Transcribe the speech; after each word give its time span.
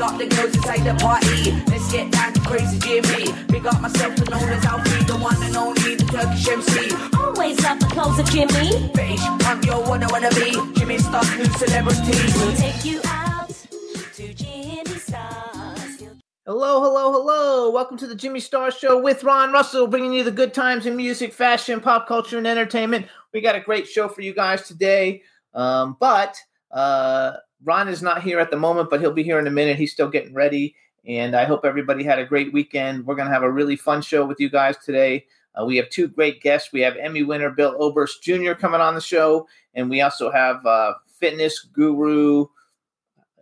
Big 0.00 0.08
up 0.08 0.18
the 0.18 0.26
girls 0.28 0.56
inside 0.56 0.80
the 0.80 0.94
party. 0.94 1.52
Let's 1.70 1.92
get 1.92 2.10
down 2.10 2.32
to 2.32 2.40
crazy 2.40 2.78
Jimmy. 2.78 3.32
Big 3.48 3.66
up 3.66 3.82
myself, 3.82 4.16
and 4.16 4.30
known 4.30 4.48
as 4.48 4.64
Alfie, 4.64 5.04
the 5.04 5.18
one 5.18 5.36
and 5.42 5.54
only, 5.54 5.94
the 5.94 6.04
Turkish 6.04 6.48
MC. 6.48 6.94
Always 7.18 7.62
love 7.62 7.80
the 7.80 7.84
clothes 7.84 8.18
of 8.18 8.24
Jimmy. 8.30 8.90
British, 8.94 9.20
I'm 9.20 9.62
your 9.62 9.82
one 9.86 10.02
I 10.02 10.06
wanna 10.10 10.30
be. 10.30 10.52
Jimmy 10.80 10.96
Star, 10.96 11.22
new 11.36 11.44
celebrity. 11.44 12.16
We'll 12.34 12.56
take 12.56 12.82
you 12.82 13.02
out 13.04 13.50
to 14.14 14.32
Jimmy 14.32 14.86
Stars. 14.86 16.02
Hello, 16.46 16.80
hello, 16.80 17.12
hello. 17.12 17.70
Welcome 17.70 17.98
to 17.98 18.06
the 18.06 18.14
Jimmy 18.14 18.40
Star 18.40 18.70
Show 18.70 19.02
with 19.02 19.22
Ron 19.22 19.52
Russell, 19.52 19.86
bringing 19.86 20.14
you 20.14 20.24
the 20.24 20.30
good 20.30 20.54
times 20.54 20.86
in 20.86 20.96
music, 20.96 21.34
fashion, 21.34 21.78
pop 21.78 22.08
culture, 22.08 22.38
and 22.38 22.46
entertainment. 22.46 23.06
We 23.34 23.42
got 23.42 23.54
a 23.54 23.60
great 23.60 23.86
show 23.86 24.08
for 24.08 24.22
you 24.22 24.32
guys 24.32 24.66
today. 24.66 25.24
Um, 25.52 25.98
but 26.00 26.38
uh, 26.70 27.32
Ron 27.64 27.88
is 27.88 28.02
not 28.02 28.22
here 28.22 28.38
at 28.38 28.50
the 28.50 28.56
moment, 28.56 28.90
but 28.90 29.00
he'll 29.00 29.12
be 29.12 29.22
here 29.22 29.38
in 29.38 29.46
a 29.46 29.50
minute. 29.50 29.76
He's 29.76 29.92
still 29.92 30.08
getting 30.08 30.34
ready. 30.34 30.74
And 31.06 31.34
I 31.34 31.44
hope 31.44 31.64
everybody 31.64 32.04
had 32.04 32.18
a 32.18 32.24
great 32.24 32.52
weekend. 32.52 33.06
We're 33.06 33.14
going 33.14 33.28
to 33.28 33.34
have 33.34 33.42
a 33.42 33.50
really 33.50 33.76
fun 33.76 34.02
show 34.02 34.26
with 34.26 34.38
you 34.38 34.50
guys 34.50 34.76
today. 34.78 35.26
Uh, 35.58 35.64
we 35.64 35.76
have 35.76 35.88
two 35.90 36.08
great 36.08 36.42
guests. 36.42 36.72
We 36.72 36.80
have 36.80 36.96
Emmy 36.96 37.22
winner 37.22 37.50
Bill 37.50 37.74
Oberst 37.78 38.22
Jr. 38.22 38.52
coming 38.52 38.80
on 38.80 38.94
the 38.94 39.00
show, 39.00 39.48
and 39.74 39.90
we 39.90 40.00
also 40.00 40.30
have 40.30 40.64
uh, 40.64 40.94
fitness 41.18 41.60
guru 41.60 42.46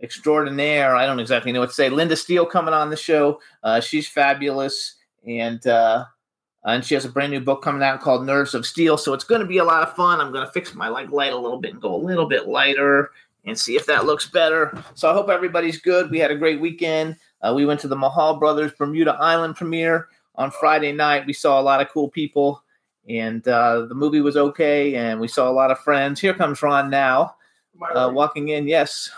extraordinaire. 0.02 0.94
I 0.94 1.06
don't 1.06 1.20
exactly 1.20 1.52
know 1.52 1.60
what 1.60 1.70
to 1.70 1.74
say. 1.74 1.88
Linda 1.90 2.16
Steele 2.16 2.46
coming 2.46 2.74
on 2.74 2.90
the 2.90 2.96
show. 2.96 3.40
Uh, 3.62 3.80
she's 3.80 4.08
fabulous, 4.08 4.94
and 5.26 5.64
uh, 5.66 6.06
and 6.64 6.84
she 6.84 6.94
has 6.94 7.04
a 7.04 7.10
brand 7.10 7.32
new 7.32 7.40
book 7.40 7.62
coming 7.62 7.82
out 7.82 8.00
called 8.00 8.24
Nerves 8.24 8.54
of 8.54 8.66
Steel. 8.66 8.96
So 8.96 9.12
it's 9.12 9.24
going 9.24 9.40
to 9.40 9.46
be 9.46 9.58
a 9.58 9.64
lot 9.64 9.82
of 9.82 9.94
fun. 9.94 10.20
I'm 10.20 10.32
going 10.32 10.46
to 10.46 10.52
fix 10.52 10.74
my 10.74 10.88
like 10.88 11.10
light 11.10 11.32
a 11.32 11.38
little 11.38 11.60
bit 11.60 11.72
and 11.72 11.82
go 11.82 11.94
a 11.94 11.96
little 11.96 12.26
bit 12.26 12.48
lighter 12.48 13.10
and 13.48 13.58
see 13.58 13.76
if 13.76 13.86
that 13.86 14.04
looks 14.06 14.28
better. 14.28 14.76
So 14.94 15.10
I 15.10 15.12
hope 15.12 15.28
everybody's 15.28 15.80
good. 15.80 16.10
We 16.10 16.18
had 16.18 16.30
a 16.30 16.36
great 16.36 16.60
weekend. 16.60 17.16
Uh, 17.42 17.52
we 17.54 17.64
went 17.64 17.80
to 17.80 17.88
the 17.88 17.96
Mahal 17.96 18.36
Brothers 18.36 18.72
Bermuda 18.78 19.12
Island 19.14 19.56
premiere 19.56 20.08
on 20.34 20.50
Friday 20.50 20.92
night. 20.92 21.26
We 21.26 21.32
saw 21.32 21.60
a 21.60 21.62
lot 21.62 21.80
of 21.80 21.88
cool 21.88 22.08
people, 22.08 22.62
and 23.08 23.46
uh, 23.48 23.86
the 23.86 23.94
movie 23.94 24.20
was 24.20 24.36
okay. 24.36 24.94
And 24.94 25.20
we 25.20 25.28
saw 25.28 25.48
a 25.48 25.52
lot 25.52 25.70
of 25.70 25.78
friends. 25.78 26.20
Here 26.20 26.34
comes 26.34 26.62
Ron 26.62 26.90
now, 26.90 27.36
uh, 27.94 28.10
walking 28.12 28.48
in. 28.48 28.66
Yes. 28.68 29.10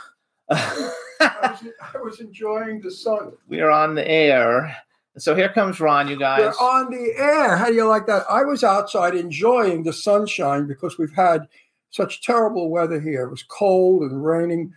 I 0.51 0.95
was, 1.21 1.73
I 1.95 1.99
was 1.99 2.21
enjoying 2.21 2.81
the 2.81 2.91
sun. 2.91 3.33
we 3.49 3.61
are 3.61 3.71
on 3.71 3.95
the 3.95 4.09
air. 4.09 4.77
So 5.19 5.35
here 5.35 5.49
comes 5.49 5.81
Ron, 5.81 6.09
you 6.09 6.19
guys. 6.19 6.41
We're 6.41 6.67
on 6.67 6.91
the 6.91 7.13
air. 7.17 7.57
How 7.57 7.67
do 7.67 7.75
you 7.75 7.87
like 7.87 8.07
that? 8.07 8.25
I 8.31 8.43
was 8.45 8.65
outside 8.65 9.15
enjoying 9.15 9.83
the 9.83 9.93
sunshine 9.93 10.67
because 10.67 10.99
we've 10.99 11.13
had 11.13 11.49
such 11.91 12.23
terrible 12.23 12.71
weather 12.71 13.01
here. 13.01 13.23
It 13.25 13.31
was 13.31 13.43
cold 13.43 14.03
and 14.03 14.25
raining. 14.25 14.75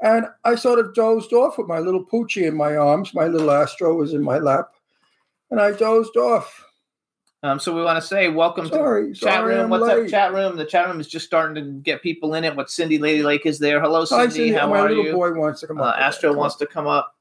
And 0.00 0.26
I 0.44 0.54
sort 0.54 0.78
of 0.78 0.94
dozed 0.94 1.32
off 1.32 1.58
with 1.58 1.66
my 1.66 1.78
little 1.78 2.04
Poochie 2.04 2.46
in 2.46 2.56
my 2.56 2.76
arms. 2.76 3.14
My 3.14 3.26
little 3.26 3.50
Astro 3.50 3.94
was 3.94 4.14
in 4.14 4.22
my 4.22 4.38
lap. 4.38 4.70
And 5.50 5.60
I 5.60 5.72
dozed 5.72 6.16
off. 6.16 6.64
Um, 7.44 7.60
so 7.60 7.72
we 7.74 7.82
want 7.82 8.00
to 8.00 8.06
say 8.06 8.28
welcome 8.28 8.68
Sorry, 8.68 9.14
to 9.14 9.20
chat 9.20 9.44
room. 9.44 9.64
I'm 9.64 9.70
What's 9.70 9.84
late. 9.84 10.04
up, 10.06 10.10
chat 10.10 10.34
room? 10.34 10.56
The 10.56 10.64
chat 10.64 10.88
room 10.88 10.98
is 10.98 11.06
just 11.06 11.24
starting 11.24 11.54
to 11.54 11.70
get 11.80 12.02
people 12.02 12.34
in 12.34 12.42
it. 12.42 12.56
What 12.56 12.68
Cindy 12.68 12.98
Lady 12.98 13.22
Lake 13.22 13.46
is 13.46 13.60
there? 13.60 13.80
Hello, 13.80 14.00
Hi, 14.00 14.06
Cindy. 14.06 14.34
Cindy. 14.34 14.50
How 14.50 14.68
my 14.68 14.80
are 14.80 14.88
little 14.88 15.04
you? 15.04 15.12
boy 15.12 15.32
wants 15.34 15.60
to 15.60 15.68
come 15.68 15.80
Uh, 15.80 15.84
up. 15.84 15.98
Astro 15.98 16.32
wants 16.32 16.56
to 16.56 16.66
come 16.66 16.88
up, 16.88 17.14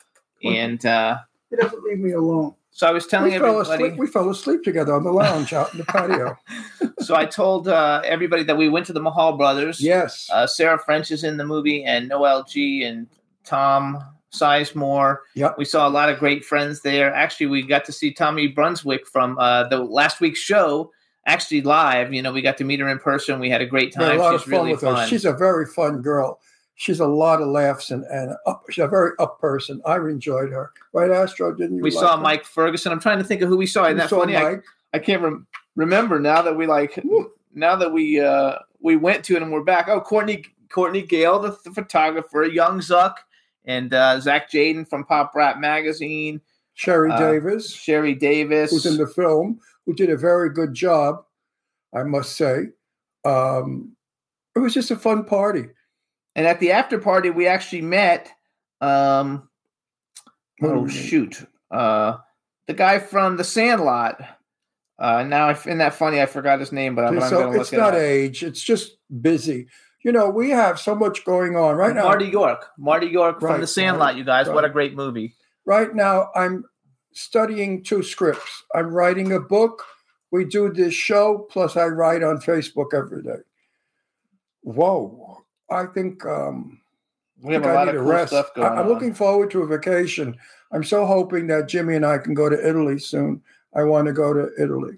and 0.44 0.84
uh, 0.88 1.20
He 1.52 1.56
doesn't 1.56 1.84
leave 1.84 2.00
me 2.00 2.14
alone. 2.14 2.56
So 2.78 2.86
I 2.86 2.92
was 2.92 3.08
telling 3.08 3.32
We 3.34 3.40
fell, 3.40 3.60
everybody. 3.60 3.84
asleep, 3.86 4.00
we 4.00 4.06
fell 4.06 4.30
asleep 4.30 4.64
together 4.64 4.94
on 4.94 5.04
the 5.04 5.12
lounge 5.12 5.52
out 5.52 5.72
in 5.74 5.80
the 5.80 5.86
patio. 5.86 6.38
so 7.00 7.16
I 7.16 7.26
told 7.26 7.68
uh, 7.68 8.04
everybody 8.06 8.44
that 8.44 8.56
we 8.56 8.70
went 8.70 8.86
to 8.86 8.94
the 8.94 9.00
Mahal 9.00 9.36
Brothers. 9.36 9.82
Yes. 9.82 10.30
Uh, 10.32 10.46
Sarah 10.46 10.78
French 10.78 11.10
is 11.10 11.24
in 11.24 11.38
the 11.38 11.44
movie, 11.44 11.84
and 11.84 12.08
Noel 12.08 12.44
G 12.44 12.84
and 12.84 13.08
Tom 13.44 14.00
Sizemore. 14.32 15.18
Yep. 15.34 15.58
We 15.58 15.66
saw 15.66 15.88
a 15.88 15.90
lot 15.90 16.10
of 16.10 16.20
great 16.20 16.46
friends 16.46 16.82
there. 16.82 17.12
Actually, 17.12 17.48
we 17.48 17.64
got 17.64 17.84
to 17.86 17.92
see 17.92 18.14
Tommy 18.14 18.46
Brunswick 18.46 19.08
from 19.08 19.40
uh, 19.40 19.68
the 19.70 19.80
last 19.80 20.22
week's 20.22 20.40
show. 20.40 20.92
Actually, 21.26 21.62
live. 21.62 22.14
You 22.14 22.22
know, 22.22 22.32
we 22.32 22.44
got 22.44 22.58
to 22.58 22.64
meet 22.64 22.80
her 22.80 22.90
in 22.90 23.00
person. 23.00 23.40
We 23.40 23.50
had 23.50 23.62
a 23.64 23.66
great 23.66 23.92
time. 23.92 24.20
a 24.20 24.22
lot 24.22 24.34
She's 24.34 24.42
of 24.42 24.44
fun 24.44 24.52
really 24.52 24.72
with 24.74 24.82
fun. 24.82 24.96
her. 24.98 25.08
She's 25.08 25.26
a 25.26 25.34
very 25.34 25.66
fun 25.66 26.04
girl. 26.04 26.40
She's 26.80 27.00
a 27.00 27.08
lot 27.08 27.42
of 27.42 27.48
laughs 27.48 27.90
and, 27.90 28.04
and 28.06 28.36
up, 28.46 28.64
she's 28.70 28.84
a 28.84 28.88
very 28.88 29.12
up 29.18 29.42
person. 29.42 29.82
I 29.84 29.96
enjoyed 29.98 30.52
her. 30.52 30.72
Right, 30.94 31.10
Astro? 31.10 31.52
Didn't 31.52 31.78
you? 31.78 31.84
we 31.84 31.90
like 31.90 32.00
saw 32.00 32.18
her? 32.18 32.22
Mike 32.22 32.46
Ferguson. 32.46 32.92
I'm 32.92 33.00
trying 33.00 33.18
to 33.18 33.24
think 33.24 33.42
of 33.42 33.50
who 33.50 33.58
we 33.58 33.66
saw. 33.66 33.86
Isn't 33.86 33.98
that 33.98 34.10
saw 34.10 34.20
funny? 34.20 34.36
I, 34.36 34.44
Mike? 34.44 34.64
I 34.94 35.00
can't 35.00 35.24
rem- 35.24 35.48
remember 35.76 36.20
now 36.20 36.44
that 36.44 36.56
we 36.56 36.68
like 36.68 37.04
now 37.56 37.76
that 37.76 37.92
we 37.92 38.20
uh 38.20 38.60
we 38.80 38.96
went 38.96 39.26
to 39.26 39.36
it 39.36 39.42
and 39.42 39.52
we're 39.52 39.64
back. 39.64 39.88
Oh, 39.88 40.00
Courtney 40.00 40.46
Courtney 40.70 41.02
Gale, 41.02 41.40
the, 41.40 41.58
the 41.64 41.72
photographer, 41.72 42.44
Young 42.44 42.80
Zuck, 42.80 43.16
and 43.66 43.92
uh, 43.94 44.20
Zach 44.20 44.52
Jaden 44.52 44.88
from 44.88 45.04
Pop 45.04 45.34
Rap 45.34 45.58
Magazine, 45.58 46.42
Sherry 46.76 47.12
uh, 47.12 47.18
Davis, 47.18 47.74
Sherry 47.74 48.14
Davis. 48.14 48.70
who's 48.70 48.86
in 48.86 48.98
the 48.98 49.08
film, 49.08 49.60
who 49.88 49.96
did 49.96 50.12
a 50.12 50.18
very 50.18 50.52
good 50.52 50.76
job, 50.76 51.24
I 51.92 52.04
must 52.04 52.36
say. 52.36 52.68
Um, 53.26 53.94
it 54.56 54.60
was 54.60 54.76
just 54.76 54.92
a 54.92 54.96
fun 54.96 55.26
party. 55.26 55.66
And 56.38 56.48
at 56.48 56.62
the 56.62 56.72
after 56.72 56.98
party, 56.98 57.30
we 57.30 57.48
actually 57.48 57.82
met. 57.82 58.32
Um, 58.80 59.50
oh 60.64 60.86
mean? 60.86 60.88
shoot, 60.88 61.46
uh, 61.70 62.18
the 62.68 62.74
guy 62.74 63.00
from 63.00 63.36
The 63.36 63.44
Sandlot. 63.44 64.22
Uh, 64.98 65.24
now, 65.24 65.50
if 65.50 65.68
isn't 65.68 65.80
that 65.80 65.94
funny? 65.94 66.22
I 66.22 66.26
forgot 66.26 66.62
his 66.62 66.72
name, 66.72 66.96
but 66.96 67.04
I'm, 67.04 67.20
so 67.20 67.42
going 67.42 67.52
to 67.52 67.58
look 67.58 67.62
it's 67.62 67.74
it 67.74 67.76
It's 67.76 67.80
not 67.80 67.94
up. 67.94 68.00
age; 68.00 68.44
it's 68.44 68.64
just 68.64 68.98
busy. 69.22 69.68
You 70.04 70.14
know, 70.14 70.30
we 70.30 70.52
have 70.52 70.80
so 70.80 70.96
much 70.96 71.26
going 71.26 71.58
on 71.58 71.76
right 71.76 71.94
now. 71.94 72.06
Marty 72.06 72.28
York, 72.28 72.68
Marty 72.78 73.08
York 73.08 73.42
from 73.42 73.60
The 73.60 73.68
Sandlot. 73.68 74.00
Marty, 74.00 74.20
you 74.20 74.24
guys, 74.24 74.48
what 74.48 74.64
a 74.64 74.70
great 74.70 74.96
movie! 74.96 75.36
right 75.68 75.94
now 75.94 76.32
i'm 76.34 76.64
studying 77.14 77.84
two 77.84 78.02
scripts 78.02 78.64
i'm 78.74 78.88
writing 78.88 79.34
a 79.34 79.40
book 79.40 79.84
we 80.32 80.44
do 80.44 80.74
this 80.74 80.94
show 80.94 81.46
plus 81.52 81.78
i 81.78 81.86
write 81.86 82.24
on 82.24 82.38
facebook 82.40 82.94
every 82.94 83.22
day 83.22 83.44
whoa 84.62 85.38
i 85.72 85.86
think 85.86 86.26
um 86.26 86.80
We 87.42 87.54
have 87.54 87.64
a 87.66 87.74
lot 87.74 87.88
of 87.90 87.96
cool 87.96 88.04
rest. 88.04 88.32
stuff 88.34 88.54
going 88.56 88.68
I- 88.72 88.82
i'm 88.82 88.88
looking 88.88 89.14
forward 89.14 89.52
to 89.52 89.62
a 89.64 89.68
vacation 89.68 90.36
i'm 90.72 90.84
so 90.84 91.06
hoping 91.06 91.48
that 91.48 91.68
jimmy 91.68 91.96
and 91.96 92.06
i 92.06 92.18
can 92.18 92.34
go 92.34 92.50
to 92.50 92.68
italy 92.70 93.00
soon 93.00 93.42
i 93.76 93.84
want 93.84 94.08
to 94.08 94.14
go 94.14 94.34
to 94.34 94.50
italy 94.62 94.98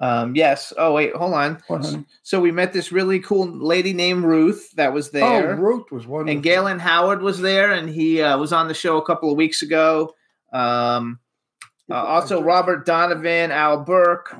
Um, 0.00 0.36
yes. 0.36 0.72
Oh 0.78 0.92
wait, 0.94 1.12
hold 1.16 1.34
on. 1.34 1.58
Honey? 1.66 2.04
So 2.22 2.38
we 2.40 2.52
met 2.52 2.72
this 2.72 2.92
really 2.92 3.18
cool 3.18 3.46
lady 3.50 3.92
named 3.92 4.22
Ruth 4.24 4.70
that 4.76 4.92
was 4.92 5.10
there, 5.10 5.54
oh 5.54 5.56
ruth 5.56 5.90
was 5.90 6.06
wonderful 6.06 6.30
and 6.34 6.40
Galen 6.42 6.78
Howard 6.78 7.20
was 7.20 7.40
there, 7.40 7.72
and 7.72 7.88
he 7.90 8.22
uh, 8.22 8.38
was 8.38 8.52
on 8.52 8.68
the 8.68 8.74
show 8.74 8.96
a 8.98 9.04
couple 9.04 9.28
of 9.28 9.36
weeks 9.36 9.62
ago. 9.62 10.14
Um, 10.52 11.18
uh, 11.90 11.94
also 12.14 12.40
Robert 12.40 12.86
Donovan, 12.86 13.50
Al 13.50 13.82
Burke, 13.82 14.36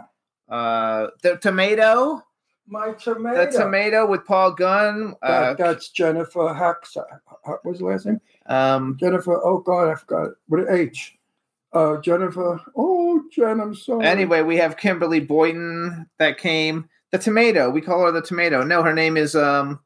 uh, 0.49 1.09
the 1.25 1.39
tomato, 1.39 2.23
my 2.69 2.93
tomato, 2.93 3.47
the 3.47 3.59
tomato 3.59 4.07
with 4.07 4.25
Paul 4.25 4.53
Gunn. 4.53 5.15
Uh, 5.23 5.55
that's 5.55 5.89
jennifer 5.91 6.41
haxa 6.41 7.05
what 7.45 7.65
was 7.65 7.79
the 7.79 7.85
last 7.85 8.07
name 8.07 8.21
um, 8.49 8.97
Jennifer, 8.99 9.41
oh 9.45 9.59
God, 9.59 9.91
I 9.91 9.95
forgot 9.95 10.29
it. 10.29 10.35
With 10.49 10.69
an 10.69 10.75
H. 10.75 11.17
Uh, 11.73 11.99
Jennifer, 12.01 12.61
oh, 12.75 13.23
Jen, 13.31 13.61
I'm 13.61 13.75
sorry. 13.75 14.07
anyway, 14.07 14.41
we 14.43 14.57
have 14.57 14.79
Kimberly 14.79 15.21
Boyton 15.21 16.07
that 16.19 16.39
came. 16.39 16.89
The 17.11 17.19
tomato, 17.19 17.71
we 17.71 17.83
call 17.83 18.07
her 18.07 18.13
the 18.13 18.23
tomato. 18.23 18.63
No, 18.65 18.83
her 18.83 18.95
name 18.95 19.17
is 19.17 19.35
um, 19.35 19.81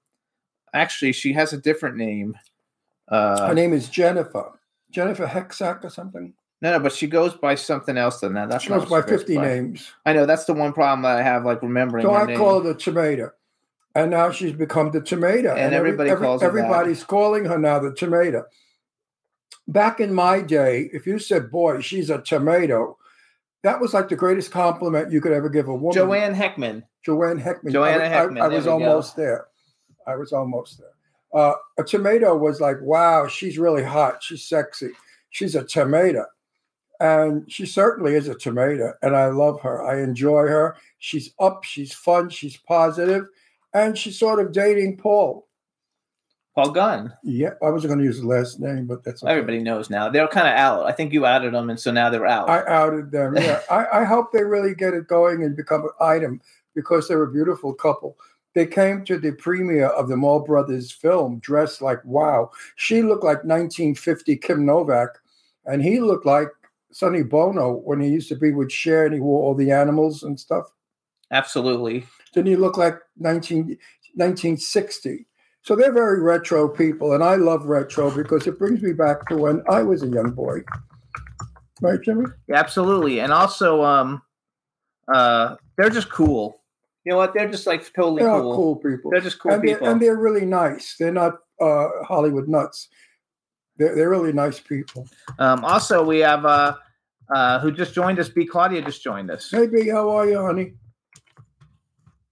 actually 0.72 1.12
she 1.12 1.32
has 1.32 1.52
a 1.52 1.58
different 1.58 1.96
name. 1.96 2.36
Uh, 3.08 3.48
her 3.48 3.54
name 3.54 3.72
is 3.72 3.88
Jennifer. 3.88 4.58
Jennifer 4.90 5.26
Hexack 5.26 5.84
or 5.84 5.90
something. 5.90 6.34
No, 6.62 6.70
no, 6.70 6.78
but 6.80 6.92
she 6.92 7.08
goes 7.08 7.34
by 7.34 7.56
something 7.56 7.98
else 7.98 8.20
than 8.20 8.34
that. 8.34 8.48
That's 8.48 8.62
She 8.62 8.70
goes 8.70 8.88
by 8.88 9.02
50 9.02 9.36
names. 9.36 9.92
I 10.06 10.12
know 10.12 10.26
that's 10.26 10.44
the 10.44 10.54
one 10.54 10.72
problem 10.72 11.02
that 11.02 11.18
I 11.18 11.22
have, 11.22 11.44
like 11.44 11.60
remembering. 11.60 12.04
So 12.04 12.12
her 12.12 12.20
I 12.22 12.26
name. 12.26 12.38
call 12.38 12.62
her 12.62 12.72
the 12.72 12.78
tomato. 12.78 13.32
And 13.96 14.12
now 14.12 14.30
she's 14.30 14.52
become 14.52 14.92
the 14.92 15.00
tomato. 15.00 15.54
And 15.54 15.74
everybody 15.74 16.14
calls 16.14 16.40
her 16.40 16.46
that. 16.50 16.56
Everybody's 16.56 17.02
calling 17.04 17.44
her 17.46 17.58
now 17.58 17.80
the 17.80 17.92
tomato. 17.92 18.44
back 19.68 20.00
in 20.00 20.14
my 20.14 20.40
day, 20.40 20.88
if 20.92 21.06
you 21.06 21.18
said, 21.18 21.50
"Boy, 21.50 21.80
she's 21.80 22.10
a 22.10 22.18
tomato," 22.22 22.96
that 23.62 23.80
was 23.80 23.92
like 23.92 24.08
the 24.08 24.16
greatest 24.16 24.50
compliment 24.50 25.12
you 25.12 25.20
could 25.20 25.32
ever 25.32 25.48
give 25.48 25.68
a 25.68 25.74
woman. 25.74 25.92
Joanne 25.92 26.34
Heckman. 26.34 26.84
Joanne 27.04 27.40
Heckman. 27.40 27.72
Joanna 27.72 28.04
I, 28.04 28.06
I- 28.06 28.10
Heckman, 28.26 28.40
I, 28.40 28.48
there 28.48 28.56
was 28.58 28.64
we 28.66 28.70
go. 28.70 28.72
almost 28.72 29.16
there. 29.16 29.46
I 30.06 30.16
was 30.16 30.32
almost 30.32 30.78
there. 30.78 30.88
Uh, 31.34 31.54
a 31.78 31.82
tomato 31.84 32.36
was 32.36 32.60
like, 32.60 32.76
wow, 32.82 33.26
she's 33.26 33.58
really 33.58 33.82
hot. 33.82 34.22
She's 34.22 34.44
sexy. 34.44 34.90
She's 35.30 35.54
a 35.54 35.64
tomato. 35.64 36.26
And 37.02 37.50
she 37.50 37.66
certainly 37.66 38.14
is 38.14 38.28
a 38.28 38.34
tomato. 38.36 38.94
And 39.02 39.16
I 39.16 39.26
love 39.26 39.60
her. 39.62 39.82
I 39.82 40.00
enjoy 40.02 40.46
her. 40.46 40.76
She's 40.98 41.34
up. 41.40 41.64
She's 41.64 41.92
fun. 41.92 42.30
She's 42.30 42.56
positive, 42.56 43.26
And 43.74 43.98
she's 43.98 44.16
sort 44.16 44.38
of 44.38 44.52
dating 44.52 44.98
Paul. 44.98 45.48
Paul 46.54 46.70
Gunn. 46.70 47.12
Yeah, 47.24 47.54
I 47.60 47.70
wasn't 47.70 47.88
going 47.88 47.98
to 47.98 48.04
use 48.04 48.20
the 48.20 48.26
last 48.28 48.60
name, 48.60 48.86
but 48.86 49.02
that's 49.02 49.24
okay. 49.24 49.32
Everybody 49.32 49.58
knows 49.58 49.90
now. 49.90 50.10
They're 50.10 50.28
kind 50.28 50.46
of 50.46 50.54
out. 50.54 50.86
I 50.86 50.92
think 50.92 51.12
you 51.12 51.26
outed 51.26 51.54
them, 51.54 51.70
and 51.70 51.80
so 51.80 51.90
now 51.90 52.08
they're 52.08 52.26
out. 52.26 52.48
I 52.48 52.64
outed 52.72 53.10
them. 53.10 53.34
Yeah, 53.36 53.60
I, 53.70 53.86
I 54.00 54.04
hope 54.04 54.30
they 54.30 54.44
really 54.44 54.74
get 54.74 54.94
it 54.94 55.08
going 55.08 55.42
and 55.42 55.56
become 55.56 55.82
an 55.82 55.90
item 56.00 56.40
because 56.76 57.08
they're 57.08 57.22
a 57.24 57.32
beautiful 57.32 57.74
couple. 57.74 58.16
They 58.54 58.66
came 58.66 59.04
to 59.06 59.18
the 59.18 59.32
premiere 59.32 59.86
of 59.86 60.08
the 60.08 60.16
Mahal 60.16 60.40
Brothers 60.40 60.92
film 60.92 61.38
dressed 61.40 61.82
like 61.82 62.04
wow. 62.04 62.50
She 62.76 63.02
looked 63.02 63.24
like 63.24 63.38
1950 63.38 64.36
Kim 64.36 64.64
Novak, 64.64 65.08
and 65.64 65.82
he 65.82 65.98
looked 65.98 66.26
like 66.26 66.48
Sonny 66.92 67.22
Bono 67.22 67.80
when 67.84 68.00
he 68.00 68.08
used 68.08 68.28
to 68.28 68.36
be 68.36 68.52
with 68.52 68.70
Cher 68.70 69.06
and 69.06 69.14
he 69.14 69.20
wore 69.20 69.42
all 69.42 69.54
the 69.54 69.70
animals 69.70 70.22
and 70.22 70.38
stuff. 70.38 70.66
Absolutely. 71.30 72.04
Didn't 72.34 72.48
he 72.48 72.56
look 72.56 72.76
like 72.76 72.98
19, 73.18 73.78
1960? 74.14 75.26
So 75.62 75.76
they're 75.76 75.92
very 75.92 76.20
retro 76.20 76.68
people, 76.68 77.12
and 77.12 77.22
I 77.22 77.36
love 77.36 77.66
retro 77.66 78.10
because 78.10 78.46
it 78.46 78.58
brings 78.58 78.82
me 78.82 78.92
back 78.92 79.26
to 79.28 79.36
when 79.36 79.62
I 79.70 79.82
was 79.82 80.02
a 80.02 80.08
young 80.08 80.32
boy. 80.32 80.58
Right, 81.80 82.00
Jimmy? 82.02 82.26
Absolutely. 82.52 83.20
And 83.20 83.32
also, 83.32 83.82
um, 83.82 84.22
uh, 85.12 85.56
they're 85.78 85.90
just 85.90 86.10
cool. 86.10 86.60
You 87.04 87.10
know 87.12 87.16
what? 87.16 87.32
They're 87.34 87.50
just 87.50 87.66
like 87.66 87.92
totally 87.92 88.22
They 88.22 88.28
are 88.28 88.40
cool. 88.40 88.56
cool 88.56 88.76
people. 88.76 89.10
They're 89.10 89.20
just 89.20 89.38
cool 89.38 89.52
and 89.52 89.62
they're, 89.62 89.76
people. 89.76 89.88
and 89.88 90.00
they're 90.00 90.16
really 90.16 90.46
nice. 90.46 90.96
They're 90.98 91.12
not 91.12 91.34
uh, 91.60 91.88
Hollywood 92.04 92.48
nuts. 92.48 92.88
They're, 93.82 93.96
they're 93.96 94.10
really 94.10 94.32
nice 94.32 94.60
people. 94.60 95.08
Um, 95.40 95.64
also, 95.64 96.04
we 96.04 96.20
have 96.20 96.46
uh, 96.46 96.76
uh, 97.34 97.58
who 97.58 97.72
just 97.72 97.94
joined 97.94 98.20
us. 98.20 98.28
B. 98.28 98.46
Claudia 98.46 98.80
just 98.82 99.02
joined 99.02 99.28
us. 99.28 99.50
Hey, 99.50 99.66
B, 99.66 99.88
how 99.88 100.08
are 100.10 100.28
you, 100.28 100.40
honey? 100.40 100.74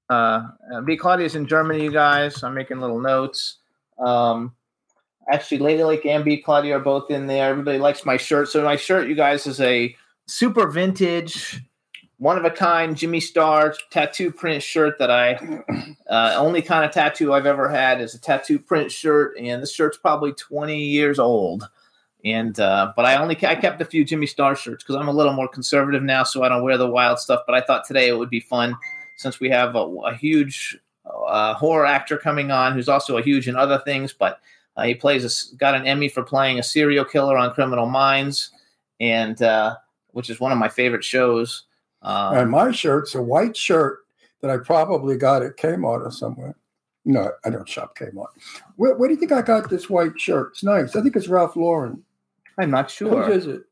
Uh, 0.09 0.47
uh, 0.73 0.81
B. 0.83 0.97
Claudia's 0.97 1.35
in 1.35 1.47
Germany, 1.47 1.83
you 1.83 1.91
guys. 1.91 2.45
I'm 2.45 2.55
making 2.55 2.79
little 2.79 3.01
notes. 3.01 3.59
Um, 3.99 4.55
actually, 5.33 5.59
Lady 5.59 5.83
Lake 5.83 6.07
and 6.07 6.25
B. 6.25 6.37
Claudia 6.37 6.77
are 6.77 6.81
both 6.81 7.11
in 7.11 7.27
there. 7.27 7.51
Everybody 7.51 7.79
likes 7.79 8.07
my 8.07 8.17
shirt. 8.17 8.49
So 8.49 8.63
my 8.63 8.77
shirt, 8.77 9.09
you 9.09 9.17
guys, 9.17 9.49
is 9.49 9.61
a 9.61 9.95
super 10.29 10.69
vintage, 10.69 11.61
one 12.21 12.37
of 12.37 12.45
a 12.45 12.51
kind 12.51 12.99
Jimmy 12.99 13.19
Star 13.19 13.75
tattoo 13.89 14.31
print 14.31 14.63
shirt 14.63 14.99
that 14.99 15.11
I 15.11 15.33
uh, 16.07 16.35
only 16.37 16.61
kind 16.61 16.85
of 16.85 16.93
tattoo 16.93 17.33
I've 17.33 17.47
ever 17.47 17.67
had 17.67 17.99
is 17.99 18.15
a 18.15 18.21
tattoo 18.21 18.59
print 18.59 18.93
shirt, 18.93 19.39
and 19.39 19.63
this 19.63 19.73
shirt's 19.73 19.97
probably 19.97 20.35
20 20.35 20.79
years 20.79 21.19
old. 21.19 21.67
And 22.23 22.61
uh, 22.61 22.93
but 22.95 23.07
I 23.07 23.17
only 23.17 23.35
I 23.47 23.55
kept 23.55 23.81
a 23.81 23.87
few 23.87 24.05
Jimmy 24.05 24.27
Star 24.27 24.55
shirts 24.55 24.85
because 24.85 24.97
I'm 24.97 25.09
a 25.09 25.13
little 25.13 25.33
more 25.33 25.49
conservative 25.49 26.03
now, 26.03 26.23
so 26.23 26.43
I 26.43 26.51
don't 26.51 26.63
wear 26.63 26.77
the 26.77 26.87
wild 26.87 27.19
stuff. 27.19 27.41
But 27.47 27.55
I 27.55 27.63
thought 27.63 27.87
today 27.87 28.09
it 28.09 28.19
would 28.19 28.29
be 28.29 28.41
fun 28.41 28.77
since 29.17 29.41
we 29.41 29.49
have 29.49 29.75
a, 29.75 29.79
a 29.79 30.15
huge 30.15 30.79
uh, 31.07 31.55
horror 31.55 31.87
actor 31.87 32.19
coming 32.19 32.51
on 32.51 32.75
who's 32.75 32.89
also 32.89 33.17
a 33.17 33.23
huge 33.23 33.49
in 33.49 33.57
other 33.57 33.79
things, 33.79 34.13
but 34.13 34.41
uh, 34.77 34.83
he 34.83 34.95
plays 34.95 35.25
a 35.25 35.57
got 35.57 35.75
an 35.75 35.87
Emmy 35.87 36.11
for 36.11 36.23
playing 36.23 36.59
a 36.59 36.63
serial 36.63 37.07
killer 37.07 37.39
on 37.39 37.55
Criminal 37.55 37.87
Minds, 37.87 38.51
and 39.01 39.41
uh, 39.41 39.77
which 40.11 40.29
is 40.29 40.39
one 40.39 40.53
of 40.53 40.59
my 40.59 40.69
favorite 40.69 41.03
shows. 41.03 41.65
Um, 42.03 42.37
and 42.37 42.51
my 42.51 42.71
shirt's 42.71 43.15
a 43.15 43.23
white 43.23 43.57
shirt 43.57 44.01
that 44.41 44.51
I 44.51 44.57
probably 44.59 45.17
got 45.17 45.43
at 45.43 45.57
Kmart 45.57 46.07
or 46.07 46.11
somewhere. 46.11 46.57
No, 47.05 47.31
I 47.45 47.51
don't 47.51 47.69
shop 47.69 47.97
Kmart. 47.97 48.29
Where, 48.77 48.95
where 48.97 49.09
do 49.09 49.15
you 49.15 49.21
think 49.21 49.33
I 49.33 49.43
got 49.43 49.71
this 49.71 49.91
white 49.91 50.19
shirt? 50.19 50.51
It's 50.53 50.65
nice. 50.65 50.97
I 50.97 51.03
think 51.03 51.17
it's 51.17 51.29
Ralph 51.29 51.57
Lauren. 51.57 52.03
I'm 52.59 52.71
not 52.71 52.91
sure. 52.91 53.23
Whose 53.23 53.45
is 53.45 53.47
it? 53.47 53.63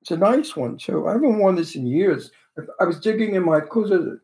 It's 0.00 0.10
a 0.10 0.16
nice 0.16 0.56
one, 0.56 0.76
too. 0.76 1.08
I 1.08 1.12
haven't 1.12 1.38
worn 1.38 1.54
this 1.54 1.76
in 1.76 1.86
years. 1.86 2.30
I 2.80 2.84
was 2.84 2.98
digging 2.98 3.34
in 3.34 3.44
my, 3.44 3.60
whose 3.60 3.90
is 3.90 4.06
it? 4.06 4.18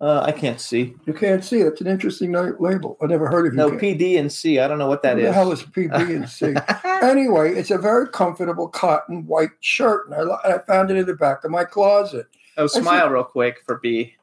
Uh, 0.00 0.22
I 0.22 0.32
can't 0.32 0.60
see. 0.60 0.94
You 1.06 1.14
can't 1.14 1.44
see. 1.44 1.60
It's 1.60 1.80
an 1.80 1.86
interesting 1.86 2.32
label. 2.32 2.98
I 3.00 3.06
never 3.06 3.28
heard 3.28 3.46
of 3.46 3.52
it. 3.52 3.56
No 3.56 3.70
PD 3.70 4.18
and 4.18 4.30
C. 4.30 4.58
I 4.58 4.66
don't 4.66 4.78
know 4.78 4.88
what 4.88 5.02
that 5.02 5.16
Who 5.16 5.22
is. 5.22 5.28
the 5.28 5.32
hell 5.32 5.52
is 5.52 5.62
PB 5.62 6.16
and 6.16 6.28
C? 6.28 6.54
anyway, 7.02 7.54
it's 7.54 7.70
a 7.70 7.78
very 7.78 8.08
comfortable 8.08 8.68
cotton 8.68 9.24
white 9.26 9.52
shirt, 9.60 10.10
and 10.10 10.30
I, 10.32 10.56
I 10.56 10.58
found 10.66 10.90
it 10.90 10.96
in 10.96 11.06
the 11.06 11.14
back 11.14 11.44
of 11.44 11.52
my 11.52 11.64
closet. 11.64 12.26
Oh, 12.56 12.66
smile 12.66 13.08
real 13.08 13.24
quick 13.24 13.62
for 13.64 13.78
B. 13.78 14.14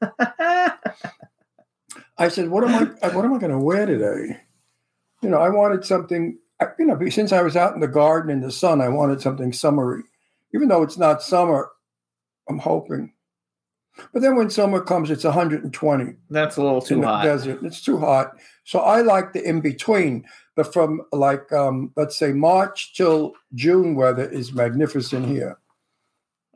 I 2.18 2.28
said, 2.28 2.48
"What 2.48 2.64
am 2.64 2.74
I? 3.02 3.08
What 3.08 3.24
am 3.24 3.34
I 3.34 3.38
going 3.38 3.52
to 3.52 3.58
wear 3.58 3.86
today?" 3.86 4.38
You 5.22 5.30
know, 5.30 5.38
I 5.38 5.48
wanted 5.48 5.84
something. 5.84 6.38
You 6.78 6.86
know, 6.86 7.08
since 7.08 7.32
I 7.32 7.42
was 7.42 7.56
out 7.56 7.74
in 7.74 7.80
the 7.80 7.88
garden 7.88 8.30
in 8.30 8.40
the 8.40 8.50
sun, 8.50 8.80
I 8.80 8.88
wanted 8.88 9.20
something 9.20 9.52
summery. 9.52 10.02
Even 10.54 10.68
though 10.68 10.82
it's 10.82 10.96
not 10.96 11.22
summer, 11.22 11.70
I'm 12.48 12.58
hoping. 12.58 13.12
But 14.12 14.22
then 14.22 14.36
when 14.36 14.50
summer 14.50 14.80
comes, 14.80 15.10
it's 15.10 15.24
120 15.24 16.14
That's 16.30 16.56
a 16.56 16.62
little 16.62 16.80
in 16.80 16.86
too 16.86 17.00
the 17.00 17.06
hot. 17.06 17.24
desert. 17.24 17.62
It's 17.62 17.82
too 17.82 17.98
hot. 17.98 18.32
So 18.64 18.80
I 18.80 19.00
like 19.00 19.32
the 19.32 19.42
in 19.42 19.60
between. 19.60 20.24
But 20.54 20.72
from 20.72 21.02
like 21.12 21.52
um, 21.52 21.92
let's 21.96 22.16
say 22.16 22.32
March 22.32 22.94
till 22.94 23.34
June 23.54 23.94
weather 23.94 24.28
is 24.28 24.52
magnificent 24.54 25.26
here. 25.26 25.58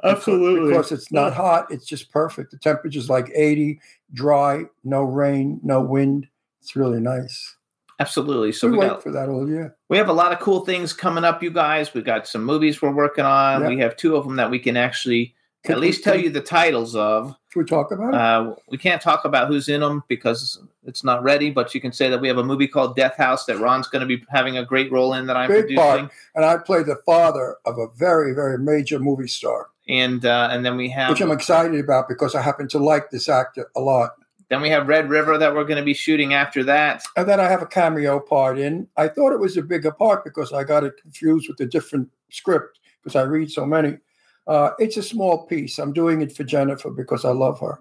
Because 0.03 0.93
it's 0.93 1.13
not 1.13 1.35
hot, 1.35 1.67
it's 1.71 1.87
just 1.87 2.11
perfect. 2.11 2.51
The 2.51 2.59
temperature's 2.59 3.11
like 3.11 3.31
80, 3.35 3.81
dry, 4.13 4.65
no 4.85 5.03
rain, 5.03 5.61
no 5.63 5.81
wind. 5.81 6.27
It's 6.63 6.77
really 6.77 7.01
nice. 7.01 7.57
Absolutely. 7.99 8.53
So 8.53 8.67
we 8.67 8.73
we 8.73 8.79
wait 8.79 8.89
got 8.89 9.03
for 9.03 9.11
that 9.13 9.29
all 9.29 9.47
year. 9.49 9.77
we 9.91 9.99
have 9.99 10.09
a 10.09 10.13
lot 10.13 10.33
of 10.33 10.39
cool 10.41 10.65
things 10.65 10.93
coming 10.95 11.23
up, 11.25 11.43
you 11.43 11.51
guys. 11.51 11.93
We've 11.93 12.05
got 12.05 12.27
some 12.27 12.45
movies 12.45 12.81
we're 12.81 12.93
working 12.95 13.25
on. 13.27 13.63
Yeah. 13.63 13.69
We 13.69 13.79
have 13.79 13.97
two 13.97 14.17
of 14.17 14.25
them 14.25 14.37
that 14.37 14.51
we 14.51 14.59
can 14.59 14.77
actually 14.79 15.35
Can 15.65 15.73
at 15.75 15.81
we- 15.81 15.89
least 15.89 16.03
tell 16.03 16.15
can- 16.15 16.25
you 16.25 16.31
the 16.31 16.41
titles 16.41 16.97
of. 16.97 17.35
Can 17.53 17.63
we 17.63 17.67
talk 17.67 17.91
about 17.91 18.15
it? 18.15 18.21
Uh, 18.21 18.55
we 18.71 18.79
can't 18.79 19.03
talk 19.03 19.25
about 19.25 19.49
who's 19.49 19.69
in 19.69 19.81
them 19.81 20.03
because 20.09 20.63
it's 20.87 21.03
not 21.05 21.23
ready, 21.23 21.51
but 21.51 21.75
you 21.75 21.81
can 21.81 21.93
say 21.93 22.09
that 22.09 22.21
we 22.21 22.29
have 22.29 22.39
a 22.39 22.45
movie 22.45 22.69
called 22.69 22.95
Death 22.97 23.17
House 23.17 23.45
that 23.47 23.59
Ron's 23.59 23.89
going 23.89 24.01
to 24.01 24.07
be 24.07 24.25
having 24.31 24.57
a 24.57 24.65
great 24.65 24.91
role 24.93 25.13
in 25.15 25.27
that 25.27 25.37
I'm 25.37 25.49
Big 25.49 25.63
producing. 25.67 25.77
part. 25.77 26.11
and 26.37 26.45
I 26.45 26.57
play 26.59 26.83
the 26.85 26.97
father 27.05 27.57
of 27.67 27.77
a 27.77 27.89
very, 27.97 28.33
very 28.35 28.57
major 28.57 28.99
movie 29.01 29.27
star, 29.27 29.67
And 29.91 30.25
uh, 30.25 30.49
and 30.53 30.65
then 30.65 30.77
we 30.77 30.89
have 30.91 31.11
which 31.11 31.21
I'm 31.21 31.33
excited 31.33 31.79
about 31.81 32.09
because 32.09 32.35
I 32.35 32.43
happen 32.43 32.69
to 32.69 32.79
like 32.79 33.11
this 33.11 33.29
actor 33.29 33.71
a 33.75 33.81
lot. 33.81 34.13
then 34.49 34.63
we 34.63 34.69
have 34.71 34.87
Red 34.87 35.11
River 35.11 35.37
that 35.37 35.53
we're 35.53 35.65
going 35.65 35.79
to 35.79 35.85
be 35.85 35.95
shooting 35.95 36.33
after 36.33 36.63
that. 36.65 37.03
And 37.17 37.29
then 37.29 37.41
I 37.41 37.45
have 37.45 37.61
a 37.61 37.67
cameo 37.67 38.21
part 38.21 38.59
in. 38.59 38.87
I 38.97 39.09
thought 39.09 39.33
it 39.33 39.41
was 39.41 39.57
a 39.57 39.63
bigger 39.63 39.91
part 39.91 40.25
because 40.25 40.53
I 40.53 40.63
got 40.65 40.85
it 40.85 41.01
confused 41.03 41.49
with 41.49 41.57
the 41.59 41.67
different 41.67 42.09
script 42.31 42.79
because 43.03 43.17
I 43.17 43.23
read 43.23 43.51
so 43.51 43.67
many. 43.67 43.99
Uh, 44.47 44.71
it's 44.79 44.97
a 44.97 45.03
small 45.03 45.47
piece. 45.47 45.79
I'm 45.79 45.93
doing 45.93 46.23
it 46.23 46.33
for 46.33 46.45
Jennifer 46.45 46.91
because 46.91 47.25
I 47.25 47.31
love 47.31 47.59
her 47.61 47.81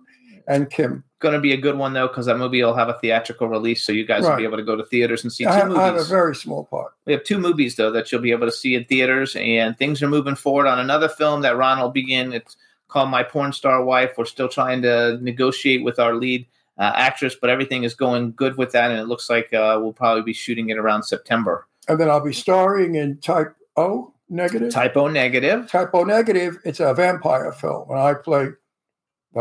and 0.49 0.69
Kim. 0.69 1.03
Going 1.19 1.33
to 1.33 1.39
be 1.39 1.53
a 1.53 1.57
good 1.57 1.77
one 1.77 1.93
though 1.93 2.07
because 2.07 2.25
that 2.25 2.37
movie 2.37 2.61
will 2.61 2.73
have 2.73 2.89
a 2.89 2.97
theatrical 2.99 3.47
release, 3.47 3.83
so 3.83 3.91
you 3.91 4.05
guys 4.05 4.23
will 4.23 4.35
be 4.35 4.43
able 4.43 4.57
to 4.57 4.63
go 4.63 4.75
to 4.75 4.83
theaters 4.83 5.23
and 5.23 5.31
see 5.31 5.43
two 5.43 5.49
I 5.49 5.53
have, 5.53 5.67
movies. 5.67 5.79
I 5.79 5.85
have 5.85 5.95
a 5.95 6.03
very 6.03 6.35
small 6.35 6.65
part. 6.65 6.93
We 7.05 7.13
have 7.13 7.23
two 7.23 7.37
movies 7.37 7.75
though 7.75 7.91
that 7.91 8.11
you'll 8.11 8.21
be 8.21 8.31
able 8.31 8.47
to 8.47 8.51
see 8.51 8.75
in 8.75 8.85
theaters, 8.85 9.35
and 9.37 9.77
things 9.77 10.01
are 10.01 10.09
moving 10.09 10.35
forward 10.35 10.67
on 10.67 10.79
another 10.79 11.07
film 11.07 11.41
that 11.41 11.55
Ron 11.55 11.79
will 11.79 11.89
begin. 11.89 12.33
It's 12.33 12.57
called 12.87 13.09
My 13.09 13.23
Porn 13.23 13.53
Star 13.53 13.83
Wife. 13.83 14.13
We're 14.17 14.25
still 14.25 14.49
trying 14.49 14.81
to 14.81 15.19
negotiate 15.21 15.83
with 15.83 15.99
our 15.99 16.15
lead 16.15 16.47
uh, 16.77 16.93
actress, 16.95 17.35
but 17.39 17.49
everything 17.49 17.83
is 17.83 17.93
going 17.93 18.31
good 18.31 18.57
with 18.57 18.71
that, 18.71 18.89
and 18.89 18.99
it 18.99 19.05
looks 19.05 19.29
like 19.29 19.53
uh, 19.53 19.77
we'll 19.81 19.93
probably 19.93 20.23
be 20.23 20.33
shooting 20.33 20.69
it 20.69 20.77
around 20.77 21.03
September. 21.03 21.67
And 21.87 21.99
then 21.99 22.09
I'll 22.09 22.23
be 22.23 22.33
starring 22.33 22.95
in 22.95 23.17
Type 23.17 23.53
O 23.75 24.13
Negative. 24.29 24.71
Typo 24.71 25.07
negative. 25.07 25.69
Type 25.69 25.89
O 25.93 26.03
Negative. 26.03 26.59
It's 26.63 26.79
a 26.79 26.93
vampire 26.93 27.51
film, 27.51 27.89
and 27.89 27.99
I 27.99 28.13
play 28.13 28.49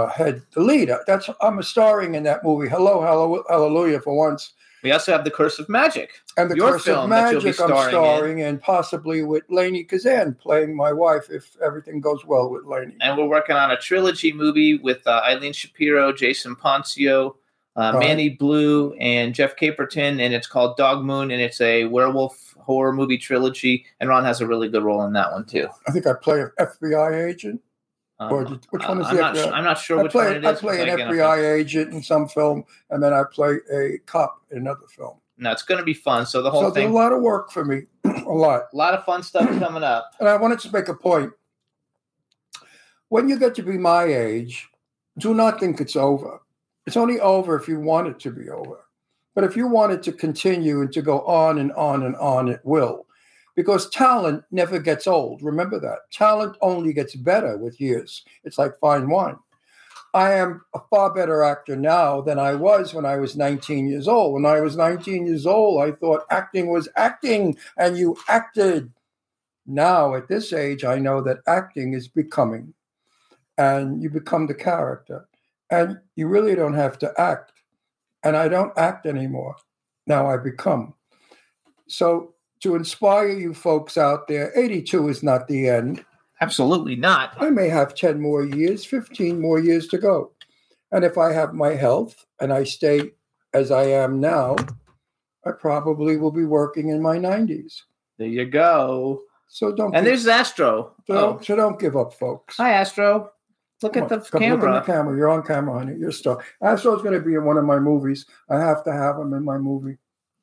the 0.07 0.13
head, 0.13 0.43
the 0.53 0.61
lead. 0.61 0.91
That's 1.07 1.29
I'm 1.41 1.59
a 1.59 1.63
starring 1.63 2.15
in 2.15 2.23
that 2.25 2.45
movie. 2.45 2.69
Hello, 2.69 3.01
hello, 3.01 3.45
hallelujah 3.49 4.01
for 4.01 4.17
once. 4.17 4.53
We 4.85 4.93
also 4.93 5.11
have 5.11 5.25
The 5.25 5.31
Curse 5.33 5.59
of 5.59 5.69
Magic. 5.69 6.11
And 6.37 6.49
the 6.51 6.55
Your 6.55 6.71
Curse 6.73 6.87
of 6.87 7.11
that 7.11 7.33
you'll 7.33 7.41
be 7.41 7.47
Magic, 7.49 7.61
I'm 7.61 7.67
starring 7.69 7.85
in. 7.87 7.91
starring 7.91 8.39
in, 8.39 8.59
possibly 8.59 9.23
with 9.25 9.43
Lainie 9.51 9.85
Kazan 9.89 10.35
playing 10.35 10.77
my 10.77 10.93
wife 10.93 11.31
if 11.31 11.57
everything 11.65 12.01
goes 12.01 12.25
well 12.25 12.49
with 12.49 12.65
Lainie. 12.65 12.95
and 13.01 13.19
we're 13.19 13.27
working 13.27 13.57
on 13.57 13.73
a 13.73 13.77
trilogy 13.77 14.33
movie 14.33 14.79
with 14.79 15.05
uh, 15.07 15.21
Eileen 15.25 15.53
Shapiro, 15.53 16.13
Jason 16.13 16.55
Poncio, 16.55 17.35
uh, 17.77 17.93
Right. 17.95 17.99
Manny 18.09 18.29
Blue, 18.31 18.93
and 18.95 19.35
Jeff 19.35 19.57
Caperton, 19.57 20.21
and 20.21 20.33
it's 20.35 20.47
called 20.47 20.77
Dog 20.77 21.05
Moon, 21.05 21.31
and 21.33 21.41
it's 21.43 21.61
a 21.61 21.85
werewolf 21.87 22.55
horror 22.61 22.93
movie 22.93 23.19
trilogy. 23.19 23.85
And 24.01 24.09
Ron 24.09 24.25
has 24.25 24.41
a 24.41 24.47
really 24.47 24.69
good 24.69 24.83
role 24.85 25.03
in 25.05 25.13
that 25.15 25.33
one 25.33 25.45
too. 25.45 25.69
I 25.89 25.91
think 25.93 26.07
I 26.07 26.13
play 26.15 26.41
an 26.41 26.51
FBI 26.61 27.29
agent. 27.29 27.61
Um, 28.21 28.33
Or 28.33 28.45
did- 28.45 28.67
which 28.71 28.87
one 28.87 29.01
is 29.01 29.07
I'm 29.07 29.17
the 29.17 29.23
not, 29.23 29.35
FBI? 29.37 29.53
I'm 29.53 29.65
not 29.65 29.79
sure 29.79 30.01
I 30.01 30.03
which 30.03 30.13
play, 30.13 30.27
one 30.27 30.37
it 30.37 30.45
I 30.45 30.55
play 30.55 30.83
an 30.83 30.89
again, 30.89 31.09
FBI 31.11 31.55
agent 31.55 31.93
in 31.93 32.03
some 32.03 32.27
film, 32.29 32.65
and 32.91 33.03
then 33.03 33.13
I 33.13 33.23
play 33.31 33.59
a 33.73 33.99
cop 34.07 34.41
in 34.51 34.59
another 34.59 34.87
film. 34.89 35.19
No, 35.37 35.53
it's 35.53 35.63
going 35.63 35.79
to 35.79 35.85
be 35.85 35.95
fun. 35.95 36.27
So 36.27 36.43
the 36.43 36.51
whole 36.51 36.63
So 36.63 36.71
thing. 36.73 36.89
a 36.91 36.93
lot 36.93 37.13
of 37.13 37.21
work 37.23 37.53
for 37.53 37.65
me. 37.65 37.83
a 38.05 38.11
lot. 38.33 38.63
A 38.73 38.77
lot 38.77 38.95
of 38.95 39.05
fun 39.05 39.23
stuff 39.23 39.47
coming 39.61 39.85
up. 39.85 40.11
And 40.19 40.29
I 40.29 40.37
wanted 40.37 40.59
to 40.61 40.73
make 40.73 40.89
a 40.89 40.95
point. 40.95 41.33
When 43.09 43.29
you 43.29 43.39
get 43.39 43.55
to 43.55 43.63
be 43.63 43.79
my 43.79 44.05
age, 44.05 44.69
do 45.17 45.33
not 45.33 45.61
think 45.61 45.81
it's 45.81 45.97
over. 45.97 46.41
It's 46.87 46.97
only 46.97 47.21
over 47.21 47.57
if 47.57 47.69
you 47.69 47.79
want 47.79 48.09
it 48.09 48.19
to 48.21 48.31
be 48.31 48.51
over. 48.51 48.85
But 49.35 49.45
if 49.45 49.57
you 49.57 49.69
want 49.69 49.93
it 49.93 50.03
to 50.05 50.13
continue 50.13 50.81
and 50.81 50.93
to 50.93 51.03
go 51.03 51.21
on 51.21 51.59
and 51.59 51.73
on 51.73 52.03
and 52.03 52.17
on, 52.17 52.49
it 52.49 52.61
will. 52.65 53.07
Because 53.59 53.91
talent 53.91 54.45
never 54.53 54.79
gets 54.79 55.09
old. 55.09 55.43
Remember 55.43 55.81
that. 55.81 56.13
Talent 56.13 56.57
only 56.61 56.93
gets 56.93 57.17
better 57.17 57.59
with 57.59 57.81
years. 57.81 58.25
It's 58.45 58.57
like 58.57 58.79
fine 58.79 59.11
wine. 59.11 59.35
I 60.15 60.35
am 60.35 60.65
a 60.77 60.81
far 60.89 61.13
better 61.13 61.43
actor 61.43 61.75
now 61.75 62.21
than 62.21 62.39
I 62.39 62.55
was 62.55 62.95
when 62.95 63.05
I 63.05 63.17
was 63.17 63.37
19 63.37 63.89
years 63.89 64.07
old. 64.07 64.35
When 64.35 64.47
I 64.47 64.61
was 64.61 64.77
19 64.77 65.27
years 65.27 65.45
old, 65.45 65.83
I 65.83 65.91
thought 65.91 66.23
acting 66.31 66.71
was 66.71 66.89
acting 66.95 67.59
and 67.77 67.99
you 67.99 68.17
acted. 68.29 68.93
Now, 69.67 70.15
at 70.15 70.29
this 70.29 70.53
age, 70.53 70.85
I 70.85 71.01
know 71.01 71.21
that 71.23 71.39
acting 71.49 71.95
is 71.95 72.07
becoming 72.07 72.75
and 73.57 74.01
you 74.01 74.09
become 74.09 74.47
the 74.47 74.55
character. 74.55 75.27
And 75.69 75.99
you 76.15 76.29
really 76.29 76.55
don't 76.55 76.75
have 76.75 76.97
to 77.01 77.13
act. 77.21 77.55
And 78.23 78.37
I 78.37 78.47
don't 78.47 78.79
act 78.79 79.05
anymore. 79.05 79.57
Now 80.07 80.31
I 80.31 80.37
become. 80.37 80.95
So, 81.89 82.35
to 82.61 82.75
inspire 82.75 83.29
you 83.29 83.55
folks 83.55 83.97
out 83.97 84.29
there, 84.29 84.53
82 84.59 85.09
is 85.09 85.23
not 85.23 85.47
the 85.49 85.69
end. 85.69 86.05
Absolutely 86.41 86.97
not. 86.97 87.35
I 87.41 87.51
may 87.51 87.69
have 87.69 87.95
10 87.95 88.21
more 88.21 88.45
years, 88.45 88.85
15 88.85 89.41
more 89.41 89.59
years 89.59 89.89
to 89.89 89.99
go. 89.99 90.33
And 90.93 91.05
if 91.05 91.19
I 91.19 91.33
have 91.33 91.53
my 91.55 91.75
health 91.75 92.25
and 92.41 92.53
I 92.53 92.65
stay 92.65 93.13
as 93.53 93.71
I 93.71 93.85
am 93.85 94.21
now, 94.21 94.57
I 95.45 95.51
probably 95.53 96.17
will 96.17 96.31
be 96.31 96.45
working 96.45 96.89
in 96.91 97.03
my 97.03 97.19
90s. 97.19 97.83
There 98.19 98.27
you 98.29 98.45
go. 98.47 99.23
So 99.49 99.73
don't 99.73 99.95
And 99.95 100.05
give- 100.05 100.13
there's 100.13 100.27
Astro. 100.27 100.93
so, 101.07 101.15
Oh. 101.15 101.21
don't, 101.33 101.45
so 101.45 101.57
don't 101.57 101.79
give 101.81 101.97
up, 101.97 102.13
folks. 102.15 102.57
Hi, 102.57 102.73
Astro. 102.73 103.31
Look 103.83 103.95
Come 103.95 104.03
at 104.05 104.09
the 104.09 104.19
come 104.21 104.41
camera. 104.41 104.73
Look 104.73 104.81
at 104.83 104.87
the 104.87 104.93
camera. 104.93 105.17
You're 105.17 105.29
on 105.29 105.43
camera, 105.45 105.79
honey. 105.79 105.97
You're 105.99 106.11
star. 106.13 106.39
Astro's 106.61 107.01
going 107.03 107.15
to 107.15 107.21
be 107.25 107.35
in 107.35 107.45
one 107.45 107.57
of 107.57 107.65
my 107.65 107.79
movies. 107.79 108.27
I 108.51 108.59
have 108.59 108.83
to 108.85 108.93
have 108.93 109.17
him 109.19 109.33
in 109.35 109.45
my 109.45 109.57
movie 109.57 109.99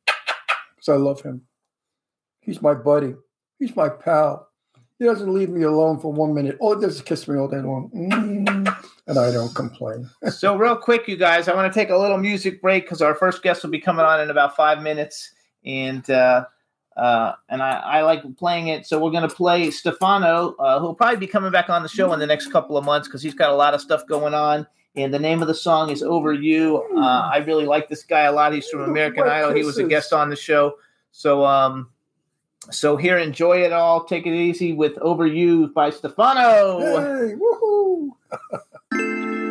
because 0.05 0.89
I 0.89 0.95
love 0.95 1.21
him. 1.21 1.41
He's 2.45 2.61
my 2.61 2.73
buddy. 2.73 3.15
He's 3.59 3.75
my 3.75 3.89
pal. 3.89 4.47
He 4.99 5.05
doesn't 5.05 5.33
leave 5.33 5.49
me 5.49 5.63
alone 5.63 5.99
for 5.99 6.13
one 6.13 6.33
minute. 6.33 6.57
Oh, 6.61 6.79
is 6.79 7.01
kiss 7.01 7.27
me 7.27 7.37
all 7.37 7.49
day 7.49 7.57
long. 7.57 7.89
Mm, 7.93 8.77
and 9.07 9.19
I 9.19 9.31
don't 9.31 9.53
complain. 9.53 10.09
so, 10.29 10.55
real 10.55 10.77
quick, 10.77 11.07
you 11.07 11.17
guys, 11.17 11.49
I 11.49 11.55
want 11.55 11.71
to 11.71 11.77
take 11.77 11.89
a 11.89 11.97
little 11.97 12.17
music 12.17 12.61
break 12.61 12.85
because 12.85 13.01
our 13.01 13.13
first 13.13 13.43
guest 13.43 13.63
will 13.63 13.71
be 13.71 13.79
coming 13.79 14.05
on 14.05 14.21
in 14.21 14.29
about 14.29 14.55
five 14.55 14.81
minutes, 14.81 15.33
and 15.65 16.09
uh, 16.09 16.45
uh, 16.95 17.33
and 17.49 17.61
I, 17.61 17.71
I 17.71 18.01
like 18.03 18.23
playing 18.37 18.69
it. 18.69 18.85
So 18.85 18.97
we're 18.97 19.11
going 19.11 19.27
to 19.27 19.35
play 19.35 19.69
Stefano, 19.69 20.55
uh, 20.59 20.79
who'll 20.79 20.95
probably 20.95 21.17
be 21.17 21.27
coming 21.27 21.51
back 21.51 21.69
on 21.69 21.83
the 21.83 21.89
show 21.89 22.13
in 22.13 22.19
the 22.19 22.27
next 22.27 22.51
couple 22.51 22.77
of 22.77 22.85
months 22.85 23.07
because 23.07 23.21
he's 23.21 23.33
got 23.33 23.49
a 23.49 23.55
lot 23.55 23.73
of 23.73 23.81
stuff 23.81 24.07
going 24.07 24.33
on. 24.33 24.65
And 24.95 25.13
the 25.13 25.19
name 25.19 25.41
of 25.41 25.49
the 25.49 25.53
song 25.55 25.89
is 25.89 26.03
"Over 26.03 26.31
You." 26.31 26.81
Uh, 26.95 27.29
I 27.33 27.39
really 27.39 27.65
like 27.65 27.89
this 27.89 28.03
guy 28.03 28.21
a 28.21 28.31
lot. 28.31 28.53
He's 28.53 28.69
from 28.69 28.83
American 28.83 29.27
Idol. 29.27 29.53
He 29.53 29.63
was 29.63 29.77
a 29.77 29.83
guest 29.83 30.13
on 30.13 30.29
the 30.29 30.37
show. 30.37 30.75
So, 31.11 31.45
um, 31.45 31.89
so 32.71 32.97
here, 32.97 33.17
enjoy 33.17 33.63
it 33.63 33.71
all. 33.71 34.05
Take 34.05 34.25
it 34.25 34.33
easy 34.33 34.73
with 34.73 34.97
"Over 34.99 35.27
You" 35.27 35.67
by 35.67 35.89
Stefano. 35.89 36.79
Hey, 36.79 37.35
woohoo! 37.35 38.11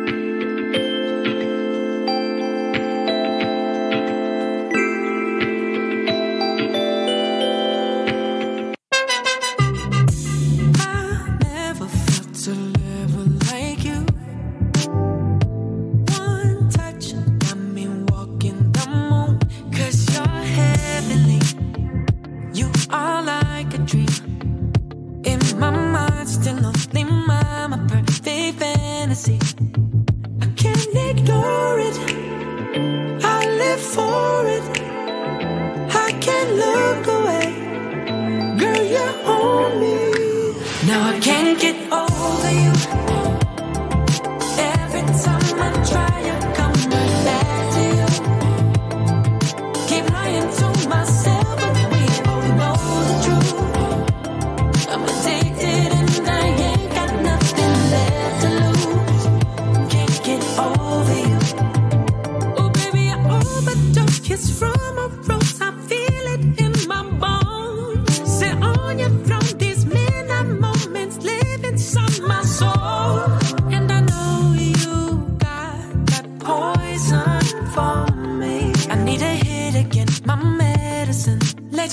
my 26.53 27.77
perfect 27.87 28.59
fantasy. 28.59 29.39
I 30.41 30.47
can't 30.55 30.95
ignore 30.95 31.79
it. 31.79 31.97
I 33.23 33.47
live 33.61 33.79
for 33.79 34.45
it. 34.45 34.63
I 35.95 36.11
can't 36.21 36.51
look 36.63 37.07
away. 37.17 37.45
Girl, 38.59 38.83
you 38.93 39.07
own 39.25 39.79
me. 39.79 39.95
Now 40.87 41.09
I 41.09 41.19
can't 41.19 41.59
get 41.59 41.77
over 41.91 42.51
you. 42.51 42.73
Every 44.59 45.05
time 45.23 45.61
I 45.61 45.85
try, 45.89 46.34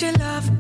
your 0.03 0.13
love 0.15 0.52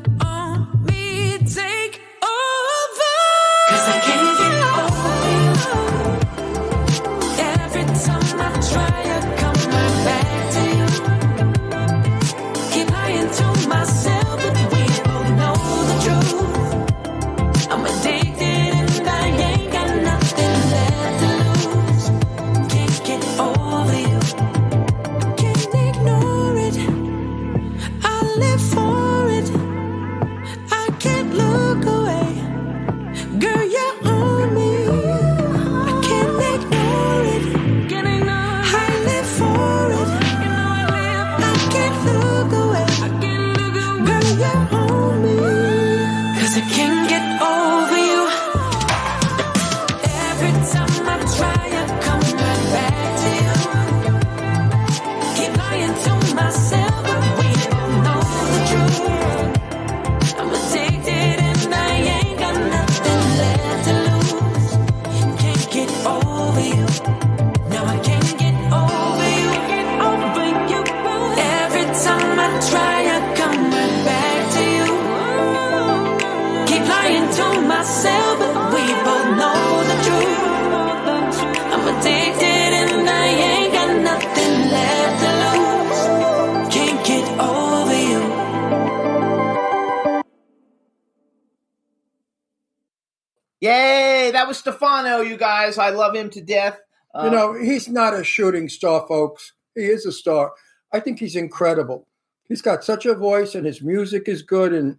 That 94.92 95.26
you 95.26 95.36
guys. 95.36 95.78
I 95.78 95.90
love 95.90 96.14
him 96.14 96.28
to 96.30 96.40
death. 96.40 96.78
Uh, 97.14 97.24
You 97.24 97.30
know, 97.30 97.54
he's 97.54 97.88
not 97.88 98.14
a 98.14 98.22
shooting 98.24 98.68
star, 98.68 99.04
folks. 99.08 99.52
He 99.74 99.82
is 99.84 100.04
a 100.06 100.12
star. 100.12 100.52
I 100.92 101.00
think 101.00 101.18
he's 101.18 101.36
incredible. 101.36 102.06
He's 102.48 102.60
got 102.62 102.84
such 102.84 103.06
a 103.06 103.14
voice, 103.14 103.54
and 103.54 103.64
his 103.64 103.80
music 103.82 104.28
is 104.28 104.42
good. 104.42 104.72
And 104.74 104.98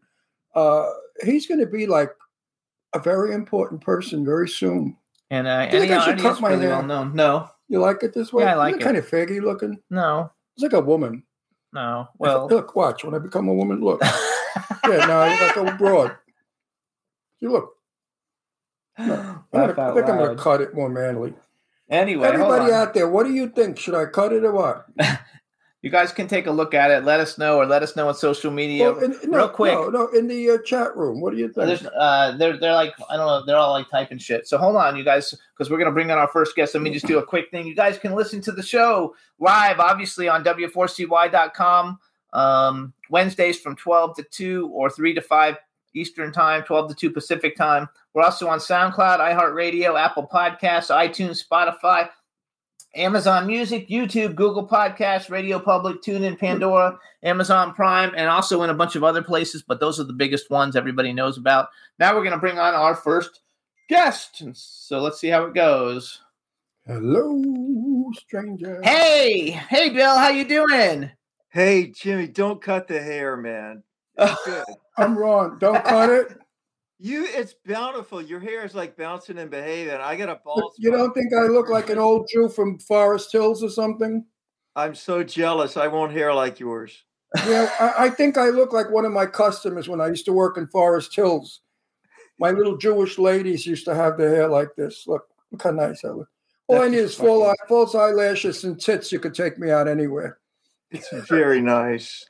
uh, 0.55 0.89
he's 1.23 1.45
going 1.47 1.59
to 1.59 1.67
be 1.67 1.85
like 1.85 2.11
a 2.95 2.99
very 2.99 3.33
important 3.33 3.81
person 3.81 4.25
very 4.25 4.49
soon. 4.49 4.97
And 5.29 5.47
uh, 5.47 5.67
Do 5.67 5.77
you 5.77 5.83
Eddie, 5.83 5.87
think 5.89 6.01
I 6.01 6.05
should 6.05 6.19
cut 6.19 6.41
my 6.41 6.49
really 6.49 6.61
hair? 6.61 6.69
well 6.71 6.83
known. 6.83 7.15
No, 7.15 7.49
You 7.67 7.79
like 7.79 8.01
it 8.03 8.13
this 8.13 8.33
way? 8.33 8.43
Yeah, 8.43 8.53
I 8.53 8.55
like 8.55 8.71
Isn't 8.77 8.81
it. 8.81 8.85
Kind 8.85 8.97
of 8.97 9.07
faggy 9.09 9.41
looking. 9.41 9.79
no, 9.89 10.31
It's 10.55 10.63
like 10.63 10.73
a 10.73 10.79
woman. 10.79 11.23
no. 11.71 12.07
Well, 12.17 12.47
look, 12.47 12.75
watch. 12.75 13.03
When 13.03 13.13
I 13.15 13.19
become 13.19 13.47
a 13.47 13.53
woman, 13.53 13.81
look. 13.81 14.01
yeah, 14.03 15.05
no, 15.05 15.19
I 15.19 15.29
look 15.41 15.55
like 15.57 15.73
a 15.73 15.77
broad. 15.77 16.15
You 17.39 17.51
look. 17.51 17.73
I'm 18.97 19.32
gonna, 19.53 19.91
I 19.91 19.93
think 19.93 20.09
I'm 20.09 20.17
going 20.17 20.35
to 20.35 20.41
cut 20.41 20.61
it 20.61 20.73
more 20.73 20.89
manly. 20.89 21.33
Anyway, 21.89 22.27
Everybody 22.27 22.71
out 22.71 22.93
there, 22.93 23.07
what 23.07 23.25
do 23.25 23.33
you 23.33 23.49
think? 23.49 23.77
Should 23.77 23.95
I 23.95 24.05
cut 24.05 24.33
it 24.33 24.43
or 24.43 24.51
what? 24.51 24.85
you 25.83 25.89
guys 25.89 26.13
can 26.13 26.27
take 26.27 26.47
a 26.47 26.51
look 26.51 26.73
at 26.73 26.89
it. 26.89 27.03
Let 27.03 27.19
us 27.19 27.37
know, 27.37 27.57
or 27.57 27.65
let 27.65 27.83
us 27.83 27.95
know 27.95 28.07
on 28.07 28.15
social 28.15 28.49
media. 28.51 28.91
Well, 28.91 29.03
in- 29.03 29.29
no, 29.29 29.37
real 29.37 29.49
quick. 29.49 29.73
No, 29.73 29.89
no, 29.89 30.07
in 30.07 30.27
the 30.27 30.51
uh, 30.51 30.57
chat 30.65 30.95
room. 30.95 31.19
What 31.19 31.33
do 31.33 31.37
you 31.37 31.49
think? 31.49 31.81
Uh, 31.95 32.37
they're 32.37 32.57
they're 32.57 32.73
like 32.73 32.93
I 33.09 33.17
don't 33.17 33.27
know, 33.27 33.45
they're 33.45 33.57
all 33.57 33.73
like 33.73 33.89
typing 33.91 34.17
shit. 34.17 34.47
So 34.47 34.57
hold 34.57 34.77
on, 34.77 34.95
you 34.95 35.03
guys, 35.03 35.35
because 35.55 35.69
we're 35.69 35.77
gonna 35.77 35.91
bring 35.91 36.09
on 36.09 36.17
our 36.17 36.29
first 36.29 36.55
guest. 36.55 36.73
Let 36.73 36.81
me 36.83 36.89
just 36.89 37.05
do 37.05 37.19
a 37.19 37.25
quick 37.25 37.51
thing. 37.51 37.67
You 37.67 37.75
guys 37.75 37.99
can 37.99 38.15
listen 38.15 38.39
to 38.41 38.53
the 38.53 38.63
show 38.63 39.13
live, 39.39 39.79
obviously 39.79 40.29
on 40.29 40.43
w4cy.com. 40.43 41.99
Um, 42.31 42.93
Wednesdays 43.11 43.59
from 43.59 43.75
12 43.75 44.15
to 44.15 44.23
2 44.23 44.69
or 44.73 44.89
3 44.89 45.13
to 45.13 45.21
5 45.21 45.57
Eastern 45.95 46.31
time, 46.31 46.63
12 46.63 46.89
to 46.89 46.95
2 46.95 47.11
Pacific 47.11 47.55
time. 47.55 47.87
We're 48.13 48.23
also 48.23 48.47
on 48.47 48.59
SoundCloud, 48.59 49.19
iHeartRadio, 49.19 49.99
Apple 49.99 50.27
Podcasts, 50.31 50.89
iTunes, 50.89 51.43
Spotify, 51.43 52.09
Amazon 52.95 53.47
Music, 53.47 53.89
YouTube, 53.89 54.35
Google 54.35 54.67
Podcasts, 54.67 55.29
Radio 55.29 55.59
Public, 55.59 56.01
TuneIn, 56.01 56.37
Pandora, 56.37 56.97
Amazon 57.23 57.73
Prime, 57.73 58.11
and 58.15 58.29
also 58.29 58.61
in 58.61 58.69
a 58.69 58.75
bunch 58.75 58.95
of 58.95 59.03
other 59.03 59.23
places. 59.23 59.63
But 59.63 59.79
those 59.79 59.99
are 59.99 60.03
the 60.03 60.13
biggest 60.13 60.49
ones 60.51 60.75
everybody 60.75 61.11
knows 61.11 61.37
about. 61.37 61.69
Now 61.97 62.13
we're 62.13 62.21
going 62.21 62.33
to 62.33 62.37
bring 62.37 62.59
on 62.59 62.75
our 62.75 62.95
first 62.95 63.41
guest. 63.89 64.43
So 64.53 64.99
let's 64.99 65.19
see 65.19 65.29
how 65.29 65.45
it 65.45 65.55
goes. 65.55 66.21
Hello, 66.85 68.11
stranger. 68.15 68.81
Hey, 68.83 69.51
hey, 69.51 69.89
Bill, 69.89 70.17
how 70.17 70.29
you 70.29 70.45
doing? 70.45 71.09
Hey, 71.49 71.87
Jimmy, 71.87 72.27
don't 72.27 72.61
cut 72.61 72.87
the 72.87 73.01
hair, 73.01 73.37
man. 73.37 73.83
It's 74.17 74.45
good. 74.45 74.65
I'm 74.97 75.17
wrong. 75.17 75.57
Don't 75.59 75.83
cut 75.83 76.09
it. 76.09 76.37
You, 76.99 77.25
it's 77.25 77.55
bountiful. 77.65 78.21
Your 78.21 78.39
hair 78.39 78.63
is 78.65 78.75
like 78.75 78.95
bouncing 78.95 79.37
and 79.37 79.51
behaving. 79.51 79.95
I 79.95 80.15
got 80.15 80.29
a 80.29 80.39
bald 80.43 80.73
You 80.77 80.91
don't 80.91 81.13
think 81.13 81.33
I 81.33 81.47
look 81.47 81.69
like 81.69 81.89
an 81.89 81.97
old 81.97 82.29
Jew 82.31 82.47
from 82.47 82.79
Forest 82.79 83.31
Hills 83.31 83.63
or 83.63 83.69
something? 83.69 84.25
I'm 84.75 84.95
so 84.95 85.23
jealous. 85.23 85.75
I 85.75 85.87
want 85.87 86.13
hair 86.13 86.33
like 86.33 86.59
yours. 86.59 87.03
Yeah, 87.47 87.69
I, 87.79 88.05
I 88.05 88.09
think 88.09 88.37
I 88.37 88.49
look 88.49 88.73
like 88.73 88.89
one 88.89 89.05
of 89.05 89.11
my 89.11 89.25
customers 89.25 89.89
when 89.89 89.99
I 89.99 90.07
used 90.07 90.25
to 90.25 90.33
work 90.33 90.57
in 90.57 90.67
Forest 90.67 91.15
Hills. 91.15 91.61
My 92.39 92.51
little 92.51 92.77
Jewish 92.77 93.17
ladies 93.17 93.65
used 93.65 93.85
to 93.85 93.95
have 93.95 94.17
their 94.17 94.29
hair 94.29 94.47
like 94.47 94.69
this. 94.77 95.05
Look, 95.07 95.23
look 95.51 95.61
how 95.61 95.71
nice 95.71 96.03
I 96.05 96.09
look. 96.09 96.29
All 96.67 96.81
I 96.81 96.87
need 96.87 96.97
is 96.97 97.15
full 97.15 97.45
eye, 97.45 97.55
false 97.67 97.95
eyelashes 97.95 98.63
and 98.63 98.79
tits. 98.79 99.11
You 99.11 99.19
could 99.19 99.33
take 99.33 99.59
me 99.59 99.69
out 99.71 99.87
anywhere. 99.87 100.39
It's 100.91 101.09
very 101.27 101.59
nice. 101.59 102.25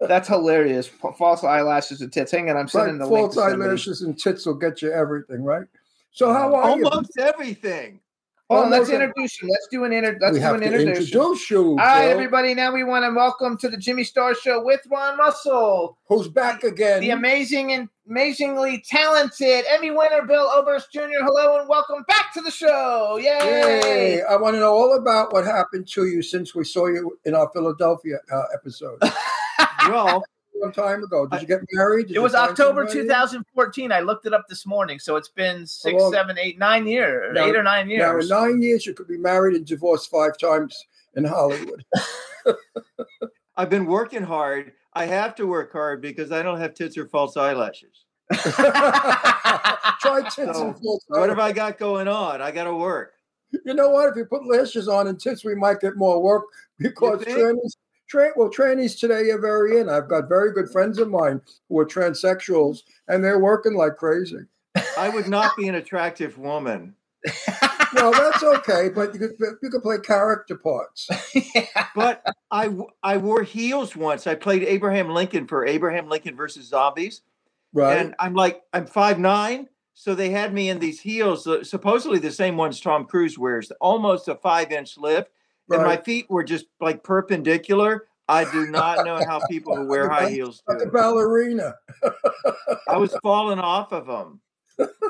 That's 0.00 0.28
hilarious. 0.28 0.86
False 0.88 1.44
eyelashes 1.44 2.00
and 2.00 2.12
tits. 2.12 2.32
Hang 2.32 2.48
on, 2.50 2.56
I'm 2.56 2.62
Right, 2.62 2.70
sending 2.70 2.98
the 2.98 3.06
link. 3.06 3.32
false 3.34 3.36
eyelashes 3.38 4.00
and 4.02 4.18
tits 4.18 4.46
will 4.46 4.54
get 4.54 4.80
you 4.82 4.90
everything, 4.92 5.44
right? 5.44 5.66
So 6.12 6.32
how 6.32 6.54
are 6.54 6.76
you? 6.78 6.86
Almost 6.86 7.18
everything. 7.18 8.00
Hold 8.48 8.64
on, 8.64 8.70
let's 8.72 8.88
Almost- 8.90 9.02
introduce 9.02 9.42
you. 9.42 9.48
Let's 9.48 9.68
do 9.70 9.84
an 9.84 9.92
inter- 9.92 10.18
let's 10.20 10.32
we 10.32 10.38
do 10.40 10.44
have 10.44 10.54
an 10.56 10.60
to 10.62 10.66
introduction. 10.66 11.02
introduce 11.04 11.50
you. 11.50 11.68
All 11.70 11.76
right, 11.76 12.00
Bill, 12.02 12.10
everybody. 12.10 12.54
Now 12.54 12.72
we 12.72 12.82
want 12.82 13.04
to 13.04 13.14
welcome 13.14 13.56
to 13.58 13.68
the 13.68 13.76
Jimmy 13.76 14.02
Star 14.02 14.34
Show 14.34 14.64
with 14.64 14.80
Ron 14.90 15.16
Russell, 15.18 15.98
Who's 16.08 16.26
back 16.26 16.64
again? 16.64 17.00
the 17.00 17.10
amazing 17.10 17.70
and 17.70 17.88
amazingly 18.08 18.82
talented 18.88 19.66
Emmy 19.68 19.92
winner 19.92 20.22
Bill 20.26 20.50
Oberst 20.52 20.90
Jr. 20.92 21.00
Hello 21.22 21.60
and 21.60 21.68
welcome 21.68 22.04
back 22.08 22.32
to 22.34 22.40
the 22.40 22.50
show! 22.50 23.18
Yay! 23.22 23.38
Yay! 23.38 24.22
I 24.22 24.34
want 24.34 24.56
to 24.56 24.60
know 24.60 24.72
all 24.72 24.96
about 24.96 25.32
what 25.32 25.44
happened 25.44 25.86
to 25.92 26.06
you 26.06 26.20
since 26.20 26.52
we 26.52 26.64
saw 26.64 26.86
you 26.86 27.16
in 27.26 27.36
our 27.36 27.48
Philadelphia 27.52 28.18
uh, 28.32 28.42
episode. 28.52 28.98
Well, 29.88 30.24
One 30.60 30.72
time 30.72 31.02
ago, 31.02 31.26
did 31.26 31.40
you 31.40 31.46
get 31.46 31.60
married? 31.72 32.08
Did 32.08 32.16
It 32.16 32.20
was 32.20 32.34
October 32.34 32.84
2014. 32.84 33.92
I 33.92 34.00
looked 34.00 34.26
it 34.26 34.34
up 34.34 34.46
this 34.46 34.66
morning, 34.66 34.98
so 34.98 35.16
it's 35.16 35.30
been 35.30 35.66
six, 35.66 35.98
long- 35.98 36.12
seven, 36.12 36.36
eight, 36.38 36.58
nine 36.58 36.86
years, 36.86 37.34
Now- 37.34 37.46
eight 37.46 37.56
or 37.56 37.62
nine 37.62 37.88
years. 37.88 38.00
Now, 38.00 38.10
in 38.10 38.16
years. 38.16 38.28
nine 38.28 38.60
years, 38.62 38.84
you 38.84 38.92
could 38.92 39.08
be 39.08 39.16
married 39.16 39.56
and 39.56 39.64
divorced 39.64 40.10
five 40.10 40.36
times 40.36 40.76
in 41.14 41.24
Hollywood. 41.24 41.82
I've 43.56 43.70
been 43.70 43.86
working 43.86 44.22
hard. 44.22 44.72
I 44.92 45.06
have 45.06 45.34
to 45.36 45.46
work 45.46 45.72
hard 45.72 46.02
because 46.02 46.30
I 46.30 46.42
don't 46.42 46.60
have 46.60 46.74
tits 46.74 46.98
or 46.98 47.06
false 47.06 47.38
eyelashes. 47.38 48.04
Try 48.32 50.22
tits 50.24 50.36
So, 50.36 50.68
and 50.68 50.78
false 50.78 51.04
What 51.08 51.30
have 51.30 51.38
I 51.38 51.52
got 51.52 51.78
going 51.78 52.06
on? 52.06 52.42
I 52.42 52.50
got 52.50 52.64
to 52.64 52.74
work. 52.74 53.14
You 53.64 53.74
know 53.74 53.90
what? 53.90 54.10
If 54.10 54.16
you 54.16 54.24
put 54.26 54.46
lashes 54.46 54.88
on 54.88 55.08
and 55.08 55.18
tits, 55.18 55.44
we 55.44 55.54
might 55.54 55.80
get 55.80 55.96
more 55.96 56.22
work 56.22 56.44
because 56.78 57.24
think? 57.24 57.58
Trannies, 58.10 58.32
tra- 58.32 58.32
well, 58.36 58.50
trannies 58.50 58.98
today 58.98 59.30
are 59.30 59.40
very 59.40 59.78
in. 59.78 59.88
I've 59.88 60.08
got 60.08 60.28
very 60.28 60.52
good 60.52 60.70
friends 60.70 60.98
of 60.98 61.08
mine 61.08 61.40
who 61.68 61.78
are 61.78 61.86
transsexuals, 61.86 62.80
and 63.08 63.22
they're 63.22 63.38
working 63.38 63.74
like 63.74 63.96
crazy. 63.96 64.46
I 64.96 65.08
would 65.08 65.28
not 65.28 65.56
be 65.56 65.68
an 65.68 65.74
attractive 65.74 66.38
woman. 66.38 66.94
Well, 67.92 68.12
that's 68.12 68.44
okay, 68.44 68.88
but 68.88 69.12
you 69.12 69.18
could 69.18 69.32
you 69.62 69.68
could 69.68 69.82
play 69.82 69.98
character 69.98 70.56
parts. 70.56 71.08
But 71.96 72.24
I 72.48 72.70
I 73.02 73.16
wore 73.16 73.42
heels 73.42 73.96
once. 73.96 74.28
I 74.28 74.36
played 74.36 74.62
Abraham 74.62 75.10
Lincoln 75.10 75.48
for 75.48 75.66
Abraham 75.66 76.08
Lincoln 76.08 76.36
versus 76.36 76.68
Zombies. 76.68 77.22
Right? 77.72 77.98
And 77.98 78.14
I'm 78.20 78.34
like, 78.34 78.62
I'm 78.72 78.86
five 78.86 79.18
nine. 79.18 79.68
So 79.94 80.14
they 80.14 80.30
had 80.30 80.54
me 80.54 80.70
in 80.70 80.78
these 80.78 81.00
heels, 81.00 81.48
supposedly 81.68 82.20
the 82.20 82.30
same 82.30 82.56
ones 82.56 82.80
Tom 82.80 83.06
Cruise 83.06 83.36
wears, 83.36 83.72
almost 83.80 84.28
a 84.28 84.36
five 84.36 84.70
inch 84.70 84.96
lift. 84.96 85.32
And 85.70 85.82
my 85.84 85.96
feet 85.96 86.28
were 86.28 86.44
just 86.44 86.66
like 86.80 87.02
perpendicular. 87.04 88.06
I 88.28 88.50
do 88.50 88.66
not 88.68 89.04
know 89.04 89.16
how 89.26 89.40
people 89.50 89.74
who 89.76 89.86
wear 89.86 90.08
high 90.08 90.30
heels 90.30 90.62
do. 90.68 90.76
a 90.76 90.84
do. 90.84 90.90
ballerina. 90.90 91.74
I 92.88 92.96
was 92.96 93.14
falling 93.22 93.58
off 93.58 93.92
of 93.92 94.06
them. 94.06 94.40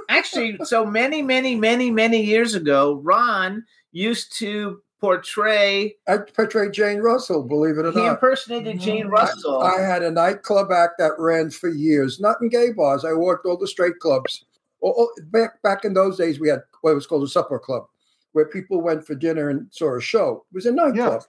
Actually, 0.08 0.58
so 0.64 0.84
many, 0.84 1.22
many, 1.22 1.54
many, 1.54 1.90
many 1.90 2.22
years 2.22 2.54
ago, 2.54 3.00
Ron 3.04 3.64
used 3.92 4.36
to 4.38 4.80
portray. 5.00 5.96
I 6.08 6.18
portrayed 6.18 6.72
Jane 6.72 6.98
Russell, 6.98 7.42
believe 7.42 7.78
it 7.78 7.86
or 7.86 7.90
He 7.92 7.96
not. 7.98 8.02
He 8.02 8.08
impersonated 8.08 8.80
Jane 8.80 9.06
Russell. 9.06 9.60
I 9.62 9.80
had 9.80 10.02
a 10.02 10.10
nightclub 10.10 10.72
act 10.72 10.94
that 10.98 11.12
ran 11.18 11.50
for 11.50 11.68
years, 11.68 12.20
not 12.20 12.36
in 12.42 12.48
gay 12.48 12.72
bars. 12.72 13.04
I 13.04 13.12
worked 13.12 13.46
all 13.46 13.56
the 13.56 13.66
straight 13.68 13.98
clubs. 14.00 14.44
All- 14.80 14.92
all- 14.92 15.12
back 15.30 15.60
back 15.62 15.84
in 15.84 15.94
those 15.94 16.16
days, 16.16 16.40
we 16.40 16.48
had 16.48 16.60
what 16.80 16.94
was 16.94 17.06
called 17.06 17.22
a 17.22 17.28
supper 17.28 17.58
club, 17.58 17.86
where 18.32 18.46
people 18.46 18.80
went 18.80 19.06
for 19.06 19.14
dinner 19.14 19.48
and 19.50 19.66
saw 19.70 19.96
a 19.96 20.00
show. 20.00 20.44
It 20.52 20.54
was 20.54 20.66
a 20.66 20.72
nightclub. 20.72 21.22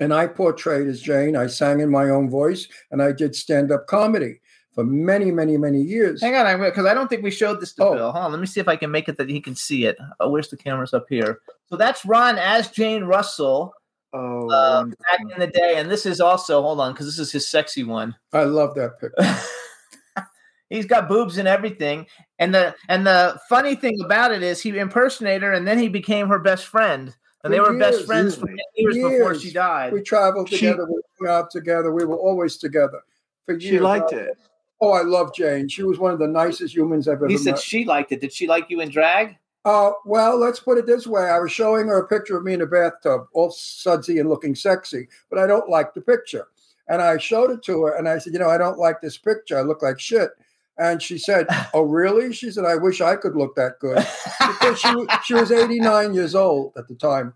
And 0.00 0.14
I 0.14 0.26
portrayed 0.28 0.86
as 0.86 1.00
Jane. 1.00 1.36
I 1.36 1.46
sang 1.48 1.80
in 1.80 1.90
my 1.90 2.10
own 2.10 2.30
voice, 2.30 2.68
and 2.90 3.02
I 3.02 3.10
did 3.12 3.34
stand 3.34 3.72
up 3.72 3.86
comedy 3.88 4.40
for 4.74 4.84
many, 4.84 5.32
many, 5.32 5.56
many 5.56 5.80
years. 5.80 6.20
Hang 6.22 6.36
on, 6.36 6.60
because 6.60 6.86
I 6.86 6.94
don't 6.94 7.08
think 7.08 7.24
we 7.24 7.32
showed 7.32 7.60
this 7.60 7.72
to 7.74 7.84
Oh. 7.84 7.94
Bill. 7.94 8.12
Hold 8.12 8.24
on, 8.26 8.30
let 8.30 8.40
me 8.40 8.46
see 8.46 8.60
if 8.60 8.68
I 8.68 8.76
can 8.76 8.92
make 8.92 9.08
it 9.08 9.16
that 9.16 9.28
he 9.28 9.40
can 9.40 9.56
see 9.56 9.86
it. 9.86 9.96
Oh, 10.20 10.28
where's 10.30 10.48
the 10.50 10.56
cameras 10.56 10.94
up 10.94 11.06
here? 11.08 11.40
So 11.66 11.76
that's 11.76 12.04
Ron 12.06 12.38
as 12.38 12.70
Jane 12.70 13.02
Russell 13.04 13.74
Oh, 14.14 14.48
uh, 14.50 14.84
back 14.84 15.20
in 15.34 15.38
the 15.38 15.48
day, 15.48 15.74
and 15.76 15.90
this 15.90 16.06
is 16.06 16.18
also 16.20 16.62
hold 16.62 16.80
on 16.80 16.92
because 16.92 17.04
this 17.06 17.18
is 17.18 17.30
his 17.30 17.46
sexy 17.46 17.84
one. 17.84 18.14
I 18.32 18.44
love 18.44 18.74
that 18.76 18.98
picture. 19.00 20.24
He's 20.70 20.86
got 20.86 21.08
boobs 21.08 21.38
and 21.38 21.48
everything, 21.48 22.06
and 22.38 22.54
the 22.54 22.74
and 22.88 23.06
the 23.06 23.38
funny 23.48 23.74
thing 23.74 23.98
about 24.04 24.32
it 24.32 24.42
is 24.42 24.60
he 24.60 24.76
impersonated 24.78 25.42
her, 25.42 25.52
and 25.52 25.66
then 25.66 25.78
he 25.78 25.88
became 25.88 26.28
her 26.28 26.38
best 26.38 26.66
friend, 26.66 27.14
and 27.44 27.52
they 27.52 27.58
For 27.58 27.72
were 27.72 27.78
best 27.78 28.06
friends 28.06 28.36
for 28.36 28.46
really. 28.46 28.62
years, 28.76 28.94
before 28.96 29.34
she 29.34 29.50
died. 29.52 29.92
We 29.92 30.02
traveled 30.02 30.48
She- 30.48 30.56
together. 30.58 30.86
We 30.86 31.00
hung 31.20 31.28
out 31.36 31.50
together. 31.50 31.92
We 31.92 32.04
were 32.04 32.16
always 32.16 32.56
together 32.56 33.00
for 33.46 33.52
years. 33.54 33.62
She 33.64 33.78
liked 33.78 34.12
it. 34.12 34.36
Oh, 34.80 34.92
I 34.92 35.02
love 35.02 35.34
Jane. 35.34 35.68
She 35.68 35.82
was 35.82 35.98
one 35.98 36.12
of 36.12 36.20
the 36.20 36.28
nicest 36.28 36.74
humans 36.74 37.08
I've 37.08 37.14
ever 37.16 37.26
He 37.26 37.36
said 37.36 37.52
met. 37.54 37.60
she 37.60 37.84
liked 37.84 38.12
it. 38.12 38.20
Did 38.20 38.32
she 38.32 38.46
like 38.46 38.70
you 38.70 38.80
in 38.80 38.90
drag? 38.90 39.36
Uh, 39.64 39.90
well, 40.04 40.38
let's 40.38 40.60
put 40.60 40.78
it 40.78 40.86
this 40.86 41.04
way. 41.06 41.24
I 41.24 41.40
was 41.40 41.50
showing 41.50 41.88
her 41.88 41.98
a 41.98 42.06
picture 42.06 42.36
of 42.36 42.44
me 42.44 42.54
in 42.54 42.60
a 42.62 42.66
bathtub, 42.66 43.26
all 43.34 43.50
sudsy 43.50 44.20
and 44.20 44.28
looking 44.28 44.54
sexy, 44.54 45.08
but 45.28 45.38
I 45.40 45.48
don't 45.48 45.68
like 45.68 45.94
the 45.94 46.00
picture. 46.00 46.46
And 46.86 47.02
I 47.02 47.18
showed 47.18 47.50
it 47.50 47.62
to 47.64 47.82
her 47.82 47.96
and 47.96 48.08
I 48.08 48.18
said, 48.18 48.32
You 48.32 48.38
know, 48.38 48.48
I 48.48 48.56
don't 48.56 48.78
like 48.78 49.00
this 49.00 49.18
picture. 49.18 49.58
I 49.58 49.62
look 49.62 49.82
like 49.82 49.98
shit. 49.98 50.30
And 50.78 51.02
she 51.02 51.18
said, 51.18 51.46
Oh, 51.74 51.82
really? 51.82 52.32
She 52.32 52.50
said, 52.50 52.64
I 52.64 52.76
wish 52.76 53.00
I 53.00 53.16
could 53.16 53.36
look 53.36 53.54
that 53.56 53.78
good. 53.80 54.06
Because 54.38 54.78
she, 54.80 54.94
she 55.24 55.34
was 55.34 55.50
89 55.52 56.14
years 56.14 56.34
old 56.34 56.72
at 56.76 56.88
the 56.88 56.94
time. 56.94 57.34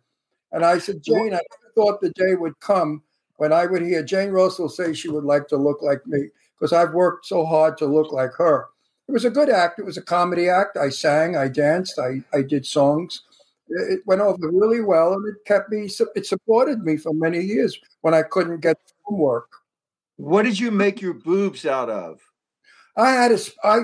And 0.53 0.65
I 0.65 0.79
said, 0.79 1.03
Jane, 1.03 1.35
I 1.35 1.41
never 1.41 1.73
thought 1.75 2.01
the 2.01 2.11
day 2.11 2.35
would 2.35 2.59
come 2.61 3.03
when 3.37 3.53
I 3.53 3.67
would 3.67 3.83
hear 3.83 4.03
Jane 4.03 4.31
Russell 4.31 4.69
say 4.69 4.93
she 4.93 5.09
would 5.09 5.25
like 5.25 5.49
to 5.49 5.57
look 5.57 5.83
like 5.83 6.07
me 6.07 6.29
because 6.59 6.73
I've 6.73 6.95
worked 6.95 7.27
so 7.27 7.45
hard 7.45 7.77
to 7.79 7.87
look 7.87 8.13
like 8.13 8.33
her. 8.35 8.67
It 9.09 9.13
was 9.13 9.25
a 9.25 9.31
good 9.31 9.49
act. 9.49 9.79
It 9.79 9.85
was 9.85 9.97
a 9.97 10.03
comedy 10.03 10.49
act. 10.49 10.77
I 10.77 10.91
sang, 10.91 11.37
I 11.37 11.49
danced, 11.49 11.99
I, 11.99 12.23
I 12.33 12.43
did 12.43 12.65
songs. 12.65 13.23
It 13.69 13.95
it 13.95 14.01
went 14.07 14.21
over 14.21 14.49
really 14.51 14.81
well, 14.81 15.15
and 15.15 15.27
it 15.27 15.45
kept 15.47 15.71
me. 15.71 15.89
It 16.15 16.27
supported 16.27 16.83
me 16.85 16.97
for 16.97 17.13
many 17.15 17.41
years 17.41 17.79
when 18.03 18.15
I 18.15 18.23
couldn't 18.23 18.61
get 18.61 18.77
homework. 19.03 19.51
What 20.17 20.43
did 20.43 20.59
you 20.59 20.71
make 20.71 21.01
your 21.01 21.15
boobs 21.15 21.67
out 21.67 21.91
of? 21.91 22.21
I 22.97 23.11
had 23.11 23.33
a, 23.33 23.39
I, 23.65 23.79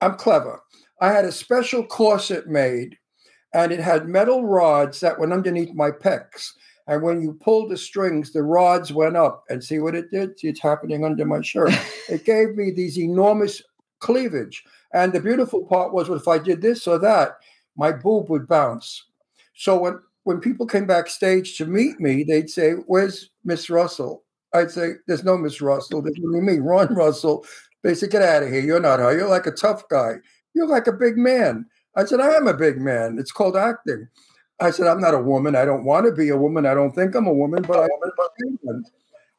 I'm 0.00 0.14
clever. 0.16 0.60
I 1.00 1.12
had 1.12 1.24
a 1.24 1.32
special 1.32 1.84
corset 1.86 2.48
made, 2.48 2.96
and 3.54 3.72
it 3.72 3.80
had 3.80 4.08
metal 4.08 4.44
rods 4.44 5.00
that 5.00 5.18
went 5.18 5.32
underneath 5.32 5.74
my 5.74 5.90
pecs. 5.90 6.50
And 6.88 7.02
when 7.02 7.20
you 7.20 7.34
pulled 7.34 7.70
the 7.70 7.76
strings, 7.76 8.32
the 8.32 8.42
rods 8.42 8.92
went 8.92 9.16
up. 9.16 9.44
And 9.50 9.62
see 9.62 9.78
what 9.78 9.94
it 9.94 10.10
did? 10.10 10.38
See, 10.38 10.48
it's 10.48 10.62
happening 10.62 11.04
under 11.04 11.24
my 11.26 11.42
shirt. 11.42 11.72
it 12.08 12.24
gave 12.24 12.56
me 12.56 12.70
these 12.70 12.98
enormous 12.98 13.62
cleavage. 14.00 14.64
And 14.92 15.12
the 15.12 15.20
beautiful 15.20 15.64
part 15.66 15.92
was, 15.92 16.08
if 16.08 16.26
I 16.26 16.38
did 16.38 16.62
this 16.62 16.86
or 16.86 16.98
that, 17.00 17.32
my 17.76 17.92
boob 17.92 18.30
would 18.30 18.48
bounce. 18.48 19.04
So 19.54 19.78
when 19.78 20.00
when 20.24 20.40
people 20.40 20.66
came 20.66 20.86
backstage 20.86 21.56
to 21.56 21.64
meet 21.64 22.00
me, 22.00 22.22
they'd 22.22 22.50
say, 22.50 22.72
"Where's 22.72 23.30
Miss 23.44 23.70
Russell?" 23.70 24.24
I'd 24.54 24.70
say, 24.70 24.94
"There's 25.06 25.24
no 25.24 25.38
Miss 25.38 25.60
Russell. 25.60 26.02
There's 26.02 26.18
only 26.24 26.40
me, 26.40 26.58
Ron 26.58 26.94
Russell." 26.94 27.44
They 27.82 27.94
said, 27.94 28.10
"Get 28.10 28.22
out 28.22 28.42
of 28.42 28.50
here. 28.50 28.60
You're 28.60 28.80
not 28.80 28.98
her. 28.98 29.16
You're 29.16 29.28
like 29.28 29.46
a 29.46 29.52
tough 29.52 29.88
guy. 29.88 30.16
You're 30.54 30.66
like 30.66 30.86
a 30.86 30.92
big 30.92 31.16
man." 31.16 31.66
I 31.94 32.04
said, 32.04 32.20
"I 32.20 32.34
am 32.34 32.46
a 32.46 32.54
big 32.54 32.80
man. 32.80 33.18
It's 33.18 33.32
called 33.32 33.56
acting." 33.56 34.08
I 34.60 34.70
said, 34.70 34.86
"I'm 34.86 35.00
not 35.00 35.14
a 35.14 35.20
woman. 35.20 35.54
I 35.54 35.64
don't 35.64 35.84
want 35.84 36.06
to 36.06 36.12
be 36.12 36.30
a 36.30 36.36
woman. 36.36 36.66
I 36.66 36.74
don't 36.74 36.94
think 36.94 37.14
I'm 37.14 37.26
a 37.26 37.32
woman, 37.32 37.62
but 37.62 37.78
I 37.78 37.84
am 37.84 37.88
a 38.02 38.64
woman." 38.64 38.84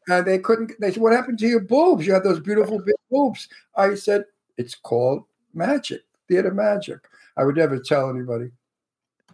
And 0.08 0.25
they 0.25 0.39
couldn't. 0.39 0.71
They 0.80 0.91
said, 0.91 1.02
"What 1.02 1.13
happened 1.13 1.39
to 1.39 1.47
your 1.47 1.60
boobs? 1.60 2.08
You 2.08 2.13
have 2.13 2.23
those 2.23 2.39
beautiful 2.39 2.80
big 2.80 2.95
boobs." 3.12 3.49
I 3.75 3.95
said, 3.95 4.25
"It's 4.58 4.75
called 4.75 5.25
magic, 5.54 6.02
theater 6.28 6.54
magic." 6.54 6.99
I 7.38 7.43
would 7.43 7.58
never 7.58 7.80
tell 7.80 8.10
anybody. 8.10 8.52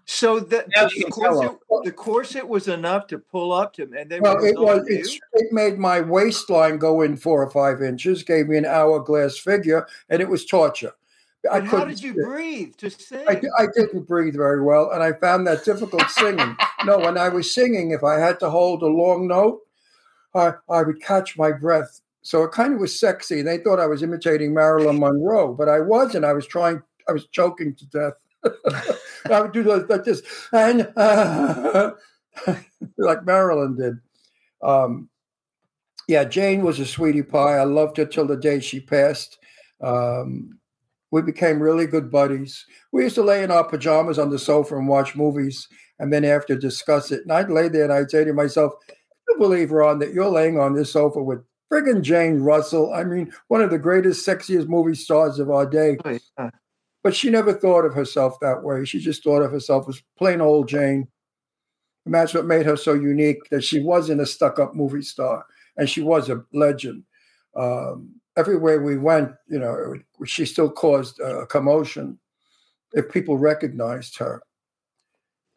So 0.08 0.40
the, 0.40 0.66
the, 0.68 1.08
corset, 1.10 1.58
the 1.84 1.92
corset 1.92 2.48
was 2.48 2.68
enough 2.68 3.08
to 3.08 3.18
pull 3.18 3.52
up 3.52 3.74
to, 3.74 3.90
and 3.98 4.10
they 4.10 4.20
Well, 4.20 4.44
it 4.44 4.58
was. 4.58 4.88
It, 4.88 5.08
it 5.34 5.52
made 5.52 5.80
my 5.80 6.00
waistline 6.00 6.78
go 6.78 7.02
in 7.02 7.18
four 7.18 7.42
or 7.42 7.50
five 7.50 7.82
inches. 7.82 8.22
Gave 8.22 8.48
me 8.48 8.58
an 8.58 8.66
hourglass 8.66 9.40
figure, 9.40 9.88
and 10.10 10.22
it 10.22 10.30
was 10.30 10.46
torture. 10.46 10.92
I 11.52 11.62
how 11.62 11.86
did 11.86 12.02
you 12.02 12.14
sit. 12.14 12.24
breathe 12.24 12.76
to 12.78 12.90
sing? 12.92 13.26
I, 13.28 13.42
I 13.58 13.66
didn't 13.76 14.08
breathe 14.08 14.36
very 14.36 14.62
well, 14.62 14.92
and 14.92 15.02
I 15.02 15.14
found 15.14 15.48
that 15.48 15.66
difficult 15.66 16.08
singing. 16.10 16.56
no, 16.86 17.00
when 17.00 17.18
I 17.18 17.30
was 17.30 17.54
singing, 17.54 17.92
if 17.92 18.04
I 18.04 18.20
had 18.20 18.40
to 18.42 18.50
hold 18.50 18.84
a 18.84 18.88
long 18.88 19.28
note, 19.28 19.62
I, 20.36 20.54
I 20.70 20.84
would 20.84 21.02
catch 21.02 21.38
my 21.38 21.52
breath. 21.52 22.02
So 22.22 22.44
it 22.44 22.52
kind 22.52 22.74
of 22.74 22.80
was 22.80 23.00
sexy. 23.00 23.42
They 23.42 23.58
thought 23.58 23.80
I 23.80 23.88
was 23.88 24.04
imitating 24.04 24.54
Marilyn 24.54 25.00
Monroe, 25.00 25.54
but 25.54 25.70
I 25.70 25.80
wasn't. 25.80 26.26
I 26.26 26.34
was 26.34 26.46
trying. 26.46 26.82
I 27.08 27.12
was 27.12 27.28
choking 27.28 27.76
to 27.76 27.86
death. 27.88 28.14
I 29.32 29.42
would 29.42 29.52
do 29.52 29.64
those 29.64 29.90
like 29.90 30.04
this, 30.04 30.22
and 30.52 30.92
uh, 30.96 31.92
like 32.98 33.26
Marilyn 33.26 33.76
did. 33.76 33.96
Um, 34.62 35.10
yeah, 36.08 36.24
Jane 36.24 36.64
was 36.64 36.80
a 36.80 36.86
sweetie 36.86 37.24
pie. 37.24 37.58
I 37.58 37.64
loved 37.64 37.98
her 37.98 38.06
till 38.06 38.28
the 38.28 38.38
day 38.38 38.60
she 38.60 38.80
passed. 38.80 39.40
Um, 39.82 40.60
we 41.12 41.22
became 41.22 41.62
really 41.62 41.88
good 41.88 42.12
buddies. 42.12 42.66
We 42.92 43.04
used 43.04 43.16
to 43.16 43.24
lay 43.24 43.44
in 43.44 43.52
our 43.52 43.64
pajamas 43.64 44.20
on 44.20 44.30
the 44.30 44.40
sofa 44.40 44.76
and 44.78 44.88
watch 44.88 45.16
movies, 45.16 45.68
and 46.00 46.12
then 46.12 46.26
after 46.26 46.56
discuss 46.56 47.12
it. 47.12 47.22
And 47.24 47.32
I'd 47.32 47.50
lay 47.50 47.70
there 47.70 47.86
and 47.86 47.94
I'd 47.94 48.12
say 48.12 48.24
to 48.24 48.34
myself, 48.34 48.74
"You 49.28 49.38
believe, 49.38 49.72
Ron, 49.72 50.00
that 50.00 50.14
you're 50.14 50.30
laying 50.30 50.60
on 50.60 50.76
this 50.76 50.92
sofa 50.92 51.24
with 51.24 51.40
friggin' 51.72 52.02
Jane 52.02 52.42
Russell? 52.42 52.94
I 52.94 53.04
mean, 53.04 53.32
one 53.48 53.62
of 53.62 53.72
the 53.72 53.80
greatest, 53.80 54.28
sexiest 54.28 54.68
movie 54.68 54.96
stars 54.96 55.40
of 55.40 55.50
our 55.50 55.66
day." 55.66 55.98
Oh, 56.06 56.20
yeah. 56.38 56.50
But 57.06 57.16
she 57.16 57.30
never 57.30 57.54
thought 57.54 57.86
of 57.86 57.94
herself 57.94 58.40
that 58.40 58.64
way. 58.64 58.84
She 58.84 58.98
just 58.98 59.24
thought 59.24 59.44
of 59.44 59.52
herself 59.52 59.88
as 59.88 60.02
plain 60.18 60.42
old 60.42 60.68
Jane. 60.68 61.08
And 62.06 62.16
that's 62.16 62.34
what 62.34 62.48
made 62.48 62.66
her 62.66 62.76
so 62.76 62.96
unique 62.96 63.48
that 63.52 63.64
she 63.64 63.80
wasn't 63.84 64.22
a 64.22 64.26
stuck 64.26 64.58
up 64.58 64.74
movie 64.74 65.04
star 65.04 65.46
and 65.78 65.88
she 65.88 66.02
was 66.02 66.32
a 66.32 66.44
legend. 66.52 67.04
Um, 67.56 68.10
everywhere 68.36 68.82
we 68.82 68.98
went, 68.98 69.34
you 69.48 69.60
know, 69.60 69.94
it- 69.94 70.28
she 70.28 70.48
still 70.48 70.72
caused 70.72 71.20
a 71.20 71.46
commotion 71.46 72.18
if 72.94 73.12
people 73.12 73.38
recognized 73.38 74.18
her. 74.18 74.42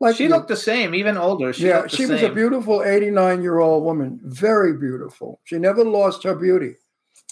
Like 0.01 0.17
she 0.17 0.29
looked 0.29 0.49
the 0.49 0.57
same, 0.57 0.95
even 0.95 1.17
older. 1.17 1.55
She 1.55 1.67
yeah, 1.69 1.87
she 1.87 2.05
was 2.05 2.23
a 2.23 2.29
beautiful 2.31 2.83
89 2.85 3.41
year 3.41 3.61
old 3.61 3.85
woman, 3.85 4.21
very 4.23 4.77
beautiful. 4.77 5.41
She 5.45 5.57
never 5.57 5.83
lost 5.83 6.25
her 6.25 6.35
beauty, 6.35 6.75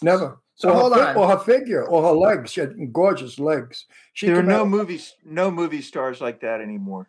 never. 0.01 0.39
So 0.57 0.71
or 0.71 0.75
hold 0.75 0.95
her, 0.97 0.99
fi- 1.05 1.11
on. 1.13 1.17
or 1.17 1.29
her 1.29 1.39
figure, 1.39 1.85
or 1.85 2.03
her 2.03 2.13
legs. 2.13 2.53
She 2.53 2.61
had 2.61 2.93
gorgeous 2.93 3.39
legs. 3.39 3.87
She 4.15 4.27
there 4.27 4.39
are 4.39 4.43
no 4.43 4.63
out- 4.63 4.69
movies, 4.69 5.15
no 5.25 5.51
movie 5.51 5.83
stars 5.83 6.21
like 6.21 6.41
that 6.41 6.61
anymore. 6.61 7.09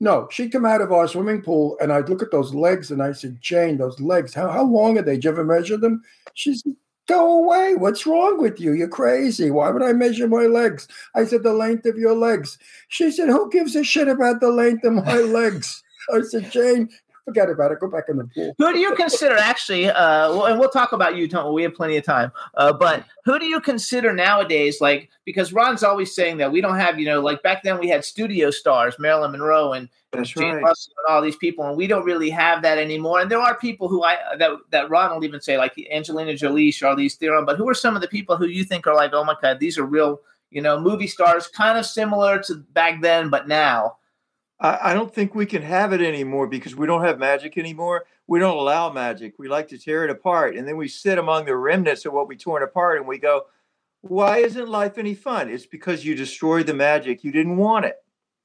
No, 0.00 0.28
she'd 0.30 0.52
come 0.52 0.66
out 0.66 0.80
of 0.82 0.92
our 0.92 1.08
swimming 1.08 1.40
pool 1.40 1.78
and 1.80 1.92
I'd 1.92 2.08
look 2.10 2.20
at 2.22 2.30
those 2.30 2.52
legs 2.52 2.90
and 2.90 3.02
I 3.02 3.12
said, 3.12 3.38
Jane, 3.40 3.78
those 3.78 3.98
legs, 4.00 4.34
how, 4.34 4.50
how 4.50 4.64
long 4.64 4.98
are 4.98 5.02
they? 5.02 5.14
Did 5.14 5.24
you 5.24 5.30
ever 5.30 5.44
measure 5.44 5.76
them? 5.76 6.02
She 6.34 6.54
said, 6.56 6.74
Go 7.06 7.44
away. 7.44 7.74
What's 7.74 8.06
wrong 8.06 8.40
with 8.40 8.58
you? 8.58 8.72
You're 8.72 8.88
crazy. 8.88 9.50
Why 9.50 9.70
would 9.70 9.82
I 9.82 9.92
measure 9.92 10.26
my 10.26 10.46
legs? 10.46 10.88
I 11.14 11.24
said, 11.24 11.42
The 11.42 11.52
length 11.52 11.86
of 11.86 11.96
your 11.96 12.14
legs. 12.14 12.58
She 12.88 13.10
said, 13.10 13.28
Who 13.28 13.50
gives 13.50 13.76
a 13.76 13.84
shit 13.84 14.08
about 14.08 14.40
the 14.40 14.50
length 14.50 14.84
of 14.84 14.94
my 14.94 15.18
legs? 15.40 15.82
I 16.12 16.20
said, 16.22 16.50
Jane, 16.50 16.88
forget 17.24 17.50
about 17.50 17.72
it. 17.72 17.80
Go 17.80 17.88
back 17.88 18.04
in 18.08 18.18
the 18.18 18.24
pool. 18.24 18.54
Who 18.58 18.72
do 18.72 18.78
you 18.78 18.94
consider 18.94 19.36
actually? 19.36 19.88
Uh, 19.88 20.30
well, 20.30 20.46
and 20.46 20.58
we'll 20.58 20.70
talk 20.70 20.92
about 20.92 21.16
you, 21.16 21.28
Tom. 21.28 21.52
We 21.52 21.62
have 21.62 21.74
plenty 21.74 21.96
of 21.96 22.04
time. 22.04 22.32
Uh, 22.54 22.72
but 22.72 23.04
who 23.24 23.38
do 23.38 23.46
you 23.46 23.60
consider 23.60 24.12
nowadays? 24.12 24.80
Like, 24.80 25.10
because 25.24 25.52
Ron's 25.52 25.82
always 25.82 26.14
saying 26.14 26.36
that 26.38 26.52
we 26.52 26.60
don't 26.60 26.76
have, 26.76 26.98
you 26.98 27.06
know, 27.06 27.20
like 27.20 27.42
back 27.42 27.62
then 27.62 27.78
we 27.78 27.88
had 27.88 28.04
studio 28.04 28.50
stars, 28.50 28.96
Marilyn 28.98 29.32
Monroe 29.32 29.72
and 29.72 29.88
That's 30.12 30.30
Jane 30.30 30.54
right. 30.54 30.62
Russell 30.62 30.92
and 31.06 31.14
all 31.14 31.22
these 31.22 31.36
people, 31.36 31.66
and 31.66 31.76
we 31.76 31.86
don't 31.86 32.04
really 32.04 32.30
have 32.30 32.62
that 32.62 32.78
anymore. 32.78 33.20
And 33.20 33.30
there 33.30 33.40
are 33.40 33.56
people 33.56 33.88
who 33.88 34.02
I 34.02 34.16
that 34.38 34.50
that 34.70 34.90
Ron 34.90 35.14
will 35.14 35.24
even 35.24 35.40
say, 35.40 35.58
like 35.58 35.74
Angelina 35.90 36.34
Jolie, 36.34 36.70
Charlize 36.70 37.16
Theron. 37.16 37.44
But 37.44 37.56
who 37.56 37.68
are 37.68 37.74
some 37.74 37.96
of 37.96 38.02
the 38.02 38.08
people 38.08 38.36
who 38.36 38.46
you 38.46 38.64
think 38.64 38.86
are 38.86 38.94
like, 38.94 39.12
oh 39.12 39.24
my 39.24 39.36
god, 39.40 39.60
these 39.60 39.78
are 39.78 39.84
real, 39.84 40.20
you 40.50 40.60
know, 40.60 40.78
movie 40.78 41.06
stars, 41.06 41.48
kind 41.48 41.78
of 41.78 41.86
similar 41.86 42.38
to 42.42 42.56
back 42.72 43.00
then, 43.00 43.30
but 43.30 43.48
now. 43.48 43.96
I, 44.60 44.78
I 44.90 44.94
don't 44.94 45.12
think 45.12 45.34
we 45.34 45.46
can 45.46 45.62
have 45.62 45.92
it 45.92 46.00
anymore 46.00 46.46
because 46.46 46.74
we 46.74 46.86
don't 46.86 47.04
have 47.04 47.18
magic 47.18 47.58
anymore. 47.58 48.06
We 48.26 48.38
don't 48.38 48.56
allow 48.56 48.90
magic. 48.90 49.34
We 49.38 49.48
like 49.48 49.68
to 49.68 49.78
tear 49.78 50.04
it 50.04 50.10
apart, 50.10 50.56
and 50.56 50.66
then 50.66 50.76
we 50.76 50.88
sit 50.88 51.18
among 51.18 51.44
the 51.44 51.56
remnants 51.56 52.06
of 52.06 52.12
what 52.12 52.28
we 52.28 52.36
torn 52.36 52.62
apart, 52.62 52.98
and 52.98 53.06
we 53.06 53.18
go, 53.18 53.46
"Why 54.00 54.38
isn't 54.38 54.68
life 54.68 54.96
any 54.96 55.14
fun?" 55.14 55.50
It's 55.50 55.66
because 55.66 56.04
you 56.04 56.14
destroyed 56.14 56.66
the 56.66 56.74
magic. 56.74 57.22
You 57.22 57.32
didn't 57.32 57.58
want 57.58 57.84
it, 57.84 57.96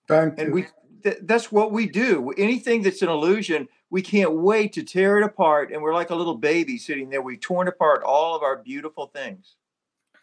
Thank 0.07 0.37
and 0.37 0.49
you. 0.49 0.53
we. 0.53 0.67
Th- 1.01 1.19
that's 1.21 1.49
what 1.49 1.71
we 1.71 1.87
do. 1.87 2.33
Anything 2.37 2.81
that's 2.81 3.01
an 3.01 3.07
illusion, 3.07 3.69
we 3.89 4.01
can't 4.01 4.33
wait 4.33 4.73
to 4.73 4.83
tear 4.83 5.17
it 5.17 5.23
apart, 5.23 5.71
and 5.71 5.81
we're 5.81 5.93
like 5.93 6.09
a 6.09 6.15
little 6.15 6.35
baby 6.35 6.77
sitting 6.77 7.09
there. 7.09 7.21
We've 7.21 7.39
torn 7.39 7.69
apart 7.69 8.03
all 8.03 8.35
of 8.35 8.43
our 8.43 8.57
beautiful 8.57 9.07
things. 9.07 9.55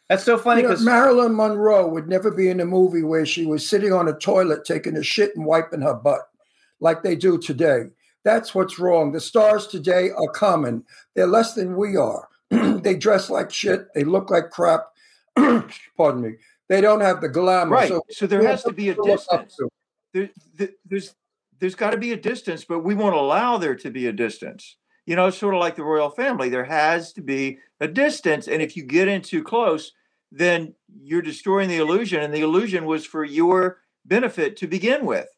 That's 0.08 0.24
so 0.24 0.38
funny 0.38 0.60
You 0.62 0.68
know, 0.68 0.72
because 0.74 0.84
Marilyn 0.84 1.34
Monroe 1.34 1.88
would 1.88 2.08
never 2.08 2.30
be 2.30 2.48
in 2.48 2.60
a 2.60 2.64
movie 2.64 3.02
where 3.02 3.26
she 3.26 3.44
was 3.44 3.68
sitting 3.68 3.92
on 3.92 4.08
a 4.08 4.12
toilet 4.16 4.64
taking 4.64 4.96
a 4.96 5.02
shit 5.02 5.34
and 5.36 5.44
wiping 5.44 5.80
her 5.80 5.94
butt 5.94 6.20
like 6.80 7.02
they 7.02 7.16
do 7.16 7.38
today. 7.38 7.86
That's 8.24 8.54
what's 8.54 8.78
wrong. 8.78 9.12
The 9.12 9.20
stars 9.20 9.66
today 9.66 10.10
are 10.10 10.28
common. 10.28 10.84
They're 11.14 11.26
less 11.26 11.54
than 11.54 11.76
we 11.76 11.96
are. 11.96 12.28
they 12.50 12.94
dress 12.96 13.30
like 13.30 13.50
shit. 13.52 13.86
They 13.94 14.04
look 14.04 14.30
like 14.30 14.50
crap. 14.50 14.86
Pardon 15.96 16.22
me. 16.22 16.32
They 16.68 16.80
don't 16.80 17.00
have 17.00 17.20
the 17.20 17.28
glamour. 17.28 17.72
Right. 17.76 17.88
So 17.88 18.02
So 18.10 18.26
there 18.26 18.46
has 18.46 18.62
to 18.64 18.72
be 18.72 18.88
a 18.90 18.94
to 18.94 19.02
distance. 19.02 19.56
there, 20.12 20.30
there- 20.54 20.70
there's 20.84 21.14
there's 21.58 21.74
got 21.74 21.92
to 21.92 21.96
be 21.96 22.12
a 22.12 22.16
distance, 22.16 22.64
but 22.64 22.80
we 22.80 22.94
won't 22.94 23.14
allow 23.16 23.56
there 23.56 23.74
to 23.76 23.90
be 23.90 24.08
a 24.08 24.12
distance. 24.12 24.76
You 25.06 25.16
know, 25.16 25.30
sort 25.30 25.54
of 25.54 25.60
like 25.60 25.74
the 25.76 25.84
royal 25.84 26.10
family. 26.10 26.50
There 26.50 26.64
has 26.64 27.12
to 27.14 27.22
be 27.22 27.58
a 27.80 27.88
distance, 27.88 28.46
and 28.48 28.60
if 28.60 28.76
you 28.76 28.82
get 28.82 29.08
in 29.08 29.22
too 29.22 29.42
close, 29.42 29.92
then 30.30 30.74
you're 31.02 31.22
destroying 31.22 31.68
the 31.68 31.76
illusion, 31.76 32.22
and 32.22 32.34
the 32.34 32.40
illusion 32.40 32.84
was 32.84 33.04
for 33.04 33.24
your 33.24 33.78
benefit 34.04 34.56
to 34.58 34.66
begin 34.66 35.06
with. 35.06 35.28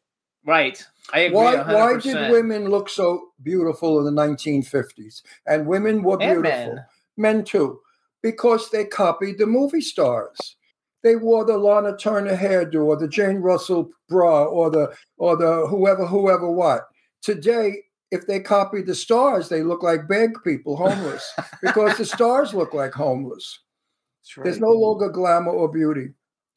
right, 0.45 0.83
I 1.13 1.19
agree. 1.19 1.37
Why, 1.37 1.55
100%. 1.55 1.73
why 1.73 1.99
did 1.99 2.31
women 2.31 2.69
look 2.69 2.89
so 2.89 3.29
beautiful 3.41 3.99
in 3.99 4.13
the 4.13 4.21
1950s? 4.21 5.21
And 5.45 5.67
women 5.67 6.03
were 6.03 6.17
beautiful. 6.17 6.75
men. 6.75 6.85
men 7.17 7.43
too, 7.43 7.79
because 8.21 8.69
they 8.69 8.85
copied 8.85 9.37
the 9.37 9.47
movie 9.47 9.81
stars. 9.81 10.55
They 11.03 11.15
wore 11.15 11.45
the 11.45 11.57
Lana 11.57 11.95
Turner 11.95 12.35
hairdo 12.35 12.85
or 12.85 12.97
the 12.97 13.07
Jane 13.07 13.37
Russell 13.37 13.89
bra 14.09 14.43
or 14.43 14.69
the 14.69 14.93
or 15.17 15.37
the 15.37 15.65
whoever 15.67 16.05
whoever 16.05 16.51
what. 16.51 16.87
Today, 17.21 17.83
if 18.11 18.27
they 18.27 18.39
copied 18.39 18.85
the 18.85 18.95
stars, 18.95 19.49
they 19.49 19.63
look 19.63 19.81
like 19.81 20.07
beg 20.07 20.31
people, 20.43 20.75
homeless, 20.75 21.31
because 21.61 21.97
the 21.97 22.05
stars 22.05 22.53
look 22.53 22.73
like 22.73 22.93
homeless. 22.93 23.59
That's 24.21 24.37
right. 24.37 24.43
There's 24.43 24.59
no 24.59 24.69
longer 24.69 25.09
glamour 25.09 25.51
or 25.51 25.67
beauty. 25.69 26.09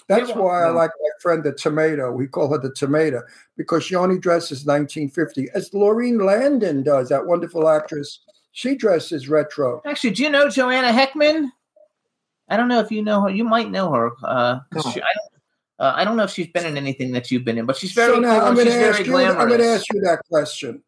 That's 0.09 0.31
Yeah, 0.31 0.39
why 0.39 0.65
I 0.65 0.69
no. 0.69 0.75
like 0.75 0.91
my 1.01 1.09
friend 1.21 1.45
the 1.45 1.53
tomato. 1.53 2.11
We 2.11 2.27
call 2.27 2.51
her 2.51 2.59
the 2.59 2.73
tomato 2.75 3.23
because 3.57 3.85
she 3.85 3.95
only 3.95 4.19
dresses 4.19 4.67
1950, 4.67 5.49
as 5.55 5.71
Laurene 5.71 6.25
Landon 6.25 6.83
does, 6.83 7.09
that 7.11 7.25
wonderful 7.27 7.69
actress. 7.69 8.21
She 8.51 8.75
dresses 8.77 9.29
retro. 9.29 9.81
Actually, 9.87 10.11
do 10.11 10.25
you 10.25 10.31
know 10.31 10.49
Joanna 10.49 10.89
Heckman? 10.89 11.51
I 12.49 12.57
don't 12.57 12.69
know 12.69 12.81
if 12.81 12.91
you 12.91 13.03
know 13.03 13.23
her. 13.23 13.31
You 13.31 13.45
might 13.45 13.71
know 13.71 13.91
her. 13.93 14.11
Uh, 14.25 14.59
'cause 14.73 14.85
No. 14.85 14.91
she, 14.91 15.01
I, 15.01 15.05
don't, 15.15 15.87
uh, 15.87 15.93
I 15.97 16.05
don't 16.05 16.17
know 16.17 16.25
if 16.25 16.31
she's 16.31 16.49
been 16.49 16.67
in 16.67 16.77
anything 16.77 17.13
that 17.13 17.31
you've 17.31 17.45
been 17.45 17.57
in, 17.57 17.65
but 17.65 17.77
she's 17.77 17.93
very 17.93 18.15
so 18.15 18.21
now 18.21 18.41
I'm 18.41 18.49
and 18.49 18.57
going 18.57 18.67
she's 18.67 18.75
to 18.75 18.81
very 18.81 18.91
ask 18.95 19.07
you. 19.07 19.17
I'm 19.17 19.49
going 19.49 19.61
to 19.61 19.67
ask 19.69 19.87
you 19.95 20.01
that 20.03 20.21
question. 20.29 20.83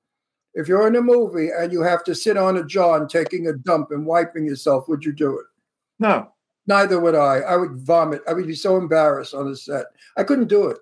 If 0.55 0.69
you're 0.69 0.87
in 0.89 0.97
a 0.97 1.01
movie 1.01 1.49
and 1.57 1.73
you 1.73 1.81
have 1.83 2.05
to 2.05 2.15
sit 2.15 2.37
on 2.37 2.57
a 2.59 2.65
john 2.65 3.09
taking 3.09 3.47
a 3.49 3.55
dump 3.55 3.93
and 3.93 4.05
wiping 4.07 4.45
yourself, 4.45 4.89
would 4.89 5.05
you 5.05 5.13
do 5.13 5.39
it? 5.39 5.47
no. 6.01 6.31
Neither 6.67 6.99
would 7.01 7.15
I. 7.15 7.39
I 7.41 7.57
would 7.57 7.73
vomit. 7.77 8.23
I 8.29 8.33
would 8.33 8.47
be 8.47 8.55
so 8.55 8.77
embarrassed 8.77 9.35
on 9.35 9.49
the 9.51 9.57
set. 9.57 9.87
I 10.17 10.23
couldn't 10.25 10.49
do 10.49 10.69
it. 10.69 10.79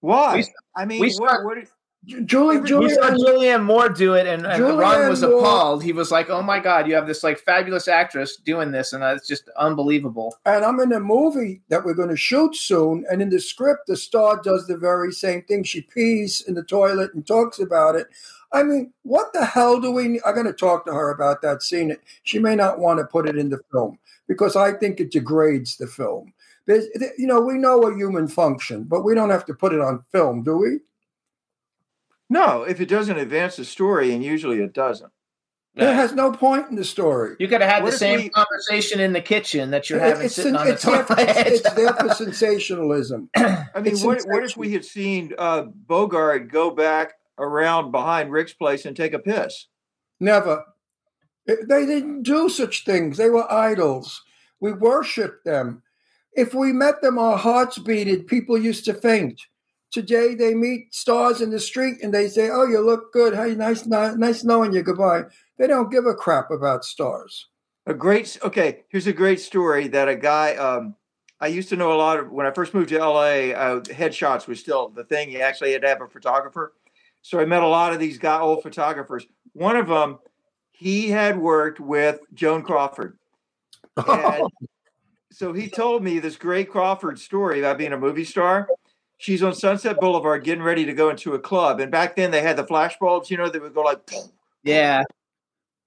Why? 0.00 0.36
We- 0.36 0.46
I 0.76 0.84
mean, 0.84 1.00
we 1.00 1.08
what, 1.14 1.30
start- 1.30 1.44
what, 1.44 1.58
Ju- 2.04 2.24
Julie, 2.24 2.56
Every- 2.56 2.78
We 2.78 2.88
saw 2.90 3.10
Julie, 3.10 3.46
Julianne 3.46 3.62
Moore 3.62 3.88
do 3.88 4.14
it, 4.14 4.26
and, 4.26 4.44
and 4.44 4.60
Ron 4.76 5.08
was 5.08 5.22
Moore- 5.22 5.38
appalled. 5.38 5.84
He 5.84 5.92
was 5.92 6.10
like, 6.10 6.30
"Oh 6.30 6.42
my 6.42 6.58
god, 6.58 6.88
you 6.88 6.96
have 6.96 7.06
this 7.06 7.22
like 7.22 7.38
fabulous 7.38 7.86
actress 7.86 8.36
doing 8.38 8.72
this, 8.72 8.92
and 8.92 9.04
uh, 9.04 9.12
that's 9.14 9.28
just 9.28 9.48
unbelievable." 9.56 10.34
and 10.44 10.64
I'm 10.64 10.80
in 10.80 10.92
a 10.92 10.98
movie 10.98 11.62
that 11.68 11.84
we're 11.84 11.94
going 11.94 12.08
to 12.08 12.16
shoot 12.16 12.56
soon. 12.56 13.04
And 13.08 13.22
in 13.22 13.30
the 13.30 13.38
script, 13.38 13.86
the 13.86 13.96
star 13.96 14.40
does 14.42 14.66
the 14.66 14.76
very 14.76 15.12
same 15.12 15.42
thing. 15.42 15.62
She 15.62 15.82
pees 15.82 16.40
in 16.48 16.54
the 16.54 16.64
toilet 16.64 17.14
and 17.14 17.24
talks 17.24 17.60
about 17.60 17.94
it. 17.94 18.08
I 18.52 18.64
mean, 18.64 18.92
what 19.04 19.32
the 19.32 19.44
hell 19.44 19.80
do 19.80 19.92
we? 19.92 20.20
I'm 20.26 20.34
going 20.34 20.46
to 20.46 20.52
talk 20.52 20.84
to 20.86 20.92
her 20.92 21.10
about 21.10 21.40
that 21.42 21.62
scene. 21.62 21.96
She 22.24 22.38
may 22.40 22.56
not 22.56 22.80
want 22.80 22.98
to 22.98 23.04
put 23.06 23.28
it 23.28 23.36
in 23.38 23.48
the 23.48 23.60
film 23.70 23.98
because 24.32 24.56
I 24.56 24.72
think 24.72 24.98
it 24.98 25.10
degrades 25.12 25.76
the 25.76 25.86
film. 25.86 26.32
There's, 26.66 26.86
you 27.18 27.26
know, 27.26 27.40
we 27.40 27.54
know 27.58 27.82
a 27.82 27.94
human 27.94 28.28
function, 28.28 28.84
but 28.84 29.02
we 29.04 29.14
don't 29.14 29.28
have 29.30 29.44
to 29.46 29.54
put 29.54 29.74
it 29.74 29.80
on 29.80 30.02
film, 30.10 30.42
do 30.42 30.56
we? 30.56 30.78
no, 32.30 32.62
if 32.62 32.80
it 32.80 32.88
doesn't 32.88 33.18
advance 33.18 33.56
the 33.56 33.64
story, 33.64 34.14
and 34.14 34.24
usually 34.24 34.60
it 34.62 34.72
doesn't. 34.72 35.12
It 35.74 35.84
has 35.84 36.14
no 36.14 36.32
point 36.32 36.68
in 36.70 36.76
the 36.76 36.84
story. 36.84 37.36
You 37.38 37.48
could 37.48 37.60
have 37.62 37.70
had 37.70 37.82
What 37.82 37.92
the 37.92 37.98
same 37.98 38.20
we- 38.22 38.28
conversation 38.30 39.00
in 39.00 39.12
the 39.12 39.20
kitchen 39.20 39.70
that 39.70 39.88
you're 39.90 39.98
It- 39.98 40.02
having 40.08 40.26
it's, 40.26 40.34
sitting 40.34 40.56
on 40.56 40.66
the 40.66 40.72
there, 40.74 41.04
toilet. 41.04 41.28
it's, 41.28 41.60
it's 41.60 41.74
there 41.74 41.92
for 41.94 42.08
sensationalism. 42.14 43.28
I 43.36 43.80
mean, 43.82 43.98
what, 43.98 44.22
what 44.26 44.44
if 44.44 44.56
we 44.56 44.72
had 44.72 44.84
seen 44.84 45.32
uh, 45.38 45.62
Bogart 45.62 46.50
go 46.50 46.70
back 46.70 47.14
around 47.38 47.90
behind 47.90 48.30
Rick's 48.32 48.52
place 48.54 48.84
and 48.86 48.96
take 48.96 49.12
a 49.14 49.18
piss? 49.18 49.66
Never. 50.20 50.64
They 51.68 51.86
didn't 51.86 52.22
do 52.22 52.48
such 52.48 52.84
things. 52.84 53.16
They 53.16 53.30
were 53.30 53.50
idols. 53.52 54.22
We 54.60 54.72
worshiped 54.72 55.44
them. 55.44 55.82
If 56.34 56.54
we 56.54 56.72
met 56.72 57.02
them, 57.02 57.18
our 57.18 57.36
hearts 57.36 57.78
beated. 57.78 58.26
People 58.26 58.56
used 58.56 58.84
to 58.86 58.94
faint. 58.94 59.40
Today, 59.90 60.34
they 60.34 60.54
meet 60.54 60.94
stars 60.94 61.42
in 61.42 61.50
the 61.50 61.60
street 61.60 61.98
and 62.02 62.14
they 62.14 62.28
say, 62.28 62.48
"Oh, 62.50 62.64
you 62.64 62.80
look 62.80 63.12
good. 63.12 63.34
Hey, 63.34 63.54
nice, 63.54 63.84
ni- 63.84 64.16
nice 64.16 64.42
knowing 64.42 64.72
you. 64.72 64.82
Goodbye." 64.82 65.24
They 65.58 65.66
don't 65.66 65.90
give 65.90 66.06
a 66.06 66.14
crap 66.14 66.50
about 66.50 66.84
stars. 66.84 67.48
A 67.86 67.94
great, 67.94 68.38
okay, 68.42 68.84
here's 68.88 69.06
a 69.06 69.12
great 69.12 69.40
story 69.40 69.88
that 69.88 70.08
a 70.08 70.16
guy, 70.16 70.54
um, 70.56 70.94
I 71.40 71.48
used 71.48 71.68
to 71.70 71.76
know 71.76 71.92
a 71.92 71.94
lot 71.94 72.18
of, 72.18 72.30
when 72.30 72.46
I 72.46 72.52
first 72.52 72.74
moved 72.74 72.90
to 72.90 72.98
LA, 72.98 73.50
uh, 73.52 73.80
headshots 73.80 74.46
was 74.46 74.60
still 74.60 74.88
the 74.88 75.04
thing. 75.04 75.30
You 75.30 75.40
actually 75.40 75.72
had 75.72 75.82
to 75.82 75.88
have 75.88 76.00
a 76.00 76.08
photographer. 76.08 76.74
So 77.22 77.40
I 77.40 77.44
met 77.44 77.62
a 77.62 77.68
lot 77.68 77.92
of 77.92 77.98
these 77.98 78.18
guy, 78.18 78.40
old 78.40 78.62
photographers. 78.62 79.26
One 79.52 79.76
of 79.76 79.88
them, 79.88 80.18
he 80.82 81.08
had 81.08 81.38
worked 81.38 81.80
with 81.80 82.20
Joan 82.34 82.62
Crawford. 82.62 83.18
And 83.96 84.48
so 85.32 85.52
he 85.52 85.68
told 85.68 86.02
me 86.02 86.18
this 86.18 86.36
great 86.36 86.70
Crawford 86.70 87.18
story 87.18 87.60
about 87.60 87.78
being 87.78 87.92
a 87.92 87.98
movie 87.98 88.24
star. 88.24 88.68
She's 89.18 89.42
on 89.42 89.54
Sunset 89.54 90.00
Boulevard 90.00 90.42
getting 90.42 90.64
ready 90.64 90.84
to 90.84 90.92
go 90.92 91.10
into 91.10 91.34
a 91.34 91.38
club. 91.38 91.78
And 91.78 91.92
back 91.92 92.16
then 92.16 92.30
they 92.32 92.42
had 92.42 92.56
the 92.56 92.66
flash 92.66 92.96
bulbs, 93.00 93.30
you 93.30 93.36
know, 93.36 93.48
that 93.48 93.62
would 93.62 93.74
go 93.74 93.82
like, 93.82 94.00
yeah, 94.64 95.04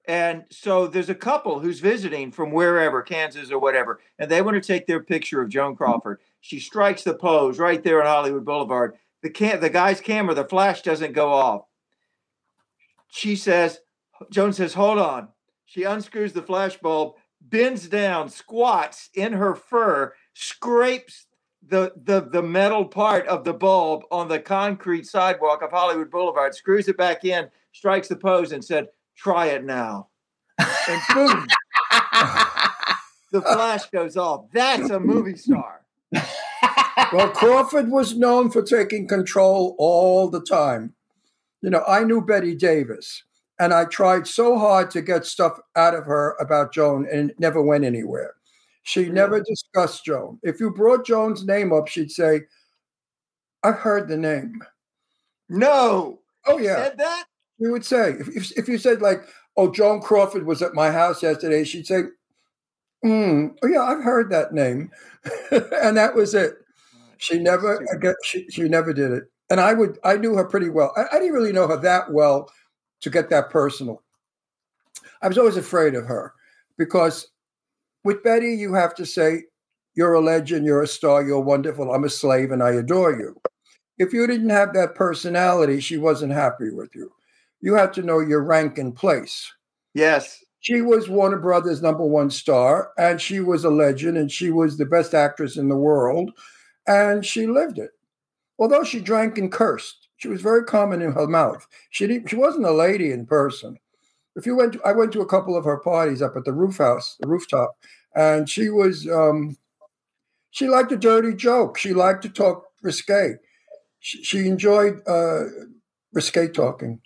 and 0.08 0.44
so 0.52 0.88
there's 0.88 1.10
a 1.10 1.16
couple 1.16 1.60
who's 1.60 1.80
visiting 1.80 2.32
from 2.32 2.52
wherever, 2.52 3.02
Kansas 3.02 3.52
or 3.52 3.60
whatever, 3.60 4.00
and 4.20 4.30
they 4.30 4.42
want 4.42 4.62
to 4.62 4.66
take 4.66 4.86
their 4.86 5.02
picture 5.02 5.42
of 5.42 5.50
Joan 5.50 5.76
Crawford. 5.76 6.20
She 6.42 6.60
strikes 6.60 7.04
the 7.04 7.16
pose 7.16 7.58
right 7.58 7.84
there 7.84 8.02
on 8.02 8.08
Hollywood 8.08 8.46
Boulevard. 8.46 8.96
The 9.24 9.32
cam- 9.32 9.62
the 9.62 9.70
guy's 9.70 10.02
camera, 10.02 10.36
the 10.36 10.46
flash 10.46 10.84
doesn't 10.84 11.14
go 11.14 11.34
off. 11.34 11.64
She 13.10 13.36
says, 13.36 13.80
Joan 14.30 14.54
says, 14.54 14.74
hold 14.74 15.00
on. 15.00 15.30
She 15.66 15.84
unscrews 15.84 16.34
the 16.34 16.42
flash 16.42 16.78
bulb, 16.78 17.16
bends 17.42 17.88
down, 17.88 18.30
squats 18.30 19.10
in 19.14 19.34
her 19.34 19.56
fur, 19.56 20.14
scrapes 20.34 21.28
the, 21.68 21.94
the, 22.04 22.22
the 22.32 22.44
metal 22.44 22.86
part 22.86 23.26
of 23.28 23.44
the 23.44 23.54
bulb 23.54 24.04
on 24.12 24.28
the 24.28 24.40
concrete 24.40 25.08
sidewalk 25.08 25.62
of 25.62 25.72
Hollywood 25.72 26.12
Boulevard, 26.12 26.54
screws 26.54 26.88
it 26.88 26.98
back 26.98 27.26
in, 27.26 27.50
strikes 27.72 28.08
the 28.08 28.16
pose, 28.16 28.52
and 28.52 28.64
said, 28.64 28.88
try 29.16 29.48
it 29.48 29.64
now. 29.64 30.08
And 30.60 31.02
boom, 31.14 31.48
the 33.32 33.42
flash 33.42 33.90
goes 33.90 34.16
off. 34.16 34.46
That's 34.54 34.90
a 34.90 35.00
movie 35.00 35.38
star. 35.38 35.82
well, 37.12 37.30
Crawford 37.32 37.90
was 37.90 38.16
known 38.16 38.52
for 38.52 38.62
taking 38.62 39.08
control 39.08 39.76
all 39.80 40.30
the 40.30 40.42
time. 40.42 40.94
You 41.62 41.72
know, 41.72 41.84
I 41.88 42.04
knew 42.04 42.22
Bette 42.22 42.56
Davis, 42.56 43.24
and 43.60 43.74
I 43.74 43.86
tried 43.86 44.28
so 44.28 44.58
hard 44.58 44.92
to 44.92 45.02
get 45.02 45.26
stuff 45.26 45.58
out 45.76 45.96
of 45.96 46.06
her 46.06 46.36
about 46.40 46.74
Joan, 46.74 47.08
and 47.12 47.32
it 47.32 47.40
never 47.40 47.62
went 47.62 47.86
anywhere. 47.86 48.34
She 48.84 49.10
never 49.10 49.42
discussed 49.42 50.06
Joan. 50.06 50.40
If 50.44 50.60
you 50.60 50.70
brought 50.70 51.06
Joan's 51.06 51.46
name 51.46 51.74
up, 51.74 51.88
she'd 51.88 52.12
say, 52.12 52.42
I've 53.64 53.80
heard 53.80 54.08
the 54.08 54.18
name. 54.18 54.62
No. 55.50 56.20
Oh, 56.46 56.60
yeah. 56.60 56.76
Said 56.76 56.98
that? 57.00 57.26
You 57.58 57.72
would 57.72 57.86
say, 57.86 58.12
if, 58.12 58.28
if, 58.36 58.58
if 58.60 58.68
you 58.68 58.78
said, 58.78 59.02
like, 59.02 59.24
oh, 59.58 59.72
Joan 59.72 60.02
Crawford 60.02 60.46
was 60.46 60.62
at 60.62 60.76
my 60.76 60.92
house 60.92 61.24
yesterday, 61.24 61.64
she'd 61.64 61.88
say, 61.88 62.02
hmm, 63.02 63.48
oh, 63.64 63.68
yeah, 63.68 63.82
I've 63.82 64.04
heard 64.04 64.30
that 64.30 64.54
name. 64.54 64.92
and 65.52 65.98
that 65.98 66.14
was 66.14 66.36
it. 66.36 66.54
She 67.18 67.40
never, 67.40 67.84
she, 68.24 68.48
she 68.50 68.64
never 68.64 68.94
did 68.94 69.12
it. 69.12 69.24
And 69.50 69.60
I 69.60 69.74
would, 69.74 69.98
I 70.04 70.18
knew 70.18 70.36
her 70.36 70.46
pretty 70.46 70.70
well. 70.70 70.94
I, 70.96 71.16
I 71.16 71.20
didn't 71.20 71.34
really 71.34 71.54
know 71.54 71.68
her 71.68 71.78
that 71.78 72.12
well 72.12 72.52
to 73.06 73.12
get 73.12 73.30
that 73.30 73.52
personal. 73.52 74.02
I 75.22 75.28
was 75.28 75.38
always 75.38 75.58
afraid 75.58 75.94
of 75.94 76.08
her 76.08 76.34
because 76.76 77.28
with 78.04 78.24
Bette, 78.24 78.48
you 78.48 78.74
have 78.74 78.96
to 78.96 79.06
say, 79.06 79.44
you're 79.94 80.14
a 80.14 80.20
legend, 80.20 80.66
you're 80.66 80.82
a 80.82 80.88
star, 80.88 81.24
you're 81.24 81.40
wonderful, 81.40 81.94
I'm 81.94 82.04
a 82.04 82.10
slave, 82.10 82.52
and 82.52 82.64
I 82.64 82.72
adore 82.72 83.12
you. 83.12 83.40
If 84.00 84.12
you 84.12 84.26
didn't 84.26 84.50
have 84.50 84.74
that 84.74 84.96
personality, 84.96 85.82
she 85.82 85.98
wasn't 85.98 86.34
happy 86.34 86.72
with 86.72 86.96
you. 86.96 87.12
You 87.62 87.76
had 87.76 87.94
to 87.94 88.02
know 88.02 88.20
your 88.22 88.44
rank 88.44 88.80
and 88.80 88.96
place. 88.96 89.54
Yes. 89.94 90.44
She 90.62 90.82
was 90.82 91.08
Warner 91.08 91.38
Brothers' 91.38 91.84
number 91.84 92.04
one 92.04 92.32
star, 92.32 92.90
and 92.98 93.22
she 93.22 93.40
was 93.40 93.66
a 93.66 93.70
legend, 93.70 94.18
and 94.18 94.32
she 94.32 94.50
was 94.50 94.78
the 94.78 94.86
best 94.86 95.14
actress 95.14 95.58
in 95.58 95.70
the 95.70 95.78
world, 95.78 96.32
and 96.88 97.24
she 97.24 97.46
lived 97.46 97.78
it. 97.78 97.92
Although 98.58 98.84
she 98.84 99.00
drank 99.00 99.38
and 99.38 99.52
cursed, 99.52 100.05
she 100.18 100.28
was 100.28 100.42
very 100.42 100.64
common 100.64 101.02
in 101.02 101.12
her 101.12 101.28
mouth. 101.28 101.68
She 101.90 102.08
didn't, 102.08 102.30
she 102.30 102.36
wasn't 102.36 102.66
a 102.66 102.72
lady 102.72 103.12
in 103.12 103.26
person. 103.26 103.78
If 104.36 104.46
you 104.46 104.56
went, 104.56 104.74
to, 104.74 104.82
I 104.84 104.92
went 104.92 105.12
to 105.14 105.22
a 105.22 105.26
couple 105.26 105.56
of 105.56 105.66
her 105.66 105.78
parties 105.78 106.22
up 106.22 106.36
at 106.36 106.46
the 106.46 106.54
roof 106.54 106.78
house, 106.78 107.18
the 107.20 107.28
rooftop, 107.28 107.78
and 108.16 108.50
she 108.50 108.70
was, 108.70 109.08
um, 109.08 109.58
she 110.52 110.68
liked 110.68 110.92
a 110.92 110.98
dirty 110.98 111.34
joke. 111.34 111.78
She 111.78 111.94
liked 111.94 112.22
to 112.24 112.30
talk 112.30 112.66
risque. 112.82 113.36
She, 114.00 114.24
she 114.24 114.48
enjoyed 114.48 115.02
uh, 115.08 115.46
risque 116.14 116.48
talking. 116.50 117.02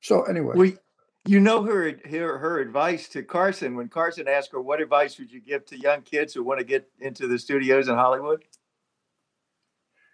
So 0.00 0.22
anyway, 0.24 0.54
We, 0.54 0.76
you 1.26 1.40
know 1.40 1.62
her, 1.62 1.98
her 2.08 2.38
her 2.38 2.60
advice 2.60 3.08
to 3.10 3.22
Carson 3.22 3.74
when 3.76 3.88
Carson 3.88 4.28
asked 4.28 4.52
her, 4.52 4.60
"What 4.60 4.80
advice 4.80 5.18
would 5.18 5.30
you 5.30 5.40
give 5.40 5.66
to 5.66 5.78
young 5.78 6.02
kids 6.02 6.32
who 6.32 6.42
want 6.42 6.60
to 6.60 6.64
get 6.64 6.88
into 7.00 7.26
the 7.26 7.38
studios 7.38 7.88
in 7.88 7.94
Hollywood?" 7.94 8.44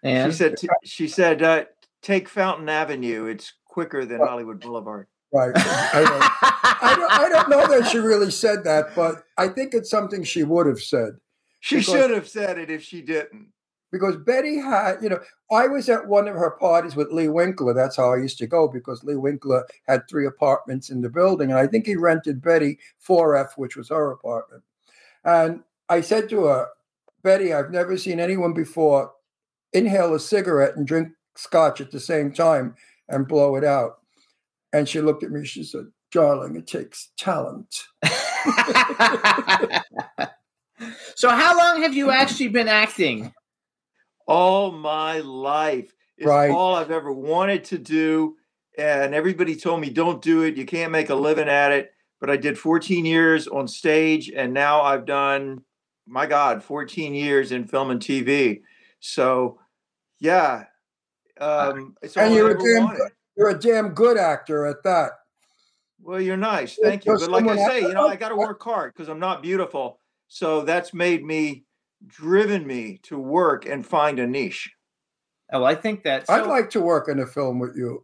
and 0.03 0.31
She 0.31 0.37
said, 0.37 0.55
"She 0.83 1.07
said, 1.07 1.41
uh, 1.41 1.65
take 2.05 2.29
Fountain 2.29 2.69
Avenue. 2.69 3.25
It's 3.25 3.53
quicker 3.65 4.05
than 4.05 4.19
Hollywood 4.19 4.59
Boulevard." 4.61 5.07
right. 5.33 5.51
I 5.55 6.01
don't, 6.03 6.83
I, 6.83 6.95
don't, 6.95 7.11
I 7.11 7.29
don't 7.29 7.49
know 7.49 7.67
that 7.67 7.89
she 7.89 7.97
really 7.97 8.31
said 8.31 8.63
that, 8.63 8.95
but 8.95 9.23
I 9.37 9.47
think 9.49 9.73
it's 9.73 9.89
something 9.89 10.23
she 10.23 10.43
would 10.43 10.67
have 10.67 10.79
said. 10.79 11.17
She 11.59 11.77
Because- 11.77 11.93
should 11.93 12.11
have 12.11 12.27
said 12.29 12.57
it 12.57 12.69
if 12.69 12.83
she 12.83 13.01
didn't. 13.01 13.47
because 13.91 14.15
Bette 14.17 14.57
had, 14.57 14.97
you 15.01 15.09
know, 15.09 15.19
I 15.51 15.67
was 15.67 15.89
at 15.89 16.07
one 16.07 16.27
of 16.27 16.35
her 16.35 16.51
parties 16.51 16.95
with 16.95 17.11
Lee 17.11 17.27
Winkler. 17.27 17.73
That's 17.73 17.97
how 17.97 18.13
I 18.13 18.17
used 18.17 18.37
to 18.37 18.47
go 18.47 18.67
because 18.67 19.03
Lee 19.03 19.15
Winkler 19.15 19.65
had 19.87 20.03
three 20.09 20.25
apartments 20.27 20.89
in 20.89 21.01
the 21.01 21.09
building. 21.09 21.49
And 21.49 21.59
I 21.59 21.65
think 21.67 21.85
he 21.85 21.95
rented 21.95 22.41
Bette 22.41 22.77
4F, 23.05 23.57
which 23.57 23.75
was 23.75 23.89
her 23.89 24.11
apartment. 24.11 24.63
And 25.23 25.63
I 25.89 26.01
said 26.01 26.29
to 26.29 26.45
her, 26.45 26.67
Bette, 27.23 27.53
I've 27.53 27.71
never 27.71 27.97
seen 27.97 28.19
anyone 28.19 28.53
before 28.53 29.11
inhale 29.73 30.13
a 30.13 30.19
cigarette 30.19 30.75
and 30.77 30.85
drink 30.87 31.09
scotch 31.35 31.81
at 31.81 31.91
the 31.91 31.99
same 31.99 32.31
time 32.31 32.75
and 33.09 33.27
blow 33.27 33.55
it 33.55 33.63
out. 33.63 33.99
And 34.73 34.87
she 34.87 35.01
looked 35.01 35.23
at 35.23 35.31
me, 35.31 35.45
she 35.45 35.63
said, 35.63 35.85
Darling, 36.11 36.55
it 36.55 36.67
takes 36.67 37.11
talent. 37.17 37.83
so, 41.15 41.29
how 41.29 41.57
long 41.57 41.81
have 41.81 41.93
you 41.93 42.11
actually 42.11 42.49
been 42.49 42.67
acting? 42.67 43.33
all 44.27 44.71
my 44.71 45.19
life. 45.19 45.93
It's 46.17 46.25
Right. 46.25 46.49
all 46.49 46.75
I've 46.75 46.89
ever 46.89 47.11
wanted 47.11 47.63
to 47.65 47.77
do. 47.77 48.35
And 48.77 49.13
everybody 49.13 49.55
told 49.55 49.81
me, 49.81 49.89
don't 49.89 50.21
do 50.21 50.41
it. 50.43 50.57
You 50.57 50.65
can't 50.65 50.91
make 50.91 51.09
a 51.09 51.15
living 51.15 51.47
at 51.47 51.71
it. 51.71 51.91
But 52.19 52.29
I 52.29 52.37
did 52.37 52.57
14 52.57 53.05
years 53.05 53.47
on 53.47 53.67
stage, 53.67 54.31
and 54.31 54.53
now 54.53 54.81
I've 54.81 55.05
done, 55.05 55.61
my 56.07 56.25
God, 56.25 56.63
14 56.63 57.13
years 57.13 57.51
in 57.51 57.67
film 57.67 57.91
and 57.91 58.01
TV. 58.01 58.61
So, 58.99 59.59
yeah. 60.19 60.65
Um, 61.39 61.95
it's 62.01 62.15
And 62.17 62.33
you're 62.33 62.51
a 62.51 62.57
damn 62.57 62.83
wanted. 62.85 63.11
You're 63.37 63.49
a 63.49 63.59
damn 63.59 63.89
good 63.89 64.17
actor 64.17 64.65
at 64.65 64.81
that. 64.83 65.11
Well, 66.01 66.21
you're 66.21 66.37
nice. 66.37 66.77
Yeah, 66.81 66.89
Thank 66.89 67.05
you. 67.05 67.17
But 67.17 67.29
like 67.29 67.47
I 67.47 67.67
say, 67.67 67.81
you 67.81 67.93
know, 67.93 68.07
I 68.07 68.15
got 68.15 68.29
to 68.29 68.35
work 68.35 68.61
hard 68.63 68.93
because 68.93 69.09
I'm 69.09 69.19
not 69.19 69.41
beautiful. 69.41 69.99
So 70.27 70.61
that's 70.61 70.93
made 70.93 71.23
me 71.25 71.65
driven 72.07 72.65
me 72.65 72.99
to 73.03 73.17
work 73.17 73.65
and 73.65 73.85
find 73.85 74.19
a 74.19 74.27
niche. 74.27 74.71
Oh, 75.51 75.63
I 75.63 75.75
think 75.75 76.03
that. 76.03 76.25
I'd 76.29 76.47
like 76.47 76.69
to 76.71 76.81
work 76.81 77.07
in 77.09 77.19
a 77.19 77.25
film 77.25 77.59
with 77.59 77.75
you. 77.75 78.03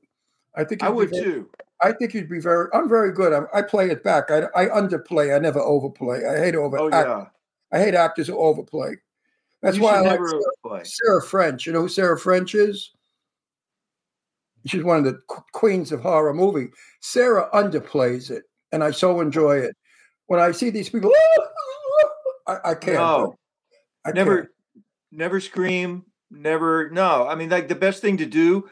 I 0.55 0.63
think 0.63 0.83
I 0.83 0.89
you'd 0.89 1.09
very- 1.11 1.23
too. 1.23 1.49
I 1.83 1.91
think 1.93 2.13
you'd 2.13 2.29
be 2.29 2.39
very. 2.39 2.67
I'm 2.73 2.87
very 2.87 3.11
good. 3.11 3.33
I, 3.33 3.57
I 3.57 3.61
play 3.63 3.89
it 3.89 4.03
back. 4.03 4.29
I, 4.29 4.43
I 4.55 4.67
underplay. 4.67 5.35
I 5.35 5.39
never 5.39 5.59
overplay. 5.59 6.23
I 6.25 6.37
hate 6.37 6.55
over. 6.55 6.77
Oh 6.77 6.89
act- 6.91 7.07
yeah. 7.07 7.25
I 7.71 7.79
hate 7.83 7.95
actors 7.95 8.27
who 8.27 8.37
overplay. 8.37 8.95
That's 9.63 9.77
You 9.77 9.83
why 9.83 9.95
I 9.99 10.03
should 10.03 10.07
like 10.09 10.19
Sarah, 10.19 10.41
overplay. 10.63 10.83
Sarah 10.83 11.21
French. 11.23 11.65
You 11.65 11.73
know 11.73 11.81
who 11.81 11.89
Sarah 11.89 12.19
French 12.19 12.53
is? 12.53 12.91
She's 14.65 14.83
one 14.83 14.97
of 14.97 15.05
the 15.05 15.19
queens 15.53 15.91
of 15.91 16.01
horror 16.01 16.33
movie. 16.33 16.67
Sarah 16.99 17.49
underplays 17.53 18.29
it, 18.29 18.43
and 18.71 18.83
I 18.83 18.91
so 18.91 19.19
enjoy 19.19 19.57
it. 19.57 19.75
When 20.27 20.39
I 20.39 20.51
see 20.51 20.69
these 20.69 20.89
people, 20.89 21.11
I, 22.47 22.57
I 22.65 22.75
can't. 22.75 22.97
No. 22.97 23.35
I 24.05 24.11
never 24.11 24.37
can't. 24.37 24.49
never 25.11 25.39
scream 25.39 26.05
never 26.31 26.89
no 26.91 27.27
i 27.27 27.35
mean 27.35 27.49
like 27.49 27.67
the 27.67 27.75
best 27.75 28.01
thing 28.01 28.15
to 28.17 28.25
do 28.25 28.67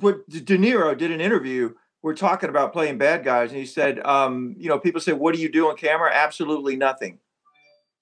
what 0.00 0.28
de 0.28 0.58
niro 0.58 0.98
did 0.98 1.12
an 1.12 1.20
interview 1.20 1.72
we're 2.02 2.14
talking 2.14 2.50
about 2.50 2.72
playing 2.72 2.98
bad 2.98 3.24
guys 3.24 3.50
and 3.50 3.60
he 3.60 3.64
said 3.64 4.04
um 4.04 4.54
you 4.58 4.68
know 4.68 4.78
people 4.78 5.00
say 5.00 5.12
what 5.12 5.32
do 5.34 5.40
you 5.40 5.50
do 5.50 5.68
on 5.68 5.76
camera 5.76 6.10
absolutely 6.12 6.74
nothing 6.76 7.18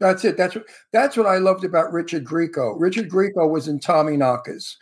That's 0.01 0.25
it. 0.25 0.37
That's 0.37 0.55
what 0.55 0.65
that's 0.93 1.17
what 1.17 1.27
I 1.27 1.39
loved 1.39 1.65
about 1.65 1.93
Richard 1.93 2.25
Grieco. 2.25 2.75
Richard 2.79 3.09
Grieco 3.09 3.49
was 3.51 3.69
in 3.69 3.81
Tommy 3.81 4.17
Knockers. 4.17 4.77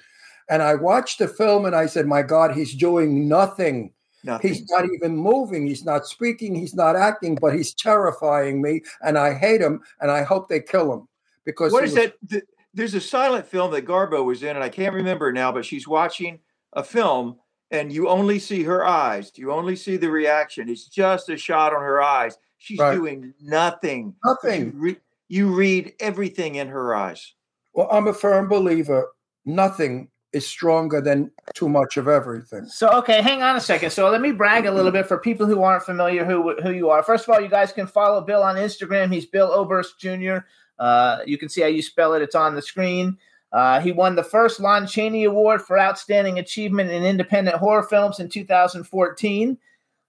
And 0.48 0.62
I 0.62 0.74
watched 0.74 1.18
the 1.18 1.28
film 1.28 1.64
and 1.64 1.74
I 1.74 1.86
said, 1.86 2.06
My 2.06 2.22
God, 2.22 2.54
he's 2.54 2.74
doing 2.74 3.28
nothing. 3.28 3.92
nothing 4.24 4.52
He's 4.52 4.68
not 4.70 4.84
even 4.94 5.16
moving. 5.16 5.66
He's 5.66 5.84
not 5.84 6.06
speaking. 6.06 6.54
He's 6.54 6.74
not 6.74 6.96
acting, 6.96 7.34
but 7.40 7.54
he's 7.54 7.72
terrifying 7.74 8.60
me. 8.60 8.82
And 9.02 9.16
I 9.18 9.34
hate 9.34 9.60
him. 9.60 9.80
And 10.00 10.10
I 10.10 10.22
hope 10.22 10.48
they 10.48 10.60
kill 10.60 10.92
him. 10.92 11.08
Because 11.44 11.72
What 11.72 11.84
is 11.84 11.94
was- 11.94 12.10
that 12.30 12.42
there's 12.74 12.94
a 12.94 13.00
silent 13.00 13.46
film 13.46 13.70
that 13.72 13.86
garbo 13.86 14.24
was 14.24 14.42
in 14.42 14.56
and 14.56 14.64
i 14.64 14.68
can't 14.68 14.96
remember 14.96 15.32
now 15.32 15.52
but 15.52 15.64
she's 15.64 15.86
watching 15.86 16.40
a 16.72 16.82
film 16.82 17.36
and 17.70 17.92
you 17.92 18.08
only 18.08 18.36
see 18.40 18.64
her 18.64 18.84
eyes 18.84 19.30
you 19.36 19.52
only 19.52 19.76
see 19.76 19.96
the 19.96 20.10
reaction 20.10 20.68
it's 20.68 20.86
just 20.88 21.28
a 21.28 21.36
shot 21.36 21.72
on 21.72 21.80
her 21.80 22.02
eyes 22.02 22.36
she's 22.58 22.80
Right. 22.80 22.96
doing 22.96 23.32
nothing 23.40 24.12
but 24.24 24.38
you, 24.42 24.50
Nothing. 24.50 24.72
re- 24.80 25.00
you 25.28 25.54
read 25.54 25.92
everything 26.00 26.56
in 26.56 26.66
her 26.66 26.96
eyes 26.96 27.34
Well, 27.74 27.86
I'm 27.92 28.08
a 28.08 28.12
firm 28.12 28.48
believer. 28.48 29.06
Nothing 29.46 30.08
is 30.34 30.46
stronger 30.46 31.00
than 31.00 31.30
too 31.54 31.68
much 31.68 31.96
of 31.96 32.08
everything. 32.08 32.66
So 32.66 32.90
okay, 32.98 33.22
hang 33.22 33.42
on 33.42 33.56
a 33.56 33.60
second. 33.60 33.90
So 33.90 34.10
let 34.10 34.20
me 34.20 34.32
brag 34.32 34.66
a 34.66 34.70
little 34.70 34.90
bit 34.90 35.06
for 35.06 35.18
people 35.18 35.46
who 35.46 35.62
aren't 35.62 35.84
familiar 35.84 36.24
who 36.24 36.60
who 36.60 36.70
you 36.70 36.90
are. 36.90 37.02
First 37.02 37.28
of 37.28 37.34
all, 37.34 37.40
you 37.40 37.48
guys 37.48 37.72
can 37.72 37.86
follow 37.86 38.20
Bill 38.20 38.42
on 38.42 38.56
Instagram. 38.56 39.12
He's 39.12 39.26
Bill 39.26 39.50
Oberst 39.52 39.98
Jr. 39.98 40.38
Uh, 40.78 41.20
you 41.24 41.38
can 41.38 41.48
see 41.48 41.60
how 41.60 41.68
you 41.68 41.80
spell 41.80 42.14
it. 42.14 42.22
It's 42.22 42.34
on 42.34 42.54
the 42.54 42.62
screen. 42.62 43.16
Uh, 43.52 43.80
he 43.80 43.92
won 43.92 44.16
the 44.16 44.24
first 44.24 44.58
Lon 44.58 44.84
Chaney 44.84 45.24
Award 45.24 45.62
for 45.62 45.78
Outstanding 45.78 46.40
Achievement 46.40 46.90
in 46.90 47.04
Independent 47.04 47.56
Horror 47.56 47.84
Films 47.84 48.18
in 48.18 48.28
2014. 48.28 49.56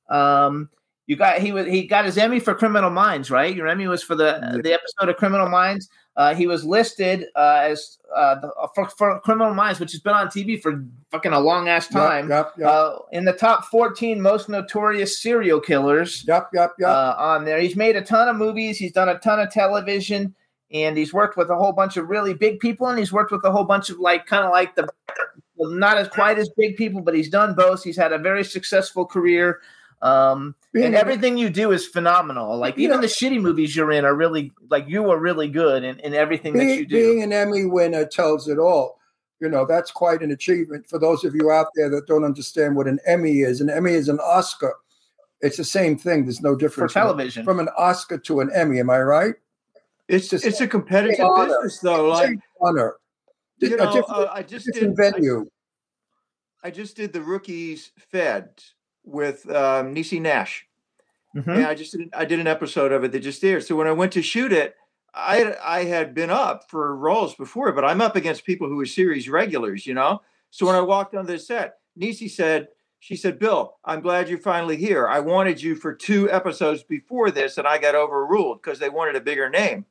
Um, 0.10 0.70
you 1.08 1.16
got 1.16 1.40
he 1.40 1.52
was 1.52 1.68
he 1.68 1.86
got 1.86 2.06
his 2.06 2.18
Emmy 2.18 2.40
for 2.40 2.54
Criminal 2.56 2.90
Minds, 2.90 3.30
right? 3.30 3.56
Your 3.56 3.68
Emmy 3.68 3.88
was 3.88 4.02
for 4.04 4.16
the 4.16 4.40
Yeah. 4.42 4.62
the 4.62 4.74
episode 4.74 5.10
of 5.10 5.18
Criminal 5.18 5.50
Minds. 5.50 5.90
Uh, 6.18 6.34
he 6.34 6.48
was 6.48 6.64
listed 6.64 7.26
uh, 7.36 7.60
as 7.64 7.98
uh, 8.16 8.36
the, 8.36 8.50
for, 8.74 8.88
for 8.88 9.20
Criminal 9.20 9.54
Minds, 9.54 9.82
which 9.82 9.92
has 9.92 10.00
been 10.00 10.14
on 10.14 10.28
TV 10.28 10.60
for 10.62 10.82
fucking 11.12 11.34
a 11.34 11.40
long 11.40 11.68
ass 11.68 11.90
time. 11.90 12.30
Yep, 12.30 12.54
yep, 12.58 12.60
yep, 12.60 12.70
Uh, 12.70 12.96
in 13.12 13.26
the 13.26 13.34
top 13.34 13.66
14 13.66 14.22
most 14.22 14.48
notorious 14.48 15.22
serial 15.22 15.60
killers 15.60 16.24
yep, 16.26 16.48
yep, 16.54 16.72
yep. 16.80 16.88
uh, 16.90 17.16
on 17.18 17.44
there. 17.44 17.60
He's 17.60 17.76
made 17.76 17.98
a 17.98 18.02
ton 18.02 18.30
of 18.30 18.38
movies. 18.38 18.78
He's 18.78 18.94
done 18.94 19.10
a 19.10 19.20
ton 19.20 19.42
of 19.42 19.52
television, 19.52 20.34
and 20.72 20.98
he's 20.98 21.14
worked 21.14 21.36
with 21.36 21.50
a 21.50 21.56
whole 21.56 21.74
bunch 21.74 21.98
of 21.98 22.08
really 22.08 22.34
big 22.34 22.62
people, 22.62 22.88
and 22.88 22.98
he's 22.98 23.12
worked 23.12 23.34
with 23.34 23.44
a 23.44 23.52
whole 23.52 23.66
bunch 23.66 23.90
of 23.90 24.00
like 24.00 24.26
kind 24.26 24.46
of 24.46 24.52
like 24.52 24.74
the 24.76 24.88
well, 25.58 25.70
not 25.70 25.98
as 25.98 26.08
quite 26.08 26.38
as 26.38 26.50
big 26.58 26.78
people, 26.78 27.02
but 27.02 27.14
he's 27.14 27.30
done 27.30 27.56
both. 27.56 27.84
He's 27.84 27.98
had 27.98 28.14
a 28.14 28.18
very 28.18 28.44
successful 28.46 29.06
career. 29.06 29.60
Um, 30.06 30.56
Being- 30.72 30.86
and 30.88 30.96
everything 30.96 31.36
you 31.38 31.50
do 31.50 31.72
is 31.72 31.88
phenomenal. 31.88 32.58
Like 32.58 32.78
You 32.78 32.84
even 32.84 32.98
know- 32.98 33.02
the 33.02 33.08
shitty 33.08 33.42
movies 33.42 33.76
you're 33.76 33.92
in 33.92 34.06
are 34.06 34.14
really 34.14 34.52
like 34.70 34.88
you 34.88 35.10
are 35.10 35.18
really 35.18 35.48
good 35.48 35.84
in, 35.84 36.00
in 36.00 36.14
everything 36.14 36.54
that 36.58 36.66
you 36.66 36.86
do. 36.86 36.96
being 36.96 37.24
an 37.24 37.34
Emmy 37.34 37.66
winner 37.66 38.06
tells 38.06 38.48
it 38.48 38.60
all. 38.60 39.00
You 39.40 39.50
know, 39.50 39.66
that's 39.66 39.92
quite 39.92 40.22
an 40.22 40.32
achievement. 40.32 40.88
For 40.88 41.00
those 41.00 41.24
of 41.26 41.34
you 41.34 41.50
out 41.52 41.68
there 41.76 41.90
that 41.90 42.06
don't 42.08 42.24
understand 42.24 42.76
what 42.76 42.88
an 42.88 43.00
Emmy 43.06 43.40
is, 43.40 43.62
an 43.62 43.70
Emmy 43.70 43.94
is 43.94 44.08
an 44.08 44.20
Oscar. 44.20 44.76
It's 45.42 45.58
the 45.58 45.64
same 45.64 45.98
thing. 45.98 46.26
There's 46.26 46.42
no 46.42 46.56
difference 46.56 46.94
from- 46.94 47.02
television. 47.02 47.44
from 47.44 47.60
an 47.60 47.70
Oscar 47.78 48.18
to 48.20 48.40
an 48.42 48.52
Emmy. 48.54 48.80
Am 48.80 48.90
I 48.92 49.02
right? 49.02 49.36
It's 50.08 50.30
Just- 50.30 50.46
it's 50.46 50.62
a 50.62 50.68
competitive 50.68 51.26
honor. 51.26 51.48
business 51.48 51.80
though. 51.80 52.12
It's 52.12 52.20
Like 52.20 52.30
an 52.30 52.42
honor. 52.62 52.96
you 53.58 53.74
a 53.74 53.78
know, 53.78 53.86
different, 53.92 54.10
uh, 54.12 54.30
I 54.32 54.44
just 54.44 54.68
different 54.68 54.96
did 54.98 55.06
I, 55.06 55.12
venue. 55.12 55.46
I 56.64 56.70
just 56.70 56.96
did 56.96 57.12
the 57.12 57.22
rookies 57.22 57.92
fed 58.12 58.50
with 59.06 59.50
um, 59.50 59.94
Niecy 59.96 60.22
Nash, 60.22 60.66
Mhm. 61.36 61.56
and 61.58 61.66
I 61.66 61.76
just 61.76 61.92
did, 61.98 62.10
I 62.14 62.26
did 62.26 62.40
an 62.40 62.48
episode 62.48 62.92
of 62.92 63.04
it 63.04 63.12
that 63.12 63.20
just 63.20 63.44
aired. 63.44 63.64
So 63.64 63.76
when 63.76 63.88
I 63.88 63.92
went 63.92 64.14
to 64.14 64.22
shoot 64.22 64.52
it, 64.54 64.76
I 65.14 65.56
I 65.64 65.84
had 65.86 66.14
been 66.14 66.30
up 66.30 66.70
for 66.70 66.96
roles 66.96 67.36
before, 67.36 67.72
but 67.72 67.86
I'm 67.86 68.02
up 68.02 68.16
against 68.16 68.46
people 68.46 68.68
who 68.68 68.80
are 68.80 68.86
series 68.86 69.30
regulars, 69.30 69.86
you 69.88 69.94
know. 69.94 70.22
So 70.52 70.66
when 70.66 70.76
I 70.76 70.82
walked 70.82 71.16
on 71.16 71.26
the 71.26 71.40
set, 71.40 71.78
Niecy 72.00 72.30
said. 72.30 72.70
She 73.00 73.16
said, 73.18 73.38
Bill, 73.38 73.76
I'm 73.86 74.02
glad 74.02 74.30
you're 74.30 74.40
finally 74.40 74.78
here. 74.78 75.08
I 75.08 75.20
wanted 75.20 75.62
you 75.62 75.76
for 75.76 75.94
two 75.94 76.32
episodes 76.32 76.82
before 76.82 77.30
this, 77.30 77.60
and 77.60 77.68
I 77.68 77.78
got 77.78 77.94
overruled 77.94 78.64
because 78.64 78.80
they 78.80 78.90
wanted 78.90 79.16
a 79.16 79.22
bigger 79.22 79.48
name. 79.48 79.86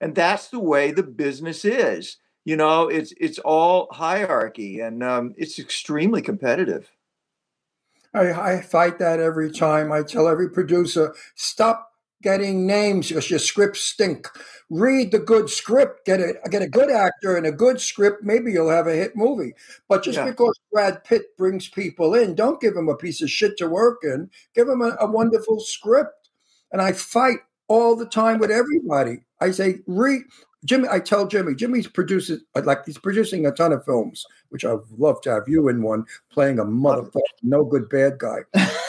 and 0.00 0.12
that's 0.12 0.48
the 0.48 0.58
way 0.58 0.90
the 0.90 1.04
business 1.04 1.64
is 1.64 2.16
you 2.44 2.56
know 2.56 2.88
it's 2.88 3.12
it's 3.20 3.38
all 3.40 3.86
hierarchy 3.92 4.80
and 4.80 5.04
um, 5.04 5.34
it's 5.36 5.58
extremely 5.60 6.20
competitive 6.22 6.90
I, 8.14 8.32
I 8.54 8.60
fight 8.62 8.98
that 8.98 9.20
every 9.20 9.50
time. 9.50 9.92
I 9.92 10.02
tell 10.02 10.28
every 10.28 10.50
producer, 10.50 11.14
stop 11.34 11.92
getting 12.22 12.66
names 12.66 13.08
because 13.08 13.30
your 13.30 13.38
scripts 13.38 13.80
stink. 13.80 14.26
Read 14.70 15.12
the 15.12 15.18
good 15.18 15.48
script. 15.48 16.04
Get 16.04 16.20
a 16.20 16.34
get 16.50 16.62
a 16.62 16.68
good 16.68 16.90
actor 16.90 17.36
and 17.36 17.46
a 17.46 17.52
good 17.52 17.80
script. 17.80 18.22
Maybe 18.24 18.52
you'll 18.52 18.70
have 18.70 18.86
a 18.86 18.94
hit 18.94 19.14
movie. 19.16 19.52
But 19.88 20.02
just 20.02 20.18
Yeah. 20.18 20.24
because 20.26 20.58
Brad 20.72 21.04
Pitt 21.04 21.36
brings 21.36 21.68
people 21.68 22.14
in, 22.14 22.34
don't 22.34 22.60
give 22.60 22.76
him 22.76 22.88
a 22.88 22.96
piece 22.96 23.22
of 23.22 23.30
shit 23.30 23.56
to 23.58 23.68
work 23.68 23.98
in. 24.02 24.30
Give 24.54 24.68
him 24.68 24.82
a, 24.82 24.96
a 25.00 25.10
wonderful 25.10 25.60
script. 25.60 26.30
And 26.72 26.82
I 26.82 26.92
fight 26.92 27.38
all 27.68 27.96
the 27.96 28.06
time 28.06 28.38
with 28.38 28.50
everybody. 28.50 29.20
I 29.40 29.52
say, 29.52 29.80
read. 29.86 30.22
Jimmy, 30.64 30.88
I 30.90 30.98
tell 30.98 31.26
Jimmy, 31.26 31.54
Jimmy's 31.54 31.86
produces 31.86 32.42
uh, 32.56 32.62
like 32.64 32.84
he's 32.84 32.98
producing 32.98 33.46
a 33.46 33.52
ton 33.52 33.72
of 33.72 33.84
films, 33.84 34.26
which 34.48 34.64
I'd 34.64 34.78
love 34.96 35.20
to 35.22 35.30
have 35.30 35.48
you 35.48 35.68
in 35.68 35.82
one 35.82 36.04
playing 36.32 36.58
a 36.58 36.64
motherfucking 36.64 37.20
no 37.42 37.64
good 37.64 37.88
bad 37.88 38.18
guy. 38.18 38.40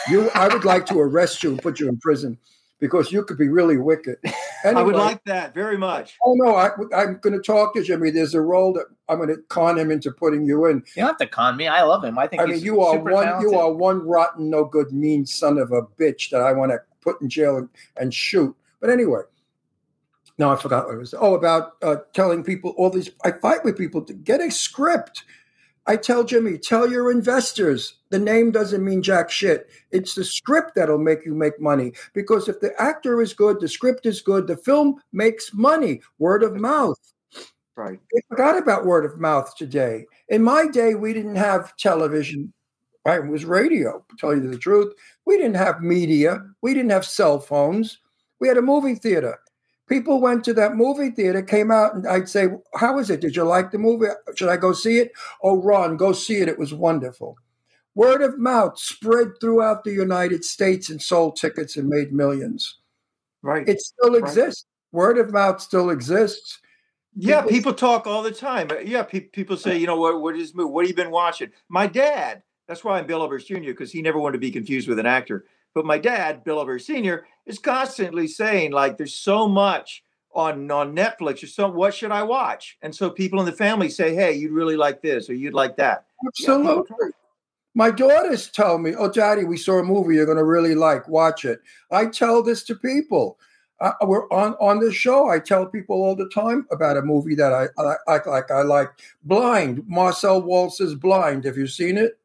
You, 0.08 0.30
I 0.34 0.48
would 0.48 0.64
like 0.64 0.86
to 0.86 0.98
arrest 0.98 1.42
you 1.42 1.50
and 1.50 1.62
put 1.62 1.78
you 1.78 1.88
in 1.88 1.98
prison 1.98 2.38
because 2.80 3.12
you 3.12 3.22
could 3.22 3.38
be 3.38 3.48
really 3.48 3.76
wicked. 3.76 4.16
i 4.64 4.82
would 4.82 4.94
like 4.94 5.22
that 5.24 5.54
very 5.54 5.78
much 5.78 6.18
Oh 6.24 6.34
no, 6.34 6.54
I, 6.56 6.70
I'm 6.94 7.18
going 7.18 7.32
to 7.34 7.40
talk 7.40 7.74
to 7.74 7.82
Jimmy. 7.82 8.10
There's 8.10 8.34
a 8.34 8.40
role 8.40 8.72
that 8.74 8.86
I'm 9.08 9.18
going 9.18 9.28
to 9.28 9.38
con 9.48 9.78
him 9.78 9.90
into 9.90 10.10
putting 10.10 10.44
you 10.44 10.66
in. 10.66 10.78
You 10.96 11.02
don't 11.02 11.06
have 11.08 11.16
to 11.18 11.26
con 11.26 11.56
me. 11.56 11.68
I 11.68 11.82
love 11.82 12.04
him. 12.04 12.18
I 12.18 12.26
think 12.26 12.42
I 12.42 12.46
he's 12.46 12.56
mean, 12.56 12.64
you 12.64 12.80
are 12.80 12.96
super 12.96 13.12
one, 13.12 13.24
talented. 13.24 13.52
you 13.52 13.58
are 13.58 13.72
one 13.72 14.00
rotten, 14.06 14.50
no 14.50 14.64
good, 14.64 14.92
mean 14.92 15.24
son 15.24 15.58
of 15.58 15.70
a 15.72 15.82
bitch 15.82 16.30
that 16.30 16.40
I 16.40 16.52
want 16.52 16.72
to 16.72 16.80
put 17.00 17.20
in 17.20 17.28
jail 17.28 17.56
and, 17.56 17.68
and 17.96 18.12
shoot. 18.12 18.54
But 18.80 18.90
anyway, 18.90 19.20
no, 20.40 20.50
I 20.50 20.56
forgot 20.56 20.86
what 20.86 20.94
it 20.94 20.98
was. 20.98 21.14
Oh, 21.20 21.34
about 21.34 21.72
uh, 21.82 21.96
telling 22.14 22.42
people 22.42 22.70
all 22.78 22.88
these. 22.88 23.10
I 23.22 23.30
fight 23.30 23.62
with 23.62 23.76
people 23.76 24.00
to 24.00 24.14
get 24.14 24.40
a 24.40 24.50
script. 24.50 25.24
I 25.86 25.96
tell 25.96 26.24
Jimmy, 26.24 26.56
tell 26.56 26.90
your 26.90 27.10
investors 27.10 27.98
the 28.08 28.18
name 28.18 28.50
doesn't 28.50 28.82
mean 28.82 29.02
jack 29.02 29.30
shit. 29.30 29.68
It's 29.90 30.14
the 30.14 30.24
script 30.24 30.74
that'll 30.74 30.96
make 30.96 31.26
you 31.26 31.34
make 31.34 31.60
money. 31.60 31.92
Because 32.14 32.48
if 32.48 32.58
the 32.60 32.72
actor 32.80 33.20
is 33.20 33.34
good, 33.34 33.60
the 33.60 33.68
script 33.68 34.06
is 34.06 34.22
good, 34.22 34.46
the 34.46 34.56
film 34.56 35.02
makes 35.12 35.52
money. 35.52 36.00
Word 36.18 36.42
of 36.42 36.56
mouth. 36.56 36.98
right 37.76 38.00
They 38.14 38.22
forgot 38.30 38.56
about 38.56 38.86
word 38.86 39.04
of 39.04 39.20
mouth 39.20 39.54
today. 39.56 40.06
In 40.30 40.42
my 40.42 40.68
day, 40.68 40.94
we 40.94 41.12
didn't 41.12 41.36
have 41.36 41.76
television. 41.76 42.50
Right? 43.04 43.22
It 43.22 43.28
was 43.28 43.44
radio, 43.44 44.02
to 44.08 44.16
tell 44.16 44.34
you 44.34 44.50
the 44.50 44.56
truth. 44.56 44.94
We 45.26 45.36
didn't 45.36 45.56
have 45.56 45.82
media. 45.82 46.42
We 46.62 46.72
didn't 46.72 46.92
have 46.92 47.04
cell 47.04 47.40
phones. 47.40 47.98
We 48.40 48.48
had 48.48 48.56
a 48.56 48.62
movie 48.62 48.94
theater. 48.94 49.38
People 49.90 50.20
went 50.20 50.44
to 50.44 50.54
that 50.54 50.76
movie 50.76 51.10
theater, 51.10 51.42
came 51.42 51.70
out, 51.72 51.94
and 51.96 52.06
I'd 52.06 52.28
say, 52.28 52.46
How 52.76 52.98
is 53.00 53.10
it? 53.10 53.20
Did 53.20 53.34
you 53.36 53.42
like 53.42 53.72
the 53.72 53.78
movie? 53.78 54.06
Should 54.36 54.48
I 54.48 54.56
go 54.56 54.72
see 54.72 54.98
it? 54.98 55.10
Oh, 55.42 55.60
Ron, 55.60 55.96
go 55.96 56.12
see 56.12 56.36
it. 56.36 56.48
It 56.48 56.58
was 56.58 56.72
wonderful. 56.72 57.36
Word 57.96 58.22
of 58.22 58.38
mouth 58.38 58.78
spread 58.78 59.32
throughout 59.40 59.82
the 59.82 59.90
United 59.92 60.44
States 60.44 60.88
and 60.90 61.02
sold 61.02 61.36
tickets 61.36 61.76
and 61.76 61.88
made 61.88 62.12
millions. 62.12 62.78
right 63.42 63.68
It 63.68 63.80
still 63.80 64.12
Right. 64.12 64.20
exists. 64.22 64.66
Word 64.92 65.18
of 65.18 65.32
mouth 65.32 65.60
still 65.60 65.90
exists. 65.90 66.58
yeah 67.16 67.40
people- 67.40 67.50
people 67.50 67.74
talk 67.74 68.06
all 68.06 68.22
the 68.22 68.30
time 68.30 68.68
Uh, 68.70 68.78
yeah 68.78 69.02
pe- 69.02 69.18
people 69.38 69.56
say 69.56 69.76
you 69.76 69.86
know 69.88 69.96
what 69.96 70.20
what 70.22 70.36
is 70.36 70.54
movie? 70.54 70.70
what 70.70 70.84
have 70.84 70.90
you 70.90 70.94
been 70.94 71.10
watching 71.10 71.50
my 71.68 71.84
dad 71.88 72.40
that's 72.68 72.84
why 72.84 72.96
i'm 72.98 73.06
bill 73.06 73.20
Oberst 73.22 73.48
jr 73.48 73.56
because 73.74 73.90
he 73.90 74.00
never 74.00 74.20
wanted 74.20 74.34
to 74.34 74.38
be 74.38 74.52
confused 74.52 74.88
with 74.88 75.00
an 75.00 75.06
actor 75.06 75.44
but 75.74 75.84
my 75.84 75.98
dad 75.98 76.44
bill 76.44 76.58
Oberst 76.58 76.86
sr 76.86 77.26
is 77.46 77.58
constantly 77.58 78.26
saying 78.26 78.72
like 78.72 78.96
there's 78.96 79.14
so 79.14 79.48
much 79.48 80.02
on 80.32 80.70
on 80.70 80.94
Netflix 80.94 81.42
or 81.42 81.46
so. 81.46 81.68
What 81.68 81.94
should 81.94 82.12
I 82.12 82.22
watch? 82.22 82.78
And 82.82 82.94
so 82.94 83.10
people 83.10 83.40
in 83.40 83.46
the 83.46 83.52
family 83.52 83.88
say, 83.88 84.14
"Hey, 84.14 84.34
you'd 84.34 84.52
really 84.52 84.76
like 84.76 85.02
this 85.02 85.28
or 85.28 85.34
you'd 85.34 85.54
like 85.54 85.76
that." 85.76 86.06
Absolutely. 86.26 86.96
My 87.74 87.90
daughters 87.90 88.50
tell 88.50 88.78
me, 88.78 88.94
"Oh, 88.94 89.10
Daddy, 89.10 89.44
we 89.44 89.56
saw 89.56 89.78
a 89.78 89.82
movie 89.82 90.16
you're 90.16 90.26
going 90.26 90.38
to 90.38 90.44
really 90.44 90.74
like. 90.74 91.08
Watch 91.08 91.44
it." 91.44 91.60
I 91.90 92.06
tell 92.06 92.42
this 92.42 92.62
to 92.64 92.74
people. 92.74 93.38
Uh, 93.80 93.92
we're 94.02 94.28
on 94.30 94.54
on 94.60 94.78
this 94.78 94.94
show. 94.94 95.28
I 95.28 95.38
tell 95.38 95.66
people 95.66 96.02
all 96.02 96.14
the 96.14 96.28
time 96.28 96.66
about 96.70 96.96
a 96.96 97.02
movie 97.02 97.34
that 97.34 97.52
I, 97.52 97.68
I, 97.80 97.94
I 98.06 98.28
like. 98.28 98.50
I 98.50 98.62
like 98.62 98.90
Blind. 99.24 99.82
Marcel 99.86 100.42
Waltz's 100.42 100.94
Blind. 100.94 101.44
Have 101.44 101.56
you 101.56 101.66
seen 101.66 101.96
it? 101.96 102.18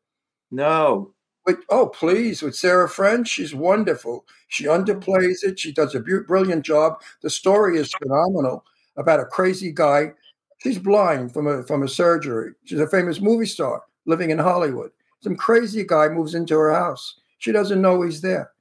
No, 0.52 1.14
With 1.46 1.60
oh, 1.70 1.88
please, 1.88 2.42
with 2.42 2.56
Sarah 2.56 2.90
French, 2.90 3.28
she's 3.28 3.54
wonderful. 3.54 4.26
She 4.48 4.66
underplays 4.66 5.44
it. 5.44 5.60
She 5.60 5.72
does 5.72 5.94
a 5.94 6.00
brilliant 6.00 6.66
job. 6.66 7.02
The 7.22 7.30
story 7.30 7.78
is 7.78 7.92
phenomenal 8.02 8.66
about 8.98 9.20
a 9.20 9.26
crazy 9.26 9.72
guy. 9.72 10.14
She's 10.58 10.80
blind 10.80 11.34
from 11.34 11.46
a 11.48 11.64
from 11.64 11.84
a 11.84 11.88
surgery. 11.88 12.54
She's 12.64 12.80
a 12.80 12.88
famous 12.88 13.22
movie 13.22 13.46
star 13.46 13.84
living 14.06 14.32
in 14.32 14.40
Hollywood. 14.40 14.92
Some 15.22 15.36
crazy 15.36 15.84
guy 15.86 16.08
moves 16.10 16.34
into 16.34 16.56
her 16.58 16.74
house. 16.74 17.20
She 17.38 17.52
doesn't 17.52 17.82
know 17.82 18.02
he's 18.02 18.22
there. 18.22 18.52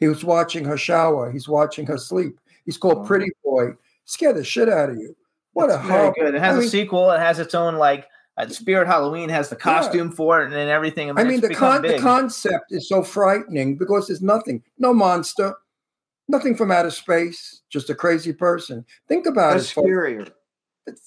He 0.00 0.08
was 0.08 0.24
watching 0.24 0.64
her 0.64 0.76
shower. 0.76 1.30
He's 1.30 1.48
watching 1.48 1.86
her 1.86 1.98
sleep. 1.98 2.40
He's 2.64 2.76
called 2.76 3.06
Pretty 3.06 3.30
Boy. 3.44 3.74
Scare 4.06 4.32
the 4.32 4.42
shit 4.44 4.68
out 4.68 4.90
of 4.90 4.96
you. 4.96 5.14
What 5.52 5.70
a 5.70 5.74
It's 5.74 5.82
very 5.86 5.98
horrible. 5.98 6.14
good. 6.18 6.34
It 6.34 6.40
has 6.40 6.54
I 6.54 6.58
a 6.58 6.60
mean, 6.62 6.68
sequel. 6.68 7.10
It 7.12 7.20
has 7.20 7.38
its 7.38 7.54
own 7.54 7.76
like 7.76 8.08
uh, 8.36 8.48
Spirit 8.48 8.86
Halloween 8.86 9.28
has 9.28 9.48
the 9.48 9.56
costume 9.56 10.10
for 10.10 10.40
it 10.42 10.46
and 10.46 10.52
then 10.52 10.68
everything. 10.68 11.10
I 11.10 11.22
mean, 11.24 11.34
it's 11.34 11.42
the, 11.42 11.48
become 11.48 11.82
con- 11.82 11.82
the 11.82 11.98
concept 11.98 12.72
is 12.72 12.88
so 12.88 13.02
frightening 13.02 13.76
because 13.76 14.08
there's 14.08 14.22
nothing, 14.22 14.62
no 14.78 14.92
monster, 14.92 15.54
nothing 16.28 16.56
from 16.56 16.70
outer 16.72 16.90
space, 16.90 17.62
just 17.70 17.90
a 17.90 17.94
crazy 17.94 18.32
person. 18.32 18.84
Think 19.08 19.26
about 19.26 19.52
that's 19.54 19.70
it, 19.70 19.74
folks. 19.74 19.88
scarier. 19.88 20.30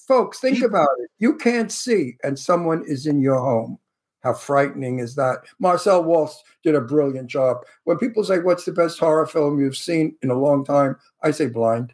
folks. 0.08 0.40
Think 0.40 0.58
People- 0.58 0.70
about 0.70 0.90
it. 1.00 1.10
You 1.20 1.36
can't 1.36 1.72
see, 1.72 2.18
and 2.24 2.38
someone 2.38 2.84
is 2.88 3.06
in 3.06 3.22
your 3.22 3.40
home. 3.40 3.78
How 4.22 4.34
frightening 4.34 5.00
is 5.00 5.16
that? 5.16 5.40
Marcel 5.60 6.04
Waltz 6.04 6.44
did 6.64 6.76
a 6.76 6.82
brilliant 6.82 7.28
job. 7.30 7.58
When 7.84 7.98
people 7.98 8.24
say, 8.24 8.40
"What's 8.40 8.66
the 8.66 8.72
best 8.72 9.00
horror 9.00 9.26
film 9.28 9.60
you've 9.60 9.78
seen 9.78 10.16
in 10.22 10.32
a 10.32 10.38
long 10.40 10.66
time?" 10.66 10.98
I 11.24 11.32
say 11.32 11.48
Blind. 11.48 11.94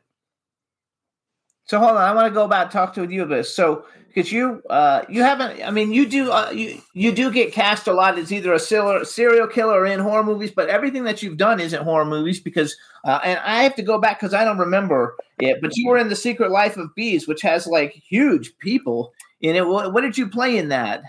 So 1.66 1.80
hold 1.80 1.92
on, 1.92 1.98
I 1.98 2.14
want 2.14 2.28
to 2.28 2.34
go 2.34 2.48
back 2.48 2.72
talk 2.72 2.94
to 2.96 3.06
you 3.06 3.24
a 3.24 3.26
bit. 3.26 3.46
So 3.46 3.86
because 4.14 4.32
you 4.32 4.62
uh 4.70 5.04
you 5.10 5.24
haven't, 5.24 5.64
I 5.64 5.72
mean, 5.72 5.92
you 5.92 6.06
do 6.06 6.32
uh, 6.32 6.52
you 6.52 6.82
you 6.94 7.12
do 7.12 7.32
get 7.32 7.52
cast 7.52 7.88
a 7.88 7.94
lot 7.94 8.18
as 8.18 8.32
either 8.32 8.54
a 8.54 8.60
serial 8.60 9.48
killer 9.48 9.80
or 9.80 9.86
in 9.86 10.00
horror 10.00 10.24
movies, 10.24 10.52
but 10.52 10.70
everything 10.70 11.04
that 11.06 11.24
you've 11.24 11.38
done 11.38 11.60
isn't 11.60 11.84
horror 11.84 12.06
movies 12.06 12.40
because 12.40 12.76
uh, 13.06 13.20
and 13.24 13.40
I 13.40 13.64
have 13.64 13.76
to 13.76 13.84
go 13.84 14.00
back 14.00 14.20
because 14.20 14.34
I 14.34 14.44
don't 14.44 14.60
remember 14.60 15.16
it. 15.40 15.60
But 15.62 15.76
you 15.76 15.88
were 15.88 15.98
in 15.98 16.10
the 16.10 16.16
Secret 16.16 16.52
Life 16.52 16.78
of 16.78 16.94
Bees, 16.96 17.28
which 17.28 17.42
has 17.42 17.68
like 17.68 17.94
huge 17.94 18.58
people 18.60 19.14
in 19.42 19.56
it. 19.56 19.68
What, 19.68 19.94
what 19.94 20.02
did 20.02 20.18
you 20.18 20.28
play 20.28 20.58
in 20.58 20.70
that? 20.70 21.04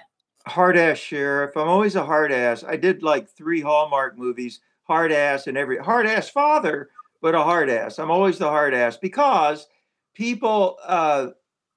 hard 0.47 0.77
ass 0.77 0.99
sheriff. 0.99 1.57
I'm 1.57 1.69
always 1.69 1.97
a 1.97 2.05
hard 2.05 2.33
ass. 2.33 2.65
I 2.65 2.77
did 2.77 3.03
like 3.03 3.29
three 3.29 3.61
Hallmark 3.61 4.19
movies, 4.19 4.61
hard 4.85 5.13
ass 5.13 5.47
and 5.47 5.57
every 5.57 5.79
hard 5.79 6.07
ass 6.07 6.29
father, 6.29 6.91
but 7.21 7.35
a 7.35 7.43
hard 7.43 7.71
ass. 7.71 7.99
I'm 7.99 8.11
always 8.11 8.39
the 8.39 8.49
hard 8.49 8.75
ass 8.75 8.97
because 8.97 9.67
people, 10.15 10.79
uh, 10.85 11.29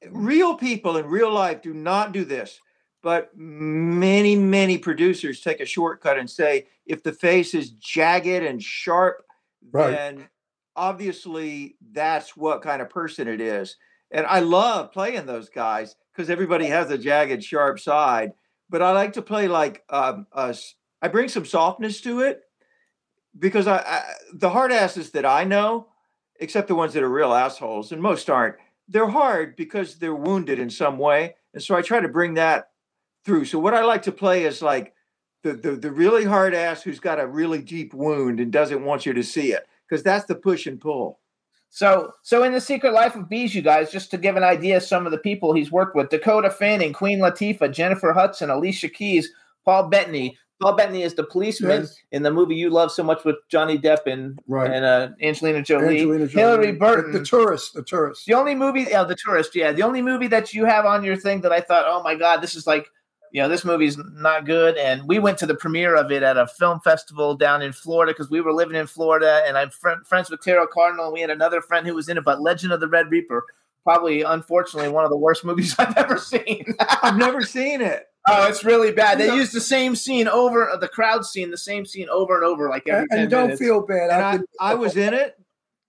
real 0.10 0.56
people 0.56 0.98
in 0.98 1.06
real 1.06 1.32
life 1.32 1.62
do 1.62 1.74
not 1.74 2.12
do 2.12 2.26
this. 2.26 2.60
But 3.04 3.30
many, 3.36 4.36
many 4.36 4.78
producers 4.78 5.42
take 5.42 5.60
a 5.60 5.66
shortcut 5.66 6.18
and 6.18 6.30
say 6.30 6.68
if 6.86 7.04
the 7.04 7.14
face 7.14 7.54
is 7.54 7.72
jagged 7.72 8.44
and 8.44 8.62
sharp, 8.62 9.24
Right. 9.72 9.92
then 9.92 10.28
obviously 10.76 11.76
that's 11.92 12.38
what 12.38 12.62
kind 12.62 12.82
of 12.82 12.90
person 12.90 13.28
it 13.28 13.42
is. 13.42 13.76
And 14.12 14.26
I 14.26 14.40
love 14.40 14.92
playing 14.92 15.26
those 15.26 15.50
guys 15.50 15.96
because 16.14 16.30
everybody 16.30 16.66
has 16.68 16.90
a 16.90 16.98
jagged, 16.98 17.44
sharp 17.44 17.80
side. 17.80 18.34
But 18.70 18.82
I 18.82 18.92
like 18.92 19.14
to 19.14 19.22
play 19.22 19.48
like 19.48 19.84
um, 19.90 20.28
us. 20.32 20.76
I 21.02 21.08
bring 21.10 21.30
some 21.30 21.46
softness 21.46 22.02
to 22.02 22.22
it 22.22 22.42
because 23.38 23.68
I, 23.68 23.78
I 23.78 24.04
the 24.34 24.50
hard 24.50 24.72
asses 24.72 25.12
that 25.12 25.26
I 25.26 25.44
know, 25.44 25.88
except 26.40 26.68
the 26.68 26.76
ones 26.76 26.94
that 26.94 27.04
are 27.04 27.10
real 27.10 27.34
assholes, 27.34 27.92
and 27.92 28.02
most 28.02 28.30
aren't. 28.30 28.56
They're 28.88 29.08
hard 29.08 29.56
because 29.56 29.96
they're 29.96 30.16
wounded 30.16 30.60
in 30.60 30.70
some 30.70 30.98
way, 30.98 31.36
and 31.54 31.62
so 31.62 31.76
I 31.76 31.82
try 31.82 32.00
to 32.00 32.08
bring 32.08 32.36
that 32.36 32.70
through. 33.26 33.46
So 33.46 33.60
what 33.60 33.74
I 33.74 33.84
like 33.84 34.04
to 34.04 34.12
play 34.12 34.46
is 34.46 34.62
like 34.62 34.94
the 35.44 35.54
the, 35.54 35.72
the 35.72 35.92
really 35.92 36.24
hard 36.24 36.54
ass 36.54 36.82
who's 36.82 37.00
got 37.00 37.20
a 37.20 37.28
really 37.28 37.62
deep 37.62 37.94
wound 37.94 38.40
and 38.40 38.52
doesn't 38.52 38.86
want 38.86 39.06
you 39.06 39.14
to 39.14 39.24
see 39.24 39.52
it 39.52 39.68
because 39.88 40.04
that's 40.04 40.26
the 40.26 40.36
push 40.36 40.68
and 40.68 40.80
pull. 40.80 41.20
So, 41.70 42.14
so 42.24 42.44
in 42.44 42.54
the 42.54 42.62
Secret 42.62 42.94
Life 42.94 43.16
of 43.16 43.30
Bees, 43.30 43.54
you 43.54 43.62
guys, 43.62 43.92
just 43.92 44.10
to 44.12 44.18
give 44.18 44.38
an 44.38 44.44
idea 44.44 44.80
some 44.80 45.06
of 45.06 45.12
the 45.12 45.18
people 45.18 45.54
he's 45.54 45.72
worked 45.72 45.96
with: 45.96 46.10
Dakota 46.10 46.50
Fanning, 46.50 46.94
Queen 46.94 47.20
Latifah, 47.20 47.74
Jennifer 47.74 48.14
Hudson, 48.14 48.50
Alicia 48.50 48.90
Keys, 48.90 49.32
Paul 49.66 49.90
Bettany. 49.90 50.38
Paul 50.62 50.74
Bettany 50.76 51.04
is 51.04 51.14
the 51.14 51.24
policeman 51.24 51.82
Yes. 51.82 51.98
in 52.12 52.24
the 52.24 52.32
movie 52.32 52.56
you 52.56 52.70
love 52.70 52.92
so 52.92 53.04
much 53.04 53.24
with 53.24 53.36
Johnny 53.50 53.78
Depp 53.78 54.08
and 54.08 54.40
Right. 54.48 54.72
and 54.72 54.84
uh, 54.84 55.10
Angelina 55.22 55.62
Jolie. 55.62 56.00
Angelina 56.00 56.28
Jolie. 56.28 56.42
Hillary 56.42 56.72
The- 56.72 56.78
Burton. 56.80 57.12
the, 57.12 57.24
tourist, 57.24 57.74
the 57.76 57.84
tourist. 57.84 58.26
The 58.26 58.34
only 58.34 58.56
movie, 58.56 58.88
yeah, 58.90 59.04
The 59.04 59.16
Tourist, 59.16 59.56
yeah, 59.56 59.72
the 59.72 59.84
only 59.84 60.02
movie 60.02 60.28
that 60.28 60.54
you 60.54 60.66
have 60.66 60.86
on 60.86 61.04
your 61.04 61.16
thing 61.16 61.42
that 61.42 61.52
I 61.52 61.62
thought, 61.62 61.86
oh 61.88 62.02
my 62.02 62.16
god, 62.16 62.42
this 62.42 62.56
is 62.56 62.66
like, 62.66 62.88
you 63.32 63.42
know, 63.42 63.50
this 63.50 63.64
movie's 63.66 63.98
not 64.14 64.46
good. 64.46 64.78
And 64.78 65.08
we 65.08 65.20
went 65.20 65.38
to 65.40 65.46
the 65.46 65.54
premiere 65.54 65.96
of 65.96 66.12
it 66.12 66.24
at 66.24 66.38
a 66.38 66.48
film 66.48 66.80
festival 66.80 67.36
down 67.36 67.62
in 67.62 67.72
Florida 67.74 68.12
because 68.14 68.30
we 68.32 68.42
were 68.42 68.54
living 68.54 68.76
in 68.78 68.88
Florida, 68.88 69.42
and 69.46 69.58
I'm 69.58 69.70
fr- 69.70 70.02
friends 70.06 70.30
with 70.32 70.42
Tara 70.42 70.66
Cardinal. 70.66 71.06
And 71.06 71.14
we 71.14 71.22
had 71.22 71.30
another 71.30 71.62
friend 71.62 71.86
who 71.86 71.94
was 71.94 72.08
in 72.10 72.18
it, 72.18 72.24
but 72.24 72.42
Legend 72.42 72.72
of 72.74 72.80
the 72.80 72.88
Red 72.88 73.12
Reaper, 73.12 73.44
probably 73.84 74.22
unfortunately 74.24 74.90
one 74.90 75.04
of 75.04 75.10
the 75.12 75.18
worst 75.18 75.44
movies 75.46 75.76
I've 75.80 75.96
ever 75.98 76.18
seen. 76.18 76.66
I've 77.04 77.18
never 77.18 77.42
seen 77.44 77.82
it. 77.82 78.08
Oh, 78.30 78.48
it's 78.48 78.64
really 78.64 78.92
bad. 78.92 79.18
They 79.20 79.28
No. 79.28 79.36
used 79.36 79.54
the 79.54 79.62
same 79.62 79.96
scene 79.96 80.28
over 80.28 80.70
uh, 80.70 80.78
the 80.78 80.88
crowd 80.88 81.26
scene, 81.26 81.50
the 81.52 81.58
same 81.58 81.86
scene 81.86 82.10
over 82.10 82.36
and 82.36 82.44
over, 82.44 82.70
like 82.70 82.88
every 82.88 83.02
and, 83.02 83.10
10 83.12 83.20
and 83.20 83.30
don't 83.32 83.42
minutes. 83.44 83.62
feel 83.62 83.82
bad. 83.82 84.10
And 84.10 84.22
I've 84.22 84.24
I, 84.34 84.38
been- 84.38 84.46
I 84.60 84.74
was 84.76 84.98
in 84.98 85.14
it. 85.14 85.38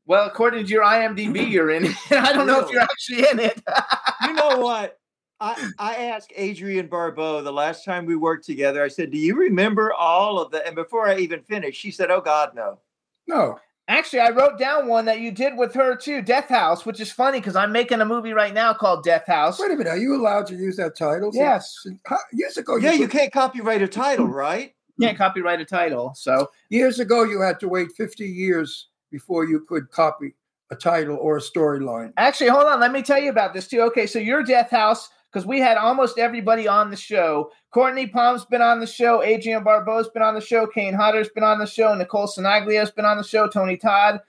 well, 0.06 0.26
according 0.26 0.64
to 0.66 0.70
your 0.70 0.84
IMDb, 0.84 1.50
you're 1.50 1.70
in 1.70 1.86
it. 1.86 1.96
I 2.12 2.32
don't 2.32 2.46
know 2.46 2.60
if 2.60 2.70
you're 2.70 2.80
actually 2.82 3.28
in 3.30 3.38
it. 3.40 3.60
you 4.22 4.32
know 4.34 4.58
what? 4.58 4.98
I, 5.40 5.70
I 5.78 5.94
asked 6.06 6.32
Adrienne 6.36 6.88
Barbeau 6.88 7.42
the 7.42 7.52
last 7.52 7.84
time 7.84 8.06
we 8.06 8.16
worked 8.16 8.44
together. 8.44 8.82
I 8.82 8.88
said, 8.88 9.12
"Do 9.12 9.18
you 9.18 9.36
remember 9.36 9.92
all 9.92 10.40
of 10.40 10.50
the?" 10.50 10.66
And 10.66 10.74
before 10.74 11.08
I 11.08 11.16
even 11.18 11.42
finished, 11.42 11.80
she 11.80 11.92
said, 11.92 12.10
"Oh 12.10 12.20
God, 12.20 12.56
no." 12.56 12.80
no. 13.28 13.58
Actually, 13.88 14.20
I 14.20 14.30
wrote 14.30 14.58
down 14.58 14.86
one 14.86 15.06
that 15.06 15.20
you 15.20 15.30
did 15.30 15.56
with 15.56 15.72
her 15.74 15.96
too, 15.96 16.20
Death 16.20 16.48
House, 16.50 16.84
which 16.84 17.00
is 17.00 17.10
funny 17.10 17.40
because 17.40 17.56
I'm 17.56 17.72
making 17.72 18.02
a 18.02 18.04
movie 18.04 18.34
right 18.34 18.52
now 18.52 18.74
called 18.74 19.02
Death 19.02 19.26
House. 19.26 19.58
Wait 19.58 19.70
a 19.70 19.76
minute. 19.76 19.88
Are 19.90 19.96
you 19.96 20.14
allowed 20.14 20.46
to 20.48 20.54
use 20.54 20.76
that 20.76 20.94
title? 20.94 21.30
Yes. 21.32 21.86
How- 22.04 22.18
Years 22.32 22.58
ago, 22.58 22.76
yeah, 22.76 22.92
you 22.92 23.08
could- 23.08 23.18
can't 23.18 23.32
copyright 23.32 23.80
a 23.80 23.88
title, 23.88 24.26
right? 24.28 24.74
Can't 25.00 25.16
copyright 25.16 25.60
a 25.60 25.64
title, 25.64 26.12
so 26.16 26.50
Years 26.70 26.98
ago, 27.00 27.22
you 27.22 27.40
had 27.40 27.60
to 27.60 27.68
wait 27.68 27.92
50 27.96 28.24
years 28.26 28.88
before 29.10 29.44
you 29.44 29.60
could 29.60 29.90
copy 29.90 30.34
a 30.70 30.76
title 30.76 31.16
or 31.16 31.38
a 31.38 31.40
storyline. 31.40 32.12
actually, 32.18 32.48
hold 32.50 32.64
on. 32.64 32.78
Let 32.80 32.92
me 32.92 33.00
tell 33.02 33.18
you 33.22 33.30
about 33.30 33.54
this 33.54 33.68
too. 33.68 33.80
Okay, 33.82 34.06
so 34.06 34.18
your 34.18 34.42
Death 34.42 34.70
House, 34.70 35.08
because 35.32 35.46
we 35.46 35.60
had 35.60 35.76
almost 35.76 36.18
everybody 36.18 36.66
on 36.66 36.90
the 36.90 36.96
show. 36.96 37.50
Cortney 37.74 38.10
Palm's 38.10 38.44
been 38.46 38.62
on 38.62 38.80
the 38.80 38.86
show. 38.86 39.22
Adrienne 39.22 39.62
Barbeau's 39.62 40.08
been 40.08 40.22
on 40.22 40.34
the 40.34 40.40
show. 40.40 40.66
Kane 40.66 40.94
Hodder's 40.94 41.28
been 41.28 41.44
on 41.44 41.58
the 41.58 41.66
show. 41.66 41.94
Nicole 41.94 42.26
Sinaglia's 42.26 42.90
been 42.90 43.04
on 43.04 43.18
the 43.18 43.24
show. 43.24 43.46
Tony 43.48 43.76
Todd. 43.76 44.20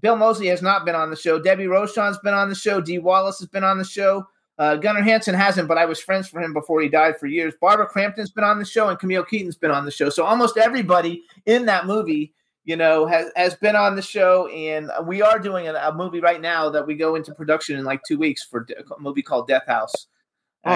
Bill 0.00 0.16
Moseley 0.16 0.46
has 0.46 0.62
not 0.62 0.84
been 0.84 0.94
on 0.94 1.10
the 1.10 1.16
show. 1.16 1.40
Debbie 1.40 1.66
Rochon's 1.66 2.18
been 2.18 2.34
on 2.34 2.48
the 2.48 2.54
show. 2.54 2.80
Dee 2.80 2.98
Wallace 2.98 3.40
has 3.40 3.48
been 3.48 3.64
on 3.64 3.78
the 3.78 3.84
show. 3.84 4.26
Uh, 4.58 4.74
Gunnar 4.76 5.02
Hansen 5.02 5.34
hasn't, 5.34 5.68
but 5.68 5.78
I 5.78 5.84
was 5.84 6.00
friends 6.00 6.28
for 6.28 6.40
him 6.40 6.52
before 6.52 6.80
he 6.80 6.88
died 6.88 7.18
for 7.18 7.26
years. 7.26 7.54
Barbara 7.60 7.86
Crampton's 7.86 8.30
been 8.30 8.44
on 8.44 8.58
the 8.58 8.64
show, 8.64 8.88
and 8.88 8.98
Camille 8.98 9.24
Keaton's 9.24 9.56
been 9.56 9.70
on 9.70 9.84
the 9.84 9.90
show. 9.90 10.08
So 10.08 10.24
almost 10.24 10.56
everybody 10.56 11.22
in 11.46 11.66
that 11.66 11.86
movie, 11.86 12.32
you 12.64 12.76
know, 12.76 13.06
has 13.06 13.30
has 13.36 13.54
been 13.54 13.76
on 13.76 13.94
the 13.94 14.02
show. 14.02 14.48
And 14.48 14.90
we 15.04 15.22
are 15.22 15.38
doing 15.38 15.68
a, 15.68 15.74
a 15.74 15.94
movie 15.94 16.20
right 16.20 16.40
now 16.40 16.70
that 16.70 16.86
we 16.86 16.94
go 16.94 17.14
into 17.14 17.34
production 17.34 17.78
in 17.78 17.84
like 17.84 18.00
two 18.06 18.18
weeks 18.18 18.42
for 18.42 18.66
a 18.76 19.00
movie 19.00 19.22
called 19.22 19.46
Death 19.46 19.66
House. 19.66 20.08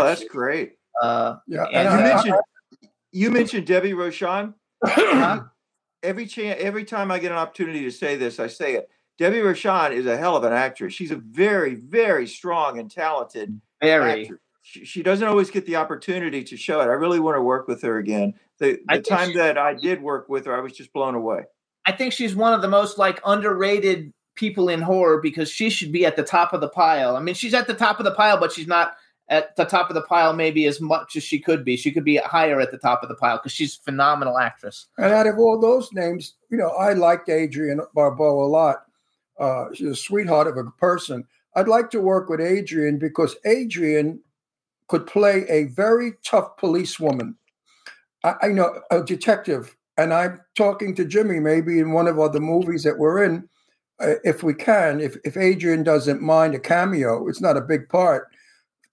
Oh, 0.01 0.05
that's 0.05 0.25
great. 0.25 0.73
uh, 1.01 1.37
Yeah. 1.47 1.65
And 1.65 1.77
and 1.77 1.85
You 1.87 1.91
I- 1.91 2.01
I- 2.01 2.15
mentioned 2.15 2.35
you 3.15 3.31
mentioned 3.31 3.67
Debbie 3.67 3.93
Rochon. 3.93 4.55
huh? 4.85 5.41
Every 6.03 6.27
chance, 6.27 6.59
every 6.61 6.85
time 6.85 7.13
I 7.13 7.21
get 7.21 7.31
an 7.31 7.39
opportunity 7.39 7.83
to 7.85 7.91
say 7.93 8.17
this, 8.17 8.41
I 8.41 8.49
say 8.49 8.75
it. 8.75 8.89
Debbie 9.19 9.37
Rochon 9.39 9.93
is 9.93 10.07
a 10.07 10.17
hell 10.17 10.35
of 10.37 10.43
an 10.43 10.53
actress. 10.53 10.93
She's 10.95 11.13
a 11.13 11.17
very, 11.17 11.77
very 11.77 12.27
strong 12.27 12.81
and 12.81 12.91
talented 12.91 13.61
very. 13.81 14.23
actor. 14.23 14.41
She, 14.63 14.85
she 14.85 15.03
doesn't 15.05 15.27
always 15.29 15.51
get 15.51 15.65
the 15.67 15.77
opportunity 15.77 16.43
to 16.43 16.57
show 16.57 16.81
it. 16.81 16.85
I 16.87 16.95
really 16.95 17.21
want 17.21 17.37
to 17.37 17.43
work 17.43 17.69
with 17.69 17.83
her 17.83 17.99
again. 17.99 18.35
The, 18.59 18.81
the 18.89 19.01
time 19.01 19.29
she- 19.31 19.37
that 19.37 19.57
I 19.59 19.75
did 19.75 20.03
work 20.03 20.29
with 20.29 20.47
her, 20.47 20.57
I 20.57 20.61
was 20.61 20.73
just 20.73 20.93
blown 20.93 21.15
away. 21.15 21.43
I 21.87 21.93
think 21.93 22.13
she's 22.13 22.35
one 22.35 22.53
of 22.53 22.63
the 22.63 22.69
most 22.69 22.99
like 22.99 23.21
underrated 23.25 24.13
people 24.35 24.69
in 24.71 24.81
horror 24.81 25.21
because 25.21 25.51
she 25.51 25.69
should 25.71 25.93
be 25.93 26.05
at 26.07 26.17
the 26.17 26.23
top 26.25 26.53
of 26.53 26.61
the 26.61 26.69
pile. 26.69 27.15
I 27.17 27.21
mean, 27.21 27.35
she's 27.37 27.55
at 27.55 27.67
the 27.69 27.75
top 27.75 27.99
of 28.01 28.05
the 28.05 28.13
pile, 28.15 28.39
but 28.41 28.51
she's 28.53 28.67
not 28.69 28.95
at 29.33 29.57
the 29.57 29.65
top 29.65 29.89
of 29.89 29.95
the 29.95 30.03
pile 30.03 30.35
maybe 30.35 30.67
as 30.67 30.79
much 30.79 31.17
as 31.17 31.25
she 31.25 31.39
could 31.39 31.65
be. 31.65 31.75
She 31.75 31.91
could 31.91 32.05
be 32.05 32.19
higher 32.19 32.61
at 32.61 32.71
the 32.71 32.77
top 32.77 33.03
of 33.03 33.09
the 33.09 33.15
pile 33.15 33.39
because 33.39 33.53
she's 33.53 33.79
a 33.79 33.83
phenomenal 33.83 34.39
actress. 34.39 34.87
And 34.99 35.11
out 35.11 35.27
of 35.27 35.39
all 35.39 35.59
those 35.59 35.91
names, 35.95 36.35
you 36.51 36.59
know, 36.59 36.69
I 36.69 36.93
liked 36.93 37.31
Adrienne 37.31 37.81
Barbeau 37.95 38.45
a 38.45 38.47
lot. 38.47 38.85
Uh, 39.41 39.67
she's 39.73 39.89
a 39.89 39.97
sweetheart 39.97 40.49
of 40.49 40.59
a 40.59 40.71
person. 40.73 41.25
I'd 41.57 41.67
like 41.67 41.91
to 41.93 42.01
work 42.01 42.29
with 42.29 42.41
Adrienne 42.41 42.99
because 42.99 43.35
Adrienne 43.47 44.21
could 44.89 45.07
play 45.07 45.47
a 45.49 45.65
very 45.65 46.13
tough 46.23 46.59
policewoman. 46.59 47.35
I, 48.25 48.35
I 48.43 48.49
know 48.49 48.83
a 48.91 49.03
detective, 49.03 49.75
and 49.97 50.13
I'm 50.13 50.43
talking 50.57 50.95
to 50.97 51.07
Jimmy 51.07 51.41
maybe 51.41 51.79
in 51.81 51.93
one 51.93 52.07
of 52.07 52.19
other 52.19 52.41
movies 52.41 52.83
that 52.83 52.99
we're 52.99 53.25
in, 53.25 53.49
uh, 53.99 54.15
if 54.25 54.43
we 54.43 54.53
can, 54.53 55.01
if 55.01 55.17
if 55.25 55.39
Adrienne 55.39 55.85
doesn't 55.85 56.21
mind 56.21 56.55
a 56.55 56.59
cameo, 56.59 57.29
it's 57.29 57.41
not 57.41 57.57
a 57.57 57.63
big 57.63 57.89
part 57.89 58.29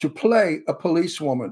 to 0.01 0.09
play 0.09 0.61
a 0.67 0.73
policewoman. 0.73 1.49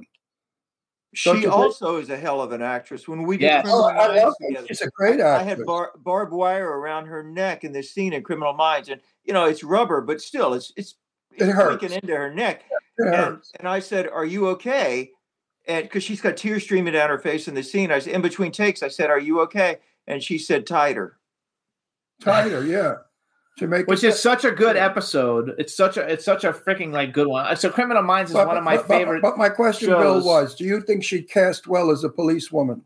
Don't 1.24 1.36
She 1.38 1.42
you 1.44 1.50
think? 1.50 1.54
also 1.54 1.98
is 1.98 2.10
a 2.10 2.18
hell 2.18 2.42
of 2.42 2.52
an 2.52 2.62
actress. 2.62 3.08
When 3.08 3.24
we 3.24 3.38
did 3.38 3.46
Yes. 3.46 3.64
Criminal 3.64 3.86
Oh, 3.86 3.90
I 3.90 4.08
Minds 4.08 4.24
love 4.24 4.34
together, 4.46 4.68
She's 4.68 4.82
a 4.82 4.90
great 4.92 5.22
I 5.22 5.40
had 5.42 5.52
actress. 5.52 5.66
bar- 5.66 5.92
barbed 5.98 6.34
wire 6.34 6.68
around 6.80 7.06
her 7.06 7.24
neck 7.24 7.64
in 7.64 7.72
this 7.72 7.92
scene 7.92 8.14
in 8.14 8.24
Criminal 8.24 8.54
Minds, 8.54 8.90
and 8.90 9.02
you 9.24 9.34
know 9.34 9.46
it's 9.46 9.64
rubber, 9.64 10.02
but 10.02 10.22
still, 10.22 10.54
it's 10.54 10.72
it's, 10.76 10.96
It 11.34 11.44
it's 11.44 11.54
hurts. 11.54 11.80
breaking 11.80 11.98
into 11.98 12.16
her 12.16 12.34
neck. 12.34 12.66
It 12.98 13.06
And, 13.08 13.16
hurts. 13.16 13.52
and 13.60 13.68
I 13.68 13.80
said, 13.80 14.08
"Are 14.10 14.26
you 14.26 14.48
okay?" 14.50 15.12
And 15.68 15.84
because 15.86 16.04
she's 16.04 16.22
got 16.22 16.38
tears 16.38 16.64
streaming 16.64 16.94
down 16.94 17.10
her 17.10 17.20
face 17.20 17.48
in 17.48 17.54
the 17.56 17.64
scene, 17.64 17.92
I 17.92 18.00
said, 18.00 18.14
in 18.14 18.22
between 18.22 18.52
takes, 18.52 18.84
I 18.84 18.88
said, 18.90 19.10
"Are 19.10 19.20
you 19.20 19.42
okay?" 19.42 19.78
And 20.08 20.22
she 20.22 20.38
said, 20.38 20.68
"Tighter." 20.68 21.18
Tighter, 22.22 22.66
yeah. 22.66 22.96
To 23.58 23.68
make 23.68 23.88
Which 23.88 24.04
it- 24.04 24.10
is 24.10 24.20
such 24.20 24.46
a 24.46 24.52
good 24.52 24.78
episode. 24.78 25.56
It's 25.58 25.76
such 25.76 25.98
a 25.98 26.02
it's 26.08 26.24
such 26.24 26.44
a 26.44 26.54
freaking 26.54 26.92
like 26.92 27.12
good 27.12 27.28
one. 27.28 27.56
So 27.56 27.70
Criminal 27.72 28.04
Minds 28.04 28.30
is 28.32 28.36
But- 28.36 28.48
one 28.48 28.58
of 28.58 28.64
my 28.64 28.78
but- 28.78 28.88
but- 28.88 28.98
favorite. 28.98 29.22
But, 29.24 29.38
my 29.38 29.50
question, 29.50 29.90
Bill, 29.90 30.24
was: 30.24 30.54
Do 30.56 30.64
you 30.64 30.80
think 30.82 31.04
she'd 31.04 31.28
cast 31.30 31.66
well 31.68 31.90
as 31.90 32.04
a 32.04 32.10
policewoman? 32.10 32.84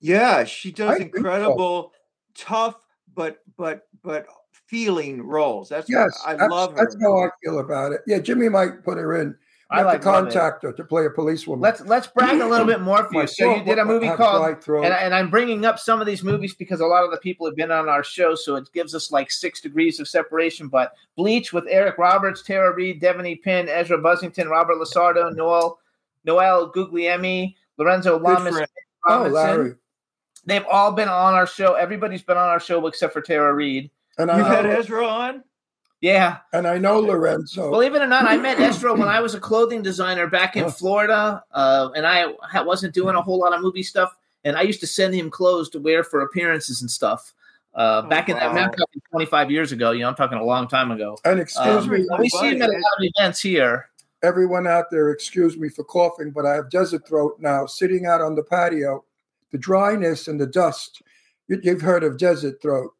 Yeah, 0.00 0.44
she 0.44 0.70
does 0.72 0.90
I 0.90 0.98
think 0.98 1.14
so. 1.14 1.18
incredible, 1.18 1.92
tough, 2.36 2.76
but 3.14 3.38
but 3.56 3.88
but 4.02 4.26
feeling 4.66 5.22
roles. 5.22 5.70
That's 5.70 5.88
Yes, 5.88 6.10
I 6.26 6.34
that's, 6.34 6.50
love 6.50 6.72
her. 6.72 6.76
That's 6.76 6.96
how 7.00 7.18
I 7.24 7.28
feel 7.42 7.58
about 7.60 7.92
it. 7.92 8.02
Yeah, 8.06 8.18
Jimmy 8.18 8.50
might 8.50 8.84
put 8.84 8.98
her 8.98 9.16
in. 9.16 9.34
I 9.70 9.80
I 9.80 9.82
like 9.82 9.86
like 9.86 10.00
to 10.00 10.04
contact 10.04 10.62
her 10.62 10.72
to 10.72 10.84
play 10.84 11.04
a 11.04 11.10
policewoman. 11.10 11.60
Let's 11.60 11.82
let's 11.82 12.06
brag 12.06 12.40
a 12.40 12.46
little 12.46 12.66
bit 12.66 12.80
more 12.80 13.04
for 13.04 13.12
My 13.12 13.20
you. 13.22 13.26
So 13.26 13.54
you 13.54 13.62
did 13.62 13.78
a 13.78 13.84
movie 13.84 14.06
called 14.06 14.42
dry 14.42 14.54
throat. 14.54 14.84
and, 14.84 14.94
and 14.94 15.14
I'm 15.14 15.28
bringing 15.28 15.66
up 15.66 15.78
some 15.78 16.00
of 16.00 16.06
these 16.06 16.22
movies 16.24 16.54
because 16.54 16.80
a 16.80 16.86
lot 16.86 17.04
of 17.04 17.10
the 17.10 17.18
people 17.18 17.46
have 17.46 17.54
been 17.54 17.70
on 17.70 17.86
our 17.86 18.02
show, 18.02 18.34
so 18.34 18.56
it 18.56 18.66
gives 18.72 18.94
us 18.94 19.12
like 19.12 19.30
six 19.30 19.60
degrees 19.60 20.00
of 20.00 20.08
separation. 20.08 20.68
But 20.68 20.94
Bleach 21.16 21.52
with 21.52 21.66
Eric 21.68 21.98
Roberts, 21.98 22.42
Tara 22.42 22.74
Reid, 22.74 23.02
Devanny 23.02 23.42
Pinn, 23.42 23.68
Ezra 23.68 23.98
Buzzington, 23.98 24.48
Robert 24.48 24.76
Lasardo, 24.76 25.34
Noel 25.36 25.78
Noel 26.24 26.72
Guglielmi, 26.72 27.54
Lorenzo 27.76 28.18
Lamas, 28.18 28.58
oh, 29.06 29.22
Larry. 29.24 29.74
They've 30.46 30.64
all 30.70 30.92
been 30.92 31.10
on 31.10 31.34
our 31.34 31.46
show. 31.46 31.74
Everybody's 31.74 32.22
been 32.22 32.38
on 32.38 32.48
our 32.48 32.60
show 32.60 32.86
except 32.86 33.12
for 33.12 33.20
Tara 33.20 33.52
Reid. 33.52 33.90
And 34.16 34.30
You 34.30 34.36
I 34.36 34.40
uh, 34.40 34.44
had 34.44 34.66
Ezra 34.66 35.06
on. 35.06 35.44
Yeah, 36.00 36.38
and 36.52 36.66
I 36.68 36.78
know 36.78 37.00
Lorenzo. 37.00 37.70
Believe 37.70 37.94
it 37.94 38.02
or 38.02 38.06
not, 38.06 38.24
I 38.24 38.36
met 38.36 38.56
Estro 38.58 38.96
when 38.96 39.08
I 39.08 39.20
was 39.20 39.34
a 39.34 39.40
clothing 39.40 39.82
designer 39.82 40.28
back 40.28 40.54
in. 40.56 40.70
Florida, 40.70 41.42
uh, 41.52 41.90
and 41.96 42.06
I 42.06 42.34
wasn't 42.62 42.94
doing 42.94 43.16
a 43.16 43.20
whole 43.22 43.38
lot 43.38 43.52
of 43.52 43.60
movie 43.60 43.82
stuff. 43.82 44.16
And 44.44 44.56
I 44.56 44.62
used 44.62 44.78
to 44.80 44.86
send 44.86 45.14
him 45.14 45.30
clothes 45.30 45.68
to 45.70 45.80
wear 45.80 46.04
for 46.04 46.20
appearances 46.20 46.80
and 46.82 46.90
stuff. 46.90 47.34
Uh, 47.74 48.02
Oh, 48.04 48.08
back 48.08 48.28
in 48.28 48.36
that, 48.36 48.54
wow. 48.54 48.64
I'm 48.64 49.00
25 49.10 49.50
years 49.50 49.72
ago. 49.72 49.90
You 49.90 50.00
know, 50.02 50.08
I'm 50.08 50.14
talking 50.14 50.38
a 50.38 50.44
long 50.44 50.68
time 50.68 50.90
ago. 50.92 51.18
and 51.24 51.38
excuse 51.40 51.66
Um, 51.84 51.90
me, 51.90 52.06
we 52.18 52.28
see 52.28 52.50
him 52.50 52.62
at 52.62 52.68
a 52.70 52.72
lot 52.72 52.98
of 52.98 53.10
events 53.16 53.40
here. 53.40 53.88
everyone 54.22 54.66
out 54.66 54.86
there, 54.90 55.10
excuse 55.10 55.56
me 55.56 55.68
for 55.68 55.84
coughing, 55.84 56.30
but 56.30 56.44
I 56.46 56.54
have 56.54 56.70
desert 56.70 57.06
throat 57.06 57.36
now, 57.40 57.66
sitting 57.66 58.06
out 58.06 58.20
on 58.20 58.34
the 58.36 58.42
patio. 58.42 59.04
The 59.50 59.58
dryness 59.58 60.28
and 60.28 60.40
the 60.40 60.46
dust. 60.46 61.02
You've 61.48 61.80
heard 61.80 62.04
of 62.04 62.18
desert 62.18 62.60
throat. 62.62 62.94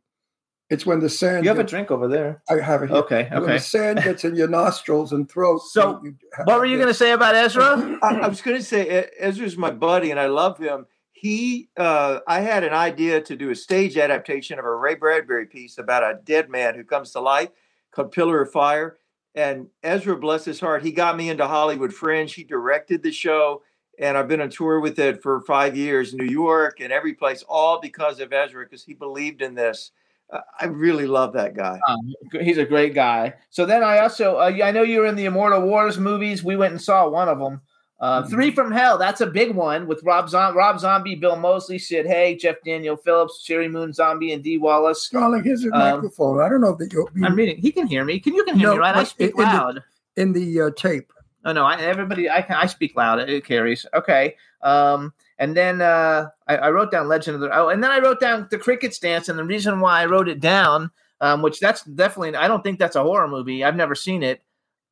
It's 0.70 0.84
when 0.84 1.00
the 1.00 1.08
sand. 1.08 1.44
You 1.44 1.48
have 1.50 1.58
a 1.58 1.64
drink 1.64 1.90
over 1.90 2.08
there. 2.08 2.42
I 2.48 2.60
have 2.60 2.82
it 2.82 2.90
here. 2.90 2.98
Okay, 2.98 3.28
When 3.30 3.42
okay. 3.44 3.52
the 3.54 3.58
sand 3.58 4.02
gets 4.02 4.24
in 4.24 4.36
your 4.36 4.48
nostrils 4.48 5.12
and 5.12 5.28
throat. 5.30 5.60
So, 5.70 6.00
you- 6.04 6.16
What 6.44 6.58
were 6.58 6.66
you 6.66 6.76
going 6.76 6.88
to 6.88 6.94
say 6.94 7.12
about 7.12 7.34
Ezra? 7.34 7.98
I, 8.02 8.16
I 8.16 8.28
was 8.28 8.42
going 8.42 8.56
to 8.58 8.62
say 8.62 9.08
Ezra's 9.18 9.56
my 9.56 9.70
buddy, 9.70 10.10
and 10.10 10.20
I 10.20 10.26
love 10.26 10.58
him. 10.58 10.86
He, 11.12 11.70
uh, 11.76 12.20
I 12.28 12.40
had 12.40 12.64
an 12.64 12.74
idea 12.74 13.20
to 13.22 13.34
do 13.34 13.50
a 13.50 13.54
stage 13.54 13.96
adaptation 13.96 14.58
of 14.58 14.64
a 14.66 14.74
Ray 14.74 14.94
Bradbury 14.94 15.46
piece 15.46 15.78
about 15.78 16.02
a 16.04 16.20
dead 16.22 16.48
man 16.50 16.74
who 16.74 16.84
comes 16.84 17.12
to 17.12 17.20
life, 17.20 17.48
called 17.90 18.12
Pillar 18.12 18.42
of 18.42 18.52
Fire. 18.52 18.98
And 19.34 19.68
Ezra, 19.82 20.16
bless 20.16 20.44
his 20.44 20.60
heart, 20.60 20.82
he 20.84 20.92
got 20.92 21.16
me 21.16 21.30
into 21.30 21.46
Hollywood 21.46 21.94
Fringe. 21.94 22.32
He 22.34 22.44
directed 22.44 23.02
the 23.02 23.10
show, 23.12 23.62
and 23.98 24.18
I've 24.18 24.28
been 24.28 24.40
on 24.42 24.50
tour 24.50 24.80
with 24.80 24.98
it 24.98 25.22
for 25.22 25.40
five 25.40 25.76
years, 25.76 26.12
New 26.12 26.26
York 26.26 26.80
and 26.80 26.92
every 26.92 27.14
place, 27.14 27.42
all 27.48 27.80
because 27.80 28.20
of 28.20 28.32
Ezra, 28.32 28.64
because 28.64 28.84
he 28.84 28.92
believed 28.94 29.40
in 29.40 29.54
this. 29.54 29.92
Uh, 30.32 30.40
I 30.60 30.66
really 30.66 31.06
love 31.06 31.32
that 31.34 31.54
guy. 31.56 31.80
Um, 31.88 32.14
he's 32.32 32.58
a 32.58 32.64
great 32.66 32.94
guy. 32.94 33.34
So 33.50 33.64
then 33.64 33.82
I 33.82 33.98
also, 34.00 34.36
uh, 34.36 34.52
I 34.62 34.70
know 34.72 34.82
you 34.82 35.00
were 35.00 35.06
in 35.06 35.16
the 35.16 35.24
Immortal 35.24 35.62
Wars 35.62 35.98
movies. 35.98 36.44
We 36.44 36.56
went 36.56 36.72
and 36.72 36.82
saw 36.82 37.08
one 37.08 37.28
of 37.28 37.38
them. 37.38 37.60
Uh, 38.00 38.22
Mhm. 38.22 38.30
Three 38.30 38.50
from 38.52 38.70
Hell. 38.70 38.96
That's 38.98 39.20
a 39.22 39.26
big 39.26 39.54
one 39.56 39.86
with 39.88 40.02
Rob, 40.04 40.28
Zom- 40.28 40.56
Rob 40.56 40.78
Zombie, 40.78 41.16
Bill 41.16 41.34
Moseley, 41.36 41.78
Sid 41.78 42.06
Haig, 42.06 42.38
Jeff 42.38 42.56
Daniel 42.64 42.96
Phillips, 42.96 43.44
Sheri 43.44 43.68
Moon 43.70 43.92
Zombie, 43.92 44.32
and 44.32 44.42
Dee 44.44 44.58
Wallace. 44.58 45.08
Darling, 45.08 45.42
here's 45.42 45.64
your 45.64 45.74
Um, 45.74 45.80
microphone. 45.96 46.40
I 46.40 46.48
don't 46.48 46.60
know 46.60 46.76
that 46.76 46.92
you'll 46.92 47.08
be 47.12 47.24
I'm 47.24 47.34
reading. 47.34 47.56
He 47.56 47.72
can 47.72 47.86
hear 47.88 48.04
me. 48.04 48.20
Can 48.20 48.34
you 48.34 48.44
can 48.44 48.56
hear 48.56 48.68
No, 48.68 48.74
me, 48.74 48.80
right? 48.80 48.96
I 48.96 49.04
speak 49.04 49.30
in 49.30 49.36
the- 49.38 49.42
loud. 49.42 49.82
in 50.16 50.32
the 50.32 50.60
uh, 50.60 50.70
tape. 50.76 51.12
Oh 51.44 51.52
no, 51.52 51.64
I, 51.64 51.76
everybody, 51.80 52.28
I 52.30 52.42
can, 52.42 52.56
I 52.56 52.66
speak 52.66 52.94
loud. 52.96 53.18
It 53.20 53.44
carries. 53.44 53.86
Okay. 53.94 54.36
Um, 54.62 55.12
and 55.38 55.56
then 55.56 55.80
uh, 55.80 56.28
I, 56.46 56.56
I 56.56 56.70
wrote 56.70 56.90
down 56.90 57.08
Legend 57.08 57.36
of 57.36 57.40
the. 57.40 57.56
Oh, 57.56 57.68
and 57.68 57.82
then 57.82 57.90
I 57.90 57.98
wrote 57.98 58.20
down 58.20 58.48
the 58.50 58.58
Crickets 58.58 58.98
Dance, 58.98 59.28
and 59.28 59.38
the 59.38 59.44
reason 59.44 59.80
why 59.80 60.02
I 60.02 60.06
wrote 60.06 60.28
it 60.28 60.40
down, 60.40 60.90
um, 61.20 61.42
which 61.42 61.60
that's 61.60 61.82
definitely, 61.84 62.34
I 62.36 62.48
don't 62.48 62.62
think 62.62 62.78
that's 62.78 62.96
a 62.96 63.02
horror 63.02 63.28
movie. 63.28 63.64
I've 63.64 63.76
never 63.76 63.94
seen 63.94 64.22
it. 64.22 64.42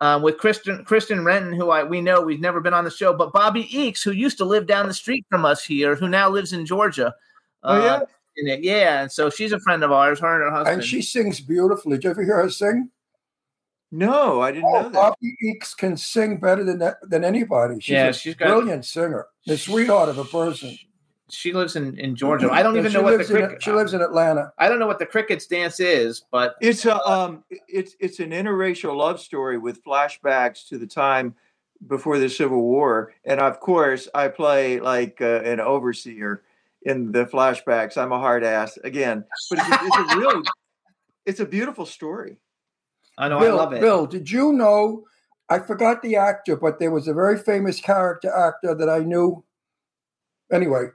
Um, 0.01 0.20
with 0.20 0.36
Kristen 0.36 0.84
Kristen 0.84 1.24
Renton, 1.24 1.55
who 1.55 1.70
I 1.70 1.82
we 1.82 2.03
know 2.03 2.20
we've 2.20 2.40
never 2.40 2.61
been 2.61 2.74
on 2.74 2.84
the 2.84 2.90
show, 2.90 3.14
but 3.14 3.32
Bobbie 3.32 3.66
Eakes, 3.74 4.03
who 4.03 4.11
used 4.11 4.36
to 4.38 4.44
live 4.44 4.66
down 4.66 4.86
the 4.86 4.94
street 4.94 5.24
from 5.30 5.47
us 5.47 5.64
here, 5.64 5.97
who 5.97 6.07
now 6.07 6.28
lives 6.28 6.53
in 6.53 6.66
Georgia. 6.66 7.14
Oh, 7.62 7.82
yeah? 7.82 7.94
Uh, 7.94 8.07
in 8.36 8.47
it, 8.47 8.62
yeah, 8.62 9.01
and 9.01 9.11
so 9.11 9.30
she's 9.30 9.53
a 9.53 9.61
friend 9.61 9.82
of 9.82 9.90
ours. 9.90 10.20
Her 10.20 10.34
and 10.34 10.42
her 10.42 10.51
husband. 10.51 10.74
And 10.74 10.84
she 10.84 11.01
sings 11.01 11.40
beautifully. 11.40 11.97
Did 11.97 12.05
you 12.05 12.11
ever 12.11 12.22
hear 12.22 12.42
her 12.42 12.51
sing? 12.51 12.90
No, 13.97 14.40
I 14.42 14.53
didn't 14.53 14.66
Oh, 14.66 14.82
know 14.82 14.88
that. 14.90 14.92
Bobbie 14.92 15.36
Eakes 15.42 15.74
can 15.76 15.97
sing 15.97 16.38
better 16.38 16.62
than 16.64 16.78
that, 16.80 16.97
than 17.03 17.24
anybody. 17.24 17.80
She's 17.80 17.92
Yeah, 17.94 18.09
a 18.09 18.12
she's 18.12 18.34
got- 18.34 18.49
brilliant 18.49 18.84
singer. 18.84 19.26
The 19.47 19.57
sweetheart 19.57 20.09
of 20.09 20.18
a 20.18 20.24
person. 20.24 20.76
she 21.28 21.53
lives 21.53 21.74
in, 21.76 21.99
in 21.99 22.14
Georgia. 22.14 22.51
I 22.53 22.62
don't 22.62 22.76
even 22.76 22.92
know 22.92 23.03
what 23.03 23.12
the 23.12 23.16
lives 23.18 23.30
in- 23.30 23.36
cricket. 23.38 23.62
She 23.62 23.72
lives 23.72 23.94
in 23.94 24.01
Atlanta. 24.03 24.53
I 24.59 24.68
don't 24.68 24.78
know 24.78 24.86
what 24.86 24.99
the 24.99 25.07
crickets 25.07 25.47
dance 25.47 25.80
is, 25.80 26.22
but 26.30 26.55
It's 26.61 26.84
a 26.84 27.01
um, 27.05 27.42
it's 27.68 27.97
it's 27.99 28.20
an 28.20 28.30
interracial 28.30 28.97
love 28.97 29.18
story 29.20 29.59
with 29.59 29.82
flashbacks 29.84 30.68
to 30.68 30.78
the 30.78 30.86
time 30.86 31.34
before 31.88 32.18
the 32.18 32.28
Civil 32.28 32.62
War, 32.62 33.12
and 33.24 33.40
of 33.40 33.61
course, 33.61 34.09
I 34.14 34.28
play 34.28 34.78
like 34.80 35.20
uh, 35.20 35.40
an 35.44 35.59
overseer 35.61 36.42
in 36.82 37.11
the 37.12 37.26
flashbacks. 37.26 37.97
I'm 37.99 38.12
a 38.12 38.18
hard 38.18 38.44
ass 38.44 38.78
again, 38.84 39.24
but 39.51 39.59
it's 39.59 39.68
a, 39.68 39.78
it's 39.82 40.12
a 40.14 40.16
really, 40.18 40.44
it's 41.26 41.40
a 41.40 41.44
beautiful 41.47 41.86
story. 41.86 42.36
I 43.18 43.28
know 43.28 43.40
Bill, 43.40 43.58
I 43.58 43.62
love 43.64 43.72
it. 43.72 43.80
Bill, 43.80 44.06
did 44.06 44.30
you 44.30 44.52
know? 44.52 45.04
I 45.48 45.60
forgot 45.60 46.02
the 46.02 46.16
actor, 46.16 46.56
but 46.56 46.78
there 46.78 46.90
was 46.90 47.06
a 47.06 47.14
very 47.14 47.38
famous 47.38 47.80
character 47.80 48.34
actor 48.34 48.74
that 48.74 48.90
I 48.90 48.98
knew. 48.98 49.44
Anyway, 50.52 50.88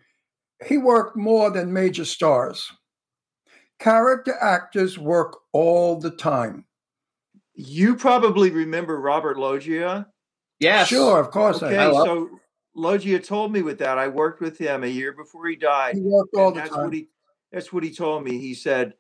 he 0.66 0.78
worked 0.78 1.16
more 1.16 1.50
than 1.50 1.72
major 1.72 2.06
stars. 2.06 2.72
Character 3.80 4.36
actors 4.40 5.00
work 5.00 5.40
all 5.54 6.00
the 6.00 6.12
time. 6.12 6.66
You 7.54 7.96
probably 7.96 8.52
remember 8.52 9.00
Robert 9.00 9.38
Loggia. 9.38 10.08
Yes. 10.60 10.88
Sure, 10.88 11.20
of 11.20 11.32
course 11.32 11.64
Okay, 11.64 11.78
I 11.78 11.92
know. 11.92 12.06
so 12.06 12.30
Loggia 12.76 13.20
told 13.20 13.52
me 13.52 13.62
with 13.62 13.80
that. 13.80 13.98
I 13.98 14.08
worked 14.08 14.42
with 14.42 14.58
him 14.58 14.84
a 14.84 14.88
year 14.88 15.14
before 15.14 15.48
he 15.48 15.56
died. 15.56 15.96
He 15.96 16.02
worked 16.02 16.36
all 16.36 16.52
the 16.52 16.60
that's 16.60 16.70
time 16.72 16.86
what 16.86 16.94
he 16.94 17.08
that's 17.52 17.74
what 17.74 17.84
he 17.84 17.94
told 17.94 18.24
me. 18.24 18.38
He 18.38 18.54
said, 18.54 18.94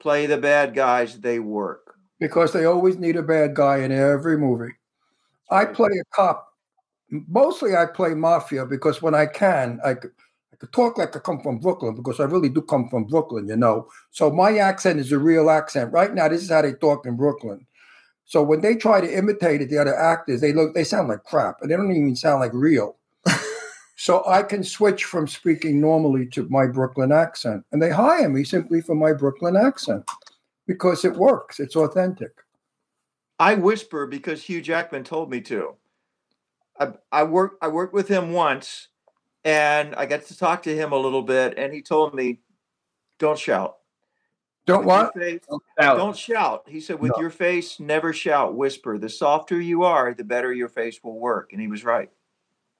"Play 0.00 0.26
the 0.26 0.36
bad 0.36 0.74
guys; 0.74 1.18
they 1.18 1.38
work." 1.38 1.87
Because 2.18 2.52
they 2.52 2.64
always 2.64 2.98
need 2.98 3.16
a 3.16 3.22
bad 3.22 3.54
guy 3.54 3.78
in 3.78 3.92
every 3.92 4.36
movie. 4.36 4.74
I 5.50 5.64
play 5.64 5.90
a 6.00 6.04
cop. 6.14 6.46
Mostly 7.10 7.74
I 7.74 7.86
play 7.86 8.14
mafia 8.14 8.66
because 8.66 9.00
when 9.00 9.14
I 9.14 9.26
can, 9.26 9.80
I 9.84 9.94
could, 9.94 10.10
I 10.52 10.56
could 10.56 10.72
talk 10.72 10.98
like 10.98 11.16
I 11.16 11.20
come 11.20 11.40
from 11.40 11.58
Brooklyn 11.58 11.94
because 11.94 12.20
I 12.20 12.24
really 12.24 12.48
do 12.48 12.60
come 12.60 12.88
from 12.88 13.04
Brooklyn, 13.04 13.48
you 13.48 13.56
know. 13.56 13.88
So 14.10 14.30
my 14.30 14.58
accent 14.58 15.00
is 15.00 15.12
a 15.12 15.18
real 15.18 15.48
accent. 15.48 15.92
Right 15.92 16.12
now, 16.12 16.28
this 16.28 16.42
is 16.42 16.50
how 16.50 16.62
they 16.62 16.74
talk 16.74 17.06
in 17.06 17.16
Brooklyn. 17.16 17.66
So 18.24 18.42
when 18.42 18.60
they 18.60 18.74
try 18.74 19.00
to 19.00 19.10
imitate 19.10 19.62
it, 19.62 19.70
the 19.70 19.78
other 19.78 19.96
actors, 19.96 20.42
they 20.42 20.52
look, 20.52 20.74
they 20.74 20.84
sound 20.84 21.08
like 21.08 21.24
crap, 21.24 21.62
and 21.62 21.70
they 21.70 21.76
don't 21.76 21.90
even 21.90 22.14
sound 22.14 22.40
like 22.40 22.52
real. 22.52 22.96
so 23.96 24.22
I 24.26 24.42
can 24.42 24.62
switch 24.62 25.04
from 25.04 25.26
speaking 25.26 25.80
normally 25.80 26.26
to 26.30 26.46
my 26.50 26.66
Brooklyn 26.66 27.10
accent, 27.10 27.64
and 27.72 27.80
they 27.80 27.88
hire 27.88 28.28
me 28.28 28.44
simply 28.44 28.82
for 28.82 28.94
my 28.94 29.14
Brooklyn 29.14 29.56
accent 29.56 30.04
because 30.68 31.04
it 31.04 31.16
works. 31.16 31.58
It's 31.58 31.74
authentic. 31.74 32.30
I 33.40 33.54
whisper 33.54 34.06
because 34.06 34.42
Hugh 34.44 34.60
Jackman 34.62 35.02
told 35.02 35.30
me 35.30 35.40
to. 35.42 35.74
I, 36.78 36.92
I 37.10 37.22
worked 37.24 37.64
I 37.64 37.66
worked 37.68 37.94
with 37.94 38.06
him 38.06 38.32
once, 38.32 38.88
and 39.44 39.94
I 39.96 40.06
got 40.06 40.22
to 40.26 40.36
talk 40.38 40.62
to 40.64 40.76
him 40.76 40.92
a 40.92 40.96
little 40.96 41.22
bit, 41.22 41.54
and 41.58 41.72
he 41.72 41.82
told 41.82 42.14
me, 42.14 42.38
"Don't 43.18 43.38
shout." 43.38 43.78
Don't 44.66 44.80
With 44.80 44.86
what? 44.88 45.14
your 45.16 45.24
face- 45.24 45.40
Out. 45.80 45.96
Don't 45.96 46.14
shout. 46.16 46.64
He 46.68 46.78
said, 46.78 47.00
with 47.00 47.12
No. 47.16 47.22
your 47.22 47.30
face, 47.30 47.80
never 47.80 48.12
shout, 48.12 48.54
whisper. 48.54 48.98
The 48.98 49.08
softer 49.08 49.58
you 49.58 49.82
are, 49.82 50.12
the 50.12 50.24
better 50.24 50.52
your 50.52 50.68
face 50.68 51.02
will 51.02 51.18
work. 51.18 51.52
And 51.54 51.60
he 51.62 51.68
was 51.68 51.84
right. 51.84 52.10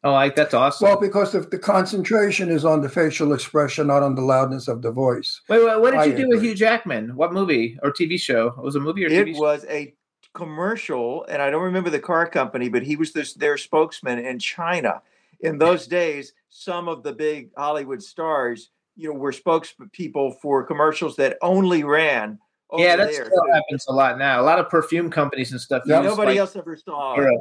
Oh, 0.05 0.13
like 0.13 0.37
that's 0.37 0.55
awesome. 0.55 0.87
Well, 0.89 1.01
because 1.01 1.33
the, 1.33 1.41
the 1.41 1.59
concentration 1.59 2.51
is 2.51 2.65
on 2.65 2.83
the 2.83 2.89
facial 2.89 3.33
expression, 3.33 3.89
not 3.89 4.03
on 4.05 4.15
the 4.15 4.23
loudness 4.23 4.69
of 4.69 4.81
the 4.81 4.93
voice. 4.93 5.41
wait, 5.49 5.65
wait, 5.65 5.81
what 5.81 5.91
did 5.91 6.01
I 6.01 6.05
you 6.05 6.17
do 6.17 6.29
with. 6.29 6.43
Hugh 6.43 6.55
Jackman? 6.55 7.17
What 7.17 7.33
movie 7.33 7.77
or 7.83 7.93
TV 7.93 8.19
show? 8.19 8.49
It 8.49 8.63
was 8.63 8.77
a 8.77 8.81
movie 8.81 9.05
or 9.05 9.09
TV 9.09 9.31
It 9.31 9.35
show? 9.35 9.41
was 9.41 9.65
a 9.69 9.93
commercial, 10.35 11.25
and 11.25 11.43
I 11.43 11.51
don't 11.51 11.65
remember 11.65 11.91
the 11.91 11.99
car 11.99 12.29
company, 12.29 12.69
but 12.69 12.85
he 12.85 12.95
was 12.95 13.13
this, 13.13 13.35
their 13.35 13.57
spokesman 13.59 14.21
in 14.21 14.39
China. 14.39 15.03
In 15.41 15.59
those 15.59 15.87
days, 15.87 16.33
some 16.49 16.89
of 16.89 17.03
the 17.03 17.13
big 17.13 17.51
Hollywood 17.57 18.03
stars, 18.03 18.71
you 18.97 19.09
know, 19.13 19.19
were 19.19 19.33
spokespeople 19.33 20.41
for 20.41 20.63
commercials 20.65 21.17
that 21.17 21.39
only 21.43 21.83
ran 21.83 22.39
over 22.71 22.83
Yeah, 22.83 22.97
that 22.97 23.11
there. 23.11 23.27
still 23.27 23.53
happens 23.53 23.85
a 23.89 23.93
lot 23.93 24.19
now. 24.19 24.41
A 24.41 24.43
lot 24.43 24.61
of 24.61 24.69
perfume 24.69 25.11
companies 25.11 25.51
and 25.53 25.61
stuff. 25.61 25.83
Yeah, 25.87 26.01
Nobody 26.03 26.33
like, 26.33 26.39
else 26.39 26.55
ever 26.55 26.77
saw 26.77 27.21
it. 27.21 27.41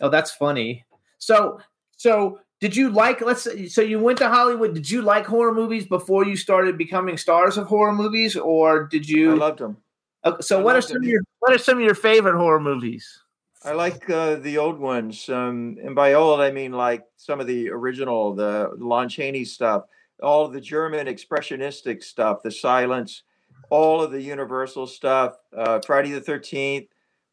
Oh, 0.00 0.08
that's 0.08 0.30
funny. 0.32 0.84
So, 1.18 1.60
so 1.96 2.40
did 2.60 2.74
you 2.74 2.90
like? 2.90 3.20
Let's 3.20 3.42
say, 3.42 3.66
so 3.68 3.82
you 3.82 3.98
went 3.98 4.18
to 4.18 4.28
Hollywood. 4.28 4.74
Did 4.74 4.90
you 4.90 5.02
like 5.02 5.26
horror 5.26 5.52
movies 5.52 5.86
before 5.86 6.24
you 6.24 6.36
started 6.36 6.78
becoming 6.78 7.16
stars 7.16 7.58
of 7.58 7.66
horror 7.66 7.92
movies, 7.92 8.36
or 8.36 8.84
did 8.84 9.06
I 9.08 9.12
you? 9.12 9.36
loved 9.36 9.60
him. 9.60 9.76
Okay, 10.24 10.40
so, 10.40 10.60
I 10.60 10.62
what 10.62 10.72
are 10.72 10.76
loved 10.78 10.88
some 10.88 10.94
them. 10.94 11.02
of 11.04 11.08
your 11.08 11.22
What 11.40 11.52
are 11.52 11.58
some 11.58 11.78
of 11.78 11.84
your 11.84 11.94
favorite 11.94 12.36
horror 12.36 12.60
movies? 12.60 13.22
I 13.64 13.72
like 13.72 14.08
uh, 14.08 14.36
the 14.36 14.58
old 14.58 14.78
ones, 14.78 15.28
um, 15.28 15.76
and 15.82 15.94
by 15.94 16.14
old 16.14 16.40
I 16.40 16.50
mean 16.50 16.72
like 16.72 17.04
some 17.16 17.40
of 17.40 17.46
the 17.46 17.68
original, 17.70 18.34
the 18.34 18.70
Lon 18.78 19.08
Chaney 19.08 19.44
stuff, 19.44 19.84
all 20.22 20.44
of 20.46 20.52
the 20.52 20.60
German 20.60 21.08
expressionistic 21.08 22.02
stuff, 22.02 22.42
the 22.42 22.50
silence, 22.50 23.22
all 23.70 24.02
of 24.02 24.12
the 24.12 24.22
Universal 24.22 24.86
stuff. 24.86 25.36
Uh, 25.56 25.80
Friday 25.84 26.12
the 26.12 26.20
Thirteenth 26.20 26.88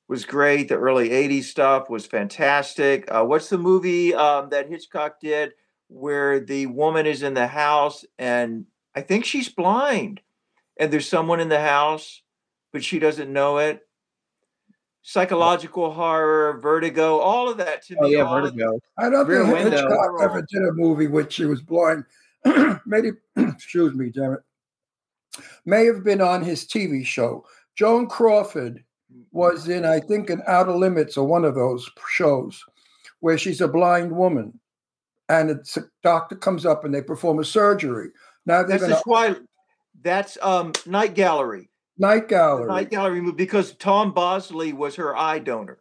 was 0.08 0.26
great. 0.26 0.68
The 0.70 0.76
early 0.78 1.10
'80s 1.10 1.46
stuff 1.46 1.90
was 1.90 2.06
fantastic. 2.06 3.06
Uh, 3.10 3.24
what's 3.24 3.50
the 3.50 3.58
movie 3.58 4.14
um, 4.14 4.50
that 4.50 4.70
Hitchcock 4.70 5.20
did 5.22 5.54
where 5.88 6.40
the 6.40 6.66
woman 6.68 7.06
is 7.06 7.22
in 7.24 7.34
the 7.36 7.46
house 7.48 8.04
and 8.18 8.66
I 8.96 9.02
think 9.02 9.26
she's 9.26 9.50
blind, 9.50 10.22
and 10.78 10.92
there's 10.92 11.08
someone 11.10 11.40
in 11.40 11.50
the 11.50 11.60
house, 11.62 12.22
but 12.72 12.84
she 12.84 13.00
doesn't 13.00 13.32
know 13.32 13.58
it 13.60 13.82
psychological 15.04 15.92
horror, 15.92 16.60
vertigo, 16.62 17.18
all 17.20 17.50
of 17.50 17.58
that 17.58 17.84
to 17.86 17.96
Oh 18.00 18.04
me. 18.04 18.14
yeah, 18.14 18.24
Vertigo. 18.24 18.80
I 18.98 19.10
don't 19.10 19.28
Rear 19.28 19.44
think 19.44 19.54
Window. 19.56 19.72
Hitchcock 19.72 20.22
ever 20.22 20.42
did 20.50 20.64
a 20.64 20.72
movie 20.72 21.08
which 21.08 21.34
she 21.34 21.46
was 21.46 21.62
blind. 21.62 22.06
Maybe, 22.86 23.12
excuse 23.36 23.94
me, 23.94 24.10
damn 24.10 24.34
it. 24.34 24.40
May 25.66 25.86
have 25.86 26.04
been 26.04 26.22
on 26.22 26.42
his 26.42 26.66
TV 26.66 27.06
show. 27.06 27.46
Joan 27.76 28.08
Crawford 28.08 28.84
was 29.32 29.68
in, 29.68 29.86
I 29.86 30.00
think, 30.00 30.30
an 30.30 30.42
Outer 30.48 30.76
Limits 30.76 31.18
or 31.18 31.26
one 31.28 31.46
of 31.46 31.56
those 31.56 31.90
shows 32.10 32.64
where 33.20 33.38
she's 33.38 33.62
a 33.62 33.68
blind 33.68 34.12
woman. 34.12 34.60
And 35.30 35.50
it's, 35.50 35.78
a 35.78 35.84
doctor 36.04 36.36
comes 36.36 36.66
up 36.66 36.84
and 36.84 36.94
they 36.94 37.02
perform 37.02 37.40
a 37.40 37.46
surgery. 37.46 38.10
Now 38.46 38.64
going 38.64 38.82
the 38.82 38.88
to 38.90 39.02
Twilight. 39.04 39.42
That's 40.02 40.38
um, 40.42 40.74
Night 40.86 41.16
Gallery. 41.16 41.70
night 41.98 42.28
The 42.28 42.36
gallery. 42.36 42.68
Night 42.68 42.90
Gallery 42.90 43.22
movie 43.22 43.38
because 43.38 43.74
Tom 43.76 44.12
Bosley 44.12 44.74
was 44.74 44.96
her 44.96 45.16
eye 45.16 45.40
donor. 45.40 45.80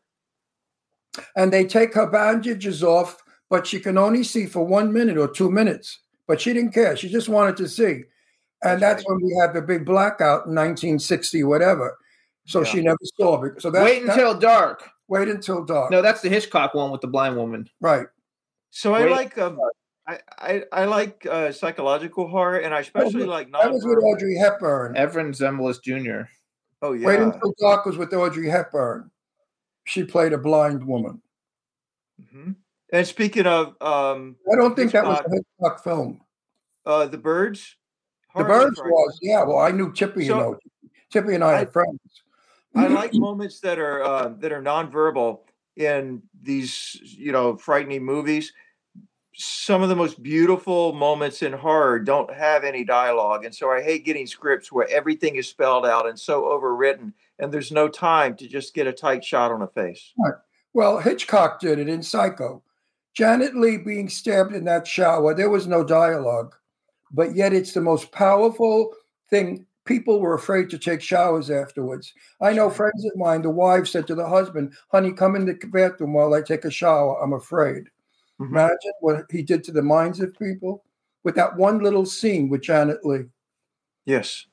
and 1.36 1.52
they 1.52 1.64
take 1.64 1.94
her 1.94 2.06
bandages 2.06 2.82
off, 2.82 3.22
but 3.50 3.66
she 3.66 3.80
can 3.80 3.98
only 3.98 4.22
see 4.22 4.46
for 4.46 4.64
one 4.64 4.92
minute 4.92 5.18
or 5.18 5.28
two 5.28 5.50
minutes. 5.50 5.98
But 6.28 6.40
she 6.40 6.52
didn't 6.52 6.72
care. 6.72 6.96
She 6.96 7.08
just 7.08 7.28
wanted 7.28 7.56
to 7.56 7.68
see. 7.68 8.04
And 8.62 8.80
That's 8.80 9.02
that's, 9.02 9.08
when 9.08 9.20
we 9.20 9.36
had 9.40 9.52
the 9.52 9.60
big 9.60 9.84
blackout 9.84 10.46
in 10.46 10.54
1960, 10.54 11.42
whatever. 11.42 11.98
So 12.46 12.60
Yeah. 12.60 12.64
she 12.66 12.80
never 12.82 12.98
saw 13.16 13.42
it. 13.44 13.60
So 13.62 13.70
that's, 13.70 13.84
Wait 13.84 14.04
that- 14.06 14.12
until 14.18 14.34
dark. 14.38 14.88
wait 15.08 15.28
until 15.28 15.64
dark. 15.64 15.90
No, 15.90 16.02
that's 16.02 16.20
the 16.22 16.28
Hitchcock 16.28 16.74
one 16.74 16.90
with 16.90 17.00
the 17.00 17.06
blind 17.08 17.36
woman. 17.36 17.68
right. 17.80 18.06
So 18.70 18.94
I 18.94 19.04
like 19.04 19.36
um, 19.36 19.58
I, 20.08 20.18
I 20.38 20.62
I 20.72 20.84
like 20.86 21.26
uh, 21.30 21.52
psychological 21.52 22.26
horror, 22.26 22.56
and 22.58 22.72
I 22.74 22.80
especially 22.80 23.24
like 23.24 23.52
That 23.52 23.70
was 23.70 23.84
with. 23.84 23.98
Audrey 24.02 24.34
Hepburn. 24.36 24.94
Efrem 24.94 25.30
Zimbalist 25.36 25.82
Jr. 25.82 26.28
Oh 26.80 26.92
yeah. 26.94 27.06
Wait 27.06 27.20
until 27.20 27.52
dark 27.60 27.84
was 27.84 27.98
with 27.98 28.12
Audrey 28.14 28.48
Hepburn. 28.48 29.10
She 29.84 30.04
played 30.04 30.32
a 30.32 30.38
blind 30.38 30.82
woman. 30.86 31.20
Mhm. 32.20 32.56
And 32.92 33.06
speaking 33.06 33.46
of 33.46 33.76
um, 33.82 34.36
I 34.50 34.56
don't 34.56 34.74
think 34.74 34.92
that 34.92 35.04
was 35.04 35.18
Hitchcock. 35.18 35.32
a 35.32 35.36
Hitchcock 35.36 35.84
film. 35.84 36.20
uh, 36.86 37.06
the 37.06 37.18
birds. 37.18 37.76
The 38.34 38.44
Birds 38.44 38.78
Fright. 38.78 38.90
was, 38.90 39.18
yeah. 39.20 39.44
Well, 39.44 39.58
I 39.58 39.70
knew 39.70 39.92
Chippy, 39.92 40.26
So- 40.26 40.34
you 40.34 40.40
know. 40.40 40.58
Chippy 41.12 41.34
and 41.34 41.44
I, 41.44 41.48
I- 41.58 41.62
are 41.64 41.70
friends. 41.70 42.00
I 42.74 42.86
like 42.88 43.14
moments 43.14 43.60
that 43.60 43.78
are 43.78 44.02
uh, 44.02 44.28
that 44.38 44.52
are 44.52 44.62
nonverbal 44.62 45.40
in 45.76 46.22
these, 46.42 46.98
you 47.02 47.32
know, 47.32 47.56
frightening 47.56 48.04
movies. 48.04 48.52
Some 49.34 49.82
of 49.82 49.88
the 49.88 49.96
most 49.96 50.22
beautiful 50.22 50.92
moments 50.92 51.42
in 51.42 51.54
horror 51.54 51.98
don't 51.98 52.32
have 52.32 52.64
any 52.64 52.84
dialogue, 52.84 53.44
and 53.44 53.54
so 53.54 53.70
I 53.70 53.82
hate 53.82 54.04
getting 54.04 54.26
scripts 54.26 54.70
where 54.70 54.88
everything 54.90 55.36
is 55.36 55.48
spelled 55.48 55.86
out 55.86 56.06
and 56.06 56.18
so 56.18 56.42
overwritten, 56.42 57.12
and 57.38 57.50
there's 57.50 57.72
no 57.72 57.88
time 57.88 58.36
to 58.36 58.46
just 58.46 58.74
get 58.74 58.86
a 58.86 58.92
tight 58.92 59.24
shot 59.24 59.50
on 59.50 59.62
a 59.62 59.66
face. 59.68 60.12
Well, 60.74 60.98
Hitchcock 60.98 61.60
did 61.60 61.78
it 61.78 61.88
in 61.88 62.02
Psycho. 62.02 62.62
Janet 63.14 63.54
Leigh 63.56 63.78
being 63.78 64.08
stabbed 64.08 64.54
in 64.54 64.64
that 64.64 64.86
shower, 64.86 65.34
there 65.34 65.50
was 65.50 65.66
no 65.66 65.84
dialogue, 65.84 66.54
but 67.10 67.34
yet 67.34 67.52
it's 67.52 67.72
the 67.72 67.80
most 67.80 68.10
powerful 68.10 68.94
thing. 69.28 69.66
People 69.84 70.20
were 70.20 70.34
afraid 70.34 70.70
to 70.70 70.78
take 70.78 71.00
showers 71.00 71.50
afterwards. 71.50 72.12
I 72.40 72.52
know 72.52 72.70
friends 72.70 73.04
of 73.04 73.16
mine, 73.16 73.42
the 73.42 73.50
wife 73.50 73.88
said 73.88 74.06
to 74.06 74.14
the 74.14 74.28
husband, 74.28 74.74
Honey, 74.92 75.12
come 75.12 75.34
in 75.34 75.44
the 75.44 75.54
bathroom 75.72 76.12
while 76.12 76.34
I 76.34 76.42
take 76.42 76.64
a 76.64 76.70
shower. 76.70 77.20
I'm 77.22 77.32
afraid. 77.32 77.88
Mhm. 78.40 78.50
Imagine 78.50 78.92
what 79.00 79.26
he 79.30 79.42
did 79.42 79.64
to 79.64 79.72
the 79.72 79.82
minds 79.82 80.20
of 80.20 80.38
people 80.38 80.84
with 81.24 81.34
that 81.34 81.56
one 81.56 81.80
little 81.80 82.06
scene 82.06 82.48
with 82.48 82.62
Janet 82.62 83.04
Leigh. 83.04 83.26
Yes. 84.04 84.46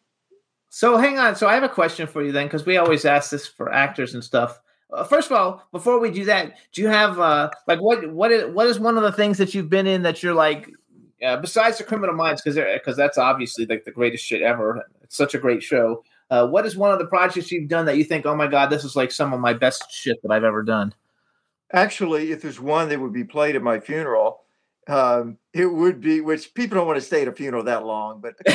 So 0.70 0.98
hang 0.98 1.18
on. 1.18 1.36
So 1.36 1.48
I 1.48 1.54
have 1.54 1.64
a 1.64 1.70
question 1.70 2.08
for 2.08 2.24
you 2.24 2.32
then, 2.32 2.48
because 2.48 2.66
we 2.66 2.78
always 2.78 3.06
ask 3.06 3.32
this 3.32 3.48
for 3.48 3.72
actors 3.72 4.14
and 4.14 4.24
stuff. 4.24 4.60
Uh, 4.92 5.04
first 5.04 5.30
of 5.30 5.38
all, 5.38 5.68
before 5.72 6.00
we 6.00 6.10
do 6.10 6.26
that, 6.26 6.54
do 6.72 6.82
you 6.82 6.88
have 6.88 7.20
uh, 7.20 7.50
like 7.68 7.80
what 7.80 8.12
what 8.12 8.32
is 8.32 8.54
what 8.54 8.68
is 8.68 8.80
one 8.80 8.98
of 8.98 9.04
the 9.04 9.12
things 9.12 9.38
that 9.38 9.54
you've 9.54 9.70
been 9.70 9.88
in 9.88 10.02
that 10.04 10.24
you're 10.24 10.34
like 10.34 10.72
uh, 11.26 11.38
besides 11.38 11.78
the 11.78 11.84
Criminal 11.84 12.16
Minds 12.16 12.42
because 12.42 12.56
because 12.56 12.98
that's 12.98 13.18
obviously 13.18 13.66
like 13.66 13.86
the 13.86 13.92
greatest 13.92 14.26
shit 14.26 14.42
ever. 14.42 14.86
It's 15.04 15.18
such 15.18 15.36
a 15.36 15.40
great 15.40 15.64
show. 15.64 16.04
Uh, 16.30 16.48
what 16.48 16.66
is 16.66 16.78
one 16.78 16.92
of 16.92 17.00
the 17.00 17.08
projects 17.08 17.52
you've 17.52 17.70
done 17.70 17.86
that 17.86 17.98
you 17.98 18.04
think, 18.04 18.26
oh 18.26 18.36
my 18.36 18.48
god, 18.48 18.70
this 18.70 18.84
is 18.84 18.96
like 18.96 19.12
some 19.12 19.34
of 19.34 19.40
my 19.40 19.54
best 19.54 19.92
shit 19.92 20.22
that 20.22 20.32
I've 20.32 20.44
ever 20.44 20.62
done? 20.62 20.94
Actually, 21.74 22.32
if 22.32 22.42
there's 22.42 22.60
one 22.60 22.90
that 22.90 23.00
would 23.00 23.14
be 23.14 23.24
played 23.24 23.56
at 23.56 23.64
my 23.64 23.80
funeral, 23.80 24.42
um, 24.88 25.38
it 25.54 25.68
would 25.68 26.02
be, 26.02 26.22
which 26.22 26.54
people 26.54 26.78
don't 26.78 26.88
want 26.88 26.98
to 26.98 27.06
stay 27.06 27.22
at 27.22 27.28
a 27.28 27.32
funeral 27.32 27.64
that 27.64 27.86
long, 27.86 28.22
but 28.22 28.36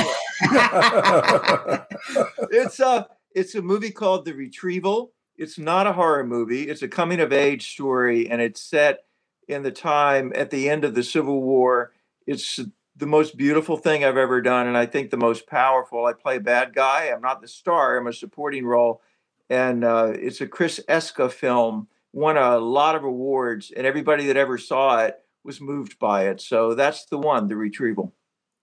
it's 2.51 2.81
a 2.81 3.09
it's 3.35 3.55
a 3.55 3.63
movie 3.63 3.91
called 3.91 4.25
The 4.25 4.35
Retrieval. 4.35 5.13
It's 5.37 5.59
not 5.59 5.87
a 5.87 5.93
horror 5.93 6.25
movie. 6.25 6.69
It's 6.69 6.83
a 6.83 6.89
coming 6.89 7.21
of 7.21 7.33
age 7.33 7.73
story, 7.73 8.29
and 8.29 8.41
it's 8.41 8.61
set 8.61 9.05
in 9.49 9.63
the 9.63 9.71
time 9.71 10.33
at 10.35 10.51
the 10.51 10.69
end 10.69 10.85
of 10.85 10.95
the 10.95 11.03
Civil 11.03 11.43
War. 11.43 11.93
It's 12.27 12.61
the 12.97 13.07
most 13.07 13.37
beautiful 13.37 13.77
thing 13.77 14.05
I've 14.05 14.17
ever 14.17 14.41
done, 14.41 14.67
and 14.67 14.77
I 14.77 14.87
think 14.87 15.11
the 15.11 15.17
most 15.17 15.47
powerful. 15.47 16.07
I 16.07 16.13
play 16.13 16.37
a 16.37 16.41
bad 16.41 16.75
guy. 16.75 17.07
I'm 17.07 17.21
not 17.21 17.41
the 17.41 17.49
star. 17.49 17.97
I'm 17.97 18.07
a 18.07 18.13
supporting 18.13 18.65
role, 18.65 19.03
and 19.51 19.85
uh, 19.85 20.13
it's 20.15 20.41
a 20.41 20.47
Chris 20.47 20.81
Eska 20.89 21.31
film. 21.31 21.89
Won 22.13 22.37
a 22.37 22.59
lot 22.59 22.95
of 22.95 23.03
awards, 23.03 23.73
and 23.77 23.87
everybody 23.87 24.27
that 24.27 24.37
ever 24.37 24.57
saw 24.57 24.99
it 25.01 25.17
was 25.43 25.61
moved 25.61 25.99
by 25.99 26.29
it. 26.29 26.41
So 26.41 26.75
that's 26.75 27.05
the 27.07 27.19
one, 27.19 27.49
The 27.49 27.57
Retrieval. 27.57 28.15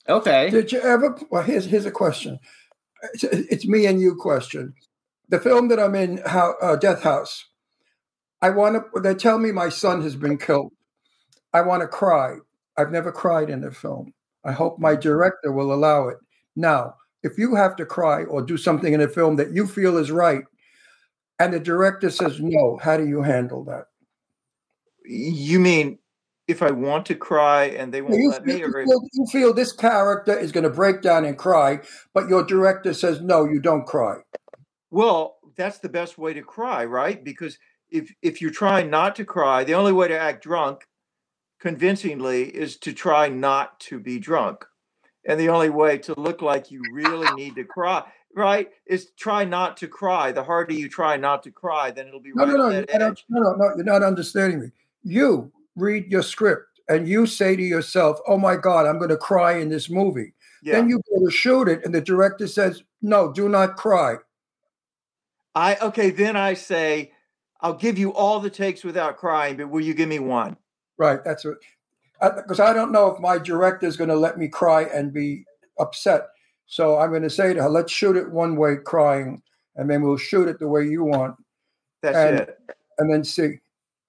Okay. 0.08 0.50
Did 0.50 0.72
you 0.72 0.80
ever? 0.80 1.18
Well, 1.30 1.44
here's 1.44 1.66
here's 1.66 1.86
a 1.86 1.92
question. 1.92 2.40
It's, 3.14 3.24
it's 3.24 3.68
me 3.68 3.86
and 3.86 4.00
you 4.00 4.16
question. 4.16 4.74
The 5.30 5.40
film 5.40 5.70
that 5.70 5.80
I'm 5.80 5.96
in, 5.96 6.22
how, 6.26 6.56
uh, 6.62 6.76
Death 6.76 7.04
House. 7.04 7.46
I 8.42 8.50
want 8.50 8.76
to. 8.94 9.02
They 9.02 9.14
tell 9.14 9.38
me 9.38 9.52
my 9.52 9.70
son 9.70 10.02
has 10.02 10.16
been 10.16 10.38
killed. 10.38 10.72
I 11.54 11.62
want 11.62 11.82
to 11.82 11.88
cry. 11.88 12.38
I've 12.82 12.92
never 12.92 13.12
cried 13.12 13.50
in 13.50 13.64
a 13.64 13.72
film. 13.72 14.14
I 14.44 14.52
hope 14.52 14.80
my 14.80 14.96
director 14.96 15.52
will 15.52 15.74
allow 15.74 16.08
it. 16.08 16.18
Now, 16.56 16.96
if 17.24 17.38
you 17.38 17.56
have 17.56 17.76
to 17.78 17.86
cry 17.86 18.24
or 18.24 18.42
do 18.42 18.58
something 18.58 18.94
in 18.94 19.02
a 19.02 19.08
film 19.08 19.36
that 19.38 19.54
you 19.54 19.68
feel 19.68 19.98
is 19.98 20.12
right, 20.12 20.44
and 21.40 21.54
the 21.54 21.60
director 21.60 22.10
says 22.10 22.40
no, 22.40 22.78
how 22.82 22.98
do 22.98 23.08
you 23.08 23.22
handle 23.22 23.64
that? 23.66 23.86
You 25.06 25.60
mean 25.60 26.00
if 26.48 26.62
I 26.62 26.72
want 26.72 27.06
to 27.08 27.16
cry 27.16 27.66
and 27.66 27.94
they 27.94 28.02
won't 28.02 28.16
You 28.16 28.30
let 28.30 28.44
feel, 28.44 28.56
me, 28.56 28.60
you, 28.62 28.68
or 28.68 28.86
feel, 28.86 29.02
you 29.14 29.26
feel 29.28 29.54
this 29.54 29.72
character 29.72 30.38
is 30.38 30.52
going 30.52 30.64
to 30.66 30.70
break 30.70 31.02
down 31.02 31.24
and 31.26 31.38
cry, 31.38 31.80
but 32.14 32.28
your 32.28 32.44
director 32.44 32.94
says 32.94 33.22
no, 33.22 33.46
you 33.46 33.60
don't 33.60 33.86
cry. 33.86 34.18
well, 34.90 35.38
that's 35.56 35.80
the 35.80 35.90
best 35.90 36.18
way 36.18 36.34
to 36.34 36.42
cry, 36.42 36.86
right? 36.86 37.24
Because 37.24 37.58
if 37.90 38.14
if 38.22 38.42
you're 38.42 38.52
trying 38.52 38.90
not 38.90 39.16
to 39.18 39.26
cry, 39.26 39.64
the 39.64 39.74
only 39.76 39.92
way 39.92 40.08
to 40.08 40.18
act 40.18 40.44
drunk 40.44 40.88
convincingly 41.62 42.44
is 42.44 42.78
to 42.78 42.92
try 42.92 43.30
not 43.30 43.80
to 43.82 44.00
be 44.00 44.20
drunk. 44.20 44.66
And 45.26 45.40
the 45.40 45.50
only 45.50 45.70
way 45.70 46.00
to 46.00 46.20
look 46.20 46.42
like 46.42 46.72
you 46.72 46.82
really 46.92 47.32
need 47.36 47.56
to 47.56 47.64
cry 47.64 48.04
right, 48.36 48.70
is 48.86 49.12
try 49.18 49.44
not 49.44 49.78
to 49.78 49.88
cry. 49.88 50.32
The 50.32 50.44
harder 50.44 50.74
you 50.74 50.90
try 50.90 51.18
not 51.18 51.44
to 51.44 51.52
cry, 51.52 51.92
then 51.92 52.08
it'll 52.08 52.22
be 52.22 52.32
No, 52.34 52.46
right 52.46 52.52
no, 52.52 52.58
no, 52.58 52.64
on 52.64 52.72
that 52.72 52.90
edge. 52.90 53.26
No, 53.30 53.42
no, 53.42 53.56
no, 53.56 53.76
you're 53.76 53.86
not 53.86 54.04
understanding 54.04 54.62
me. 54.62 54.72
You 55.04 55.52
read 55.76 56.12
your 56.12 56.24
script 56.24 56.80
and 56.88 57.08
you 57.08 57.26
say 57.26 57.56
to 57.56 57.62
yourself, 57.62 58.20
"Oh 58.28 58.38
my 58.38 58.56
God, 58.56 58.86
I'm 58.86 58.98
going 58.98 59.10
to 59.10 59.18
cry 59.18 59.58
in 59.58 59.70
this 59.70 59.90
movie." 59.90 60.34
Yeah. 60.64 60.74
Then 60.74 60.90
you 60.90 61.02
go 61.10 61.26
to 61.26 61.32
shoot 61.32 61.68
it, 61.68 61.84
and 61.86 61.94
the 61.94 62.02
director 62.02 62.48
says, 62.48 62.84
"No, 63.02 63.32
do 63.32 63.50
not 63.50 63.78
cry." 63.78 64.18
I 65.56 65.76
okay, 65.78 66.12
then 66.12 66.36
I 66.36 66.54
say, 66.54 67.12
I'll 67.60 67.74
give 67.74 67.98
you 67.98 68.14
all 68.14 68.40
the 68.40 68.50
takes 68.50 68.84
without 68.84 69.18
crying, 69.18 69.58
but 69.58 69.70
will 69.70 69.82
you 69.82 69.94
give 69.94 70.10
me 70.10 70.20
one? 70.20 70.58
Right. 71.02 71.24
That's 71.26 71.44
what. 71.44 71.58
Because 72.36 72.60
I, 72.60 72.74
don't 72.74 72.92
know 72.92 73.08
if 73.08 73.20
my 73.20 73.40
director 73.40 73.88
is 73.88 73.98
going 73.98 74.12
to 74.12 74.16
let 74.16 74.38
me 74.38 74.48
cry 74.48 74.84
and 74.84 75.12
be 75.12 75.46
upset. 75.80 76.28
So 76.68 77.00
I'm 77.00 77.10
going 77.10 77.24
to 77.24 77.30
say 77.32 77.56
to 77.56 77.64
her, 77.64 77.70
"Let's 77.70 77.92
shoot 77.92 78.16
it 78.16 78.30
one 78.30 78.56
way, 78.56 78.76
crying, 78.76 79.42
and 79.76 79.90
then 79.90 80.04
we'll 80.04 80.18
shoot 80.18 80.48
it 80.48 80.60
the 80.60 80.68
way 80.68 80.86
you 80.86 81.04
want, 81.04 81.38
That's 82.04 82.16
And 82.16 82.40
it. 82.42 82.60
and 83.00 83.12
then 83.12 83.24
see." 83.24 83.58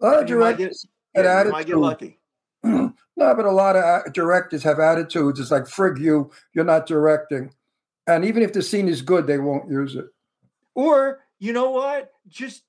A 0.03 0.05
lot 0.05 0.19
of 0.19 0.27
get, 0.27 0.35
directors 0.35 0.87
had 1.15 1.25
yeah, 1.25 1.63
get 1.63 1.79
lucky. 1.79 2.19
no, 2.63 2.93
but 3.17 3.47
a 3.47 3.51
lot 3.51 3.75
of 3.75 3.85
uh, 3.85 4.03
directors 4.13 4.63
have 4.63 4.79
attitudes. 4.79 5.41
It's 5.41 5.51
like, 5.51 5.65
frig 5.65 5.99
you, 5.99 6.31
you're 6.53 6.67
not 6.67 6.87
directing. 6.87 7.55
And 8.07 8.23
even 8.23 8.43
if 8.43 8.53
the 8.53 8.61
scene 8.61 8.89
is 8.89 9.01
good, 9.01 9.27
they 9.27 9.39
won't 9.39 9.71
use 9.71 9.97
it. 9.97 10.07
Or 10.75 11.21
you 11.39 11.55
know 11.55 11.71
what? 11.71 12.13
Just 12.29 12.65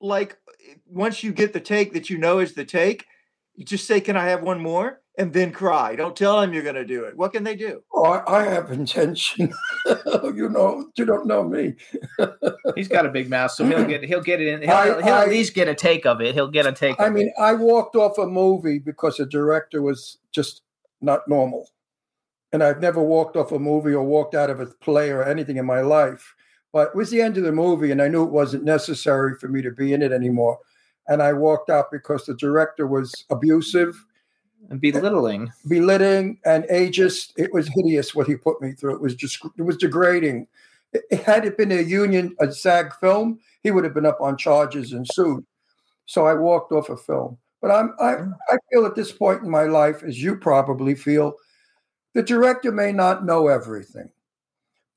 like 0.00 0.38
once 0.86 1.24
you 1.24 1.32
get 1.32 1.52
the 1.52 1.60
take 1.60 1.92
that 1.94 2.08
you 2.08 2.18
know 2.18 2.38
is 2.38 2.52
the 2.52 2.64
take, 2.64 3.04
you 3.58 3.64
just 3.64 3.86
say, 3.86 4.00
"Can 4.00 4.16
I 4.16 4.26
have 4.26 4.42
one 4.42 4.60
more?" 4.60 5.00
and 5.18 5.32
then 5.32 5.50
cry. 5.50 5.96
Don't 5.96 6.14
tell 6.14 6.40
them 6.40 6.52
you're 6.54 6.62
going 6.62 6.76
to 6.76 6.84
do 6.84 7.02
it. 7.02 7.16
What 7.16 7.32
can 7.32 7.42
they 7.42 7.56
do? 7.56 7.82
Oh, 7.92 8.04
I, 8.04 8.38
I 8.42 8.44
have 8.44 8.70
intention. 8.70 9.52
you 10.22 10.48
know, 10.48 10.88
you 10.96 11.04
don't 11.04 11.26
know 11.26 11.42
me. 11.42 11.74
He's 12.76 12.86
got 12.86 13.04
a 13.04 13.08
big 13.08 13.28
mouth, 13.28 13.50
so 13.50 13.66
he'll 13.66 13.84
get 13.84 14.04
he'll 14.04 14.20
get 14.22 14.40
it 14.40 14.46
in. 14.46 14.62
He'll, 14.62 14.70
I- 14.70 15.02
he'll 15.02 15.14
I- 15.14 15.22
at 15.24 15.28
least 15.30 15.54
get 15.54 15.66
a 15.68 15.74
take 15.74 16.06
of 16.06 16.20
it. 16.20 16.34
He'll 16.34 16.46
get 16.50 16.66
a 16.66 16.72
take. 16.72 17.00
I 17.00 17.06
of 17.08 17.12
mean, 17.12 17.26
it. 17.28 17.34
I 17.38 17.52
walked 17.54 17.96
off 17.96 18.16
a 18.16 18.26
movie 18.26 18.78
because 18.78 19.16
the 19.16 19.26
director 19.26 19.82
was 19.82 20.18
just 20.32 20.62
not 21.00 21.26
normal. 21.26 21.68
And 22.52 22.62
I've 22.62 22.80
never 22.80 23.02
walked 23.02 23.36
off 23.36 23.52
a 23.52 23.58
movie 23.58 23.92
or 23.92 24.04
walked 24.04 24.34
out 24.34 24.48
of 24.50 24.60
a 24.60 24.66
play 24.66 25.10
or 25.10 25.22
anything 25.24 25.56
in 25.58 25.66
my 25.66 25.80
life. 25.82 26.34
But 26.72 26.88
it 26.88 26.94
was 26.94 27.10
the 27.10 27.20
end 27.22 27.36
of 27.36 27.42
the 27.44 27.52
movie, 27.52 27.90
and 27.90 28.00
I 28.00 28.08
knew 28.08 28.22
it 28.24 28.30
wasn't 28.30 28.62
necessary 28.64 29.34
for 29.34 29.48
me 29.48 29.62
to 29.62 29.70
be 29.70 29.92
in 29.92 30.00
it 30.00 30.12
anymore. 30.12 30.58
And 31.08 31.22
I 31.22 31.32
walked 31.32 31.70
out 31.70 31.90
because 31.90 32.26
the 32.26 32.34
director 32.34 32.86
was 32.86 33.24
abusive, 33.30 34.04
and 34.70 34.80
belittling. 34.80 35.50
belittling, 35.66 36.38
and 36.44 36.64
ageist. 36.64 37.32
It 37.36 37.52
was 37.52 37.68
hideous 37.74 38.14
what 38.14 38.26
he 38.26 38.36
put 38.36 38.60
me 38.60 38.72
through. 38.72 38.94
It 38.94 39.00
was 39.00 39.14
just 39.14 39.38
it 39.56 39.62
was 39.62 39.76
degrading. 39.76 40.46
It- 40.92 41.22
had 41.22 41.44
it 41.44 41.56
been 41.56 41.72
a 41.72 41.82
union, 41.82 42.34
a 42.40 42.52
SAG 42.52 42.94
film, 42.94 43.38
he 43.62 43.70
would 43.70 43.84
have 43.84 43.94
been 43.94 44.06
up 44.06 44.20
on 44.20 44.36
charges 44.36 44.92
and 44.92 45.06
sued. 45.12 45.44
So 46.06 46.26
I 46.26 46.34
walked 46.34 46.72
off 46.72 46.88
a 46.88 46.96
film. 46.96 47.36
But 47.60 47.70
I'm 47.70 47.94
I, 48.00 48.14
hmm. 48.14 48.32
I 48.48 48.56
feel 48.70 48.86
at 48.86 48.94
this 48.94 49.12
point 49.12 49.42
in 49.42 49.50
my 49.50 49.64
life, 49.64 50.02
as 50.02 50.22
you 50.22 50.36
probably 50.36 50.94
feel, 50.94 51.34
the 52.14 52.22
director 52.22 52.72
may 52.72 52.92
not 52.92 53.24
know 53.24 53.48
everything. 53.48 54.10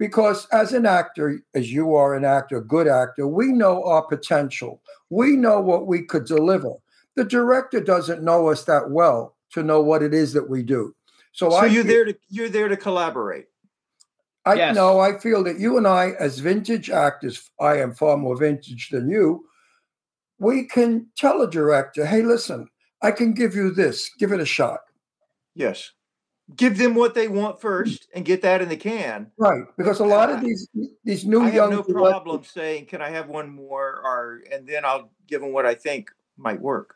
Because 0.02 0.48
as 0.52 0.74
an 0.74 0.88
actor, 0.88 1.44
as 1.54 1.72
you 1.72 1.94
are 1.94 2.16
an 2.16 2.26
actor, 2.26 2.60
good 2.60 2.88
actor, 2.88 3.28
we 3.28 3.52
know 3.52 3.84
our 3.84 4.02
potential. 4.02 4.82
We 5.12 5.36
know 5.36 5.62
what 5.62 5.86
we 5.86 6.02
could 6.02 6.26
deliver. 6.26 6.74
The 7.16 7.24
director 7.24 7.80
doesn't 7.80 8.24
know 8.24 8.48
us 8.48 8.64
that 8.64 8.90
well 8.90 9.36
to 9.54 9.62
know 9.62 9.80
what 9.80 10.02
it 10.02 10.12
is 10.12 10.34
that 10.34 10.50
we 10.50 10.64
do. 10.64 10.96
So, 11.34 11.52
So 11.52 11.56
I 11.58 11.68
you're 11.68 11.84
feel- 11.84 11.94
there 11.94 12.06
to 12.06 12.16
you're 12.30 12.50
there 12.50 12.68
to 12.68 12.76
collaborate. 12.78 13.46
I 14.44 14.56
Yes. 14.56 14.76
know. 14.76 15.00
I 15.00 15.20
feel 15.20 15.44
that 15.44 15.60
you 15.60 15.78
and 15.78 15.88
I, 15.88 16.14
as 16.20 16.40
vintage 16.40 16.90
actors, 16.90 17.52
I 17.60 17.78
am 17.78 17.94
far 17.94 18.18
more 18.18 18.36
vintage 18.36 18.90
than 18.90 19.08
you. 19.08 19.46
We 20.40 20.64
can 20.64 21.12
tell 21.16 21.44
a 21.44 21.48
director, 21.48 22.08
"Hey, 22.08 22.24
listen, 22.24 22.70
I 23.04 23.12
can 23.12 23.34
give 23.34 23.54
you 23.56 23.70
this. 23.70 24.10
Give 24.18 24.32
it 24.32 24.40
a 24.40 24.46
shot." 24.46 24.80
Yes. 25.54 25.92
Give 26.56 26.78
them 26.78 26.96
what 26.96 27.14
they 27.14 27.28
want 27.28 27.62
first 27.62 28.08
and 28.14 28.26
get 28.26 28.42
that 28.42 28.62
in 28.62 28.70
the 28.70 28.76
can. 28.78 29.32
Right? 29.38 29.64
Because 29.78 30.00
a 30.00 30.06
lot 30.06 30.30
of 30.30 30.38
uh, 30.38 30.42
these 30.42 30.68
these 31.04 31.26
new 31.26 31.42
I 31.42 31.50
have 31.52 31.70
no 31.70 31.78
directors- 31.84 31.94
problem 31.96 32.44
saying, 32.44 32.88
"Can 32.88 33.02
I 33.02 33.10
have 33.10 33.28
one 33.30 33.50
more?" 33.50 34.02
Or 34.04 34.42
and 34.52 34.68
then 34.68 34.84
I'll 34.84 35.12
give 35.28 35.42
them 35.42 35.54
what 35.54 35.66
I 35.66 35.74
think 35.76 36.12
might 36.38 36.60
work. 36.60 36.96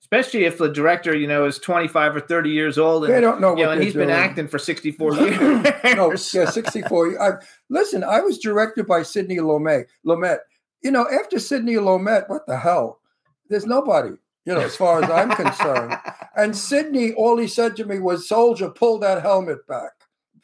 Especially 0.00 0.44
if 0.46 0.58
the 0.58 0.68
director, 0.68 1.14
you 1.14 1.26
know, 1.26 1.44
is 1.44 1.58
twenty 1.58 1.86
five 1.86 2.16
or 2.16 2.20
thirty 2.20 2.50
years 2.50 2.78
old, 2.78 3.04
and 3.04 3.12
They 3.14 3.20
don't 3.20 3.40
know 3.40 3.56
you 3.56 3.64
know, 3.64 3.70
and 3.72 3.78
they're 3.80 3.84
he's 3.84 3.94
been 3.94 4.10
acting 4.10 4.48
for 4.48 4.58
sixty 4.58 4.90
four 4.90 5.14
years. 5.18 5.38
no, 5.84 6.12
yeah, 6.32 6.48
64. 6.50 7.20
I, 7.22 7.30
listen, 7.68 8.02
I 8.02 8.20
was 8.20 8.38
directed 8.38 8.86
by 8.86 9.02
Sidney 9.02 9.36
Lumet. 9.36 9.84
Lumet. 10.06 10.38
You 10.82 10.92
know, 10.92 11.06
after 11.10 11.38
Sidney 11.38 11.74
Lumet, 11.74 12.28
what 12.28 12.46
the 12.46 12.56
hell? 12.56 13.00
There's 13.48 13.66
nobody, 13.66 14.10
you 14.44 14.54
know, 14.54 14.60
as 14.60 14.76
far 14.76 15.02
as 15.02 15.10
I'm 15.10 15.30
concerned. 15.30 15.96
And 16.38 16.56
Sidney, 16.56 17.12
all 17.14 17.36
he 17.36 17.48
said 17.48 17.74
to 17.76 17.84
me 17.84 17.98
was, 17.98 18.28
Soldier, 18.28 18.70
pull 18.70 19.00
that 19.00 19.22
helmet 19.22 19.66
back 19.66 19.90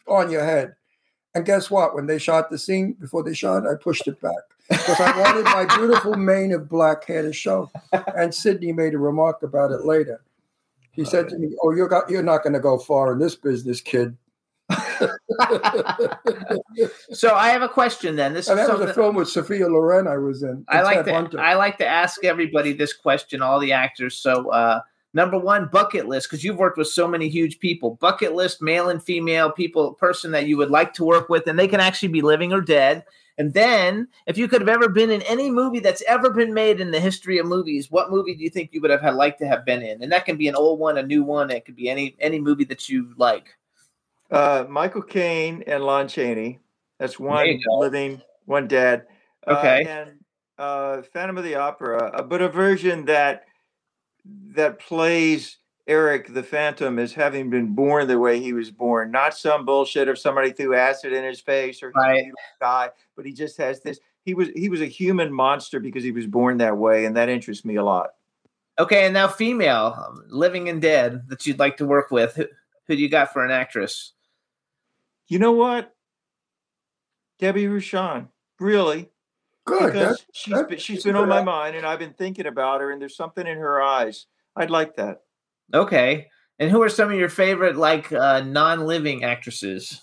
on 0.09 0.29
your 0.29 0.45
head. 0.45 0.75
And 1.37 1.47
guess 1.47 1.71
what? 1.71 1.95
When 1.95 2.07
they 2.07 2.19
shot 2.19 2.51
the 2.51 2.59
scene, 2.59 2.95
before 2.95 3.23
they 3.23 3.33
shot, 3.33 3.65
I 3.67 3.77
pushed 3.81 4.09
it 4.09 4.21
back 4.21 4.43
because 4.69 5.01
I 5.01 5.17
wanted 5.21 5.45
my 5.45 5.77
beautiful 5.77 6.15
mane 6.15 6.53
of 6.53 6.69
black 6.69 7.05
hair 7.05 7.23
to 7.23 7.33
show. 7.33 7.71
And 8.17 8.35
Sidney 8.35 8.73
made 8.73 8.95
a 8.95 8.99
remark 8.99 9.45
about 9.45 9.71
it 9.71 9.85
later. 9.85 10.21
He 10.91 11.05
said 11.05 11.29
to 11.29 11.39
me, 11.39 11.51
"Oh, 11.63 11.73
you're 11.73 11.89
got, 11.89 12.09
you're 12.09 12.23
not 12.23 12.45
going 12.45 12.53
to 12.53 12.61
go 12.61 12.79
far 12.79 13.13
in 13.13 13.19
this 13.19 13.35
business, 13.35 13.81
kid." 13.81 14.17
so 17.13 17.35
I 17.35 17.49
have 17.49 17.63
a 17.63 17.69
question. 17.69 18.15
Then 18.15 18.33
this 18.33 18.49
And 18.49 18.61
is 18.61 18.67
that 18.67 18.79
was 18.79 18.91
a 18.91 18.95
film 18.95 19.17
with 19.17 19.29
Sophia 19.29 19.69
Loren 19.69 20.07
I 20.07 20.19
was 20.19 20.45
in. 20.45 20.65
I 20.69 20.83
like 20.83 21.05
to 21.05 21.13
Hunter. 21.13 21.41
I 21.41 21.55
like 21.55 21.79
to 21.79 21.87
ask 21.87 22.25
everybody 22.25 22.73
this 22.73 22.93
question, 22.93 23.43
all 23.43 23.59
the 23.59 23.73
actors. 23.73 24.17
So 24.17 24.51
uh 24.51 24.81
number 25.15 25.39
one, 25.39 25.69
bucket 25.73 26.07
list, 26.07 26.29
because 26.29 26.45
you've 26.45 26.59
worked 26.59 26.77
with 26.77 26.89
so 26.89 27.09
many 27.09 27.29
huge 27.29 27.59
people. 27.61 27.97
Bucket 28.01 28.35
list, 28.35 28.61
male 28.61 28.91
and 28.91 29.03
female 29.03 29.51
people, 29.51 29.95
person 29.95 30.33
that 30.33 30.47
you 30.47 30.57
would 30.57 30.71
like 30.71 30.93
to 30.95 31.05
work 31.05 31.29
with, 31.29 31.47
and 31.47 31.59
they 31.59 31.69
can 31.69 31.81
actually 31.81 32.09
be 32.09 32.21
living 32.21 32.53
or 32.53 32.61
dead. 32.61 33.05
And 33.37 33.53
then, 33.53 34.07
if 34.27 34.39
you 34.39 34.47
could 34.47 34.61
have 34.61 34.69
ever 34.69 34.89
been 34.89 35.11
in 35.11 35.23
any 35.23 35.51
movie 35.51 35.81
that's 35.81 36.03
ever 36.03 36.31
been 36.31 36.55
made 36.55 36.81
in 36.81 36.91
the 36.91 37.01
history 37.01 37.39
of 37.39 37.47
movies, 37.47 37.91
what 37.91 38.11
movie 38.11 38.35
do 38.35 38.45
you 38.45 38.51
think 38.51 38.71
you 38.73 38.81
would 38.81 38.93
have 38.93 39.01
had 39.01 39.15
liked 39.15 39.41
to 39.41 39.47
have 39.47 39.65
been 39.65 39.83
in? 39.83 40.03
And 40.03 40.13
that 40.13 40.25
can 40.25 40.37
be 40.37 40.47
an 40.47 40.55
old 40.55 40.79
one, 40.79 40.99
a 40.99 41.03
new 41.03 41.25
one. 41.25 41.51
It 41.51 41.65
could 41.65 41.75
be 41.75 41.89
any 41.89 42.15
any 42.21 42.39
movie 42.39 42.65
that 42.65 42.89
you 42.89 43.13
like. 43.17 43.57
Uh, 44.31 44.67
Michael 44.69 45.03
Caine 45.03 45.65
and 45.67 45.85
Lon 45.85 46.07
Chaney. 46.07 46.61
That's 46.99 47.19
one 47.19 47.61
living, 47.67 48.23
one 48.47 48.69
dead. 48.69 49.07
Uh, 49.47 49.57
Okay. 49.57 49.85
and 49.89 50.11
uh, 50.59 51.03
Phantom 51.13 51.37
of 51.37 51.45
the 51.45 51.57
Opera, 51.57 52.13
uh, 52.15 52.23
but 52.23 52.41
a 52.41 52.49
version 52.49 53.05
that 53.07 53.47
that 54.25 54.79
plays 54.79 55.59
Erik 55.87 56.33
the 56.33 56.43
Phantom 56.43 56.99
as 56.99 57.13
having 57.13 57.51
been 57.51 57.75
born 57.75 58.07
the 58.09 58.19
way 58.19 58.41
he 58.41 58.53
was 58.53 58.71
born, 58.71 59.11
not 59.11 59.37
some 59.37 59.65
bullshit 59.67 60.09
of 60.09 60.19
somebody 60.19 60.51
threw 60.51 60.75
acid 60.75 61.13
in 61.13 61.25
his 61.25 61.41
face 61.41 61.83
or 61.83 61.91
Right. 61.95 62.25
he 62.25 62.33
died, 62.61 62.91
but 63.17 63.27
he 63.27 63.33
just 63.33 63.59
has 63.59 63.81
this. 63.83 64.01
He 64.25 64.33
was 64.33 64.49
he 64.57 64.71
was 64.71 64.81
a 64.81 64.87
human 64.87 65.31
monster 65.33 65.81
because 65.81 66.03
he 66.03 66.13
was 66.13 66.27
born 66.27 66.57
that 66.59 66.79
way, 66.79 67.05
and 67.05 67.15
that 67.17 67.29
interests 67.29 67.65
me 67.67 67.77
a 67.77 67.85
lot. 67.85 68.11
Okay, 68.79 69.05
and 69.05 69.13
now 69.15 69.29
female, 69.29 69.95
um, 69.99 70.25
living 70.29 70.69
and 70.71 70.81
dead 70.81 71.23
that 71.29 71.47
you'd 71.47 71.59
like 71.59 71.77
to 71.77 71.87
work 71.87 72.11
with. 72.11 72.35
Who, 72.35 72.47
who 72.89 72.97
do 72.97 73.03
you 73.03 73.11
got 73.11 73.33
for 73.33 73.45
an 73.45 73.51
actress? 73.51 74.13
You 75.29 75.39
know 75.39 75.53
what? 75.53 75.95
Debbie 77.39 77.67
Rochon, 77.67 78.29
really. 78.59 79.11
Good. 79.67 79.93
because 79.93 80.19
That, 80.19 80.27
she's 80.33 80.55
that- 80.55 80.69
been, 80.69 80.79
she's 80.79 80.97
that's 80.99 81.05
been 81.07 81.17
on 81.17 81.29
my 81.29 81.43
mind 81.43 81.77
and 81.77 81.87
I've 81.87 81.99
been 81.99 82.13
thinking 82.13 82.47
about 82.47 82.81
her 82.81 82.91
and 82.91 83.01
there's 83.01 83.17
something 83.17 83.47
in 83.47 83.57
her 83.59 83.83
eyes. 83.83 84.27
I'd 84.57 84.71
like 84.71 84.97
that. 84.97 85.23
Okay. 85.73 86.29
And 86.59 86.71
who 86.71 86.83
are 86.83 86.89
some 86.89 87.11
of 87.11 87.19
your 87.19 87.29
favorite 87.29 87.77
like 87.77 88.13
uh, 88.13 88.41
non-living 88.41 89.25
actresses? 89.25 90.03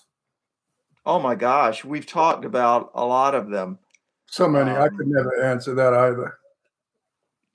Oh 1.05 1.19
my 1.19 1.35
gosh, 1.35 1.83
we've 1.85 2.05
talked 2.05 2.43
about 2.45 2.91
a 2.93 3.05
lot 3.05 3.33
of 3.35 3.49
them. 3.49 3.79
so 4.27 4.47
many. 4.47 4.71
I 4.71 4.87
Um, 4.87 4.97
could 4.97 5.07
never 5.07 5.41
answer 5.43 5.73
that 5.75 5.93
either. 5.93 6.37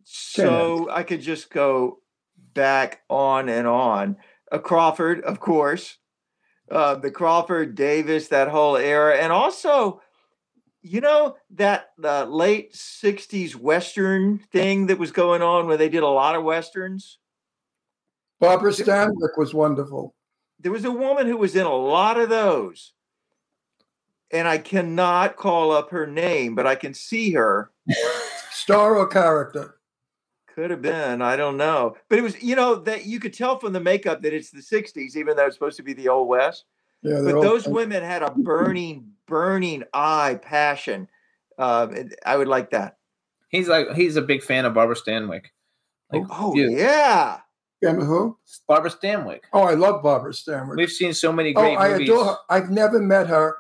So 0.05 0.89
I 0.91 1.03
could 1.03 1.21
just 1.21 1.51
go 1.51 2.01
back 2.55 3.03
on 3.11 3.49
and 3.49 3.67
on. 3.67 4.17
A 4.53 4.59
Crawford, 4.61 5.21
of 5.23 5.41
course, 5.41 5.99
uh, 6.71 6.95
the 6.95 7.11
Crawford 7.11 7.75
Davis, 7.75 8.29
that 8.29 8.49
whole 8.49 8.77
era, 8.77 9.17
and 9.17 9.33
also, 9.33 10.01
you 10.87 11.01
know, 11.01 11.37
that 11.51 11.91
uh, 12.03 12.25
late 12.25 12.73
'60s 12.75 13.55
Western 13.55 14.39
thing 14.53 14.87
that 14.87 14.99
was 14.99 15.11
going 15.11 15.43
on 15.43 15.67
where 15.67 15.77
they 15.77 15.89
did 15.89 16.03
a 16.03 16.09
lot 16.09 16.35
of 16.37 16.45
westerns. 16.45 17.19
Barbara 18.41 18.71
Stanwyck 18.73 19.37
was 19.39 19.55
wonderful. 19.55 20.15
there 20.61 20.73
was 20.73 20.85
a 20.85 20.91
woman 20.91 21.27
who 21.27 21.37
was 21.39 21.57
in 21.57 21.65
a 21.67 21.75
lot 21.75 22.19
of 22.19 22.29
those 22.29 22.93
and 24.33 24.47
i 24.49 24.59
cannot 24.59 25.37
call 25.37 25.71
up 25.71 25.91
her 25.91 26.07
name 26.07 26.55
but 26.55 26.67
i 26.67 26.75
can 26.75 26.93
see 26.93 27.33
her 27.33 27.71
Star 28.51 28.97
or 28.97 29.07
character? 29.07 29.79
could 30.55 30.71
have 30.71 30.83
been 30.83 31.23
i 31.23 31.37
don't 31.37 31.57
know 31.57 31.95
but 32.09 32.19
it 32.19 32.23
was 32.23 32.43
you 32.43 32.57
know 32.57 32.75
that 32.75 33.07
you 33.07 33.21
could 33.21 33.33
tell 33.33 33.59
from 33.59 33.73
the 33.73 33.81
makeup 33.81 34.21
that 34.23 34.33
it's 34.35 34.51
the 34.51 34.61
60s 34.61 35.17
even 35.17 35.37
though 35.37 35.47
it's 35.47 35.55
supposed 35.57 35.77
to 35.77 35.83
be 35.83 35.93
the 35.95 36.09
old 36.09 36.29
west 36.29 36.65
Yeah, 37.03 37.21
but 37.25 37.41
those 37.41 37.67
women 37.69 38.03
had 38.03 38.23
a 38.23 38.31
burning 38.33 39.13
burning 39.27 39.85
eye 39.93 40.39
passion. 40.43 41.09
Um, 41.59 42.11
I 42.25 42.37
would 42.37 42.49
like 42.49 42.71
that. 42.71 42.97
He's 43.49 43.69
like 43.69 43.93
he's 43.95 44.17
a 44.17 44.23
big 44.23 44.43
fan 44.43 44.65
of 44.65 44.75
Barbara 44.75 44.97
Stanwyck. 44.97 45.47
Like, 46.13 46.25
Oh 46.31 46.55
you. 46.55 46.71
yeah. 46.77 47.39
Emma 47.85 48.05
who? 48.05 48.37
Barbara 48.67 48.91
Stanwyck. 48.91 49.41
Oh, 49.53 49.63
I 49.63 49.75
love 49.75 50.03
Barbara 50.03 50.33
Stanwyck. 50.33 50.77
We've 50.77 50.91
seen 50.91 51.13
so 51.13 51.31
many 51.33 51.55
Oh, 51.55 51.75
I 51.77 51.91
movies. 51.91 52.09
adore 52.09 52.25
her. 52.25 52.37
I've 52.51 52.71
never 52.71 52.99
met 53.01 53.27
her, 53.29 53.57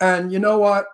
and 0.00 0.32
you 0.32 0.38
know 0.38 0.58
what? 0.58 0.86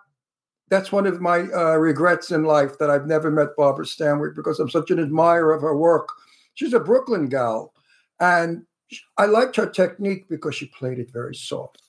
That's 0.69 0.91
one 0.91 1.07
of 1.07 1.19
my 1.19 1.39
uh, 1.51 1.77
regrets 1.77 2.29
in 2.31 2.43
life 2.43 2.77
that 2.77 2.91
I've 2.91 3.07
never 3.07 3.31
met 3.31 3.55
Barbara 3.57 3.85
Stanwyck 3.85 4.35
because 4.35 4.59
I'm 4.59 4.69
such 4.69 4.91
an 4.91 4.99
admirer 4.99 5.51
of 5.51 5.61
her 5.63 5.75
work. 5.75 6.09
She's 6.53 6.73
a 6.73 6.79
Brooklyn 6.79 7.27
gal, 7.27 7.73
and 8.19 8.63
I 9.17 9.25
liked 9.25 9.55
her 9.55 9.67
technique 9.67 10.29
because 10.29 10.53
she 10.55 10.67
played 10.67 10.99
it 10.99 11.11
very 11.11 11.33
soft 11.35 11.81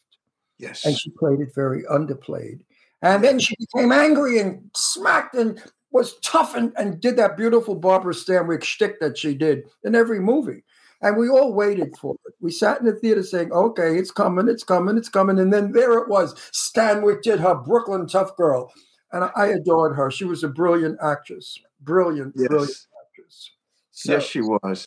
Yes. 0.61 0.84
and 0.84 0.98
she 0.98 1.11
played 1.11 1.40
it 1.40 1.54
very 1.54 1.84
underplayed. 1.84 2.61
And 3.02 3.24
then 3.24 3.38
she 3.38 3.56
became 3.58 3.92
angry 3.92 4.38
and 4.38 4.70
smacked 4.76 5.34
and 5.34 5.62
was 5.90 6.18
tough 6.20 6.54
and, 6.54 6.72
and 6.76 7.00
did 7.00 7.16
that 7.16 7.36
beautiful 7.36 7.74
Barbara 7.74 8.14
Stanwyck 8.14 8.62
shtick 8.62 9.00
that 9.00 9.18
she 9.18 9.34
did 9.34 9.64
in 9.84 9.94
every 9.94 10.20
movie. 10.20 10.62
And 11.02 11.16
we 11.16 11.30
all 11.30 11.54
waited 11.54 11.96
for 11.96 12.14
it. 12.26 12.34
We 12.40 12.52
sat 12.52 12.78
in 12.78 12.86
the 12.86 12.92
theater 12.92 13.22
saying, 13.22 13.52
okay, 13.52 13.96
it's 13.96 14.11
coming, 14.11 14.48
it's 14.48 14.64
coming, 14.64 14.98
it's 14.98 15.08
coming. 15.08 15.38
And 15.38 15.52
then 15.52 15.72
there 15.72 15.94
it 15.94 16.08
was. 16.08 16.34
Stanwyck 16.52 17.22
did 17.22 17.40
her 17.40 17.54
Brooklyn 17.54 18.06
Tough 18.06 18.36
Girl. 18.36 18.70
And 19.12 19.30
I 19.34 19.46
adored 19.46 19.96
her. 19.96 20.11
She 20.11 20.24
was 20.24 20.44
a 20.44 20.48
brilliant 20.48 20.98
actress. 21.02 21.58
Brilliant, 21.80 22.34
brilliant 22.36 22.68
yes. 22.68 22.86
actress. 23.02 23.50
So, 23.90 24.12
yes, 24.12 24.24
she 24.24 24.40
was. 24.42 24.86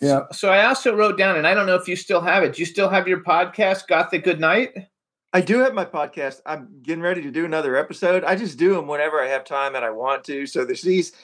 Yeah. 0.00 0.22
so 0.32 0.50
I 0.50 0.66
also 0.66 0.96
wrote 0.96 1.16
down, 1.16 1.36
and 1.36 1.46
I 1.46 1.54
don't 1.54 1.66
know 1.66 1.76
if 1.76 1.86
you 1.86 1.94
still 1.94 2.20
have 2.20 2.42
it. 2.42 2.54
Do 2.54 2.62
you 2.62 2.66
still 2.66 2.88
have 2.88 3.06
your 3.06 3.22
podcast, 3.22 3.86
Gothic 3.86 4.24
Good 4.24 4.40
Night? 4.40 4.70
I 5.32 5.40
do 5.40 5.60
have 5.60 5.72
my 5.72 5.84
podcast. 5.84 6.40
I'm 6.44 6.68
getting 6.82 7.02
ready 7.02 7.22
to 7.22 7.30
do 7.30 7.44
another 7.44 7.76
episode. 7.76 8.22
I 8.24 8.36
just 8.36 8.58
do 8.58 8.74
them 8.74 8.86
whenever 8.86 9.20
I 9.20 9.28
have 9.28 9.44
time 9.44 9.74
and 9.74 9.84
I 9.84 9.90
want 9.90 10.24
to. 10.24 10.46
So 10.46 10.64
the 10.64 10.76
season, 10.76 11.14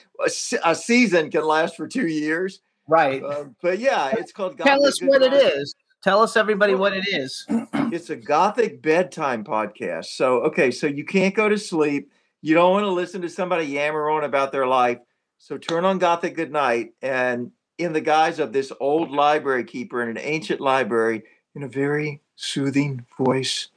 a 0.65 0.75
season 0.75 1.29
can 1.29 1.45
last 1.45 1.77
for 1.77 1.87
two 1.87 2.07
years. 2.07 2.61
Right. 2.87 3.23
Um, 3.23 3.55
but 3.61 3.77
yeah, 3.77 4.09
it's 4.17 4.31
called. 4.31 4.57
Tell 4.57 4.83
us 4.83 4.99
what 5.01 5.21
it 5.21 5.33
is. 5.33 5.75
Tell 6.01 6.23
us, 6.23 6.37
everybody, 6.37 6.75
what 6.75 6.93
it 6.93 7.07
is. 7.07 7.45
It's 7.91 8.11
a 8.11 8.15
gothic 8.15 8.83
bedtime 8.83 9.43
podcast. 9.43 10.05
So, 10.05 10.41
okay, 10.41 10.69
so 10.69 10.85
you 10.85 11.03
can't 11.03 11.33
go 11.33 11.49
to 11.49 11.57
sleep. 11.57 12.11
You 12.43 12.53
don't 12.53 12.71
want 12.71 12.83
to 12.83 12.91
listen 12.91 13.23
to 13.23 13.29
somebody 13.29 13.65
yammer 13.65 14.11
on 14.11 14.23
about 14.23 14.51
their 14.51 14.67
life. 14.67 14.99
So 15.39 15.57
turn 15.57 15.85
on 15.85 15.97
Gothic 15.97 16.35
Good 16.35 16.51
Night 16.51 16.93
and 17.01 17.51
in 17.79 17.93
the 17.93 18.01
guise 18.01 18.37
of 18.37 18.53
this 18.53 18.71
old 18.79 19.09
library 19.09 19.63
keeper 19.63 20.03
in 20.03 20.09
an 20.09 20.19
ancient 20.19 20.61
library, 20.61 21.23
in 21.55 21.63
a 21.63 21.67
very 21.67 22.21
soothing 22.35 23.07
voice, 23.17 23.69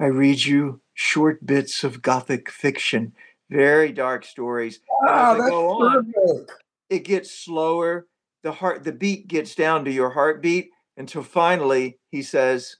I 0.00 0.06
read 0.06 0.42
you 0.42 0.80
short 0.94 1.44
bits 1.44 1.84
of 1.84 2.00
gothic 2.00 2.50
fiction, 2.50 3.12
very 3.50 3.92
dark 3.92 4.24
stories. 4.24 4.80
Wow, 5.02 5.34
that's 5.34 5.50
go 5.50 5.68
on, 5.68 6.12
terrific. 6.12 6.48
it 6.88 7.04
gets 7.04 7.30
slower. 7.30 8.06
The 8.42 8.52
heart, 8.52 8.82
the 8.82 8.92
beat 8.92 9.28
gets 9.28 9.54
down 9.54 9.84
to 9.84 9.90
your 9.92 10.08
heartbeat 10.08 10.70
until 10.96 11.22
finally 11.22 11.98
he 12.10 12.22
says, 12.22 12.76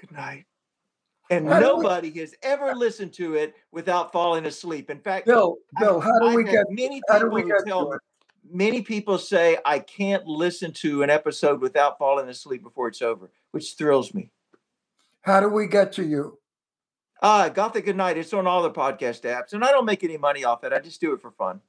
"Good 0.00 0.10
night." 0.10 0.46
And 1.30 1.48
How 1.48 1.60
do 1.60 1.76
we- 1.76 1.82
nobody 1.82 2.10
has 2.20 2.34
ever 2.42 2.74
listened 2.74 3.12
to 3.14 3.34
it 3.34 3.54
without 3.70 4.12
falling 4.12 4.46
asleep. 4.46 4.90
In 4.90 4.98
fact, 5.00 5.26
Bill, 5.26 5.56
Bill, 5.78 6.00
how 6.00 6.18
do 6.18 6.26
I've 6.26 6.34
we 6.34 6.44
get 6.44 6.66
many 6.70 7.00
people 7.08 7.42
tell 7.64 7.90
me, 7.90 7.96
many 8.48 8.82
people 8.82 9.18
say 9.18 9.58
I 9.64 9.78
can't 9.78 10.24
listen 10.26 10.72
to 10.74 11.02
an 11.04 11.10
episode 11.10 11.60
without 11.60 11.98
falling 11.98 12.28
asleep 12.28 12.62
before 12.64 12.88
it's 12.88 13.02
over, 13.02 13.30
which 13.52 13.74
thrills 13.74 14.12
me. 14.14 14.30
How 15.26 15.40
do 15.40 15.48
we 15.48 15.66
get 15.66 15.92
to 15.94 16.04
you? 16.04 16.38
Ah, 17.20 17.48
Gothic 17.48 17.84
Good 17.84 17.96
Night. 17.96 18.16
It's 18.16 18.32
on 18.32 18.46
all 18.46 18.62
the 18.62 18.70
podcast 18.70 19.22
apps, 19.22 19.52
and 19.52 19.64
I 19.64 19.72
don't 19.72 19.84
make 19.84 20.04
any 20.04 20.16
money 20.16 20.44
off 20.44 20.62
it. 20.62 20.72
I 20.72 20.78
just 20.78 21.00
do 21.00 21.12
it 21.14 21.20
for 21.20 21.32
fun. 21.32 21.60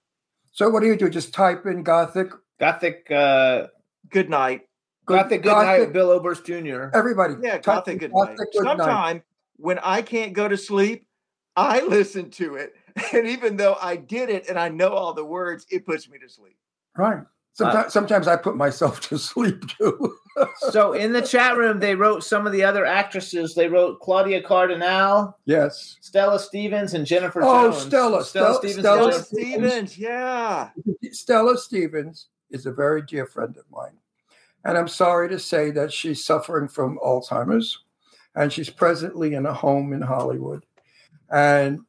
So 0.52 0.70
what 0.70 0.82
do 0.82 0.88
you 0.88 0.96
do? 0.96 1.10
Just 1.10 1.34
type 1.34 1.66
in 1.66 1.82
Gothic. 1.82 2.32
Gothic, 2.60 3.10
uh, 3.10 3.68
Good 4.10 4.30
night. 4.30 4.68
Gothic 5.08 5.42
Good 5.42 5.54
Night 5.54 5.92
Bill 5.92 6.12
Oberst 6.12 6.46
Jr. 6.46 6.90
Everybody. 6.94 7.36
Yeah, 7.42 7.54
type 7.54 7.64
Gothic 7.64 7.94
in 7.94 7.98
Good 8.00 8.12
Night. 8.14 8.38
Gothic 8.38 8.54
Good 8.54 8.64
Night. 8.64 8.78
Sometime 8.78 9.24
when 9.56 9.80
I 9.80 10.04
can't 10.04 10.34
go 10.34 10.48
to 10.48 10.58
sleep, 10.58 11.08
I 11.56 11.82
listen 11.88 12.30
to 12.32 12.56
it. 12.56 12.74
And 13.12 13.28
even 13.28 13.58
though 13.58 13.76
I 13.82 13.96
did 13.96 14.30
it 14.30 14.50
and 14.50 14.60
I 14.60 14.70
know 14.70 14.90
all 14.90 15.14
the 15.14 15.26
words, 15.26 15.66
it 15.72 15.86
puts 15.86 16.08
me 16.08 16.20
to 16.20 16.30
sleep. 16.30 16.58
Right. 16.96 17.24
Sometimes, 17.58 17.86
uh, 17.88 17.90
sometimes 17.90 18.28
I 18.28 18.36
put 18.36 18.56
myself 18.56 19.02
to 19.10 19.18
sleep 19.18 19.64
too. 19.80 20.16
so 20.70 20.94
in 20.94 21.12
the 21.12 21.24
chat 21.24 21.58
room, 21.58 21.80
they 21.80 21.96
wrote 21.96 22.24
some 22.24 22.46
of 22.46 22.54
the 22.54 22.64
other 22.64 22.86
actresses. 22.86 23.56
They 23.56 23.68
wrote 23.68 24.00
Claudia 24.00 24.44
Cardinale, 24.44 25.36
yes. 25.46 25.98
Stella 26.02 26.40
Stevens, 26.40 26.94
and 26.94 27.04
Jennifer 27.04 27.42
Oh, 27.42 27.72
Jones. 27.72 27.82
Stella, 27.84 28.24
Stella 28.24 28.54
Stella- 28.54 28.58
Stevens. 28.58 28.80
Stella 28.80 29.12
Stella 29.12 29.24
Stevens, 29.24 29.98
yeah. 29.98 30.70
Stella 31.12 31.58
Stevens 31.58 32.28
is 32.52 32.68
a 32.68 32.72
very 32.72 33.02
dear 33.02 33.26
friend 33.26 33.58
of 33.58 33.64
mine. 33.72 33.98
And 34.64 34.78
I'm 34.78 34.88
sorry 34.88 35.28
to 35.30 35.40
say 35.40 35.72
that 35.72 35.92
she's 35.92 36.24
suffering 36.24 36.68
from 36.68 37.00
Alzheimer's 37.04 37.80
and 38.36 38.54
she's 38.54 38.70
presently 38.70 39.34
in 39.34 39.48
a 39.48 39.54
home 39.54 39.94
in 39.94 40.02
Hollywood. 40.02 40.64
And 41.32 41.80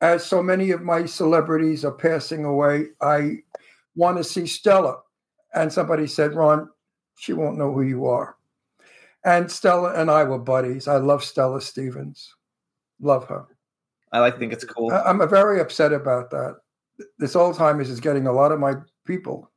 as 0.00 0.24
so 0.26 0.42
many 0.42 0.72
of 0.72 0.82
my 0.82 1.04
celebrities 1.06 1.84
are 1.84 1.92
passing 1.92 2.44
away, 2.44 2.86
I 3.00 3.42
want 3.94 4.16
to 4.18 4.24
see 4.24 4.46
Stella. 4.46 4.98
And 5.54 5.72
somebody 5.72 6.06
said, 6.06 6.34
Ron, 6.34 6.68
she 7.16 7.32
won't 7.32 7.58
know 7.58 7.72
who 7.72 7.82
you 7.82 8.06
are. 8.06 8.36
And 9.24 9.50
Stella 9.50 9.94
and 9.94 10.10
I 10.10 10.24
were 10.24 10.38
buddies. 10.38 10.88
I 10.88 10.96
love 10.96 11.22
Stella 11.24 11.60
Stevens. 11.60 12.34
Love 13.00 13.26
her. 13.28 13.46
I 14.12 14.20
like 14.20 14.38
think 14.38 14.52
it's 14.52 14.64
cool. 14.64 14.90
I'm 14.92 15.26
very 15.28 15.60
upset 15.60 15.92
about 15.92 16.30
that. 16.30 16.56
This 17.18 17.34
Alzheimer's 17.34 17.90
is 17.90 18.00
getting 18.00 18.26
a 18.26 18.32
lot 18.32 18.52
of 18.52 18.58
my 18.60 18.74
people. 19.06 19.50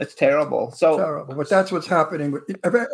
It's 0.00 0.14
terrible. 0.14 0.70
So 0.70 0.96
Terrible. 0.96 1.34
But 1.34 1.48
that's 1.48 1.72
what's 1.72 1.86
happening. 1.86 2.30
with- 2.30 2.44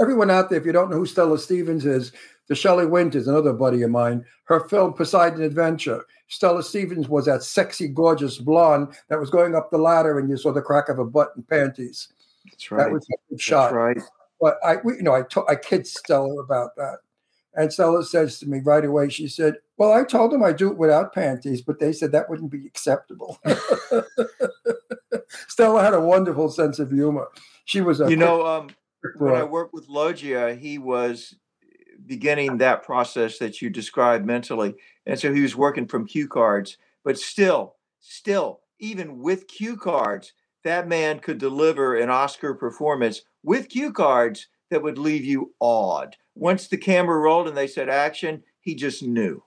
Everyone 0.00 0.30
out 0.30 0.48
there, 0.48 0.58
if 0.58 0.64
you 0.64 0.72
don't 0.72 0.90
know 0.90 0.96
who 0.96 1.06
Stella 1.06 1.38
Stevens 1.38 1.84
is, 1.84 2.12
the 2.48 2.54
Shelley 2.54 2.86
Winters, 2.86 3.28
another 3.28 3.52
buddy 3.52 3.82
of 3.82 3.90
mine, 3.90 4.24
her 4.44 4.60
film 4.68 4.94
Poseidon 4.94 5.42
Adventure. 5.42 6.04
Stella 6.34 6.64
Stevens 6.64 7.08
was 7.08 7.26
that 7.26 7.44
sexy, 7.44 7.86
gorgeous 7.86 8.38
blonde 8.38 8.88
that 9.08 9.20
was 9.20 9.30
going 9.30 9.54
up 9.54 9.70
the 9.70 9.78
ladder 9.78 10.18
and 10.18 10.28
you 10.28 10.36
saw 10.36 10.52
the 10.52 10.60
crack 10.60 10.88
of 10.88 10.98
a 10.98 11.04
butt 11.04 11.30
and 11.36 11.48
panties. 11.48 12.08
That's 12.44 12.72
right. 12.72 12.82
That 12.82 12.92
was 12.92 13.04
a 13.04 13.06
good 13.06 13.18
That's 13.30 13.42
shot. 13.42 13.72
right. 13.72 14.02
But 14.40 14.56
I, 14.64 14.78
we, 14.82 14.96
you 14.96 15.02
know, 15.02 15.14
I, 15.14 15.22
to, 15.22 15.46
I 15.46 15.54
kid 15.54 15.86
Stella 15.86 16.40
about 16.40 16.74
that. 16.74 16.98
And 17.54 17.72
Stella 17.72 18.04
says 18.04 18.40
to 18.40 18.46
me 18.46 18.58
right 18.64 18.84
away, 18.84 19.10
she 19.10 19.28
said, 19.28 19.54
Well, 19.76 19.92
I 19.92 20.02
told 20.02 20.32
them 20.32 20.42
I'd 20.42 20.56
do 20.56 20.72
it 20.72 20.76
without 20.76 21.14
panties, 21.14 21.62
but 21.62 21.78
they 21.78 21.92
said 21.92 22.10
that 22.10 22.28
wouldn't 22.28 22.50
be 22.50 22.66
acceptable. 22.66 23.38
Stella 25.46 25.84
had 25.84 25.94
a 25.94 26.00
wonderful 26.00 26.50
sense 26.50 26.80
of 26.80 26.90
humor. 26.90 27.28
She 27.64 27.80
was 27.80 28.00
a 28.00 28.10
You 28.10 28.16
know, 28.16 28.44
um, 28.44 28.70
when 29.18 29.36
I 29.36 29.44
worked 29.44 29.72
with 29.72 29.88
Loggia, 29.88 30.56
he 30.56 30.78
was 30.78 31.36
beginning 32.06 32.58
that 32.58 32.82
process 32.82 33.38
that 33.38 33.62
you 33.62 33.70
described 33.70 34.26
mentally. 34.26 34.74
And 35.06 35.18
so 35.18 35.32
he 35.34 35.42
was 35.42 35.54
working 35.56 35.86
from 35.86 36.06
cue 36.06 36.28
cards, 36.28 36.78
but 37.04 37.18
still, 37.18 37.76
still, 38.00 38.60
even 38.78 39.20
with 39.20 39.48
cue 39.48 39.76
cards, 39.76 40.32
that 40.64 40.88
man 40.88 41.18
could 41.18 41.38
deliver 41.38 41.96
an 41.96 42.08
Oscar 42.10 42.54
performance 42.54 43.22
with 43.42 43.68
cue 43.68 43.92
cards 43.92 44.48
that 44.70 44.82
would 44.82 44.96
leave 44.98 45.24
you 45.24 45.52
awed. 45.60 46.16
Once 46.34 46.68
the 46.68 46.76
camera 46.78 47.18
rolled 47.18 47.46
and 47.48 47.56
they 47.56 47.66
said 47.66 47.88
action, 47.88 48.42
he 48.60 48.74
just 48.74 49.02
knew. 49.02 49.42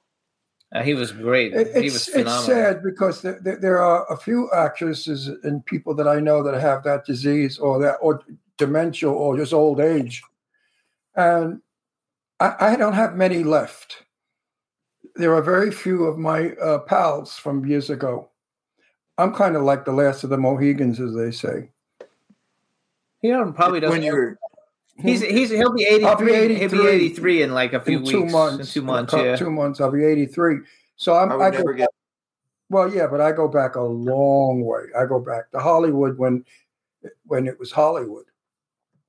uh, 0.75 0.83
he 0.83 0.93
was 0.93 1.11
great. 1.11 1.53
It- 1.53 1.75
he 1.75 1.83
was 1.85 1.95
it's, 1.95 2.09
phenomenal. 2.09 2.37
it's 2.37 2.45
sad 2.45 2.83
because 2.83 3.21
there, 3.21 3.39
there, 3.41 3.57
there 3.59 3.81
are 3.81 4.05
a 4.13 4.17
few 4.17 4.49
actresses 4.53 5.27
and 5.43 5.65
people 5.65 5.95
that 5.95 6.07
I 6.07 6.19
know 6.19 6.43
that 6.43 6.59
have 6.61 6.83
that 6.83 7.05
disease 7.05 7.57
or 7.57 7.79
that 7.79 7.95
or 8.01 8.21
dementia 8.57 9.09
or 9.09 9.37
just 9.37 9.53
old 9.53 9.79
age, 9.79 10.21
and 11.15 11.61
I, 12.39 12.55
I 12.59 12.75
don't 12.75 12.93
have 12.93 13.15
many 13.15 13.43
left. 13.43 14.03
There 15.15 15.33
are 15.33 15.41
very 15.41 15.71
few 15.71 16.05
of 16.05 16.17
my 16.17 16.51
uh, 16.53 16.79
pals 16.79 17.35
from 17.35 17.65
years 17.65 17.89
ago. 17.89 18.29
I'm 19.17 19.33
kind 19.33 19.55
of 19.55 19.63
like 19.63 19.85
the 19.85 19.91
last 19.93 20.23
of 20.23 20.29
the 20.29 20.37
Mohegans, 20.37 20.99
as 20.99 21.15
they 21.15 21.31
say. 21.31 21.69
He 23.21 23.29
don't- 23.29 23.53
probably 23.53 23.79
doesn't. 23.79 23.95
when 23.97 24.03
you 24.03 24.13
were 24.13 24.37
he's 24.99 25.21
he's 25.21 25.49
he'll 25.49 25.73
be 25.73 25.85
eighty 25.85 26.05
I'll 26.05 26.15
be 26.17 26.25
three. 26.25 26.55
He'll 26.55 26.69
be 26.69 26.87
83 26.87 27.41
in 27.43 27.53
like 27.53 27.73
a 27.73 27.79
few 27.79 27.97
in 27.97 28.03
weeks. 28.03 28.11
two 28.11 28.25
months. 28.25 28.59
In 28.59 28.81
two 28.81 28.85
months. 28.85 29.13
in 29.13 29.19
Yeah. 29.25 29.35
two 29.35 29.49
months. 29.51 29.81
I'll 29.81 29.91
be 29.91 30.03
83. 30.05 30.57
So 30.95 31.15
I'm. 31.15 31.31
I 31.31 31.35
I 31.35 31.49
go 31.51 31.57
never 31.57 31.73
get 31.73 31.89
Well, 32.69 32.93
yeah, 32.93 33.07
but 33.07 33.21
I 33.21 33.31
go 33.31 33.47
back 33.47 33.75
a 33.75 33.81
long 33.81 34.61
way. 34.63 34.83
I 34.97 35.05
go 35.05 35.19
back 35.19 35.49
to 35.51 35.59
Hollywood 35.59 36.17
when 36.17 36.43
when 37.25 37.47
it 37.47 37.57
was 37.59 37.71
Hollywood, 37.71 38.25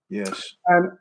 yes. 0.09 0.55
and 0.67 0.93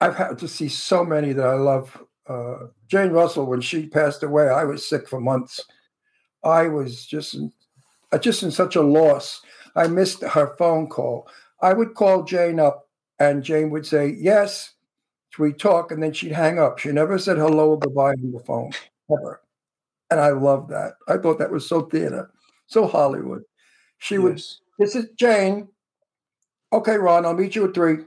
I've 0.00 0.14
had 0.16 0.38
to 0.38 0.48
see 0.48 0.68
so 0.68 1.04
many 1.04 1.32
that 1.34 1.46
I 1.46 1.54
love. 1.54 2.02
Uh, 2.28 2.66
Jane 2.88 3.10
Russell, 3.10 3.46
when 3.46 3.60
she 3.60 3.86
passed 3.86 4.22
away, 4.22 4.48
I 4.48 4.64
was 4.64 4.88
sick 4.88 5.08
for 5.08 5.20
months. 5.20 5.60
I 6.44 6.68
was 6.68 7.06
just 7.06 7.34
in, 7.34 7.52
just 8.20 8.42
in 8.42 8.50
such 8.50 8.76
a 8.76 8.82
loss. 8.82 9.42
I 9.74 9.86
missed 9.88 10.22
her 10.22 10.56
phone 10.56 10.88
call. 10.88 11.28
I 11.60 11.72
would 11.72 11.94
call 11.94 12.24
Jane 12.24 12.60
up, 12.60 12.88
and 13.18 13.42
Jane 13.42 13.70
would 13.70 13.86
say, 13.86 14.14
"Yes, 14.18 14.72
we 15.38 15.52
talk, 15.52 15.90
and 15.92 16.02
then 16.02 16.12
she'd 16.12 16.32
hang 16.32 16.58
up. 16.58 16.78
She 16.78 16.90
never 16.92 17.18
said 17.18 17.36
hello 17.36 17.70
or 17.70 17.78
goodbye 17.78 18.12
on 18.12 18.32
the 18.32 18.40
phone, 18.40 18.70
ever. 19.10 19.40
And 20.10 20.20
I 20.20 20.30
loved 20.30 20.70
that. 20.70 20.94
I 21.08 21.18
thought 21.18 21.38
that 21.38 21.50
was 21.50 21.68
so 21.68 21.82
theater, 21.82 22.30
so 22.66 22.86
Hollywood. 22.86 23.42
She 23.98 24.18
would, 24.18 24.36
Yes. 24.38 24.60
this 24.78 24.94
is 24.96 25.06
Jane. 25.16 25.68
Okay, 26.72 26.96
Ron, 26.96 27.26
I'll 27.26 27.34
meet 27.34 27.54
you 27.54 27.66
at 27.68 27.74
three. 27.74 27.98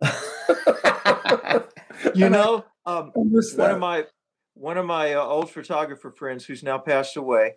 You 2.14 2.26
And 2.26 2.32
know, 2.32 2.58
I 2.58 2.62
miss 3.16 3.54
one 3.54 3.68
that. 3.68 3.74
of 3.74 3.80
my 3.80 4.04
one 4.54 4.76
of 4.76 4.86
my 4.86 5.14
uh, 5.14 5.22
old 5.22 5.50
photographer 5.50 6.10
friends 6.10 6.44
who's 6.44 6.62
now 6.62 6.78
passed 6.78 7.16
away 7.16 7.54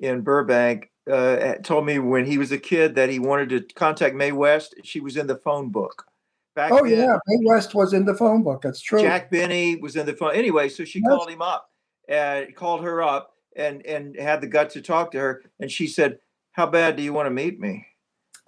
in 0.00 0.20
Burbank 0.22 0.90
uh, 1.10 1.54
told 1.62 1.86
me 1.86 1.98
when 1.98 2.24
he 2.24 2.38
was 2.38 2.52
a 2.52 2.58
kid 2.58 2.94
that 2.94 3.10
he 3.10 3.18
wanted 3.18 3.48
to 3.50 3.74
contact 3.74 4.14
Mae 4.14 4.32
West. 4.32 4.74
She 4.84 5.00
was 5.00 5.16
in 5.16 5.26
the 5.26 5.36
phone 5.36 5.70
book. 5.70 6.06
Back 6.54 6.72
oh, 6.72 6.84
then, 6.84 6.98
yeah. 6.98 7.18
Mae 7.26 7.44
West 7.44 7.74
was 7.74 7.92
in 7.92 8.04
the 8.04 8.14
phone 8.14 8.42
book. 8.42 8.62
That's 8.62 8.80
true. 8.80 9.00
Jack 9.00 9.30
Benny 9.30 9.76
was 9.76 9.96
in 9.96 10.06
the 10.06 10.14
phone. 10.14 10.34
Anyway, 10.34 10.68
so 10.68 10.84
she 10.84 11.00
Yes. 11.00 11.08
called 11.08 11.28
him 11.28 11.42
up 11.42 11.68
and 12.08 12.54
called 12.54 12.82
her 12.84 13.02
up 13.02 13.34
and 13.56 13.84
and 13.86 14.16
had 14.16 14.40
the 14.40 14.46
guts 14.46 14.74
to 14.74 14.80
talk 14.82 15.10
to 15.12 15.18
her. 15.18 15.42
And 15.58 15.70
she 15.70 15.88
said, 15.88 16.20
"How 16.52 16.66
bad 16.66 16.96
do 16.96 17.02
you 17.02 17.12
want 17.12 17.26
to 17.26 17.30
meet 17.30 17.58
me?" 17.58 17.86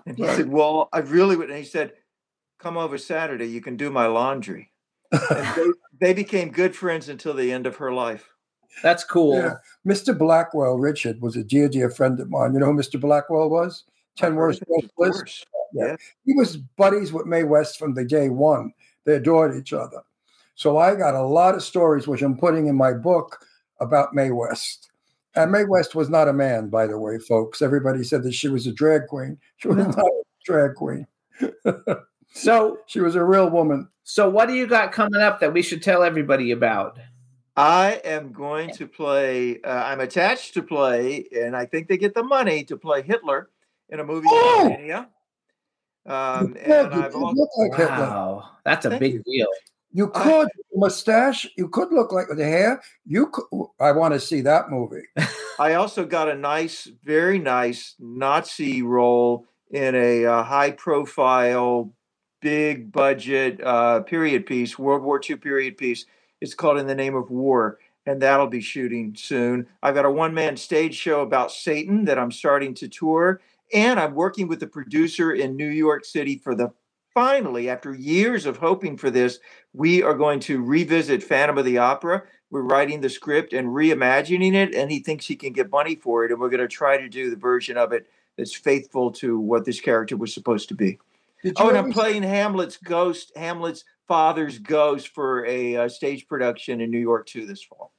And 0.06 0.16
he 0.16 0.24
Right. 0.24 0.36
said, 0.36 0.48
"Well, 0.48 0.88
I 0.92 1.00
really 1.00 1.36
would." 1.36 1.50
And 1.50 1.58
he 1.58 1.64
said, 1.64 1.94
"Come 2.60 2.76
over 2.76 2.96
Saturday. 2.96 3.46
You 3.46 3.60
can 3.60 3.76
do 3.76 3.90
my 3.90 4.06
laundry." 4.06 4.70
And 6.00 6.08
they, 6.08 6.12
they 6.12 6.14
became 6.14 6.50
good 6.50 6.74
friends 6.74 7.08
until 7.08 7.34
the 7.34 7.52
end 7.52 7.66
of 7.66 7.76
her 7.76 7.92
life. 7.92 8.30
That's 8.82 9.04
cool. 9.04 9.36
Yeah. 9.36 9.54
Mr. 9.86 10.16
Blackwell, 10.16 10.76
Richard, 10.76 11.20
was 11.22 11.36
a 11.36 11.44
dear, 11.44 11.68
dear 11.68 11.90
friend 11.90 12.20
of 12.20 12.30
mine. 12.30 12.52
You 12.52 12.60
know 12.60 12.66
who 12.66 12.74
Mr. 12.74 13.00
Blackwell 13.00 13.48
was? 13.48 13.84
10 14.16 14.32
I've 14.32 14.36
Worst 14.36 14.60
heard 14.60 14.78
of 14.78 14.84
it, 14.84 14.90
Best 14.98 15.20
of 15.20 15.26
List. 15.26 15.46
Yeah. 15.74 15.86
Yeah. 15.86 15.96
He 16.24 16.34
was 16.34 16.56
buddies 16.56 17.12
with 17.12 17.26
Mae 17.26 17.44
West 17.44 17.78
from 17.78 17.94
the 17.94 18.04
day 18.04 18.28
one. 18.28 18.72
They 19.04 19.14
adored 19.14 19.56
each 19.56 19.72
other. 19.72 20.02
So 20.54 20.78
I 20.78 20.94
got 20.94 21.14
a 21.14 21.22
lot 21.22 21.54
of 21.54 21.62
stories, 21.62 22.08
which 22.08 22.22
I'm 22.22 22.36
putting 22.36 22.66
in 22.66 22.76
my 22.76 22.92
book 22.92 23.44
about 23.80 24.14
Mae 24.14 24.30
West. 24.30 24.90
And 25.34 25.52
Mae 25.52 25.64
West 25.64 25.94
was 25.94 26.08
not 26.08 26.28
a 26.28 26.32
man, 26.32 26.68
by 26.68 26.86
the 26.86 26.98
way, 26.98 27.18
folks. 27.18 27.60
Everybody 27.60 28.04
said 28.04 28.22
that 28.22 28.32
she 28.32 28.48
was 28.48 28.66
a 28.66 28.72
drag 28.72 29.06
queen. 29.06 29.38
She 29.58 29.68
was 29.68 29.76
not 29.76 29.98
a 29.98 30.22
drag 30.44 30.74
queen. 30.74 31.06
So, 32.36 32.78
She 32.86 33.00
was 33.00 33.14
a 33.16 33.24
real 33.24 33.48
woman. 33.50 33.88
so 34.04 34.28
what 34.28 34.46
do 34.46 34.54
you 34.54 34.66
got 34.66 34.92
coming 34.92 35.20
up 35.22 35.40
that 35.40 35.52
we 35.52 35.62
should 35.62 35.82
tell 35.82 36.02
everybody 36.02 36.50
about? 36.52 36.98
I 37.56 38.00
am 38.04 38.32
going 38.32 38.70
to 38.74 38.86
play. 38.86 39.60
Uh, 39.62 39.68
I'm 39.84 40.00
attached 40.00 40.52
to 40.54 40.62
play, 40.62 41.26
and 41.34 41.56
I 41.56 41.64
think 41.64 41.88
they 41.88 41.96
get 41.96 42.14
the 42.14 42.22
money 42.22 42.62
to 42.64 42.76
play 42.76 43.00
Hitler 43.00 43.48
in 43.88 44.00
a 44.00 44.04
movie 44.04 44.26
Oh! 44.30 44.56
called 44.58 44.78
Mania. 44.78 45.08
Um, 46.04 46.54
Yeah, 46.56 46.84
and 46.84 46.94
you 46.94 47.00
I've 47.00 47.14
also, 47.14 47.34
look 47.34 47.48
like 47.56 47.74
Hitler. 47.74 47.96
Wow, 47.96 48.50
that's 48.64 48.84
a 48.84 48.90
Thank 48.90 49.00
big 49.00 49.12
you. 49.14 49.22
deal. 49.24 49.48
You 49.92 50.12
I- 50.14 50.22
could 50.22 50.48
mustache. 50.74 51.48
You 51.56 51.68
could 51.70 51.90
look 51.90 52.12
like 52.12 52.28
with 52.28 52.36
the 52.36 52.44
hair. 52.44 52.82
You 53.06 53.28
could. 53.28 53.44
I 53.80 53.92
want 53.92 54.12
to 54.12 54.20
see 54.20 54.42
that 54.42 54.68
movie. 54.70 55.04
I 55.58 55.74
also 55.74 56.04
got 56.04 56.28
a 56.28 56.34
nice, 56.34 56.86
very 57.02 57.38
nice 57.38 57.94
Nazi 57.98 58.82
role 58.82 59.46
in 59.70 59.94
a 59.94 60.26
uh, 60.26 60.42
high-profile, 60.42 61.90
big-budget 62.46 63.60
uh, 63.64 63.98
period 64.02 64.46
piece, 64.46 64.78
World 64.78 65.02
War 65.02 65.20
II 65.28 65.34
period 65.34 65.76
piece. 65.76 66.06
It's 66.40 66.54
called 66.54 66.78
In 66.78 66.86
the 66.86 66.94
Name 66.94 67.16
of 67.16 67.28
War, 67.28 67.80
and 68.06 68.22
that'll 68.22 68.46
be 68.46 68.60
shooting 68.60 69.16
soon. 69.16 69.66
I've 69.82 69.96
got 69.96 70.04
a 70.04 70.10
one-man 70.12 70.56
stage 70.56 70.94
show 70.94 71.22
about 71.22 71.50
Satan 71.50 72.04
that 72.04 72.20
I'm 72.20 72.30
starting 72.30 72.72
to 72.74 72.86
tour, 72.86 73.40
and 73.74 73.98
I'm 73.98 74.14
working 74.14 74.46
with 74.46 74.60
the 74.60 74.68
producer 74.68 75.32
in 75.32 75.56
New 75.56 75.68
York 75.68 76.04
City 76.04 76.38
for 76.38 76.54
the 76.54 76.72
finally, 77.12 77.68
after 77.68 77.92
years 77.92 78.46
of 78.46 78.58
hoping 78.58 78.96
for 78.96 79.10
this, 79.10 79.40
we 79.72 80.04
are 80.04 80.14
going 80.14 80.38
to 80.38 80.62
revisit 80.62 81.24
Phantom 81.24 81.58
of 81.58 81.64
the 81.64 81.78
Opera. 81.78 82.22
We're 82.50 82.62
writing 82.62 83.00
the 83.00 83.10
script 83.10 83.54
and 83.54 83.70
reimagining 83.70 84.54
it, 84.54 84.72
and 84.72 84.88
he 84.88 85.00
thinks 85.00 85.26
he 85.26 85.34
can 85.34 85.52
get 85.52 85.72
money 85.72 85.96
for 85.96 86.24
it. 86.24 86.30
And 86.30 86.38
we're 86.38 86.50
going 86.50 86.60
to 86.60 86.68
try 86.68 86.96
to 86.96 87.08
do 87.08 87.28
the 87.28 87.34
version 87.34 87.76
of 87.76 87.92
it 87.92 88.06
that's 88.38 88.54
faithful 88.54 89.10
to 89.14 89.40
what 89.40 89.64
this 89.64 89.80
character 89.80 90.16
was 90.16 90.32
supposed 90.32 90.68
to 90.68 90.76
be. 90.76 91.00
Did 91.46 91.60
you 91.60 91.64
Oh, 91.64 91.68
and 91.68 91.78
ever 91.78 91.86
I'm 91.86 91.92
playing 91.92 92.24
Hamlet's 92.24 92.76
ghost, 92.76 93.30
Hamlet's 93.36 93.84
father's 94.08 94.58
ghost 94.58 95.08
for 95.14 95.46
a 95.46 95.76
uh, 95.76 95.88
stage 95.88 96.26
production 96.26 96.80
in 96.80 96.90
New 96.90 96.98
York 96.98 97.28
too 97.28 97.46
this 97.46 97.62
fall. 97.62 97.92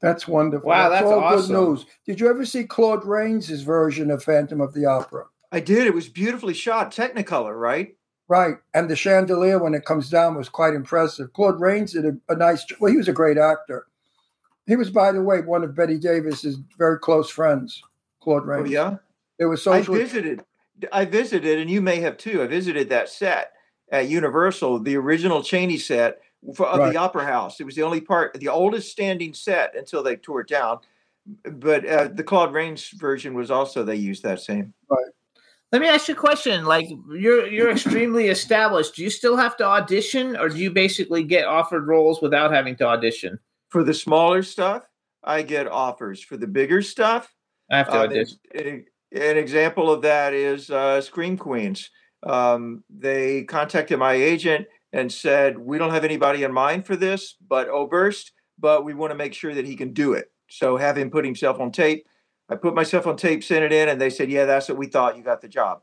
That's 0.00 0.28
wonderful. 0.28 0.68
Wow, 0.68 0.88
that's 0.88 1.04
all 1.04 1.18
awesome. 1.18 1.52
good 1.52 1.68
news. 1.68 1.86
Did 2.06 2.20
you 2.20 2.30
ever 2.30 2.44
see 2.44 2.62
Claude 2.62 3.04
Rains' 3.04 3.62
version 3.62 4.12
of 4.12 4.22
Phantom 4.22 4.60
of 4.60 4.72
the 4.72 4.86
Opera? 4.86 5.24
I 5.50 5.58
did. 5.58 5.88
It 5.88 5.94
was 5.94 6.08
beautifully 6.08 6.54
shot, 6.54 6.92
Technicolor, 6.92 7.58
right? 7.58 7.96
Right, 8.28 8.54
and 8.72 8.88
the 8.88 8.94
chandelier 8.94 9.58
when 9.58 9.74
it 9.74 9.84
comes 9.84 10.08
down 10.08 10.36
was 10.36 10.48
quite 10.48 10.74
impressive. 10.74 11.32
Claude 11.32 11.60
Rains 11.60 11.94
did 11.94 12.04
a, 12.04 12.16
a 12.28 12.36
nice. 12.36 12.64
Well, 12.78 12.92
he 12.92 12.96
was 12.96 13.08
a 13.08 13.12
great 13.12 13.36
actor. 13.36 13.88
He 14.68 14.76
was, 14.76 14.90
by 14.90 15.10
the 15.10 15.22
way, 15.22 15.40
one 15.40 15.64
of 15.64 15.74
Bette 15.74 15.98
Davis's 15.98 16.56
very 16.78 17.00
close 17.00 17.28
friends. 17.28 17.82
Claude 18.20 18.46
Rains. 18.46 18.60
Oh 18.60 18.62
Rains. 18.62 18.72
yeah. 18.72 18.96
It 19.40 19.46
was 19.46 19.60
so 19.60 19.72
I 19.72 19.82
visited. 19.82 20.44
I 20.92 21.04
visited, 21.04 21.58
and 21.58 21.70
you 21.70 21.80
may 21.80 22.00
have 22.00 22.16
too. 22.16 22.42
I 22.42 22.46
visited 22.46 22.88
that 22.88 23.08
set 23.08 23.52
at 23.90 24.08
Universal, 24.08 24.80
the 24.80 24.96
original 24.96 25.42
Chaney 25.42 25.78
set 25.78 26.20
for, 26.54 26.66
of 26.66 26.78
Right. 26.78 26.92
the 26.92 26.98
Opera 26.98 27.24
House. 27.26 27.60
It 27.60 27.64
was 27.64 27.74
the 27.74 27.82
only 27.82 28.00
part, 28.00 28.34
the 28.40 28.48
oldest 28.48 28.90
standing 28.90 29.34
set 29.34 29.76
until 29.76 30.02
they 30.02 30.16
tore 30.16 30.40
it 30.40 30.48
down. 30.48 30.78
But 31.44 31.86
uh, 31.86 32.08
the 32.12 32.24
Claude 32.24 32.52
Rains 32.52 32.88
version 32.90 33.34
was 33.34 33.50
also 33.50 33.84
they 33.84 33.94
used 33.96 34.22
that 34.24 34.40
same. 34.40 34.72
Right. 34.88 35.04
Let 35.70 35.80
me 35.80 35.88
ask 35.88 36.08
you 36.08 36.14
a 36.14 36.16
question. 36.18 36.64
Like 36.64 36.88
you're 37.10 37.46
you're 37.46 37.70
extremely 37.70 38.28
established. 38.28 38.96
Do 38.96 39.02
you 39.02 39.08
still 39.10 39.36
have 39.36 39.56
to 39.58 39.64
audition, 39.64 40.36
or 40.36 40.48
do 40.48 40.56
you 40.58 40.70
basically 40.70 41.22
get 41.22 41.46
offered 41.46 41.86
roles 41.86 42.20
without 42.20 42.52
having 42.52 42.76
to 42.76 42.86
audition? 42.86 43.38
For 43.68 43.82
the 43.84 43.94
smaller 43.94 44.42
stuff, 44.42 44.86
I 45.24 45.42
get 45.42 45.66
offers. 45.68 46.20
For 46.20 46.36
the 46.36 46.46
bigger 46.48 46.82
stuff, 46.82 47.32
I 47.70 47.78
have 47.78 47.86
to 47.88 47.94
Uh, 48.00 48.02
audition. 48.04 48.38
an, 48.54 48.84
an 49.14 49.36
example 49.36 49.90
of 49.90 50.02
that 50.02 50.32
is 50.34 50.70
uh, 50.70 51.00
Scream 51.00 51.36
Queens. 51.36 51.90
Um, 52.22 52.84
they 52.88 53.44
contacted 53.44 53.98
my 53.98 54.14
agent 54.14 54.66
and 54.92 55.10
said, 55.12 55.58
"We 55.58 55.78
don't 55.78 55.90
have 55.90 56.04
anybody 56.04 56.44
in 56.44 56.52
mind 56.52 56.86
for 56.86 56.96
this, 56.96 57.36
but 57.48 57.68
Oberst, 57.68 58.32
but 58.58 58.84
we 58.84 58.94
want 58.94 59.10
to 59.10 59.16
make 59.16 59.34
sure 59.34 59.54
that 59.54 59.66
he 59.66 59.76
can 59.76 59.92
do 59.92 60.12
it. 60.12 60.30
So 60.48 60.76
have 60.76 60.96
him 60.98 61.10
put 61.10 61.24
himself 61.24 61.60
on 61.60 61.72
tape." 61.72 62.06
I 62.48 62.56
put 62.56 62.74
myself 62.74 63.06
on 63.06 63.16
tape, 63.16 63.42
sent 63.42 63.64
it 63.64 63.72
in, 63.72 63.88
and 63.88 64.00
they 64.00 64.10
said, 64.10 64.30
"Yeah, 64.30 64.44
that's 64.44 64.68
what 64.68 64.76
we 64.78 64.86
thought. 64.86 65.16
You 65.16 65.22
got 65.22 65.40
the 65.40 65.48
job." 65.48 65.80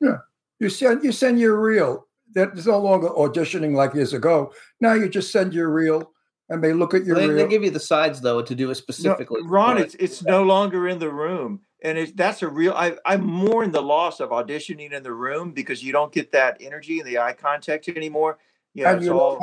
Yeah, 0.00 0.18
you 0.58 0.68
send 0.68 1.02
you 1.04 1.12
send 1.12 1.38
your 1.40 1.58
reel. 1.60 2.06
There's 2.32 2.66
no 2.66 2.78
longer 2.78 3.08
auditioning 3.08 3.74
like 3.74 3.94
years 3.94 4.12
ago. 4.12 4.52
Now 4.80 4.94
you 4.94 5.08
just 5.08 5.30
send 5.32 5.54
your 5.54 5.70
reel, 5.70 6.12
and 6.48 6.62
they 6.62 6.72
look 6.72 6.92
at 6.94 7.04
your 7.04 7.16
They, 7.16 7.28
reel. 7.28 7.36
they 7.36 7.48
give 7.48 7.62
you 7.62 7.70
the 7.70 7.80
sides 7.80 8.20
though 8.20 8.42
to 8.42 8.54
do 8.54 8.64
it 8.64 8.68
No, 8.68 8.72
specifically. 8.74 9.40
Ron, 9.44 9.78
it's 9.78 9.94
it's 9.94 10.22
no 10.22 10.42
longer 10.42 10.88
in 10.88 10.98
the 10.98 11.10
room, 11.10 11.60
and 11.84 11.96
it's 11.98 12.12
that's 12.12 12.42
a 12.42 12.48
real. 12.48 12.72
I, 12.72 12.96
I'm 13.06 13.24
more 13.24 13.66
the 13.66 13.82
loss 13.82 14.18
of 14.18 14.30
auditioning 14.30 14.92
in 14.92 15.02
the 15.02 15.12
room 15.12 15.52
because 15.52 15.84
you 15.84 15.92
don't 15.92 16.12
get 16.12 16.32
that 16.32 16.56
energy 16.60 16.98
and 16.98 17.08
the 17.08 17.18
eye 17.18 17.34
contact 17.34 17.88
anymore. 17.88 18.38
Yeah, 18.72 18.92
And 18.92 19.02
you 19.02 19.10
don't 19.10 19.18
all. 19.18 19.38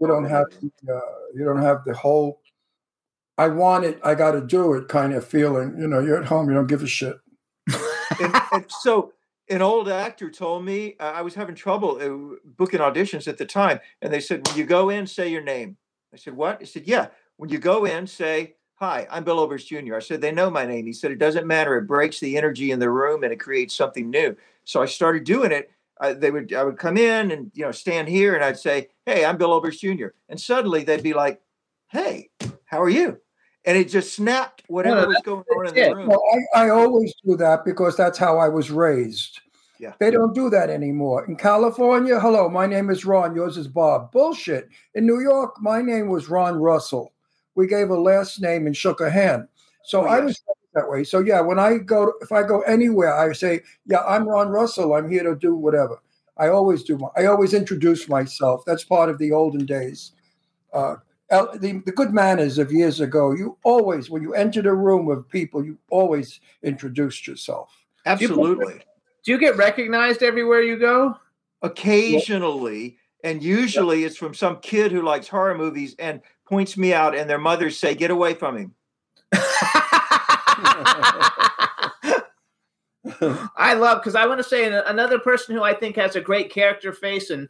you 0.00 0.06
don't 0.06 0.24
have 0.24 0.46
the, 0.60 0.94
uh, 0.94 1.00
you 1.34 1.44
don't 1.44 1.62
have 1.62 1.84
the 1.84 1.94
whole 1.94 2.40
I 3.38 3.46
want 3.46 3.84
it, 3.84 4.00
I 4.02 4.16
got 4.16 4.32
to 4.32 4.40
do 4.40 4.74
it 4.74 4.88
kind 4.88 5.14
of 5.14 5.24
feeling. 5.24 5.76
You 5.78 5.86
know, 5.86 6.00
you're 6.00 6.20
at 6.20 6.26
home, 6.26 6.48
you 6.48 6.54
don't 6.54 6.66
give 6.66 6.82
a 6.82 6.88
shit. 6.88 7.16
and, 8.20 8.34
and 8.52 8.64
so 8.68 9.12
an 9.48 9.62
old 9.62 9.88
actor 9.88 10.28
told 10.28 10.64
me 10.64 10.96
uh, 10.98 11.12
I 11.14 11.22
was 11.22 11.36
having 11.36 11.54
trouble 11.54 11.98
uh, 12.00 12.36
booking 12.56 12.80
auditions 12.80 13.28
at 13.28 13.38
the 13.38 13.46
time, 13.46 13.78
and 14.02 14.12
they 14.12 14.20
said, 14.20 14.46
"When 14.46 14.56
you 14.56 14.64
go 14.66 14.90
in, 14.90 15.06
say 15.06 15.28
your 15.28 15.42
name." 15.42 15.76
I 16.12 16.16
said, 16.16 16.34
"What?" 16.34 16.60
He 16.60 16.66
said, 16.66 16.86
"Yeah, 16.86 17.08
when 17.36 17.48
you 17.48 17.58
go 17.58 17.84
in, 17.84 18.06
say." 18.06 18.54
Hi, 18.80 19.08
I'm 19.10 19.24
Bill 19.24 19.40
Oberst 19.40 19.66
Jr. 19.66 19.96
I 19.96 19.98
said, 19.98 20.20
they 20.20 20.30
know 20.30 20.50
my 20.50 20.64
name. 20.64 20.86
He 20.86 20.92
said, 20.92 21.10
it 21.10 21.18
doesn't 21.18 21.48
matter. 21.48 21.76
It 21.76 21.88
breaks 21.88 22.20
the 22.20 22.36
energy 22.36 22.70
in 22.70 22.78
the 22.78 22.88
room 22.90 23.24
and 23.24 23.32
it 23.32 23.40
creates 23.40 23.74
something 23.74 24.08
new. 24.08 24.36
So 24.64 24.80
I 24.80 24.86
started 24.86 25.24
doing 25.24 25.50
it. 25.50 25.70
I, 26.00 26.12
they 26.12 26.30
would, 26.30 26.52
I 26.52 26.62
would 26.62 26.78
come 26.78 26.96
in 26.96 27.32
and, 27.32 27.50
you 27.54 27.64
know, 27.64 27.72
stand 27.72 28.08
here 28.08 28.36
and 28.36 28.44
I'd 28.44 28.58
say, 28.58 28.86
Hey, 29.04 29.24
I'm 29.24 29.36
Bill 29.36 29.52
Oberst 29.52 29.80
Jr. 29.80 30.08
And 30.28 30.40
suddenly 30.40 30.84
they'd 30.84 31.02
be 31.02 31.12
like, 31.12 31.40
Hey, 31.88 32.30
how 32.66 32.80
are 32.80 32.88
you? 32.88 33.18
And 33.64 33.76
it 33.76 33.88
just 33.88 34.14
snapped 34.14 34.62
whatever 34.68 34.98
Well, 35.00 35.08
was 35.08 35.22
going 35.24 35.44
on 35.56 35.66
in 35.66 35.76
it. 35.76 35.88
the 35.88 35.96
room. 35.96 36.06
Well, 36.06 36.22
I, 36.54 36.66
I 36.66 36.70
always 36.70 37.12
do 37.26 37.36
that 37.36 37.64
because 37.64 37.96
that's 37.96 38.16
how 38.16 38.38
I 38.38 38.48
was 38.48 38.70
raised. 38.70 39.40
Yeah. 39.80 39.94
They 39.98 40.12
don't 40.12 40.34
do 40.34 40.50
that 40.50 40.70
anymore. 40.70 41.26
In 41.26 41.34
California, 41.34 42.20
hello, 42.20 42.48
my 42.48 42.66
name 42.66 42.90
is 42.90 43.04
Ron, 43.04 43.34
yours 43.34 43.56
is 43.56 43.66
Bob. 43.66 44.12
Bullshit. 44.12 44.68
In 44.94 45.04
New 45.04 45.20
York, 45.20 45.56
my 45.60 45.82
name 45.82 46.08
was 46.08 46.28
Ron 46.28 46.60
Russell. 46.60 47.12
We 47.58 47.66
gave 47.66 47.90
a 47.90 47.98
last 47.98 48.40
name 48.40 48.66
and 48.66 48.76
shook 48.76 49.00
a 49.00 49.10
hand. 49.10 49.48
So 49.84 50.02
Oh, 50.02 50.06
I 50.06 50.18
yes. 50.18 50.24
was 50.24 50.42
that 50.74 50.88
way. 50.88 51.02
So 51.02 51.18
yeah, 51.18 51.40
when 51.40 51.58
I 51.58 51.78
go, 51.78 52.12
if 52.20 52.30
I 52.30 52.44
go 52.44 52.60
anywhere, 52.60 53.12
I 53.12 53.32
say, 53.32 53.62
yeah, 53.84 54.02
I'm 54.06 54.28
Ron 54.28 54.48
Russell. 54.48 54.94
I'm 54.94 55.10
here 55.10 55.24
to 55.24 55.34
do 55.34 55.56
whatever. 55.56 56.00
I 56.36 56.50
always 56.50 56.84
do. 56.84 56.96
My, 56.98 57.08
I 57.16 57.26
always 57.26 57.54
introduce 57.54 58.08
myself. 58.08 58.62
That's 58.64 58.84
part 58.84 59.08
of 59.10 59.18
the 59.18 59.32
olden 59.32 59.66
days. 59.66 60.12
Uh, 60.72 60.96
the, 61.30 61.82
the 61.84 61.90
good 61.92 62.12
manners 62.12 62.58
of 62.58 62.70
years 62.70 63.00
ago. 63.00 63.32
You 63.32 63.58
always, 63.64 64.08
when 64.08 64.22
you 64.22 64.34
entered 64.34 64.66
a 64.66 64.72
room 64.72 65.08
of 65.10 65.28
people, 65.28 65.64
you 65.64 65.78
always 65.90 66.38
introduced 66.62 67.26
yourself. 67.26 67.72
Absolutely. 68.06 68.74
Do 69.24 69.32
you 69.32 69.38
get 69.38 69.56
recognized 69.56 70.22
everywhere 70.22 70.62
you 70.62 70.78
go? 70.78 71.16
Occasionally, 71.62 72.98
And 73.24 73.42
usually 73.42 74.04
it's 74.04 74.16
from 74.16 74.34
some 74.34 74.60
kid 74.60 74.92
who 74.92 75.02
likes 75.02 75.28
horror 75.28 75.56
movies 75.56 75.96
and 75.98 76.20
points 76.46 76.76
me 76.76 76.92
out, 76.94 77.16
and 77.16 77.28
their 77.28 77.38
mothers 77.38 77.78
say, 77.78 77.94
Get 77.94 78.10
away 78.10 78.34
from 78.34 78.56
him. 78.56 78.74
I 83.56 83.74
love 83.74 84.00
because 84.00 84.14
I 84.14 84.26
want 84.26 84.38
to 84.38 84.44
say 84.44 84.72
another 84.86 85.18
person 85.18 85.54
who 85.56 85.62
I 85.62 85.74
think 85.74 85.96
has 85.96 86.16
a 86.16 86.20
great 86.20 86.50
character 86.50 86.92
face, 86.92 87.30
and 87.30 87.48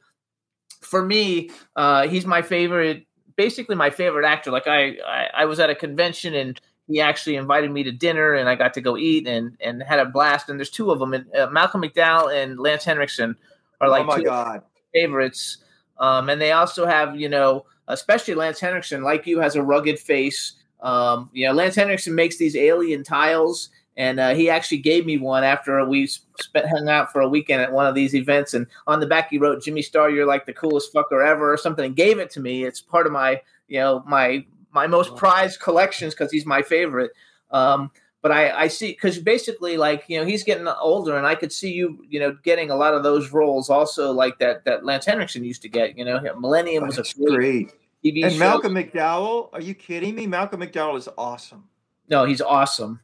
for 0.81 1.05
me, 1.05 1.51
uh, 1.77 2.09
he's 2.09 2.27
my 2.27 2.43
favorite, 2.43 3.07
basically 3.37 3.77
my 3.77 3.91
favorite 3.91 4.27
actor. 4.27 4.51
Like 4.51 4.66
I, 4.66 4.97
I, 5.07 5.29
I 5.35 5.45
was 5.45 5.61
at 5.61 5.71
a 5.71 5.75
convention 5.75 6.35
and 6.35 6.61
he 6.87 7.01
actually 7.01 7.37
invited 7.37 7.71
me 7.71 7.83
to 7.85 7.93
dinner, 7.93 8.35
and 8.35 8.49
I 8.49 8.55
got 8.55 8.75
to 8.75 8.81
go 8.81 8.97
eat 8.97 9.27
and 9.27 9.57
and 9.61 9.83
had 9.83 9.99
a 9.99 10.07
blast. 10.07 10.49
And 10.49 10.59
there's 10.59 10.71
two 10.71 10.91
of 10.91 10.99
them, 10.99 11.12
and 11.12 11.27
uh, 11.37 11.49
Malcolm 11.51 11.83
McDowell 11.83 12.35
and 12.35 12.59
Lance 12.59 12.85
Henriksen 12.85 13.37
are 13.81 13.89
like 13.89 14.03
oh 14.03 14.07
my 14.07 14.16
two 14.16 14.25
God. 14.25 14.62
Favorites. 14.93 15.59
Um, 15.99 16.28
and 16.28 16.41
they 16.41 16.53
also 16.53 16.86
have, 16.86 17.18
you 17.18 17.28
know, 17.28 17.64
especially 17.89 18.34
Lance 18.34 18.61
Henriksen, 18.61 19.03
like 19.03 19.26
you, 19.26 19.41
has 19.41 19.57
a 19.57 19.62
rugged 19.62 19.99
face. 19.99 20.55
Um, 20.80 21.30
you 21.32 21.47
know, 21.47 21.53
Lance 21.53 21.74
Henriksen 21.74 22.14
makes 22.14 22.36
these 22.36 22.55
alien 22.55 23.03
tiles, 23.03 23.70
and 23.97 24.20
uh, 24.20 24.34
he 24.34 24.49
actually 24.49 24.78
gave 24.78 25.07
me 25.07 25.18
one 25.18 25.43
after 25.43 25.84
we 25.84 26.07
spent 26.07 26.68
hung 26.68 26.89
out 26.89 27.12
for 27.12 27.20
a 27.20 27.28
weekend 27.28 27.62
at 27.62 27.72
one 27.72 27.86
of 27.86 27.97
these 27.97 28.14
events. 28.14 28.55
And 28.55 28.66
on 28.86 29.01
the 29.01 29.07
back, 29.07 29.30
he 29.30 29.39
wrote, 29.39 29.62
"Jimmy 29.62 29.82
Star, 29.82 30.09
you're 30.09 30.26
like 30.26 30.47
the 30.47 30.53
coolest 30.53 30.95
fucker 30.95 31.26
ever," 31.26 31.53
or 31.53 31.57
something, 31.57 31.84
and 31.84 31.97
gave 31.97 32.18
it 32.18 32.30
to 32.30 32.41
me. 32.41 32.64
It's 32.64 32.80
part 32.80 33.07
of 33.07 33.12
my, 33.12 33.43
you 33.66 33.80
know, 33.80 34.05
my 34.07 34.45
my 34.72 34.86
most 34.86 35.16
prized 35.16 35.61
collections 35.61 36.14
because 36.14 36.30
he's 36.30 36.47
my 36.47 36.62
favorite. 36.62 37.11
Um, 37.51 37.91
but 38.23 38.33
I, 38.33 38.62
I 38.64 38.69
see 38.69 38.89
because 38.93 39.19
basically 39.19 39.77
like 39.77 40.05
you 40.09 40.19
know 40.19 40.27
he's 40.27 40.43
getting 40.45 40.66
older 40.66 41.16
and 41.16 41.27
I 41.27 41.35
could 41.35 41.53
see 41.53 41.73
you 41.73 42.05
you 42.09 42.19
know 42.21 42.37
getting 42.43 42.71
a 42.71 42.77
lot 42.77 42.95
of 42.95 43.03
those 43.03 43.31
roles 43.33 43.71
also 43.71 44.12
like 44.12 44.39
that 44.41 44.64
that 44.64 44.85
Lance 44.85 45.07
Henriksen 45.07 45.45
used 45.45 45.62
to 45.62 45.69
get 45.69 45.97
you 45.97 46.05
know 46.05 46.21
Millennium 46.39 46.87
was 46.87 46.97
That's 46.97 47.14
a 47.16 47.25
great. 47.25 47.73
TV 48.05 48.23
And 48.25 48.33
show. 48.33 48.39
Malcolm 48.39 48.75
McDowell, 48.75 49.49
are 49.53 49.61
you 49.61 49.75
kidding 49.75 50.14
me? 50.14 50.27
Malcolm 50.29 50.61
McDowell 50.61 50.97
is 50.97 51.09
awesome. 51.19 51.64
no 52.09 52.25
he's 52.25 52.41
awesome 52.41 53.01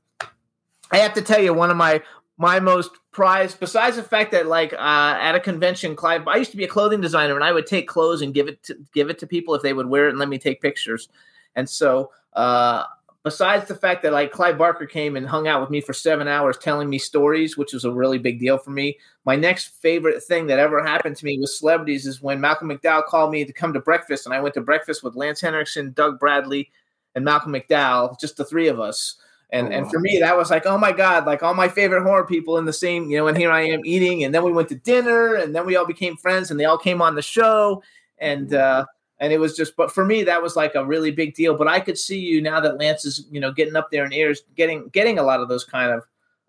I 0.91 0.99
have 0.99 1.15
to 1.15 1.23
tell 1.23 1.41
you 1.41 1.53
one 1.55 1.71
of 1.71 1.77
my 1.77 2.03
my 2.37 2.59
most 2.59 2.91
prized 3.13 3.61
besides 3.61 3.95
the 3.97 4.03
fact 4.03 4.33
that 4.33 4.47
like 4.47 4.73
uh, 4.73 4.77
at 5.21 5.35
a 5.37 5.41
convention 5.41 5.95
Clive 5.95 6.27
I 6.27 6.37
used 6.37 6.51
to 6.51 6.57
be 6.57 6.65
a 6.65 6.69
clothing 6.69 7.01
designer 7.01 7.35
and 7.37 7.45
I 7.45 7.53
would 7.53 7.67
take 7.67 7.87
clothes 7.89 8.23
and 8.23 8.35
give 8.35 8.49
it 8.49 8.63
to 8.65 8.77
give 8.93 9.09
it 9.11 9.19
to 9.21 9.27
people 9.27 9.55
if 9.55 9.63
they 9.63 9.73
would 9.73 9.87
wear 9.87 10.07
it 10.07 10.11
and 10.11 10.19
let 10.19 10.29
me 10.29 10.39
take 10.39 10.61
pictures 10.61 11.09
and 11.55 11.69
so 11.71 12.11
uh 12.35 12.85
besides 13.25 13.67
the 13.67 13.75
fact 13.75 14.03
that 14.03 14.13
like 14.13 14.31
Clive 14.31 14.59
Barker 14.59 14.87
came 14.87 15.17
and 15.17 15.27
hung 15.27 15.49
out 15.49 15.61
with 15.61 15.71
me 15.71 15.81
for 15.81 15.95
seven 15.95 16.29
hours 16.29 16.59
telling 16.59 16.91
me 16.91 16.99
stories, 16.99 17.57
which 17.57 17.73
was 17.73 17.85
a 17.85 17.91
really 17.91 18.19
big 18.19 18.39
deal 18.39 18.59
for 18.59 18.71
me. 18.71 18.99
My 19.25 19.35
next 19.35 19.69
favorite 19.81 20.23
thing 20.23 20.47
that 20.47 20.59
ever 20.59 20.85
happened 20.85 21.17
to 21.17 21.25
me 21.25 21.39
with 21.39 21.51
celebrities 21.51 22.07
is 22.07 22.23
when 22.23 22.41
Malcolm 22.41 22.69
McDowell 22.69 23.07
called 23.07 23.33
me 23.33 23.45
to 23.45 23.53
come 23.53 23.73
to 23.73 23.81
breakfast, 23.81 24.27
and 24.27 24.35
I 24.35 24.41
went 24.41 24.55
to 24.55 24.61
breakfast 24.61 25.03
with 25.03 25.17
Lance 25.17 25.41
Henriksen, 25.41 25.93
Doug 25.93 26.21
Bradley, 26.21 26.71
and 27.15 27.25
Malcolm 27.25 27.53
McDowell, 27.53 28.21
just 28.21 28.37
the 28.37 28.45
three 28.45 28.69
of 28.69 28.79
us. 28.79 29.17
And, 29.51 29.69
Oh, 29.69 29.71
and 29.71 29.91
for 29.91 30.01
me, 30.01 30.19
that 30.19 30.37
was 30.37 30.51
like, 30.51 30.67
oh 30.67 30.77
my 30.77 30.93
God, 30.93 31.27
like 31.27 31.43
all 31.43 31.55
my 31.55 31.69
favorite 31.69 32.03
horror 32.03 32.27
people 32.27 32.59
in 32.59 32.65
the 32.65 32.73
same, 32.73 33.09
you 33.09 33.17
know, 33.17 33.29
and 33.29 33.39
here 33.39 33.53
I 33.53 33.63
am 33.63 33.83
eating. 33.85 34.25
And 34.25 34.35
then 34.35 34.43
we 34.43 34.53
went 34.53 34.69
to 34.71 34.75
dinner 34.75 35.37
and 35.37 35.55
then 35.55 35.65
we 35.65 35.77
all 35.77 35.87
became 35.87 36.17
friends 36.17 36.51
and 36.51 36.59
they 36.59 36.65
all 36.65 36.79
came 36.79 37.01
on 37.01 37.15
the 37.15 37.23
show. 37.23 37.83
And, 38.19 38.53
uh, 38.53 38.85
and 39.21 39.33
it 39.33 39.39
was 39.39 39.57
just 39.57 39.77
but 39.77 39.91
for 39.93 40.05
me 40.05 40.23
that 40.23 40.43
was 40.43 40.57
like 40.57 40.75
a 40.75 40.85
really 40.85 41.11
big 41.11 41.35
deal 41.35 41.57
but 41.57 41.69
i 41.69 41.79
could 41.81 41.99
see 41.99 42.19
you 42.19 42.41
now 42.43 42.61
that 42.61 42.79
lance 42.79 43.05
is 43.05 43.27
you 43.31 43.41
know 43.41 43.53
getting 43.53 43.77
up 43.77 43.91
there 43.91 44.05
in 44.05 44.13
ears 44.13 44.43
getting 44.57 44.89
getting 44.89 45.19
a 45.19 45.23
lot 45.23 45.41
of 45.41 45.49
those 45.49 45.65
kind 45.65 45.91
of 45.93 46.03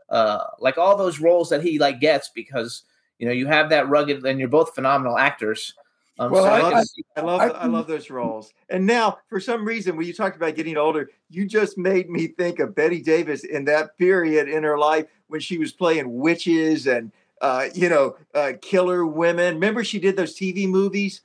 uh 0.10 0.44
like 0.60 0.78
all 0.78 0.96
those 0.98 1.20
roles 1.20 1.50
that 1.50 1.64
he 1.64 1.80
like 1.80 2.00
gets 2.00 2.30
because 2.30 2.84
you 3.20 3.26
know 3.28 3.34
you 3.34 3.48
have 3.48 3.70
that 3.70 3.88
rugged 3.90 4.26
and 4.26 4.40
you're 4.40 4.48
both 4.48 4.74
phenomenal 4.76 5.18
actors 5.18 5.74
um, 6.18 6.32
Well, 6.32 6.44
so 6.44 6.50
I- 6.50 6.58
I, 6.60 6.70
could 6.70 6.78
I- 7.18 7.22
I 7.22 7.26
love 7.26 7.42
I 7.42 7.48
I, 7.50 7.66
love 7.66 7.88
those 7.88 8.10
roles. 8.10 8.54
And 8.70 8.86
now, 8.86 9.18
for 9.28 9.40
some 9.40 9.66
reason, 9.66 9.98
when 9.98 10.08
you 10.08 10.14
talked 10.14 10.38
about 10.38 10.56
getting 10.56 10.78
older, 10.78 11.10
you 11.30 11.46
just 11.46 11.78
made 11.78 12.10
me 12.10 12.28
think 12.28 12.60
of 12.60 12.74
Bette 12.74 13.02
Davis 13.02 13.44
in 13.44 13.66
that 13.66 13.98
period 13.98 14.48
in 14.48 14.64
her 14.64 14.78
life 14.78 15.08
when 15.28 15.42
she 15.42 15.58
was 15.58 15.74
playing 15.74 16.18
witches 16.18 16.88
and 16.88 17.12
uh, 17.42 17.68
you 17.74 17.90
know 17.90 18.16
uh, 18.34 18.54
killer 18.62 19.06
women. 19.06 19.56
Remember, 19.56 19.84
she 19.84 20.00
did 20.00 20.16
those 20.16 20.38
TV 20.38 20.68
movies. 20.70 21.22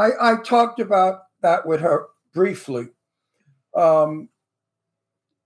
I, 0.00 0.32
I 0.32 0.36
talked 0.36 0.80
about 0.80 1.24
that 1.42 1.66
with 1.66 1.80
her 1.80 2.06
briefly. 2.32 2.88
Um, 3.74 4.30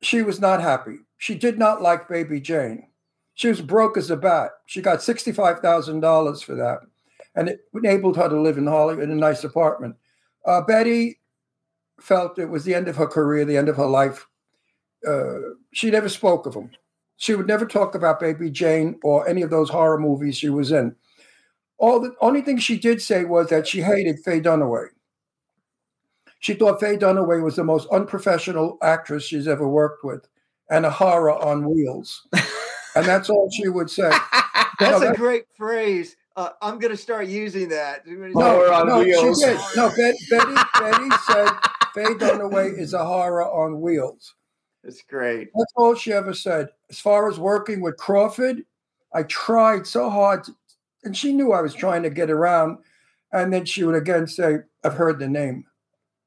she 0.00 0.22
was 0.22 0.40
not 0.40 0.60
happy. 0.60 0.98
She 1.18 1.34
did 1.34 1.58
not 1.58 1.82
like 1.82 2.08
Baby 2.08 2.40
Jane. 2.40 2.88
She 3.34 3.48
was 3.48 3.60
broke 3.60 3.96
as 3.96 4.10
a 4.10 4.16
bat. 4.16 4.52
She 4.66 4.80
got 4.80 5.00
$65,000 5.00 6.44
for 6.44 6.54
that. 6.54 6.80
And 7.34 7.48
it 7.48 7.60
enabled 7.74 8.16
her 8.16 8.28
to 8.28 8.40
live 8.40 8.56
in 8.56 8.66
Hollywood 8.66 9.02
in 9.02 9.10
a 9.10 9.16
nice 9.16 9.42
apartment. 9.42 9.96
Uh, 10.46 10.60
Bette 10.60 11.18
felt 12.00 12.38
it 12.38 12.46
was 12.46 12.64
the 12.64 12.74
end 12.74 12.86
of 12.86 12.96
her 12.96 13.08
career, 13.08 13.44
the 13.44 13.56
end 13.56 13.68
of 13.68 13.76
her 13.76 13.86
life. 13.86 14.28
Uh, 15.06 15.38
she 15.72 15.90
never 15.90 16.08
spoke 16.08 16.46
of 16.46 16.54
him. 16.54 16.70
She 17.16 17.34
would 17.34 17.48
never 17.48 17.66
talk 17.66 17.96
about 17.96 18.20
Baby 18.20 18.50
Jane 18.50 19.00
or 19.02 19.26
any 19.28 19.42
of 19.42 19.50
those 19.50 19.70
horror 19.70 19.98
movies 19.98 20.36
she 20.36 20.50
was 20.50 20.70
in. 20.70 20.94
All 21.84 22.00
the 22.00 22.14
only 22.22 22.40
thing 22.40 22.56
she 22.56 22.78
did 22.78 23.02
say 23.02 23.26
was 23.26 23.50
that 23.50 23.66
she 23.68 23.82
hated 23.82 24.18
Faye 24.20 24.40
Dunaway. 24.40 24.86
She 26.40 26.54
thought 26.54 26.80
Faye 26.80 26.96
Dunaway 26.96 27.42
was 27.44 27.56
the 27.56 27.64
most 27.64 27.86
unprofessional 27.90 28.78
actress 28.82 29.24
she's 29.24 29.46
ever 29.46 29.68
worked 29.68 30.02
with 30.02 30.26
and 30.70 30.86
a 30.86 30.90
horror 30.90 31.32
on 31.32 31.68
wheels. 31.68 32.26
and 32.96 33.04
that's 33.04 33.28
all 33.28 33.50
she 33.50 33.68
would 33.68 33.90
say. 33.90 34.10
That's 34.80 35.02
No, 35.02 35.10
a 35.12 35.14
great 35.14 35.44
phrase. 35.54 36.16
Uh, 36.36 36.48
I'm 36.62 36.78
going 36.78 36.90
to 36.90 36.96
start 36.96 37.26
using 37.28 37.68
that. 37.68 38.06
No, 38.06 38.72
on 38.72 38.88
no, 38.88 39.00
wheels. 39.00 39.38
she 39.38 39.44
did. 39.46 39.60
No, 39.76 39.90
Bet, 39.94 40.14
Bette, 40.30 40.54
Bette 40.80 41.10
said 41.26 41.48
Faye 41.94 42.14
Dunaway 42.14 42.78
is 42.78 42.94
a 42.94 43.04
horror 43.04 43.44
on 43.44 43.82
wheels. 43.82 44.34
That's 44.82 45.02
great. 45.02 45.50
That's 45.54 45.72
all 45.76 45.94
she 45.94 46.14
ever 46.14 46.32
said. 46.32 46.70
As 46.88 46.98
far 46.98 47.28
as 47.28 47.38
working 47.38 47.82
with 47.82 47.98
Crawford, 47.98 48.62
I 49.14 49.24
tried 49.24 49.86
so 49.86 50.08
hard, 50.08 50.44
to, 50.44 50.54
and 51.04 51.16
she 51.16 51.32
knew 51.32 51.52
I 51.52 51.60
was 51.60 51.74
trying 51.74 52.02
to 52.02 52.10
get 52.10 52.30
around. 52.30 52.78
And 53.32 53.52
then 53.52 53.64
she 53.64 53.82
would 53.84 53.96
again 53.96 54.26
say, 54.26 54.58
"I've 54.84 54.94
heard 54.94 55.18
the 55.18 55.28
name." 55.28 55.64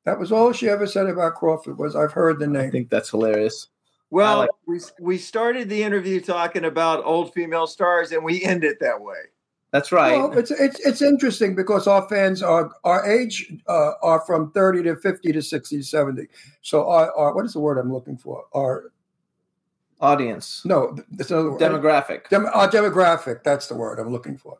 That 0.06 0.20
was 0.20 0.32
all 0.32 0.52
she 0.54 0.70
ever 0.70 0.86
said 0.88 1.08
about 1.08 1.36
Crawford 1.36 1.78
was, 1.78 1.96
"I've 1.96 2.12
heard 2.12 2.40
the 2.40 2.48
name. 2.48 2.68
i 2.68 2.70
think 2.70 2.90
that's 2.90 3.10
hilarious 3.10 3.68
Well, 4.10 4.40
like- 4.40 4.50
we 4.66 4.80
we 5.00 5.18
started 5.18 5.70
the 5.70 5.84
interview 5.84 6.20
talking 6.22 6.66
about 6.66 7.06
old 7.06 7.34
female 7.34 7.68
stars, 7.68 8.12
and 8.12 8.24
we 8.24 8.44
end 8.44 8.64
it 8.64 8.80
that 8.82 9.02
way. 9.02 9.16
that's 9.72 9.92
right 9.92 10.18
Well, 10.18 10.38
it's 10.38 10.52
it's 10.52 10.80
it's 10.82 11.02
interesting 11.02 11.56
because 11.56 11.88
our 11.88 12.08
fans 12.10 12.42
are 12.44 12.72
our 12.84 13.06
age 13.10 13.54
uh, 13.68 13.92
are 14.02 14.22
from 14.22 14.52
thirty 14.52 14.82
to 14.84 14.96
fifty 14.98 15.32
to 15.32 15.42
60 15.42 15.78
to 15.78 15.84
70. 15.84 16.28
So 16.62 16.90
our, 16.90 17.12
our 17.16 17.34
what 17.36 17.46
is 17.46 17.54
the 17.54 17.60
word 17.60 17.78
I'm 17.78 17.92
looking 17.94 18.18
for? 18.18 18.44
Our 18.54 18.92
audience 20.00 20.62
no, 20.66 20.96
there's 21.12 21.32
another 21.32 21.50
uh, 21.50 21.52
word. 21.54 21.62
demographic 21.62 22.30
Dem- 22.30 22.46
our 22.54 22.68
demographic. 22.70 23.44
That's 23.44 23.68
the 23.68 23.76
word 23.76 24.00
I'm 24.00 24.12
looking 24.12 24.38
for. 24.38 24.58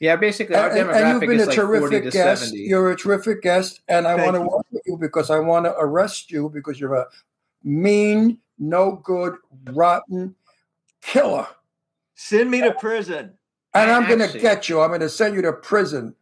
yeah 0.00 0.14
basically 0.16 0.54
our 0.56 0.68
And, 0.70 0.78
and- 0.78 0.88
demographic 0.90 1.02
and 1.02 1.10
you've 1.12 1.20
been 1.30 1.40
is 1.40 1.42
a 1.42 1.46
like 1.46 1.56
terrific 1.56 2.12
guest. 2.12 2.42
70. 2.44 2.58
You're 2.62 2.90
a 2.92 2.96
terrific 2.96 3.42
guest, 3.42 3.80
and 3.88 4.06
I 4.06 4.16
Thank 4.16 4.32
want 4.32 4.36
to 4.36 4.40
work 4.56 4.66
with 4.70 4.82
you 4.86 4.96
because 4.96 5.30
I 5.30 5.38
want 5.40 5.64
to 5.66 5.74
arrest 5.76 6.30
you 6.30 6.48
because 6.52 6.78
you're 6.78 6.94
a 6.94 7.06
mean, 7.64 8.38
no 8.58 9.00
good, 9.02 9.34
rotten 9.72 10.34
killer. 11.02 11.46
Send 12.14 12.50
me 12.50 12.60
to 12.60 12.72
prison. 12.74 13.32
And 13.74 13.90
I 13.90 13.96
I'm 13.96 14.06
going 14.08 14.30
to 14.30 14.38
get 14.38 14.68
you. 14.68 14.80
I'm 14.80 14.88
going 14.88 15.00
to 15.00 15.08
send 15.08 15.34
you 15.34 15.42
to 15.42 15.52
prison. 15.52 16.14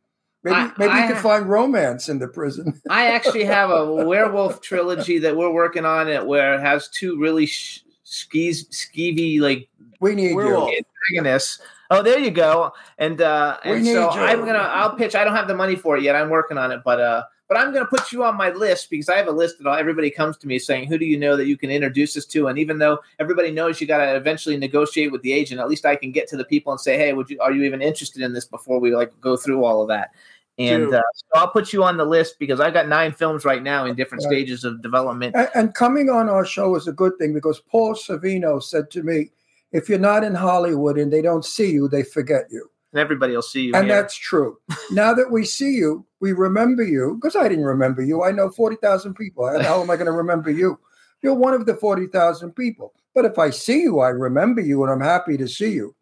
Maybe 0.42 0.56
I- 0.56 0.72
maybe 0.78 0.90
I 0.92 1.06
you 1.06 1.12
can 1.14 1.22
find 1.22 1.48
romance 1.48 2.08
in 2.08 2.18
the 2.18 2.28
prison. 2.28 2.80
I 2.90 3.06
actually 3.08 3.44
have 3.44 3.70
a 3.70 3.94
werewolf 4.06 4.60
trilogy 4.60 5.18
that 5.20 5.36
we're 5.36 5.52
working 5.52 5.84
on 5.84 6.08
it 6.08 6.26
where 6.26 6.54
it 6.54 6.60
has 6.60 6.88
two 6.88 7.18
really 7.20 7.46
sh- 7.46 7.83
skis 8.14 8.66
skeevy 8.68 9.40
like 9.40 9.68
We 10.00 10.14
need 10.14 10.34
Werewolf. 10.34 10.70
you. 10.70 10.82
antagonists. 11.10 11.60
Oh, 11.90 12.02
there 12.02 12.18
you 12.18 12.30
go. 12.30 12.72
And 12.98 13.20
uh 13.20 13.58
We 13.64 13.72
and 13.72 13.86
so 13.86 13.92
you. 14.14 14.20
I'm 14.20 14.40
gonna 14.40 14.58
I'll 14.58 14.94
pitch. 14.96 15.14
I 15.14 15.24
don't 15.24 15.34
have 15.36 15.48
the 15.48 15.54
money 15.56 15.76
for 15.76 15.96
it 15.96 16.02
yet. 16.02 16.16
I'm 16.16 16.30
working 16.30 16.58
on 16.58 16.72
it, 16.72 16.80
but 16.84 17.00
uh 17.00 17.24
but 17.46 17.58
I'm 17.58 17.74
gonna 17.74 17.84
put 17.86 18.10
you 18.10 18.24
on 18.24 18.36
my 18.36 18.50
list 18.50 18.88
because 18.88 19.10
I 19.10 19.16
have 19.16 19.28
a 19.28 19.32
list 19.32 19.58
that 19.58 19.66
all, 19.68 19.76
everybody 19.76 20.10
comes 20.10 20.38
to 20.38 20.46
me 20.48 20.58
saying, 20.58 20.88
"Who 20.88 20.96
do 20.96 21.04
you 21.04 21.18
know 21.18 21.36
that 21.36 21.46
you 21.46 21.58
can 21.58 21.70
introduce 21.70 22.16
us 22.16 22.24
to?" 22.26 22.48
And 22.48 22.58
even 22.58 22.78
though 22.78 23.00
everybody 23.20 23.50
knows 23.50 23.80
you 23.82 23.86
got 23.86 23.98
to 23.98 24.16
eventually 24.16 24.56
negotiate 24.56 25.12
with 25.12 25.20
the 25.20 25.32
agent, 25.32 25.60
at 25.60 25.68
least 25.68 25.84
I 25.84 25.94
can 25.94 26.10
get 26.10 26.26
to 26.28 26.38
the 26.38 26.44
people 26.46 26.72
and 26.72 26.80
say, 26.80 26.96
"Hey, 26.96 27.12
would 27.12 27.28
you 27.28 27.38
are 27.40 27.52
you 27.52 27.62
even 27.64 27.82
interested 27.82 28.22
in 28.22 28.32
this?" 28.32 28.46
Before 28.46 28.80
we 28.80 28.96
like 28.96 29.12
go 29.20 29.36
through 29.36 29.62
all 29.62 29.82
of 29.82 29.88
that. 29.88 30.12
And 30.58 30.94
uh, 30.94 31.02
so 31.14 31.26
I'll 31.34 31.50
put 31.50 31.72
you 31.72 31.82
on 31.82 31.96
the 31.96 32.04
list 32.04 32.38
because 32.38 32.60
I've 32.60 32.72
got 32.74 32.86
nine 32.88 33.12
films 33.12 33.44
right 33.44 33.62
now 33.62 33.86
in 33.86 33.96
different 33.96 34.22
Right. 34.24 34.30
stages 34.32 34.64
of 34.64 34.82
development. 34.82 35.34
And, 35.34 35.48
and 35.54 35.74
coming 35.74 36.08
on 36.10 36.28
our 36.28 36.44
show 36.44 36.76
is 36.76 36.86
a 36.86 36.92
good 36.92 37.18
thing 37.18 37.34
because 37.34 37.60
Paul 37.60 37.94
Sorvino 37.94 38.62
said 38.62 38.90
to 38.92 39.02
me, 39.02 39.30
if 39.72 39.88
you're 39.88 39.98
not 39.98 40.22
in 40.22 40.34
Hollywood 40.34 40.96
and 40.96 41.12
they 41.12 41.22
don't 41.22 41.44
see 41.44 41.72
you, 41.72 41.88
they 41.88 42.04
forget 42.04 42.46
you. 42.50 42.70
And 42.92 43.00
everybody 43.00 43.34
will 43.34 43.42
see 43.42 43.62
you. 43.62 43.74
And 43.74 43.86
here. 43.88 43.96
that's 43.96 44.14
true. 44.14 44.58
now 44.92 45.12
that 45.14 45.32
we 45.32 45.44
see 45.44 45.72
you, 45.72 46.06
we 46.20 46.32
remember 46.32 46.84
you 46.84 47.18
because 47.20 47.34
I 47.34 47.48
didn't 47.48 47.64
remember 47.64 48.02
you. 48.02 48.22
I 48.22 48.30
know 48.30 48.48
40,000 48.50 49.14
people. 49.14 49.46
How 49.62 49.82
am 49.82 49.90
I 49.90 49.96
going 49.96 50.06
to 50.12 50.12
remember 50.12 50.50
you? 50.50 50.78
You're 51.22 51.34
one 51.34 51.54
of 51.54 51.66
the 51.66 51.74
40,000 51.74 52.52
people. 52.52 52.92
But 53.14 53.24
if 53.24 53.38
I 53.38 53.50
see 53.50 53.80
you, 53.82 53.98
I 53.98 54.10
remember 54.10 54.60
you 54.60 54.84
and 54.84 54.92
I'm 54.92 55.00
happy 55.00 55.36
to 55.38 55.48
see 55.48 55.72
you. 55.72 55.96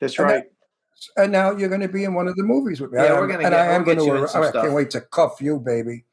That's 0.00 0.18
And 0.18 0.26
right. 0.28 0.44
And 1.16 1.30
now 1.32 1.50
you're 1.56 1.68
going 1.68 1.80
to 1.80 1.88
be 1.88 2.04
in 2.04 2.14
one 2.14 2.28
of 2.28 2.36
the 2.36 2.42
movies 2.42 2.80
with 2.80 2.92
me. 2.92 2.98
Yeah, 3.02 3.14
I 3.14 3.20
we're 3.20 3.26
gonna 3.26 3.44
and 3.44 3.50
get- 3.50 3.52
I 3.52 3.72
am 3.72 3.84
we'll 3.84 3.94
get 3.94 3.98
going 3.98 4.08
you 4.08 4.16
to. 4.16 4.22
in 4.22 4.28
some 4.28 4.42
I 4.42 4.48
stuff. 4.50 4.62
can't 4.64 4.74
wait 4.74 4.90
to 4.90 5.00
cuff 5.00 5.40
you, 5.40 5.58
baby. 5.58 6.04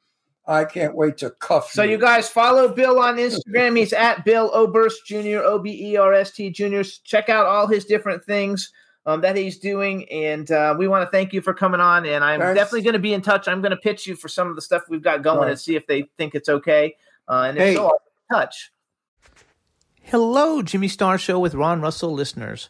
I 0.47 0.65
can't 0.65 0.95
wait 0.95 1.17
to 1.17 1.29
cuff 1.29 1.65
you. 1.71 1.75
So 1.75 1.83
you 1.83 1.97
guys 1.97 2.27
follow 2.27 2.67
Bill 2.73 2.99
on 2.99 3.17
Instagram. 3.17 3.77
He's 3.77 3.93
at 3.93 4.25
Bill 4.25 4.49
Oberst 4.53 5.05
Jr. 5.05 5.39
O 5.43 5.59
B 5.59 5.91
E 5.93 5.97
R 5.97 6.13
S 6.13 6.31
T 6.31 6.49
Jr. 6.49 6.81
Check 7.03 7.29
out 7.29 7.45
all 7.45 7.67
his 7.67 7.85
different 7.85 8.23
things 8.25 8.71
um, 9.05 9.21
that 9.21 9.35
he's 9.37 9.59
doing, 9.59 10.09
and 10.11 10.49
uh, 10.51 10.75
we 10.77 10.87
want 10.87 11.05
to 11.07 11.11
thank 11.11 11.31
you 11.31 11.41
for 11.41 11.53
coming 11.53 11.79
on. 11.79 12.05
And 12.05 12.23
I'm 12.23 12.39
Thanks. 12.39 12.57
definitely 12.57 12.81
going 12.81 12.93
to 12.93 12.99
be 12.99 13.13
in 13.13 13.21
touch. 13.21 13.47
I'm 13.47 13.61
going 13.61 13.71
to 13.71 13.77
pitch 13.77 14.05
you 14.07 14.15
for 14.15 14.27
some 14.27 14.49
of 14.49 14.55
the 14.55 14.61
stuff 14.61 14.83
we've 14.89 15.01
got 15.03 15.21
going 15.23 15.39
Right. 15.39 15.51
and 15.51 15.59
see 15.59 15.75
if 15.75 15.85
they 15.87 16.09
think 16.17 16.33
it's 16.35 16.49
okay. 16.49 16.95
Uh, 17.27 17.45
and 17.49 17.57
if 17.57 17.63
Hey. 17.63 17.75
so, 17.75 17.85
I'll 17.87 18.01
touch. 18.39 18.71
Hello, 20.03 20.61
Jimmy 20.61 20.87
Star 20.87 21.17
Show 21.17 21.39
with 21.39 21.53
Ron 21.53 21.81
Russell 21.81 22.11
listeners. 22.13 22.69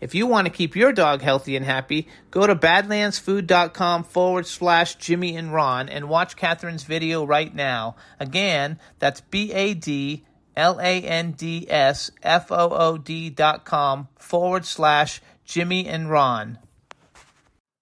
If 0.00 0.14
you 0.14 0.26
want 0.26 0.46
to 0.46 0.52
keep 0.52 0.74
your 0.74 0.92
dog 0.92 1.20
healthy 1.20 1.56
and 1.56 1.64
happy, 1.64 2.08
go 2.30 2.46
to 2.46 2.54
badlandsfood.com 2.56 4.04
forward 4.04 4.46
slash 4.46 4.94
Jimmy 4.96 5.36
and 5.36 5.52
Ron 5.52 5.88
and 5.88 6.08
watch 6.08 6.36
Catherine's 6.36 6.84
video 6.84 7.24
right 7.24 7.54
now. 7.54 7.96
Again, 8.18 8.78
that's 8.98 9.20
B 9.20 9.52
A 9.52 9.74
D 9.74 10.24
L 10.56 10.78
A 10.80 11.02
N 11.02 11.32
D 11.32 11.66
S 11.68 12.10
F 12.22 12.50
O 12.50 12.70
O 12.70 12.96
D 12.98 13.28
dot 13.30 13.64
com 13.64 14.08
forward 14.18 14.64
slash 14.64 15.20
Jimmy 15.44 15.86
and 15.86 16.10
Ron. 16.10 16.58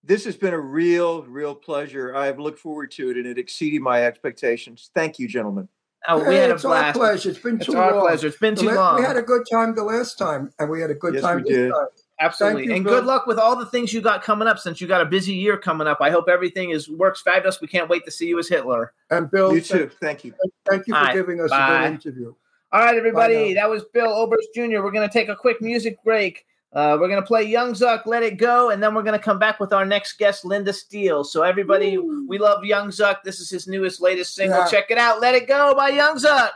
This 0.03 0.25
has 0.25 0.37
been 0.37 0.55
a 0.55 0.59
real, 0.61 1.23
real 1.25 1.55
pleasure. 1.55 2.17
I've 2.17 2.39
looked 2.39 2.59
forward 2.59 2.91
to 2.93 3.11
it, 3.11 3.17
and 3.19 3.27
it 3.27 3.37
exceeded 3.39 3.83
my 3.83 4.05
expectations. 4.07 4.91
Thank 4.95 5.19
you, 5.19 5.29
gentlemen. 5.29 5.69
Oh, 6.09 6.21
we 6.21 6.35
Hey, 6.35 6.41
had 6.43 6.51
a 6.51 6.55
it's 6.55 6.65
our 6.65 6.71
blast. 6.73 6.97
pleasure. 6.99 7.31
It's 7.31 7.39
been 7.39 7.57
It's 7.57 7.67
too 7.67 7.77
our 7.77 7.93
long. 7.93 8.07
pleasure. 8.07 8.29
It's 8.29 8.39
been 8.39 8.55
The 8.55 8.61
too 8.63 8.67
la- 8.69 8.75
long. 8.75 8.97
We 9.01 9.03
had 9.07 9.19
a 9.19 9.23
good 9.23 9.43
time 9.53 9.75
the 9.75 9.85
last 9.85 10.17
time, 10.17 10.51
and 10.59 10.71
we 10.71 10.81
had 10.81 10.91
a 10.91 10.95
good 10.95 11.15
Yes, 11.15 11.23
time 11.23 11.37
we 11.37 11.43
this 11.43 11.53
did. 11.53 11.71
time. 11.73 11.87
Absolutely. 12.21 12.63
Thank 12.63 12.69
you, 12.71 12.75
and 12.77 12.85
Bill. 12.85 12.95
good 12.95 13.05
luck 13.07 13.27
with 13.27 13.39
all 13.39 13.55
the 13.55 13.67
things 13.67 13.93
you 13.93 14.01
got 14.01 14.23
coming 14.25 14.49
up 14.49 14.59
since 14.59 14.81
you 14.81 14.89
got 14.89 15.01
a 15.01 15.05
busy 15.07 15.33
year 15.35 15.57
coming 15.57 15.87
up. 15.87 15.99
I 16.01 16.11
hope 16.11 16.29
everything 16.29 16.71
is 16.71 16.89
works 16.89 17.21
fabulous. 17.23 17.61
We 17.61 17.69
can't 17.69 17.89
wait 17.89 18.05
to 18.07 18.11
see 18.11 18.27
you 18.27 18.39
as 18.41 18.49
Hitler. 18.49 18.93
And 19.11 19.31
Bill, 19.31 19.55
You 19.55 19.61
thank, 19.61 19.91
too. 19.91 19.97
Thank 20.01 20.25
you. 20.25 20.35
thank 20.69 20.87
you 20.89 20.95
for 20.95 20.99
All 20.99 21.05
right, 21.07 21.15
giving 21.15 21.41
us 21.41 21.51
bye. 21.51 21.85
a 21.85 21.89
good 21.91 21.95
interview. 21.95 22.35
All 22.73 22.81
right, 22.81 22.97
everybody. 22.97 23.55
That 23.55 23.71
was 23.71 23.85
Bill 23.95 24.09
Oberst 24.13 24.49
Jr. 24.55 24.83
We're 24.83 24.91
going 24.91 25.09
to 25.09 25.13
take 25.13 25.29
a 25.29 25.37
quick 25.37 25.63
music 25.63 26.03
break. 26.03 26.45
Uh, 26.73 26.99
we're 27.01 27.09
going 27.09 27.21
to 27.23 27.27
play 27.27 27.45
Young 27.45 27.73
Zuck, 27.73 28.05
Let 28.05 28.23
It 28.23 28.37
Go, 28.37 28.71
and 28.71 28.83
then 28.83 28.95
we're 28.95 29.03
going 29.03 29.19
to 29.19 29.25
come 29.25 29.39
back 29.39 29.59
with 29.59 29.73
our 29.73 29.87
next 29.87 30.19
guest, 30.19 30.45
Linda 30.45 30.73
Steele. 30.73 31.25
So, 31.25 31.43
everybody, 31.43 31.97
we 31.97 32.37
love 32.37 32.63
Young 32.63 32.89
Zuck. 32.89 33.23
This 33.25 33.41
is 33.41 33.49
his 33.49 33.67
newest, 33.67 34.03
latest 34.03 34.35
single. 34.35 34.59
Yeah. 34.59 34.67
Check 34.67 34.91
it 34.91 34.99
out. 34.99 35.19
Let 35.21 35.35
It 35.35 35.49
Go 35.49 35.75
by 35.75 35.89
Young 35.91 36.17
Zuck. 36.19 36.51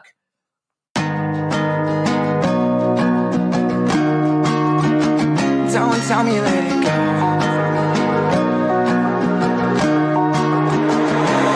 Don't 5.72 6.02
tell 6.02 6.22
me 6.22 6.38
let 6.38 6.64
it 6.64 6.82
go. 6.84 6.96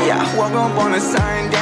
Yeah, 0.07 0.25
up 0.55 0.79
on 0.79 0.95
a 0.95 1.01
Sunday, 1.01 1.56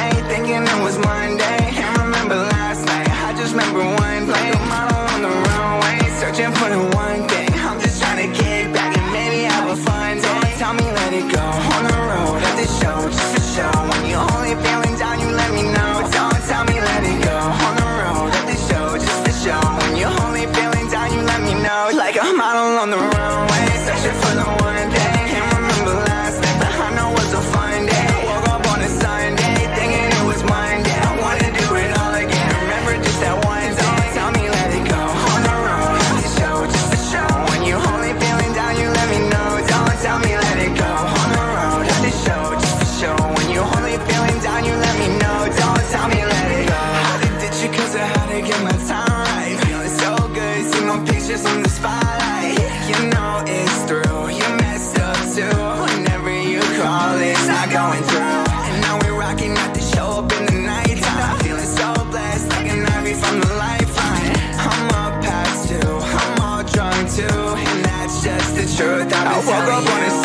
woke 69.45 69.69
up 69.69 69.89
on 69.89 70.03
a 70.03 70.24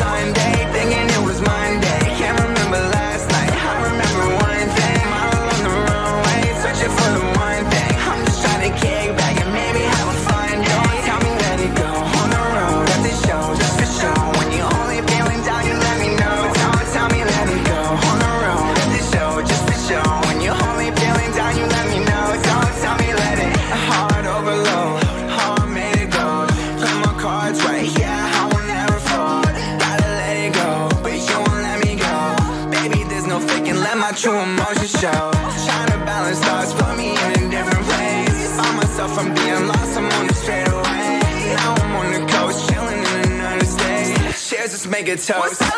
let's 45.39 45.70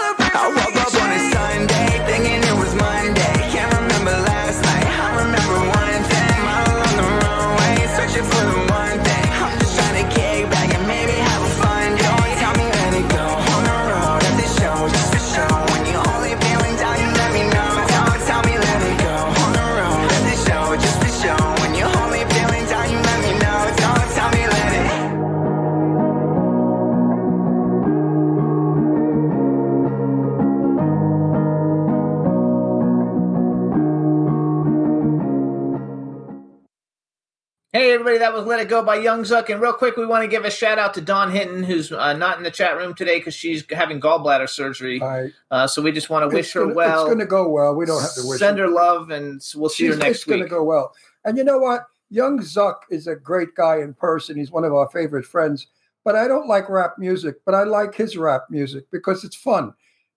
everybody, 38.71 39.05
that 39.05 39.19
was 39.19 39.31
Let 39.31 39.41
It 39.41 39.43
Go 39.43 39.43
by 39.43 39.43
Young 39.43 39.43
Zuck. 39.49 39.53
And 39.53 39.61
real 39.61 39.73
quick, 39.73 39.97
we 39.97 40.07
want 40.07 40.23
to 40.23 40.29
give 40.29 40.45
a 40.45 40.51
shout 40.51 40.79
out 40.79 40.95
to 40.95 41.01
Dawn 41.01 41.31
Hinton, 41.31 41.63
who's 41.63 41.93
uh, 41.93 42.13
not 42.15 42.39
in 42.39 42.45
the 42.45 42.51
chat 42.51 42.77
room 42.77 42.95
today 42.95 43.19
because 43.19 43.35
she's 43.35 43.65
having 43.71 44.01
gallbladder 44.01 44.49
surgery. 44.49 45.03
I, 45.03 45.31
Uh, 45.51 45.67
so 45.67 45.83
we 45.83 45.93
just 45.93 46.11
want 46.11 46.29
to 46.29 46.35
wish 46.35 46.47
it's 46.47 46.53
her 46.55 46.63
gonna, 46.63 46.75
well. 46.75 47.01
It's 47.03 47.09
going 47.09 47.19
to 47.19 47.27
go 47.27 47.49
well. 47.49 47.75
We 47.75 47.87
don't 47.87 48.01
have 48.01 48.15
to 48.15 48.23
wish 48.27 48.39
Send 48.39 48.59
her 48.59 48.65
her 48.67 48.71
love, 48.71 49.11
and 49.11 49.41
we'll 49.55 49.69
see 49.69 49.87
her 49.87 49.93
She's- 49.93 50.03
next 50.03 50.17
it's 50.19 50.25
going 50.25 50.43
to 50.43 50.49
go 50.49 50.63
well. 50.63 50.95
And 51.25 51.37
you 51.39 51.45
know 51.45 51.59
what? 51.59 51.87
Young 52.11 52.41
Zuck 52.41 52.77
is 52.91 53.07
a 53.07 53.17
great 53.17 53.55
guy 53.55 53.79
in 53.79 53.95
person. 53.95 54.37
He's 54.37 54.51
one 54.51 54.65
of 54.65 54.73
our 54.75 54.89
favorite 54.91 55.25
friends. 55.25 55.67
But 56.05 56.17
I 56.17 56.27
don't 56.27 56.49
like 56.49 56.69
rap 56.69 56.95
music, 56.99 57.37
but 57.47 57.55
I 57.55 57.63
like 57.63 57.95
his 57.95 58.17
rap 58.17 58.47
music 58.51 58.87
because 58.91 59.23
it's 59.25 59.37
fun. 59.37 59.73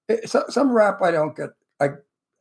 It- 0.10 0.30
so- 0.30 0.46
some 0.50 0.72
rap 0.72 1.02
I 1.02 1.12
don't 1.12 1.36
get. 1.36 1.52
I 1.80 1.90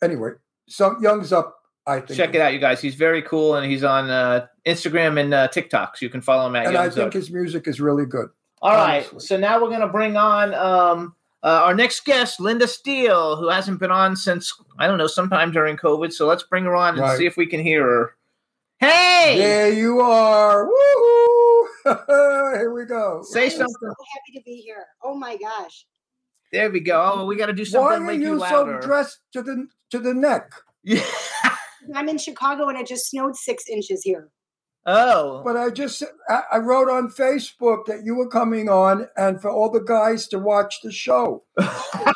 anyway. 0.03 0.31
Some 0.67 1.03
Young 1.03 1.21
Zuck, 1.21 1.53
I 1.86 2.01
think. 2.01 2.16
Check 2.16 2.35
it 2.35 2.40
out, 2.40 2.52
you 2.52 2.59
guys. 2.59 2.81
He's 2.81 2.94
very 2.94 3.20
cool, 3.23 3.56
and 3.56 3.70
he's 3.70 3.85
on 3.85 4.09
uh, 4.11 4.47
Instagram 4.66 5.20
and 5.20 5.35
uh, 5.35 5.48
TikTok, 5.48 5.97
so 5.98 6.05
you 6.06 6.11
can 6.11 6.20
follow 6.23 6.47
him 6.47 6.56
at 6.56 6.65
And 6.66 6.73
Young 6.74 6.85
I 6.85 6.89
Zuck. 6.89 6.94
think 6.94 7.12
his 7.12 7.31
music 7.31 7.66
is 7.69 7.81
really 7.81 8.06
good. 8.06 8.28
All 8.62 8.73
right, 8.73 9.01
honestly. 9.11 9.20
so 9.20 9.36
now 9.36 9.61
we're 9.61 9.69
going 9.69 9.81
to 9.81 9.89
bring 9.89 10.16
on 10.16 10.55
um, 10.55 11.15
uh, 11.43 11.65
our 11.65 11.74
next 11.74 12.06
guest, 12.06 12.40
Linda 12.40 12.66
Steele, 12.66 13.36
who 13.36 13.48
hasn't 13.51 13.78
been 13.81 13.90
on 13.90 14.16
since 14.16 14.52
I 14.78 14.86
don't 14.86 14.97
know, 14.97 15.06
sometime 15.06 15.52
during 15.52 15.77
COVID. 15.77 16.11
So 16.12 16.27
let's 16.27 16.43
bring 16.44 16.65
her 16.65 16.74
on 16.74 16.94
and 16.94 17.02
Right. 17.02 17.19
see 17.19 17.27
if 17.27 17.36
we 17.36 17.47
can 17.47 17.61
hear 17.61 17.82
her. 17.82 18.15
Hey, 18.78 19.36
There 19.39 19.73
you 19.73 20.01
are. 20.01 20.66
Woohoo! 20.66 21.35
Here 22.56 22.73
we 22.73 22.86
go. 22.86 23.23
say 23.23 23.44
I'm 23.44 23.51
something. 23.51 23.74
so 23.81 23.89
happy 24.15 24.39
to 24.39 24.43
be 24.44 24.56
here. 24.62 24.86
Oh 25.02 25.15
my 25.15 25.36
gosh. 25.36 25.85
There 26.51 26.70
we 26.70 26.81
go. 26.81 27.12
Oh, 27.15 27.27
we 27.27 27.36
got 27.36 27.47
to 27.47 27.52
do 27.52 27.65
something. 27.66 27.82
Why 27.85 27.94
something. 27.97 28.09
are 28.09 28.12
make 28.19 28.20
you 28.27 28.35
you 28.35 28.48
so 28.48 28.81
dressed 28.81 29.19
to 29.35 29.43
the 29.43 29.66
to 29.90 29.98
the 29.98 30.15
neck? 30.15 30.51
Yeah. 30.82 31.05
I'm 31.94 32.09
in 32.09 32.19
Chicago 32.19 32.69
and 32.69 32.78
it 32.78 32.86
just 32.86 33.11
snowed 33.11 33.36
six 33.36 33.65
inches 33.69 34.02
here. 34.05 34.28
oh, 34.86 35.43
But 35.44 35.56
I 35.56 35.70
just 35.70 36.02
I, 36.28 36.43
I 36.52 36.59
wrote 36.59 36.89
on 36.90 37.09
Facebook 37.11 37.86
that 37.86 38.05
you 38.05 38.15
were 38.15 38.28
coming 38.28 38.69
on, 38.69 39.09
and 39.16 39.40
for 39.40 39.51
all 39.51 39.70
the 39.70 39.81
guys 39.81 40.27
to 40.28 40.39
watch 40.39 40.81
the 40.82 40.93
show. 40.93 41.44
and 41.59 42.12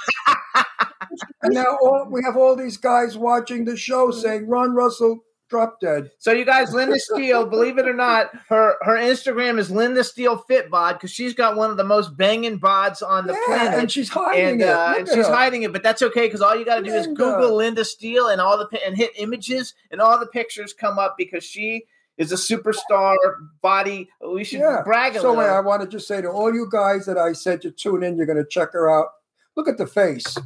now 1.54 1.76
all, 1.82 2.06
we 2.10 2.22
have 2.24 2.36
all 2.36 2.56
these 2.56 2.76
guys 2.76 3.16
watching 3.16 3.64
the 3.64 3.76
show 3.76 4.10
saying 4.10 4.48
Ron 4.48 4.74
Russell 4.74 5.20
drop 5.48 5.80
dead. 5.80 6.10
so 6.18 6.30
you 6.32 6.44
guys, 6.44 6.72
Linda 6.74 6.98
Steele, 6.98 7.46
believe 7.46 7.78
it 7.78 7.88
or 7.88 7.94
not, 7.94 8.30
her 8.48 8.76
her 8.82 8.96
Instagram 8.96 9.58
is 9.58 9.70
Linda 9.70 10.04
Steele 10.04 10.36
Fit 10.38 10.70
Bod 10.70 10.94
because 10.96 11.10
she's 11.10 11.34
got 11.34 11.56
one 11.56 11.70
of 11.70 11.76
the 11.76 11.84
most 11.84 12.16
banging 12.16 12.58
bods 12.60 13.02
on 13.06 13.26
the 13.26 13.32
Yeah, 13.32 13.44
planet. 13.46 13.80
and 13.80 13.90
she's 13.92 14.08
hiding 14.08 14.46
and, 14.46 14.60
it. 14.62 14.68
uh, 14.68 14.94
and 14.98 15.08
she's 15.08 15.26
hiding 15.26 15.62
it, 15.62 15.72
but 15.72 15.82
that's 15.82 16.02
okay 16.02 16.26
because 16.26 16.42
all 16.42 16.54
you 16.56 16.64
got 16.64 16.76
to 16.76 16.82
do 16.82 16.92
is 16.92 17.06
Google 17.06 17.56
Linda 17.56 17.84
Steele 17.84 18.28
and 18.28 18.40
all 18.40 18.58
the 18.58 18.68
and 18.86 18.96
hit 18.96 19.12
images, 19.16 19.74
and 19.90 20.00
all 20.00 20.18
the 20.18 20.26
pictures 20.26 20.72
come 20.72 20.98
up 20.98 21.16
because 21.18 21.44
she 21.44 21.84
is 22.18 22.32
a 22.32 22.34
superstar 22.34 23.14
body. 23.62 24.08
We 24.32 24.44
should 24.44 24.60
Yeah. 24.60 24.82
brag 24.84 25.16
a 25.16 25.20
So 25.20 25.32
little. 25.34 25.54
I 25.54 25.60
want 25.60 25.82
to 25.82 25.88
just 25.88 26.08
say 26.08 26.20
to 26.20 26.28
all 26.28 26.52
you 26.52 26.68
guys 26.70 27.06
that 27.06 27.16
I 27.16 27.32
said 27.32 27.62
to 27.62 27.70
tune 27.70 28.02
in, 28.02 28.16
you're 28.16 28.26
going 28.26 28.38
to 28.38 28.44
check 28.44 28.72
her 28.72 28.90
out. 28.90 29.08
Look 29.56 29.68
at 29.68 29.78
the 29.78 29.86
face. 29.86 30.36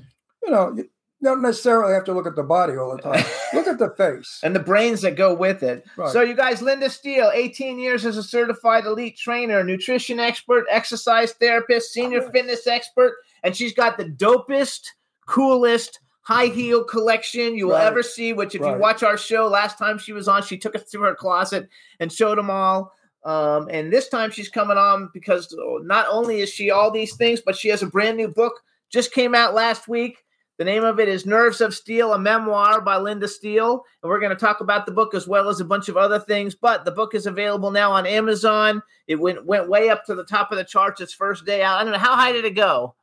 You 0.44 0.50
know, 0.50 0.76
don't 1.22 1.42
necessarily 1.42 1.92
have 1.94 2.04
to 2.04 2.12
look 2.12 2.26
at 2.26 2.36
the 2.36 2.42
body 2.42 2.76
all 2.76 2.96
the 2.96 3.02
time. 3.02 3.24
look 3.54 3.66
at 3.66 3.78
the 3.78 3.90
face. 3.90 4.40
and 4.42 4.54
the 4.54 4.60
brains 4.60 5.02
that 5.02 5.16
go 5.16 5.34
with 5.34 5.62
it. 5.62 5.84
Right. 5.96 6.10
So, 6.10 6.20
you 6.22 6.34
guys, 6.34 6.60
Linda 6.62 6.90
Steele, 6.90 7.30
18 7.32 7.78
years 7.78 8.04
as 8.04 8.16
a 8.16 8.22
certified 8.22 8.84
elite 8.86 9.16
trainer, 9.16 9.62
nutrition 9.64 10.18
expert, 10.20 10.64
exercise 10.70 11.32
therapist, 11.32 11.92
senior 11.92 12.22
fitness 12.30 12.66
expert, 12.66 13.14
and 13.42 13.56
she's 13.56 13.72
got 13.74 13.96
the 13.96 14.04
dopest, 14.06 14.86
coolest 15.26 16.00
high 16.24 16.46
heel 16.46 16.84
collection 16.84 17.56
you 17.56 17.66
will 17.66 17.74
Right. 17.74 17.86
ever 17.86 18.02
see. 18.02 18.32
Which, 18.32 18.54
if 18.54 18.60
you 18.60 18.74
watch 18.78 19.02
our 19.02 19.16
show 19.18 19.48
last 19.48 19.76
time 19.78 19.98
she 19.98 20.12
was 20.12 20.28
on, 20.28 20.42
she 20.42 20.56
took 20.56 20.74
us 20.76 20.84
through 20.84 21.02
her 21.02 21.14
closet 21.14 21.68
and 22.00 22.12
showed 22.12 22.38
them 22.38 22.50
all. 22.50 22.92
Um, 23.24 23.68
and 23.70 23.92
this 23.92 24.08
time 24.08 24.30
she's 24.32 24.48
coming 24.48 24.76
on 24.76 25.08
because 25.14 25.54
not 25.82 26.06
only 26.10 26.40
is 26.40 26.50
she 26.50 26.70
all 26.70 26.90
these 26.90 27.14
things, 27.16 27.40
but 27.40 27.56
she 27.56 27.68
has 27.68 27.82
a 27.82 27.86
brand 27.86 28.16
new 28.16 28.28
book 28.28 28.60
just 28.90 29.12
came 29.12 29.34
out 29.34 29.54
last 29.54 29.88
week. 29.88 30.18
The 30.58 30.64
name 30.64 30.84
of 30.84 31.00
it 31.00 31.08
is 31.08 31.24
Nerves 31.24 31.60
of 31.60 31.74
Steel, 31.74 32.12
a 32.12 32.18
memoir 32.18 32.80
by 32.82 32.98
Linda 32.98 33.26
Steele. 33.26 33.84
And 34.02 34.10
we're 34.10 34.20
going 34.20 34.30
to 34.30 34.36
talk 34.36 34.60
about 34.60 34.84
the 34.84 34.92
book 34.92 35.14
as 35.14 35.26
well 35.26 35.48
as 35.48 35.60
a 35.60 35.64
bunch 35.64 35.88
of 35.88 35.96
other 35.96 36.20
things. 36.20 36.54
But 36.54 36.84
the 36.84 36.90
book 36.90 37.14
is 37.14 37.26
available 37.26 37.70
now 37.70 37.90
on 37.92 38.06
Amazon. 38.06 38.82
It 39.06 39.16
went 39.16 39.44
went 39.46 39.68
way 39.68 39.88
up 39.88 40.04
to 40.06 40.14
the 40.14 40.24
top 40.24 40.52
of 40.52 40.58
the 40.58 40.64
charts 40.64 41.00
its 41.00 41.14
first 41.14 41.46
day 41.46 41.62
out. 41.62 41.78
I 41.78 41.84
don't 41.84 41.92
know 41.92 41.98
how 41.98 42.14
high 42.14 42.32
did 42.32 42.44
it 42.44 42.54
go. 42.54 42.94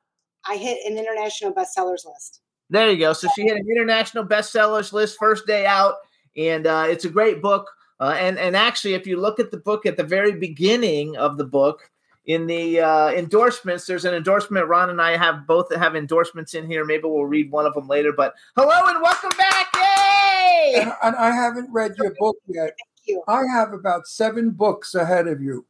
I 0.45 0.57
hit 0.57 0.77
an 0.85 0.97
international 0.97 1.53
bestsellers 1.53 2.05
list. 2.05 2.41
There 2.69 2.89
you 2.89 2.99
go. 2.99 3.13
So 3.13 3.27
she 3.35 3.43
hit 3.43 3.57
an 3.57 3.67
international 3.69 4.26
bestsellers 4.26 4.93
list 4.93 5.17
first 5.19 5.47
day 5.47 5.65
out, 5.65 5.95
and 6.38 6.67
uh, 6.67 6.85
it's 6.88 7.05
a 7.05 7.09
great 7.09 7.41
book. 7.41 7.69
Uh, 7.99 8.15
and 8.19 8.38
and 8.38 8.55
actually, 8.55 8.93
if 8.93 9.07
you 9.07 9.19
look 9.19 9.39
at 9.39 9.51
the 9.51 9.57
book 9.57 9.85
at 9.85 9.97
the 9.97 10.03
very 10.03 10.34
beginning 10.34 11.17
of 11.17 11.38
the 11.38 11.45
book, 11.45 11.89
in 12.25 12.45
the 12.47 12.79
uh, 12.79 13.09
endorsements, 13.09 13.85
there's 13.85 14.05
an 14.05 14.13
endorsement. 14.13 14.67
Ron 14.67 14.89
and 14.89 15.01
I 15.01 15.17
have 15.17 15.47
both 15.47 15.73
have 15.73 15.95
endorsements 15.95 16.53
in 16.53 16.67
here. 16.67 16.85
Maybe 16.85 17.03
we'll 17.05 17.25
read 17.25 17.51
one 17.51 17.65
of 17.65 17.73
them 17.73 17.87
later. 17.87 18.11
But 18.11 18.33
hello 18.55 18.79
and 18.85 19.01
welcome 19.01 19.31
back! 19.37 19.67
Yay! 19.75 20.73
And, 20.75 20.93
and 21.03 21.15
I 21.15 21.31
haven't 21.31 21.71
read 21.71 21.95
your 21.97 22.13
book 22.19 22.37
yet. 22.47 22.75
Thank 22.77 23.07
you. 23.07 23.23
I 23.27 23.43
have 23.51 23.73
about 23.73 24.07
seven 24.07 24.51
books 24.51 24.93
ahead 24.93 25.27
of 25.27 25.41
you. 25.41 25.65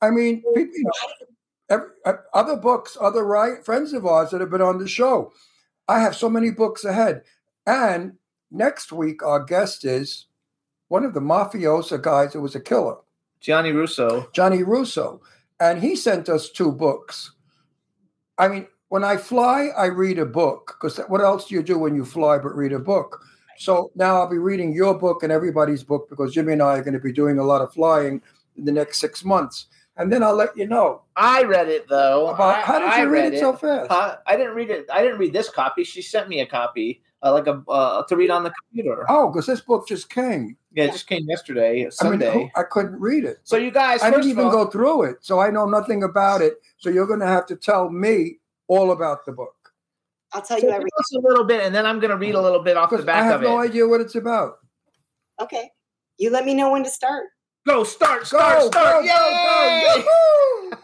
I 0.00 0.10
mean, 0.10 0.42
people, 0.54 0.72
you 0.74 0.84
know, 0.84 1.26
every, 1.68 1.88
uh, 2.06 2.14
other 2.32 2.56
books, 2.56 2.96
other 3.00 3.24
right, 3.24 3.64
friends 3.64 3.92
of 3.92 4.06
ours 4.06 4.30
that 4.30 4.40
have 4.40 4.50
been 4.50 4.62
on 4.62 4.78
the 4.78 4.88
show. 4.88 5.32
I 5.88 6.00
have 6.00 6.16
so 6.16 6.30
many 6.30 6.50
books 6.50 6.84
ahead. 6.84 7.22
And 7.66 8.14
next 8.50 8.92
week, 8.92 9.22
our 9.22 9.44
guest 9.44 9.84
is 9.84 10.26
one 10.88 11.04
of 11.04 11.12
the 11.12 11.20
mafiosa 11.20 12.00
guys 12.00 12.32
that 12.32 12.40
was 12.40 12.54
a 12.54 12.60
killer, 12.60 12.96
Johnny 13.40 13.72
Russo. 13.72 14.28
Johnny 14.32 14.62
Russo. 14.62 15.20
And 15.60 15.80
he 15.82 15.94
sent 15.94 16.28
us 16.28 16.50
two 16.50 16.72
books. 16.72 17.32
I 18.38 18.48
mean, 18.48 18.66
when 18.88 19.04
I 19.04 19.16
fly, 19.18 19.68
I 19.76 19.86
read 19.86 20.18
a 20.18 20.26
book 20.26 20.76
because 20.80 20.96
what 21.08 21.20
else 21.20 21.48
do 21.48 21.54
you 21.54 21.62
do 21.62 21.78
when 21.78 21.94
you 21.94 22.04
fly 22.04 22.38
but 22.38 22.56
read 22.56 22.72
a 22.72 22.78
book? 22.78 23.22
So 23.58 23.90
now 23.94 24.16
I'll 24.16 24.28
be 24.30 24.38
reading 24.38 24.72
your 24.72 24.94
book 24.98 25.22
and 25.22 25.30
everybody's 25.30 25.84
book 25.84 26.08
because 26.08 26.32
Jimmy 26.32 26.54
and 26.54 26.62
I 26.62 26.78
are 26.78 26.82
going 26.82 26.94
to 26.94 27.00
be 27.00 27.12
doing 27.12 27.38
a 27.38 27.44
lot 27.44 27.60
of 27.60 27.72
flying 27.74 28.22
in 28.56 28.64
the 28.64 28.72
next 28.72 28.98
six 28.98 29.22
months. 29.22 29.66
And 29.98 30.10
then 30.10 30.22
I'll 30.22 30.34
let 30.34 30.56
you 30.56 30.66
know 30.66 31.02
I 31.14 31.42
read 31.42 31.68
it 31.68 31.86
though. 31.86 32.28
about 32.28 32.56
I- 32.56 32.60
how 32.62 32.78
did 32.78 32.88
I 32.88 33.02
you 33.02 33.08
read, 33.10 33.34
it 33.34 33.40
so 33.40 33.52
fast? 33.54 33.90
I 34.26 34.36
didn't 34.36 34.54
read 34.54 34.70
it. 34.70 34.86
I 34.90 35.02
didn't 35.02 35.18
read 35.18 35.34
this 35.34 35.50
copy. 35.50 35.84
She 35.84 36.00
sent 36.00 36.28
me 36.30 36.40
a 36.40 36.46
copy, 36.46 37.02
uh, 37.22 37.32
like 37.32 37.46
a 37.46 37.62
uh, 37.68 38.02
to 38.04 38.16
read 38.16 38.30
on 38.30 38.44
the 38.44 38.50
computer. 38.50 39.04
Oh, 39.08 39.30
because 39.30 39.46
this 39.46 39.60
book 39.60 39.86
just 39.86 40.10
came. 40.10 40.56
Yeah, 40.72 40.84
it 40.84 40.92
just 40.92 41.06
came 41.06 41.28
yesterday, 41.28 41.70
I 41.80 41.82
mean, 41.82 41.90
Sunday. 41.90 42.52
I 42.56 42.62
couldn't 42.62 43.00
read 43.00 43.24
it. 43.24 43.38
so 43.42 43.56
you 43.56 43.70
guys, 43.70 44.02
I 44.02 44.10
first 44.10 44.22
didn't 44.22 44.30
even 44.30 44.46
all, 44.46 44.52
go 44.52 44.66
through 44.70 45.04
it, 45.04 45.16
so 45.20 45.40
I 45.40 45.50
know 45.50 45.66
nothing 45.66 46.04
about 46.04 46.42
it. 46.42 46.54
So 46.78 46.90
you're 46.90 47.06
going 47.06 47.20
to 47.20 47.26
have 47.26 47.46
to 47.46 47.56
tell 47.56 47.90
me 47.90 48.38
all 48.68 48.92
about 48.92 49.26
the 49.26 49.32
book 49.32 49.60
I'll 50.32 50.42
tell 50.42 50.58
so 50.58 50.62
you 50.66 50.68
give 50.68 50.70
everything. 50.76 50.90
us 50.98 51.14
a 51.14 51.20
little 51.28 51.44
bit, 51.44 51.64
and 51.64 51.74
then 51.74 51.86
I'm 51.86 51.98
going 51.98 52.10
to 52.10 52.16
read 52.16 52.34
a 52.34 52.40
little 52.40 52.62
bit 52.62 52.76
off 52.76 52.90
the 52.90 52.96
because 52.96 53.06
back 53.06 53.22
I 53.22 53.26
have 53.26 53.42
of 53.42 53.48
no 53.48 53.60
it. 53.60 53.68
idea 53.70 53.86
what 53.86 54.00
it's 54.00 54.14
about. 54.14 54.58
Okay. 55.40 55.70
You 56.18 56.30
let 56.30 56.44
me 56.44 56.54
know 56.54 56.70
when 56.70 56.84
to 56.84 56.90
start. 56.90 57.24
Go 57.66 57.84
start, 57.84 58.26
start, 58.26 58.58
Go, 58.60 58.66
start! 58.68 59.04
go, 59.04 60.02
go, 60.04 60.78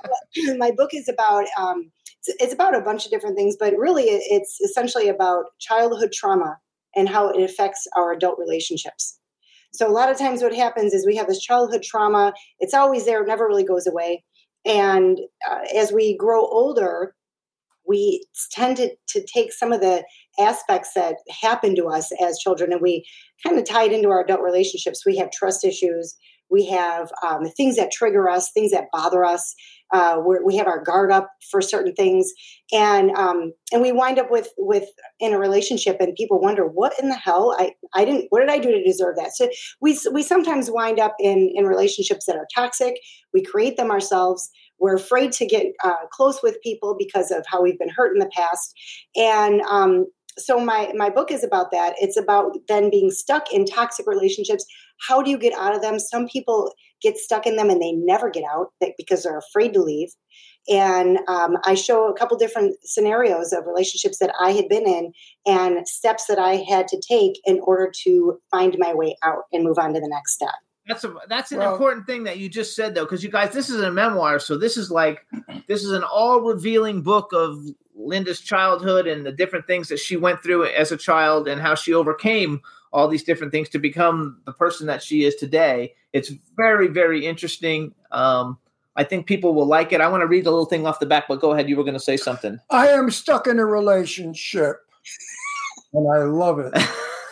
go! 0.47 0.57
my 0.59 0.71
book 0.73 0.91
is 0.93 1.09
about 1.09 1.47
um, 1.59 1.91
it's, 2.27 2.53
about 2.53 2.77
a 2.77 2.81
bunch 2.81 3.05
of 3.05 3.11
different 3.11 3.36
things, 3.36 3.57
but 3.59 3.74
really 3.77 4.05
it's 4.05 4.61
essentially 4.61 5.09
about 5.09 5.47
childhood 5.59 6.12
trauma 6.12 6.59
and 6.94 7.09
how 7.09 7.28
it 7.28 7.43
affects 7.43 7.86
our 7.97 8.12
adult 8.12 8.39
relationships. 8.39 9.19
So 9.73 9.86
a 9.86 9.93
lot 9.93 10.11
of 10.11 10.19
times 10.19 10.43
what 10.43 10.55
happens 10.55 10.94
is 10.94 11.07
we 11.07 11.16
have 11.16 11.27
this 11.27 11.43
childhood 11.43 11.82
trauma. 11.82 12.32
It's 12.61 12.74
always 12.74 13.05
there, 13.05 13.23
it 13.23 13.28
never 13.28 13.47
really 13.47 13.65
goes 13.65 13.86
away. 13.86 14.24
And 14.65 15.20
uh, 15.48 15.61
as 15.74 15.93
we 15.93 16.16
grow 16.16 16.40
older, 16.47 17.15
we 17.86 18.27
tend 18.51 18.77
to, 18.78 18.90
to 19.09 19.24
take 19.32 19.53
some 19.53 19.73
of 19.73 19.81
the 19.81 20.05
aspects 20.40 20.90
that 20.94 21.16
happen 21.40 21.77
to 21.77 21.86
us 21.86 22.11
as 22.20 22.39
children 22.39 22.73
and 22.73 22.81
we 22.81 23.07
kind 23.44 23.59
of 23.59 23.65
tie 23.65 23.85
it 23.85 23.93
into 23.93 24.09
our 24.09 24.24
adult 24.24 24.40
relationships. 24.40 25.07
We 25.07 25.16
have 25.19 25.31
trust 25.31 25.65
issues. 25.65 26.16
We 26.51 26.66
have 26.66 27.10
um, 27.27 27.47
things 27.56 27.77
that 27.77 27.90
trigger 27.90 28.28
us, 28.28 28.51
things 28.52 28.70
that 28.73 28.86
bother 28.93 29.24
us. 29.24 29.55
Uh, 29.93 30.20
we 30.44 30.56
have 30.56 30.66
our 30.66 30.82
guard 30.82 31.12
up 31.12 31.28
for 31.48 31.60
certain 31.60 31.94
things, 31.94 32.32
and 32.73 33.12
um, 33.12 33.52
and 33.73 33.82
we 33.82 33.93
wind 33.93 34.18
up 34.18 34.31
with 34.31 34.48
with 34.59 34.89
in 35.20 35.32
a 35.32 35.39
relationship, 35.39 35.98
and 36.01 36.14
people 36.16 36.40
wonder 36.40 36.66
what 36.66 36.93
in 37.01 37.09
the 37.09 37.14
hell 37.14 37.55
I 37.56 37.73
I 37.94 38.05
didn't 38.05 38.27
what 38.31 38.40
did 38.40 38.51
I 38.51 38.59
do 38.59 38.73
to 38.73 38.82
deserve 38.82 39.14
that? 39.16 39.36
So 39.36 39.48
we 39.81 39.97
we 40.12 40.23
sometimes 40.23 40.70
wind 40.70 40.98
up 40.98 41.14
in 41.20 41.52
in 41.55 41.66
relationships 41.66 42.27
that 42.27 42.36
are 42.36 42.48
toxic. 42.55 42.97
We 43.32 43.44
create 43.44 43.77
them 43.77 43.93
ourselves. 43.93 44.51
We're 44.78 44.97
afraid 44.97 45.32
to 45.32 45.47
get 45.47 45.66
uh, 45.85 46.06
close 46.10 46.43
with 46.43 46.60
people 46.62 46.97
because 46.98 47.31
of 47.31 47.44
how 47.47 47.62
we've 47.62 47.78
been 47.78 47.89
hurt 47.89 48.12
in 48.12 48.18
the 48.18 48.31
past, 48.35 48.74
and 49.14 49.60
um, 49.62 50.06
so 50.39 50.60
my 50.60 50.93
my 50.94 51.10
book 51.10 51.31
is 51.31 51.43
about 51.43 51.70
that. 51.70 51.94
It's 51.98 52.16
about 52.16 52.52
then 52.68 52.90
being 52.90 53.10
stuck 53.10 53.52
in 53.52 53.64
toxic 53.64 54.06
relationships. 54.06 54.66
How 55.06 55.23
do 55.23 55.31
you 55.31 55.39
get 55.39 55.52
out 55.55 55.74
of 55.74 55.82
them? 55.82 55.98
Some 55.98 56.27
people 56.28 56.73
get 57.02 57.16
stuck 57.16 57.47
in 57.47 57.56
them 57.56 57.70
and 57.70 57.81
they 57.81 57.93
never 57.93 58.31
get 58.31 58.44
out 58.51 58.73
because 58.97 59.23
they're 59.23 59.39
afraid 59.39 59.73
to 59.74 59.82
leave. 59.82 60.09
And 60.68 61.18
um, 61.28 61.59
I 61.64 61.74
show 61.74 62.09
a 62.09 62.14
couple 62.14 62.36
different 62.36 62.77
scenarios 62.82 63.52
of 63.52 63.66
relationships 63.66 64.18
that 64.18 64.35
I 64.40 64.51
had 64.51 64.68
been 64.68 64.86
in 64.86 65.12
and 65.47 65.86
steps 65.86 66.27
that 66.27 66.39
I 66.39 66.56
had 66.56 66.89
to 66.89 67.01
take 67.01 67.40
in 67.44 67.60
order 67.62 67.93
to 68.05 68.40
find 68.51 68.74
my 68.78 68.93
way 68.94 69.16
out 69.23 69.44
and 69.52 69.62
move 69.62 69.78
on 69.78 69.94
to 69.94 70.01
the 70.01 70.09
next 70.09 70.35
step. 70.35 70.51
That's 70.89 71.02
a 71.02 71.14
that's 71.28 71.51
an 71.51 71.59
Well- 71.59 71.73
important 71.73 72.06
thing 72.06 72.24
that 72.24 72.39
you 72.39 72.48
just 72.48 72.74
said 72.77 72.94
though, 72.94 73.05
because 73.05 73.23
you 73.24 73.31
guys, 73.31 73.52
this 73.52 73.68
is 73.68 73.81
a 73.81 73.90
memoir, 73.90 74.39
so 74.39 74.56
this 74.56 74.77
is 74.77 74.90
like 74.90 75.27
this 75.68 75.85
is 75.85 75.90
an 75.90 76.05
all 76.05 76.40
revealing 76.40 77.02
book 77.02 77.32
of 77.32 77.59
Linda's 77.94 78.40
childhood 78.40 79.06
and 79.06 79.27
the 79.27 79.32
different 79.32 79.66
things 79.66 79.89
that 79.89 79.98
she 79.98 80.16
went 80.16 80.43
through 80.43 80.64
as 80.64 80.93
a 80.93 80.97
child 80.97 81.48
and 81.48 81.60
how 81.60 81.74
she 81.74 81.93
overcame 81.93 82.60
all 82.97 83.06
these 83.09 83.23
different 83.23 83.52
things 83.52 83.68
to 83.68 83.78
become 83.78 84.40
the 84.47 84.52
person 84.52 84.86
that 84.86 85.02
she 85.02 85.24
is 85.24 85.35
today. 85.36 85.94
It's 86.14 86.32
very 86.56 86.89
very 86.89 87.27
interesting. 87.27 87.94
Um, 88.10 88.59
I 88.97 89.05
think 89.05 89.27
people 89.27 89.52
will 89.55 89.66
like 89.66 89.93
it. 89.93 90.01
I 90.01 90.09
want 90.09 90.23
to 90.23 90.27
read 90.27 90.44
the 90.44 90.51
little 90.51 90.64
thing 90.64 90.86
off 90.86 90.98
the 91.01 91.05
back, 91.06 91.24
but 91.28 91.39
go 91.39 91.52
ahead. 91.52 91.68
You 91.68 91.77
were 91.77 91.85
going 91.85 91.93
to 91.93 92.01
say 92.01 92.16
something. 92.16 92.59
I 92.70 92.89
am 92.89 93.10
stuck 93.10 93.47
in 93.47 93.59
a 93.59 93.66
relationship, 93.66 94.77
and 95.93 96.06
I 96.12 96.24
love 96.24 96.59
it. 96.59 96.73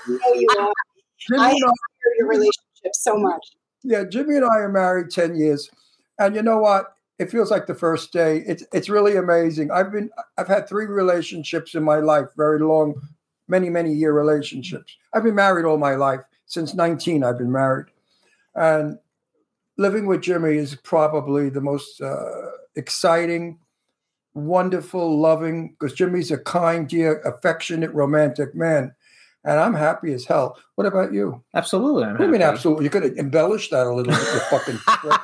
You 0.06 0.18
know 0.20 0.34
you 0.34 0.46
are. 0.60 0.72
Jimmy 1.18 1.40
I 1.40 1.50
and 1.52 1.64
I- 1.64 1.68
admire 1.68 2.14
your 2.18 2.28
relationship 2.28 2.92
so 2.92 3.16
much. 3.16 3.42
yeah, 3.82 4.04
Jimmy 4.04 4.36
and 4.36 4.44
I 4.44 4.58
are 4.58 4.68
married 4.68 5.10
ten 5.10 5.34
years, 5.34 5.70
and 6.18 6.34
you 6.36 6.42
know 6.42 6.58
what? 6.58 6.90
It 7.18 7.30
feels 7.30 7.50
like 7.50 7.66
the 7.66 7.74
first 7.74 8.12
day. 8.12 8.42
It's 8.46 8.62
it's 8.74 8.90
really 8.90 9.16
amazing. 9.16 9.70
I've 9.70 9.90
been 9.90 10.10
I've 10.36 10.48
had 10.48 10.68
three 10.68 10.84
relationships 10.84 11.74
in 11.74 11.82
my 11.82 12.00
life, 12.00 12.26
very 12.36 12.58
long, 12.60 12.92
many 13.48 13.68
many 13.70 13.92
year 13.92 14.12
relationships. 14.12 14.96
I've 15.12 15.24
been 15.24 15.34
married 15.34 15.64
all 15.64 15.78
my 15.78 15.94
life 15.94 16.20
since 16.46 16.74
nineteen. 16.74 17.24
I've 17.24 17.38
been 17.38 17.52
married, 17.52 17.86
and 18.54 18.98
living 19.76 20.06
with 20.06 20.22
Jimmy 20.22 20.56
is 20.56 20.76
probably 20.76 21.48
the 21.48 21.60
most 21.60 22.00
uh, 22.00 22.50
exciting, 22.76 23.58
wonderful, 24.34 25.18
loving. 25.20 25.70
Because 25.78 25.92
Jimmy's 25.94 26.30
a 26.30 26.38
kind, 26.38 26.88
dear, 26.88 27.20
affectionate, 27.20 27.92
romantic 27.92 28.54
man, 28.54 28.94
and 29.44 29.58
I'm 29.60 29.74
happy 29.74 30.12
as 30.12 30.24
hell. 30.24 30.58
What 30.76 30.86
about 30.86 31.12
you? 31.12 31.42
Absolutely. 31.54 32.04
I'm 32.04 32.16
do 32.16 32.26
mean 32.28 32.40
happy. 32.40 32.54
absolutely? 32.54 32.84
You 32.84 32.90
could 32.90 33.18
embellish 33.18 33.70
that 33.70 33.86
a 33.86 33.92
little 33.92 34.12
bit, 34.12 34.20
you 34.20 34.40
fucking 34.50 34.78
prick. 34.86 35.20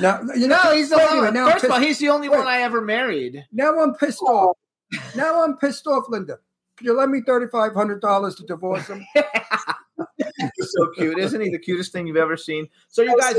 Now, 0.00 0.20
you 0.36 0.48
know, 0.48 0.60
No, 0.64 0.72
he's 0.74 0.90
the 0.90 0.96
wait 0.98 1.08
a 1.12 1.16
one. 1.22 1.34
now 1.34 1.50
First 1.50 1.64
of 1.64 1.70
all, 1.72 1.80
he's 1.80 1.98
the 1.98 2.08
only 2.08 2.28
wait. 2.28 2.38
one 2.38 2.46
I 2.48 2.60
ever 2.62 2.80
married. 2.80 3.44
now 3.52 3.78
I'm 3.80 3.94
pissed 3.94 4.22
off. 4.22 4.56
Now 5.16 5.42
I'm 5.44 5.56
pissed 5.56 5.86
off, 5.86 6.04
Linda. 6.08 6.38
Could 6.76 6.86
you 6.86 6.92
lend 6.94 7.12
me 7.12 7.20
thirty 7.20 7.46
five 7.46 7.74
hundred 7.74 8.00
dollars 8.00 8.34
to 8.36 8.44
divorce 8.44 8.86
him? 8.86 9.04
So 10.58 10.90
cute, 10.96 11.18
isn't 11.18 11.40
he? 11.40 11.50
The 11.50 11.58
cutest 11.58 11.92
thing 11.92 12.06
you've 12.06 12.16
ever 12.16 12.36
seen. 12.36 12.68
So, 12.88 13.02
you 13.02 13.16
guys. 13.18 13.36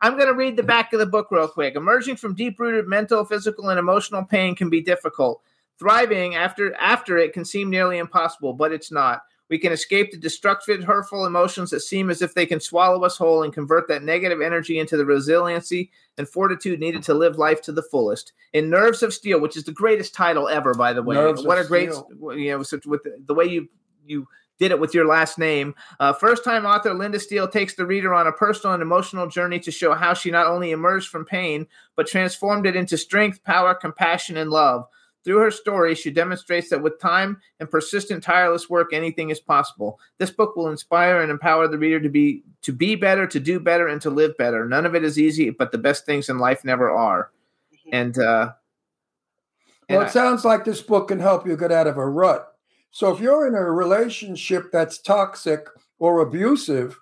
I'm 0.00 0.14
going 0.16 0.26
to 0.26 0.34
read 0.34 0.56
the 0.56 0.64
back 0.64 0.92
of 0.92 0.98
the 0.98 1.06
book 1.06 1.28
real 1.30 1.46
quick. 1.46 1.76
Emerging 1.76 2.16
from 2.16 2.34
deep-rooted 2.34 2.88
mental, 2.88 3.24
physical, 3.24 3.68
and 3.68 3.78
emotional 3.78 4.24
pain 4.24 4.56
can 4.56 4.68
be 4.68 4.80
difficult. 4.80 5.42
Thriving 5.78 6.34
after 6.34 6.74
after 6.74 7.18
it 7.18 7.32
can 7.32 7.44
seem 7.44 7.70
nearly 7.70 7.98
impossible, 7.98 8.52
but 8.54 8.72
it's 8.72 8.90
not. 8.90 9.22
We 9.52 9.58
can 9.58 9.70
escape 9.70 10.10
the 10.10 10.16
destructive, 10.16 10.82
hurtful 10.82 11.26
emotions 11.26 11.68
that 11.72 11.80
seem 11.80 12.08
as 12.08 12.22
if 12.22 12.32
they 12.32 12.46
can 12.46 12.58
swallow 12.58 13.04
us 13.04 13.18
whole 13.18 13.42
and 13.42 13.52
convert 13.52 13.86
that 13.88 14.02
negative 14.02 14.40
energy 14.40 14.78
into 14.78 14.96
the 14.96 15.04
resiliency 15.04 15.90
and 16.16 16.26
fortitude 16.26 16.80
needed 16.80 17.02
to 17.02 17.12
live 17.12 17.36
life 17.36 17.60
to 17.64 17.72
the 17.72 17.82
fullest. 17.82 18.32
In 18.54 18.70
Nerves 18.70 19.02
of 19.02 19.12
Steel, 19.12 19.40
which 19.40 19.58
is 19.58 19.64
the 19.64 19.70
greatest 19.70 20.14
title 20.14 20.48
ever, 20.48 20.72
by 20.72 20.94
the 20.94 21.02
way. 21.02 21.16
Nerves 21.16 21.44
what 21.44 21.58
a 21.58 21.64
great, 21.64 21.92
Steel. 21.92 22.34
you 22.34 22.50
know, 22.52 22.64
with 22.86 23.02
the, 23.02 23.22
the 23.26 23.34
way 23.34 23.44
you 23.44 23.68
you 24.06 24.26
did 24.58 24.70
it 24.70 24.80
with 24.80 24.94
your 24.94 25.06
last 25.06 25.38
name. 25.38 25.74
Uh, 26.00 26.14
First 26.14 26.44
time 26.44 26.64
author 26.64 26.94
Linda 26.94 27.20
Steele 27.20 27.46
takes 27.46 27.74
the 27.74 27.84
reader 27.84 28.14
on 28.14 28.28
a 28.28 28.32
personal 28.32 28.72
and 28.72 28.82
emotional 28.82 29.26
journey 29.26 29.60
to 29.60 29.70
show 29.70 29.92
how 29.92 30.14
she 30.14 30.30
not 30.30 30.46
only 30.46 30.70
emerged 30.70 31.10
from 31.10 31.26
pain, 31.26 31.66
but 31.94 32.06
transformed 32.06 32.64
it 32.64 32.74
into 32.74 32.96
strength, 32.96 33.44
power, 33.44 33.74
compassion, 33.74 34.38
and 34.38 34.48
love. 34.48 34.86
Through 35.24 35.38
her 35.38 35.50
story, 35.50 35.94
she 35.94 36.10
demonstrates 36.10 36.68
that 36.70 36.82
with 36.82 36.98
time 36.98 37.40
and 37.60 37.70
persistent, 37.70 38.24
tireless 38.24 38.68
work, 38.68 38.92
anything 38.92 39.30
is 39.30 39.38
possible. 39.38 40.00
This 40.18 40.30
book 40.30 40.56
will 40.56 40.68
inspire 40.68 41.22
and 41.22 41.30
empower 41.30 41.68
the 41.68 41.78
reader 41.78 42.00
to 42.00 42.08
be 42.08 42.42
to 42.62 42.72
be 42.72 42.96
better, 42.96 43.26
to 43.26 43.40
do 43.40 43.60
better, 43.60 43.86
and 43.86 44.00
to 44.02 44.10
live 44.10 44.36
better. 44.36 44.66
None 44.66 44.84
of 44.84 44.94
it 44.94 45.04
is 45.04 45.18
easy, 45.18 45.50
but 45.50 45.70
the 45.70 45.78
best 45.78 46.06
things 46.06 46.28
in 46.28 46.38
life 46.38 46.64
never 46.64 46.90
are. 46.90 47.30
And 47.92 48.18
uh, 48.18 48.52
and 49.88 49.98
Well, 49.98 50.06
it 50.06 50.10
sounds 50.10 50.44
like 50.44 50.64
this 50.64 50.80
book 50.80 51.08
can 51.08 51.20
help 51.20 51.46
you 51.46 51.56
get 51.56 51.72
out 51.72 51.86
of 51.86 51.98
a 51.98 52.06
rut. 52.06 52.48
So 52.90 53.12
if 53.12 53.20
you're 53.20 53.46
in 53.46 53.54
a 53.54 53.62
relationship 53.62 54.70
that's 54.72 54.98
toxic 54.98 55.66
or 55.98 56.20
abusive, 56.20 56.98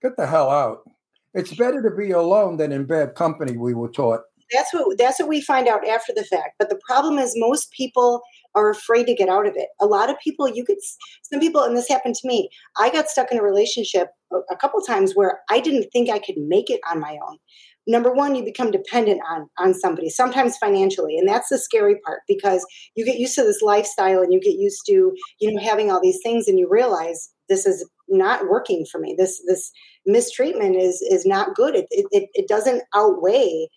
get 0.00 0.16
the 0.16 0.26
hell 0.26 0.50
out. 0.50 0.88
It's 1.34 1.54
better 1.54 1.82
to 1.82 1.90
be 1.90 2.10
alone 2.10 2.58
than 2.58 2.72
in 2.72 2.84
bad 2.84 3.14
company, 3.14 3.56
we 3.56 3.74
were 3.74 3.88
taught. 3.88 4.20
That's 4.52 4.72
what 4.72 4.98
that's 4.98 5.18
what 5.18 5.28
we 5.28 5.40
find 5.40 5.68
out 5.68 5.86
after 5.86 6.12
the 6.14 6.24
fact. 6.24 6.56
But 6.58 6.70
the 6.70 6.80
problem 6.86 7.18
is 7.18 7.34
most 7.36 7.70
people 7.72 8.22
are 8.54 8.70
afraid 8.70 9.06
to 9.06 9.14
get 9.14 9.28
out 9.28 9.46
of 9.46 9.54
it. 9.56 9.68
A 9.80 9.86
lot 9.86 10.10
of 10.10 10.18
people, 10.22 10.48
you 10.48 10.64
could 10.64 10.78
some 11.22 11.40
people, 11.40 11.62
and 11.62 11.76
this 11.76 11.88
happened 11.88 12.14
to 12.16 12.28
me. 12.28 12.50
I 12.78 12.90
got 12.90 13.08
stuck 13.08 13.32
in 13.32 13.38
a 13.38 13.42
relationship 13.42 14.08
a, 14.50 14.56
couple 14.56 14.80
times 14.80 15.12
where 15.14 15.40
I 15.50 15.60
didn't 15.60 15.90
think 15.92 16.10
I 16.10 16.18
could 16.18 16.36
make 16.36 16.70
it 16.70 16.80
on 16.90 17.00
my 17.00 17.18
own. 17.26 17.38
Number 17.86 18.12
one, 18.12 18.34
you 18.34 18.44
become 18.44 18.70
dependent 18.70 19.20
on 19.28 19.48
on 19.58 19.74
somebody, 19.74 20.08
sometimes 20.08 20.56
financially, 20.56 21.18
and 21.18 21.28
that's 21.28 21.48
the 21.48 21.58
scary 21.58 21.96
part 22.04 22.20
because 22.28 22.64
you 22.94 23.04
get 23.04 23.18
used 23.18 23.34
to 23.34 23.42
this 23.42 23.62
lifestyle 23.62 24.22
and 24.22 24.32
you 24.32 24.40
get 24.40 24.54
used 24.54 24.82
to 24.86 25.12
you 25.40 25.52
know 25.52 25.60
having 25.60 25.90
all 25.90 26.00
these 26.00 26.20
things, 26.22 26.46
and 26.46 26.58
you 26.58 26.68
realize 26.70 27.30
this 27.48 27.66
is 27.66 27.88
not 28.08 28.48
working 28.48 28.86
for 28.90 29.00
me. 29.00 29.14
This 29.18 29.42
this 29.46 29.72
mistreatment 30.06 30.76
is 30.76 31.02
is 31.10 31.26
not 31.26 31.56
good. 31.56 31.74
It 31.74 31.86
it, 31.90 32.28
it, 32.34 32.48
doesn't 32.48 32.82
outweigh 32.94 33.68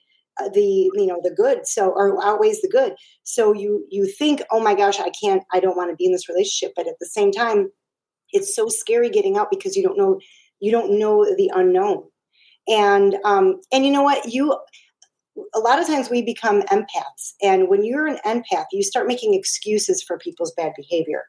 the 0.54 0.90
you 0.94 1.06
know 1.06 1.20
the 1.24 1.32
good 1.32 1.68
so 1.68 1.90
or 1.90 2.24
outweighs 2.24 2.62
the 2.62 2.70
good. 2.70 2.96
So 3.24 3.54
you 3.54 3.86
you 3.90 4.06
think 4.06 4.42
oh 4.52 4.60
my 4.60 4.76
gosh 4.76 5.00
i 5.00 5.10
can't 5.10 5.44
i 5.54 5.60
don't 5.60 5.78
want 5.78 5.90
to 5.90 5.96
be 5.96 6.06
in 6.06 6.12
this 6.12 6.30
relationship 6.30 6.74
but 6.76 6.88
at 6.88 7.00
the 7.00 7.06
same 7.06 7.32
time 7.32 7.72
it's 8.32 8.56
so 8.56 8.68
scary 8.68 9.10
getting 9.10 9.38
out 9.38 9.50
because 9.50 9.76
you 9.76 9.84
don't 9.84 9.98
know 9.98 10.20
you 10.60 10.72
don't 10.72 10.98
know 10.98 11.26
the 11.36 11.52
unknown. 11.54 12.04
And 12.68 13.18
um 13.24 13.62
and 13.72 13.86
you 13.86 13.92
know 13.92 14.02
what? 14.02 14.34
You 14.34 14.58
a 15.54 15.60
lot 15.60 15.80
of 15.80 15.88
times 15.88 16.10
we 16.10 16.22
become 16.22 16.62
empaths 16.64 17.34
and 17.42 17.68
when 17.68 17.84
you're 17.84 18.08
an 18.08 18.20
empath 18.26 18.66
you 18.72 18.84
start 18.84 19.08
making 19.08 19.34
excuses 19.34 20.02
for 20.02 20.18
people's 20.18 20.54
bad 20.54 20.72
behavior 20.76 21.24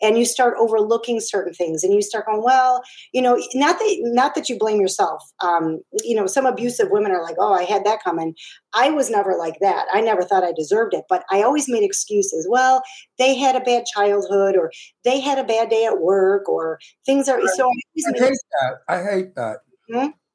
and 0.00 0.18
you 0.18 0.24
start 0.24 0.54
overlooking 0.58 1.20
certain 1.20 1.54
things 1.54 1.84
and 1.84 1.94
you 1.94 2.02
start 2.02 2.26
going 2.26 2.42
well 2.42 2.82
you 3.12 3.22
know 3.22 3.40
not 3.54 3.78
that 3.78 3.96
not 4.02 4.34
that 4.34 4.48
you 4.48 4.58
blame 4.58 4.80
yourself 4.80 5.22
um, 5.40 5.80
you 6.02 6.14
know 6.14 6.26
some 6.26 6.46
abusive 6.46 6.88
women 6.90 7.12
are 7.12 7.22
like 7.22 7.36
oh 7.38 7.52
i 7.52 7.62
had 7.62 7.84
that 7.84 8.02
coming 8.02 8.34
i 8.74 8.90
was 8.90 9.10
never 9.10 9.36
like 9.36 9.58
that 9.60 9.86
i 9.92 10.00
never 10.00 10.22
thought 10.22 10.44
i 10.44 10.52
deserved 10.52 10.94
it 10.94 11.04
but 11.08 11.24
i 11.30 11.42
always 11.42 11.68
made 11.68 11.84
excuses 11.84 12.46
well 12.50 12.82
they 13.18 13.36
had 13.36 13.54
a 13.54 13.60
bad 13.60 13.84
childhood 13.94 14.56
or 14.56 14.70
they 15.04 15.20
had 15.20 15.38
a 15.38 15.44
bad 15.44 15.70
day 15.70 15.84
at 15.84 16.00
work 16.00 16.48
or 16.48 16.78
things 17.06 17.28
are 17.28 17.40
so 17.54 17.68
I 17.68 18.10
I 18.10 18.18
hate 18.18 18.38
that. 18.60 18.74
I 18.88 19.02
hate 19.02 19.34
that. 19.36 19.58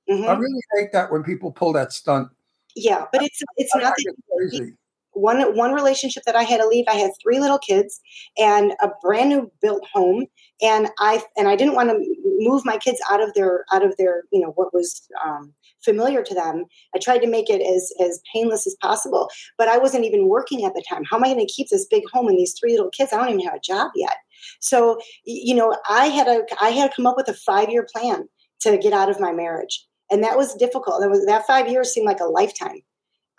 Mhm. 0.09 0.27
I 0.29 0.33
really 0.37 0.61
hate 0.75 0.91
that 0.93 1.11
when 1.11 1.23
people 1.23 1.51
pull 1.51 1.73
that 1.73 1.91
stunt. 1.91 2.29
Yeah 2.77 3.05
but 3.11 3.21
it's 3.21 3.41
it's 3.57 3.75
I 3.75 3.79
not 3.79 3.93
that 3.97 4.73
one 5.17 5.55
one 5.55 5.73
relationship 5.73 6.23
that 6.25 6.35
I 6.35 6.43
had 6.43 6.57
to 6.57 6.67
leave. 6.67 6.85
I 6.87 6.95
had 6.95 7.11
three 7.21 7.39
little 7.39 7.57
kids 7.57 7.99
and 8.37 8.73
a 8.81 8.89
brand 9.01 9.29
new 9.29 9.51
built 9.61 9.83
home, 9.91 10.25
and 10.61 10.89
I 10.99 11.23
and 11.35 11.47
I 11.47 11.55
didn't 11.55 11.75
want 11.75 11.89
to 11.89 12.15
move 12.39 12.63
my 12.63 12.77
kids 12.77 12.99
out 13.11 13.21
of 13.21 13.33
their 13.33 13.65
out 13.71 13.83
of 13.83 13.97
their 13.97 14.23
you 14.31 14.39
know 14.39 14.51
what 14.51 14.73
was 14.73 15.07
um, 15.25 15.53
familiar 15.83 16.23
to 16.23 16.33
them. 16.33 16.65
I 16.95 16.99
tried 16.99 17.19
to 17.19 17.27
make 17.27 17.49
it 17.49 17.61
as 17.61 17.91
as 17.99 18.21
painless 18.33 18.67
as 18.67 18.77
possible, 18.81 19.29
but 19.57 19.67
I 19.67 19.77
wasn't 19.77 20.05
even 20.05 20.27
working 20.27 20.65
at 20.65 20.73
the 20.73 20.83
time. 20.87 21.03
How 21.09 21.17
am 21.17 21.23
I 21.23 21.33
going 21.33 21.45
to 21.45 21.53
keep 21.53 21.69
this 21.69 21.87
big 21.89 22.03
home 22.13 22.27
and 22.27 22.37
these 22.37 22.55
three 22.59 22.75
little 22.75 22.91
kids? 22.91 23.11
I 23.11 23.17
don't 23.17 23.29
even 23.29 23.45
have 23.45 23.55
a 23.55 23.59
job 23.59 23.91
yet. 23.95 24.17
So 24.59 24.99
you 25.25 25.55
know, 25.55 25.75
I 25.89 26.07
had 26.07 26.27
a 26.27 26.43
I 26.61 26.69
had 26.69 26.89
to 26.89 26.95
come 26.95 27.07
up 27.07 27.17
with 27.17 27.27
a 27.27 27.33
five 27.33 27.69
year 27.69 27.87
plan 27.93 28.27
to 28.61 28.77
get 28.77 28.93
out 28.93 29.09
of 29.09 29.19
my 29.19 29.31
marriage, 29.31 29.86
and 30.09 30.23
that 30.23 30.37
was 30.37 30.53
difficult. 30.55 31.01
That 31.01 31.09
was 31.09 31.25
that 31.25 31.47
five 31.47 31.67
years 31.67 31.93
seemed 31.93 32.05
like 32.07 32.19
a 32.19 32.25
lifetime 32.25 32.81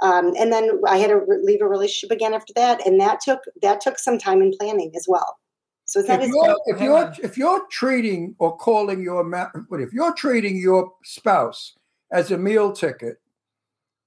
um, 0.01 0.35
and 0.39 0.53
then 0.53 0.81
I 0.87 0.99
had 0.99 1.09
to 1.09 1.17
re- 1.17 1.43
leave 1.43 1.61
a 1.61 1.67
relationship 1.67 2.15
again 2.15 2.35
after 2.35 2.53
that, 2.55 2.87
and 2.87 3.01
that 3.01 3.21
took 3.21 3.41
that 3.63 3.81
took 3.81 3.99
some 3.99 4.19
time 4.19 4.41
and 4.43 4.55
planning 4.59 4.93
as 4.97 5.07
well. 5.09 5.39
So 5.87 6.01
it's 6.01 6.09
not 6.09 6.21
If 6.21 6.29
as 6.29 6.29
you're, 6.29 6.57
if 6.67 6.81
you're 6.81 7.15
if 7.23 7.39
you're 7.39 7.67
treating 7.71 8.37
or 8.39 8.57
calling 8.57 9.03
your 9.03 9.25
ma- 9.25 9.51
but 9.69 9.81
if 9.81 9.93
you're 9.93 10.15
treating 10.15 10.57
your 10.57 10.93
spouse 11.03 11.75
as 12.13 12.31
a 12.31 12.39
meal 12.39 12.73
ticket, 12.73 13.21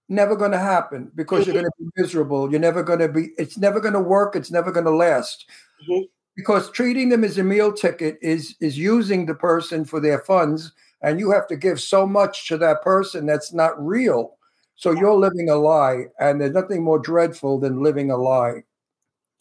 never 0.08 0.36
going 0.36 0.52
to 0.52 0.60
happen 0.60 1.12
because 1.16 1.46
you're 1.46 1.54
going 1.54 1.66
to 1.66 1.72
be 1.78 1.90
miserable. 1.98 2.50
You're 2.50 2.60
never 2.62 2.84
going 2.84 3.00
to 3.00 3.10
be. 3.10 3.32
It's 3.38 3.58
never 3.58 3.82
going 3.82 3.94
to 3.94 4.00
work. 4.00 4.36
It's 4.36 4.52
never 4.52 4.72
going 4.72 4.86
to 4.86 4.96
last. 4.96 5.50
Mhm. 5.90 6.08
Because 6.38 6.72
treating 6.72 7.10
them 7.10 7.26
as 7.26 7.38
a 7.38 7.44
meal 7.44 7.74
ticket 7.74 8.18
is 8.22 8.56
is 8.62 8.78
using 8.78 9.26
the 9.26 9.36
person 9.36 9.84
for 9.84 10.00
their 10.00 10.20
funds, 10.20 10.72
and 11.02 11.20
you 11.20 11.32
have 11.32 11.48
to 11.48 11.56
give 11.56 11.82
so 11.82 12.06
much 12.06 12.48
to 12.48 12.58
that 12.58 12.82
person 12.82 13.26
that's 13.26 13.54
not 13.54 13.84
real. 13.84 14.38
So 14.76 14.92
you're 14.92 15.14
living 15.14 15.50
a 15.50 15.56
lie, 15.56 16.06
and 16.20 16.42
there's 16.42 16.54
nothing 16.54 16.84
more 16.84 17.00
dreadful 17.00 17.60
than 17.60 17.84
living 17.84 18.10
a 18.10 18.18
lie. 18.18 18.64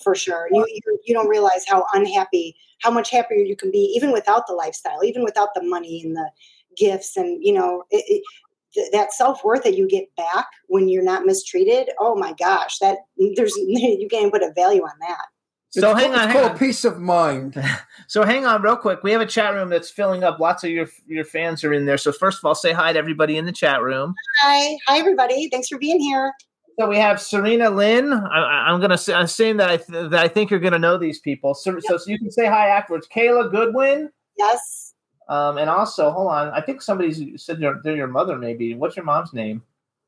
for 0.03 0.15
sure. 0.15 0.49
You, 0.51 0.67
you 0.69 0.99
you 1.07 1.15
don't 1.15 1.29
realize 1.29 1.65
how 1.67 1.87
unhappy, 1.95 2.57
how 2.81 2.91
much 2.91 3.11
happier 3.11 3.39
you 3.39 3.57
can 3.57 3.71
be, 3.71 3.93
even 3.97 4.13
without 4.13 4.47
the 4.47 4.55
lifestyle, 4.55 5.03
even 5.05 5.25
without 5.25 5.55
the 5.55 5.63
money 5.63 6.03
and 6.05 6.17
the 6.17 6.31
gifts, 6.77 7.17
and 7.17 7.43
you 7.43 7.53
know 7.53 7.85
it, 7.91 8.05
it, 8.09 8.23
th- 8.75 8.91
that 8.93 9.13
self 9.13 9.45
worth 9.45 9.63
that 9.65 9.77
you 9.77 9.89
get 9.89 10.15
back 10.17 10.47
when 10.69 10.89
you're 10.89 11.03
not 11.03 11.25
mistreated. 11.25 11.91
Oh 11.99 12.15
my 12.15 12.35
gosh, 12.35 12.79
that 12.79 12.99
there's 13.37 13.57
you 13.57 14.09
can't 14.11 14.33
put 14.33 14.43
a 14.43 14.53
value 14.55 14.83
on 14.83 14.99
that. 15.01 15.25
So 15.73 15.91
it's 15.93 16.01
hang 16.01 16.11
called, 16.11 16.21
on, 16.21 16.25
it's 16.29 16.33
hang 16.35 16.43
called 16.43 16.53
on. 16.53 16.59
peace 16.59 16.85
of 16.85 16.99
mind. 17.01 17.63
So 18.09 18.25
hang 18.25 18.45
on 18.45 18.61
real 18.61 18.77
quick. 18.77 19.05
We 19.05 19.13
have 19.13 19.21
a 19.21 19.27
chat 19.27 19.55
room 19.55 19.69
that's 19.69 19.89
filling 19.89 20.25
up. 20.25 20.41
Lots 20.41 20.65
of 20.65 20.71
your 20.71 20.89
your 21.07 21.25
fans 21.25 21.63
are 21.63 21.73
in 21.73 21.87
there. 21.87 21.97
So 21.97 22.11
first 22.11 22.39
of 22.39 22.45
all, 22.45 22.57
say 22.57 22.73
hi 22.73 22.93
to 22.93 22.99
everybody 22.99 23.37
in 23.37 23.45
the 23.47 23.53
chat 23.53 23.81
room. 23.83 24.17
Hi, 24.43 24.77
hi 24.89 24.99
everybody. 24.99 25.49
Thanks 25.49 25.69
for 25.69 25.79
being 25.79 26.01
here. 26.01 26.33
So 26.77 26.89
we 26.89 26.97
have 26.97 27.21
Serena 27.23 27.71
Lynn. 27.71 28.13
I, 28.13 28.19
I- 28.41 28.69
I'm 28.69 28.81
gonna 28.81 28.99
say 28.99 29.15
I'm 29.15 29.29
saying 29.29 29.59
that 29.59 29.71
I 29.71 29.77
th- 29.77 30.11
that 30.11 30.15
I 30.25 30.27
think 30.27 30.51
you're 30.51 30.59
gonna 30.59 30.77
know 30.81 30.99
these 30.99 31.21
people. 31.21 31.55
So, 31.55 31.79
so, 31.79 31.99
so 31.99 32.11
you 32.11 32.19
can 32.19 32.33
say 32.33 32.47
hi 32.47 32.67
afterwards. 32.67 33.07
Kayla 33.15 33.49
Goodwin. 33.53 34.11
Yes, 34.37 34.95
Um, 35.29 35.57
and 35.57 35.71
also, 35.71 36.11
hold 36.11 36.33
on. 36.33 36.49
I 36.49 36.61
think 36.63 36.83
somebody 36.83 37.37
said 37.39 37.61
they're, 37.61 37.79
they're 37.85 37.95
your 37.95 38.09
mother. 38.09 38.37
Maybe. 38.37 38.75
What's 38.75 38.97
your 38.97 39.05
mom's 39.05 39.33
name? 39.33 39.63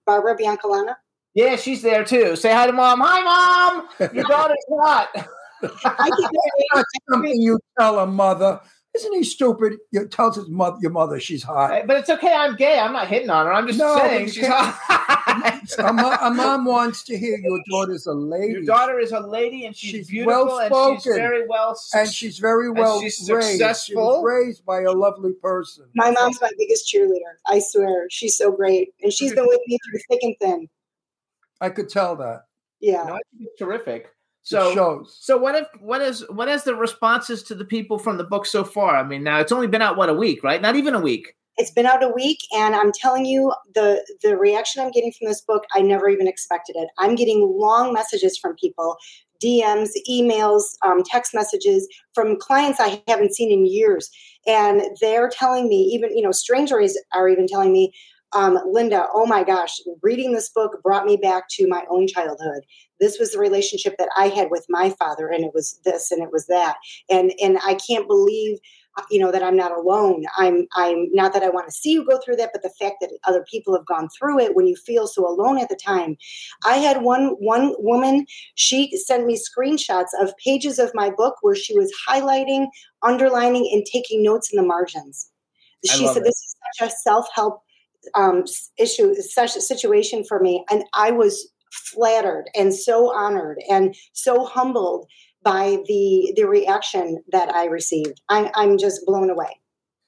Barbara 0.06 0.36
Biancalana. 0.36 0.96
Yeah, 1.34 1.54
she's 1.54 1.82
there 1.82 2.04
too. 2.04 2.34
Say 2.34 2.50
hi 2.52 2.66
to 2.66 2.72
mom. 2.72 3.00
Hi, 3.00 3.22
mom. 3.22 4.10
Your 4.12 4.24
daughter's 4.24 4.56
hot. 4.80 5.08
I 5.62 6.10
keep 6.16 6.30
That's 6.74 6.88
something 7.10 7.40
you 7.40 7.58
tell 7.78 7.98
a 7.98 8.06
mother. 8.06 8.60
Isn't 8.94 9.14
he 9.14 9.24
stupid? 9.24 9.78
You 9.90 10.06
tells 10.06 10.36
his 10.36 10.50
mother, 10.50 10.76
your 10.82 10.90
mother 10.90 11.18
she's 11.18 11.42
hot. 11.42 11.86
but 11.86 11.96
it's 11.96 12.10
okay. 12.10 12.34
I'm 12.34 12.56
gay. 12.56 12.78
I'm 12.78 12.92
not 12.92 13.08
hitting 13.08 13.30
on 13.30 13.46
her. 13.46 13.52
I'm 13.54 13.66
just 13.66 13.78
No, 13.78 13.96
saying 13.96 14.26
but 14.26 14.34
she's 14.34 14.46
hot. 14.46 15.18
A, 15.78 15.92
mo- 15.94 16.18
a 16.20 16.30
mom 16.30 16.66
wants 16.66 17.02
to 17.04 17.16
hear 17.16 17.38
your 17.38 17.58
daughter's 17.70 18.04
a 18.06 18.12
lady. 18.12 18.52
Your 18.52 18.64
daughter 18.64 18.98
is 18.98 19.12
a 19.12 19.20
lady, 19.20 19.64
and 19.64 19.74
she's, 19.74 19.90
She's 19.90 20.08
beautiful, 20.10 20.58
and 20.58 21.00
she's 21.00 21.14
very 21.14 21.46
well. 21.48 21.80
and 21.94 22.12
she's 22.12 22.38
very 22.38 22.66
and 22.66 22.76
well 22.76 23.00
she's 23.00 23.30
raised. 23.30 23.84
She 23.86 23.94
was 23.94 24.22
raised 24.22 24.66
by 24.66 24.82
a 24.82 24.92
lovely 24.92 25.32
person. 25.32 25.86
My 25.94 26.10
mom's 26.10 26.38
my 26.42 26.50
biggest 26.58 26.92
cheerleader. 26.92 27.32
I 27.46 27.60
swear, 27.64 28.08
she's 28.10 28.36
so 28.36 28.52
great, 28.52 28.90
and 29.02 29.10
she's 29.10 29.32
been 29.34 29.46
with 29.46 29.60
me 29.66 29.78
through 29.90 30.00
thick 30.10 30.22
and 30.22 30.36
thin. 30.38 30.68
I 31.62 31.70
could 31.70 31.88
tell 31.88 32.14
that. 32.16 32.42
Yeah. 32.80 33.04
No, 33.04 33.14
I 33.14 33.20
think 33.32 33.48
it's 33.48 33.58
terrific. 33.58 34.10
It 34.42 34.48
So, 34.48 34.74
shows. 34.74 35.16
so 35.20 35.38
what 35.38 35.54
if 35.54 35.68
what 35.80 36.00
is 36.00 36.24
what 36.30 36.48
is 36.48 36.64
the 36.64 36.74
responses 36.74 37.42
to 37.44 37.54
the 37.54 37.64
people 37.64 37.98
from 37.98 38.18
the 38.18 38.24
book 38.24 38.44
so 38.46 38.64
far? 38.64 38.96
I 38.96 39.04
mean, 39.04 39.22
now 39.22 39.38
it's 39.38 39.52
only 39.52 39.68
been 39.68 39.82
out 39.82 39.96
what 39.96 40.08
a 40.08 40.14
week, 40.14 40.42
right? 40.42 40.60
Not 40.60 40.76
even 40.76 40.94
a 40.94 41.00
week. 41.00 41.34
It's 41.58 41.70
been 41.70 41.86
out 41.86 42.02
a 42.02 42.08
week, 42.08 42.38
and 42.56 42.74
I'm 42.74 42.92
telling 42.92 43.24
you, 43.26 43.52
the 43.74 44.04
the 44.22 44.36
reaction 44.36 44.82
I'm 44.82 44.90
getting 44.90 45.12
from 45.12 45.28
this 45.28 45.42
book, 45.42 45.64
I 45.74 45.80
never 45.80 46.08
even 46.08 46.26
expected 46.26 46.76
it. 46.76 46.88
I'm 46.98 47.14
getting 47.14 47.40
long 47.56 47.92
messages 47.92 48.36
from 48.38 48.56
people, 48.56 48.96
DMs, 49.42 49.90
emails, 50.10 50.62
um, 50.84 51.02
text 51.04 51.34
messages 51.34 51.86
from 52.14 52.38
clients 52.38 52.80
I 52.80 53.02
haven't 53.06 53.34
seen 53.34 53.52
in 53.52 53.66
years, 53.66 54.10
and 54.46 54.82
they're 55.00 55.28
telling 55.28 55.68
me, 55.68 55.82
even 55.92 56.16
you 56.16 56.22
know, 56.22 56.32
strangers 56.32 56.98
are 57.14 57.28
even 57.28 57.46
telling 57.46 57.72
me, 57.72 57.92
um, 58.32 58.58
Linda, 58.66 59.06
oh 59.12 59.26
my 59.26 59.44
gosh, 59.44 59.78
reading 60.02 60.32
this 60.32 60.48
book 60.48 60.80
brought 60.82 61.04
me 61.04 61.16
back 61.16 61.44
to 61.50 61.68
my 61.68 61.84
own 61.90 62.06
childhood. 62.06 62.62
This 63.02 63.18
was 63.18 63.32
the 63.32 63.38
relationship 63.38 63.96
that 63.98 64.08
I 64.16 64.28
had 64.28 64.50
with 64.50 64.64
my 64.70 64.90
father, 64.90 65.28
and 65.28 65.44
it 65.44 65.50
was 65.52 65.78
this 65.84 66.10
and 66.10 66.22
it 66.22 66.30
was 66.32 66.46
that, 66.46 66.76
and 67.10 67.32
and 67.42 67.58
I 67.66 67.74
can't 67.74 68.08
believe 68.08 68.58
you 69.10 69.18
know 69.18 69.32
that 69.32 69.42
i'm 69.42 69.56
not 69.56 69.72
alone. 69.72 70.24
I'm 70.36 70.66
i'm 70.74 71.08
not 71.12 71.32
that 71.32 71.42
i 71.42 71.48
want 71.48 71.66
to 71.66 71.72
see 71.72 71.92
you 71.92 72.06
go 72.06 72.18
through 72.18 72.36
that 72.36 72.50
but 72.52 72.62
the 72.62 72.72
fact 72.80 72.96
that 73.00 73.10
other 73.24 73.44
people 73.50 73.74
have 73.74 73.86
gone 73.86 74.08
through 74.16 74.40
it 74.40 74.54
when 74.54 74.66
you 74.66 74.76
feel 74.76 75.06
so 75.06 75.26
alone 75.26 75.58
at 75.58 75.68
the 75.68 75.76
time. 75.76 76.16
I 76.64 76.76
had 76.76 77.02
one 77.02 77.28
one 77.38 77.74
woman 77.78 78.26
she 78.54 78.96
sent 78.96 79.26
me 79.26 79.38
screenshots 79.38 80.10
of 80.20 80.36
pages 80.44 80.78
of 80.78 80.90
my 80.94 81.10
book 81.10 81.36
where 81.40 81.54
she 81.54 81.76
was 81.76 81.92
highlighting 82.08 82.66
underlining 83.02 83.68
and 83.72 83.84
taking 83.84 84.22
notes 84.22 84.52
in 84.52 84.56
the 84.60 84.66
margins. 84.66 85.30
She 85.84 86.06
said 86.06 86.18
it. 86.18 86.24
this 86.24 86.36
is 86.36 86.56
such 86.78 86.88
a 86.88 86.92
self-help 87.02 87.60
um, 88.14 88.44
issue 88.78 89.14
such 89.14 89.56
a 89.56 89.60
situation 89.60 90.24
for 90.24 90.40
me 90.40 90.64
and 90.70 90.82
i 90.92 91.12
was 91.12 91.51
flattered 91.72 92.44
and 92.54 92.74
so 92.74 93.12
honored 93.14 93.58
and 93.68 93.94
so 94.12 94.44
humbled 94.44 95.06
by 95.42 95.78
the 95.86 96.32
the 96.36 96.44
reaction 96.44 97.22
that 97.32 97.54
I 97.54 97.66
received. 97.66 98.20
I'm 98.28 98.48
I'm 98.54 98.78
just 98.78 99.04
blown 99.06 99.30
away. 99.30 99.60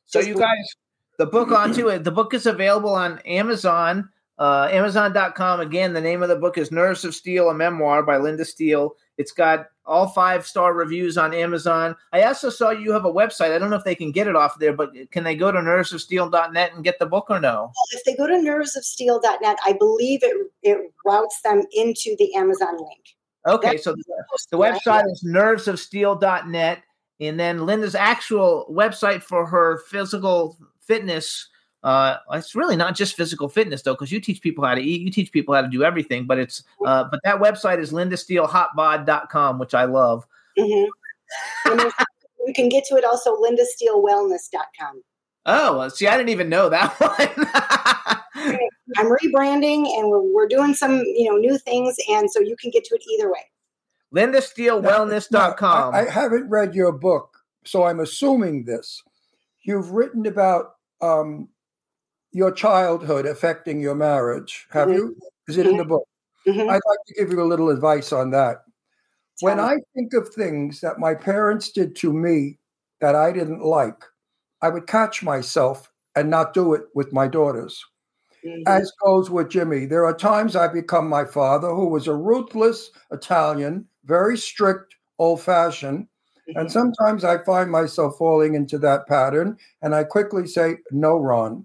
So 0.07 0.21
Just 0.21 0.29
you 0.29 0.37
guys, 0.37 0.75
the 1.19 1.27
book 1.27 1.51
onto 1.51 1.89
it. 1.89 2.05
The 2.05 2.13
book 2.13 2.35
is 2.35 2.47
available 2.47 2.95
on 2.95 3.19
Amazon, 3.21 4.09
uh, 4.39 4.69
Amazon.com. 4.71 5.61
Again, 5.61 5.93
the 5.93 6.01
name 6.01 6.23
of 6.23 6.29
the 6.29 6.37
book 6.37 6.59
is 6.59 6.71
Nerves 6.71 7.05
of 7.05 7.15
Steel, 7.15 7.51
a 7.51 7.55
memoir 7.55 8.03
by 8.03 8.19
Linda 8.19 8.45
Steele. 8.45 8.95
It's 9.19 9.33
got 9.33 9.67
all 9.87 10.09
five 10.09 10.47
star 10.47 10.75
reviews 10.75 11.19
on 11.19 11.35
Amazon. 11.35 11.95
I 12.13 12.23
also 12.23 12.51
saw 12.51 12.71
you 12.71 12.93
have 12.93 13.05
a 13.05 13.13
website. 13.13 13.53
I 13.53 13.59
don't 13.59 13.71
know 13.71 13.77
if 13.77 13.85
they 13.85 13.95
can 13.95 14.13
get 14.13 14.27
it 14.27 14.37
off 14.37 14.59
there, 14.59 14.73
but 14.73 14.91
can 15.11 15.25
they 15.25 15.37
go 15.37 15.53
to 15.53 15.59
nervesofsteel.net 15.59 16.75
and 16.75 16.85
get 16.85 16.99
the 16.99 17.07
book 17.07 17.27
or 17.29 17.41
no? 17.41 17.73
If 17.93 18.05
they 18.05 18.17
go 18.17 18.27
to 18.27 18.35
nervesofsteel.net, 18.35 19.59
I 19.65 19.73
believe 19.75 20.23
it 20.23 20.51
it 20.63 20.93
routes 21.05 21.41
them 21.43 21.63
into 21.73 22.17
the 22.19 22.35
Amazon 22.35 22.77
link. 22.77 23.17
Okay, 23.47 23.73
That's 23.73 23.85
so 23.85 23.93
the, 23.93 24.05
the 24.51 24.59
website 24.59 25.05
is 25.11 25.25
nervesofsteel.net. 25.27 26.83
And 27.21 27.39
then 27.39 27.65
Linda's 27.65 27.95
actual 27.95 28.67
website 28.71 29.23
for 29.23 29.47
her 29.47 29.79
physical 29.89 30.57
fitness. 30.81 31.49
Uh, 31.85 32.17
it's 32.33 32.55
really 32.57 32.75
not 32.77 32.97
just 32.97 33.15
physical 33.15 33.49
fitness 33.49 33.83
though, 33.83 33.93
because 33.93 34.11
you 34.11 34.19
teach 34.19 34.41
people 34.41 34.65
how 34.65 34.75
to 34.75 34.81
eat, 34.81 35.03
you 35.03 35.11
teach 35.11 35.31
people 35.31 35.55
how 35.55 35.61
to 35.63 35.69
do 35.69 35.85
everything. 35.85 36.27
But 36.27 36.39
it's 36.39 36.65
uh, 36.87 37.05
but 37.11 37.21
that 37.25 37.39
website 37.41 37.79
is 37.79 37.93
lindasteelhotbod.com, 37.93 39.59
which 39.59 39.75
I 39.75 39.85
love. 39.85 40.27
Mhm. 40.59 40.87
You 42.47 42.53
can 42.55 42.69
get 42.69 42.85
to 42.87 42.97
it 42.97 43.05
also 43.05 43.35
lindasteelwellness.com. 43.37 45.03
Oh, 45.47 45.89
see, 45.89 46.07
I 46.07 46.17
didn't 46.17 46.29
even 46.31 46.49
know 46.49 46.69
that 46.69 46.93
one. 47.01 47.47
I'm 48.97 49.07
rebranding 49.17 49.87
and 49.99 50.09
we're, 50.11 50.21
we're 50.23 50.47
doing 50.49 50.75
some 50.75 50.99
you 50.99 51.29
know 51.31 51.37
new 51.37 51.59
things, 51.59 51.97
and 52.11 52.31
so 52.31 52.41
you 52.41 52.57
can 52.61 52.71
get 52.71 52.85
to 52.85 52.95
it 52.95 53.03
either 53.15 53.31
way. 53.33 53.41
lindasteelwellness.com. 54.15 55.95
I, 55.95 56.07
I 56.07 56.11
haven't 56.11 56.49
read 56.49 56.75
your 56.75 56.93
book, 56.93 57.39
so 57.65 57.85
I'm 57.85 58.01
assuming 58.01 58.65
this. 58.65 59.03
You've 59.63 59.91
written 59.91 60.27
about 60.27 60.77
um, 61.01 61.49
your 62.35 62.51
childhood 62.53 63.25
affecting 63.27 63.81
your 63.81 63.95
marriage. 63.95 64.67
Have 64.71 64.89
Mhm. 64.89 64.95
you? 64.95 65.17
Is 65.49 65.57
it 65.57 65.67
in 65.67 65.77
the 65.79 65.85
book? 65.85 66.07
Mhm. 66.47 66.69
I'd 66.69 66.83
like 66.87 66.99
to 67.07 67.15
give 67.15 67.31
you 67.33 67.41
a 67.41 67.45
little 67.47 67.71
advice 67.71 68.13
on 68.13 68.31
that. 68.33 68.65
When 69.41 69.57
me. 69.57 69.63
I 69.63 69.77
think 69.95 70.13
of 70.15 70.29
things 70.29 70.81
that 70.81 70.99
my 70.99 71.15
parents 71.15 71.71
did 71.71 71.97
to 71.97 72.13
me 72.13 72.59
that 73.01 73.15
I 73.15 73.33
didn't 73.33 73.63
like, 73.63 74.05
I 74.63 74.69
would 74.69 74.87
catch 74.87 75.23
myself 75.23 75.91
and 76.17 76.29
not 76.29 76.55
do 76.55 76.75
it 76.75 76.83
with 76.95 77.13
my 77.13 77.29
daughters. 77.29 77.85
Mhm. 78.45 78.63
As 78.67 78.93
goes 79.05 79.31
with 79.31 79.49
Jimmy. 79.49 79.87
There 79.87 80.05
are 80.05 80.15
times 80.15 80.55
I 80.57 80.69
become 80.69 81.09
my 81.09 81.25
father, 81.25 81.69
who 81.71 81.87
was 81.87 82.07
a 82.09 82.15
ruthless 82.15 82.91
Italian, 83.11 83.89
very 84.05 84.37
strict, 84.37 84.97
old 85.19 85.41
fashioned. 85.41 86.09
And 86.57 86.71
sometimes 86.71 87.25
I 87.25 87.39
find 87.45 87.71
myself 87.71 88.19
falling 88.19 88.55
into 88.55 88.77
that 88.79 89.07
pattern, 89.07 89.57
and 89.81 89.95
I 89.95 90.05
quickly 90.05 90.47
say, 90.47 90.77
No, 90.91 91.17
Ron, 91.19 91.65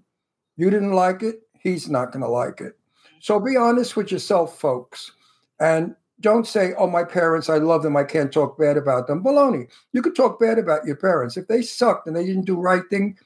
you 0.60 0.68
didn't 0.68 0.92
like 0.92 1.22
it. 1.22 1.40
He's 1.58 1.88
not 1.88 2.12
going 2.12 2.22
to 2.22 2.28
like 2.28 2.60
it. 2.60 2.74
So 3.20 3.40
be 3.40 3.56
honest 3.56 3.96
with 3.96 4.12
yourself, 4.12 4.58
folks. 4.58 5.10
And 5.58 5.96
don't 6.20 6.46
say, 6.46 6.74
Oh, 6.76 6.86
my 6.86 7.02
parents, 7.02 7.48
I 7.48 7.56
love 7.56 7.82
them. 7.82 7.96
I 7.96 8.04
can't 8.04 8.30
talk 8.30 8.58
bad 8.58 8.76
about 8.76 9.06
them. 9.06 9.24
Baloney. 9.24 9.68
You 9.92 10.02
could 10.02 10.14
talk 10.14 10.38
bad 10.38 10.58
about 10.58 10.84
your 10.84 10.96
parents. 10.96 11.38
If 11.38 11.48
they 11.48 11.62
sucked 11.62 12.06
and 12.06 12.14
they 12.14 12.26
didn't 12.26 12.44
do 12.44 12.56
right 12.60 12.82
thing, 12.90 13.16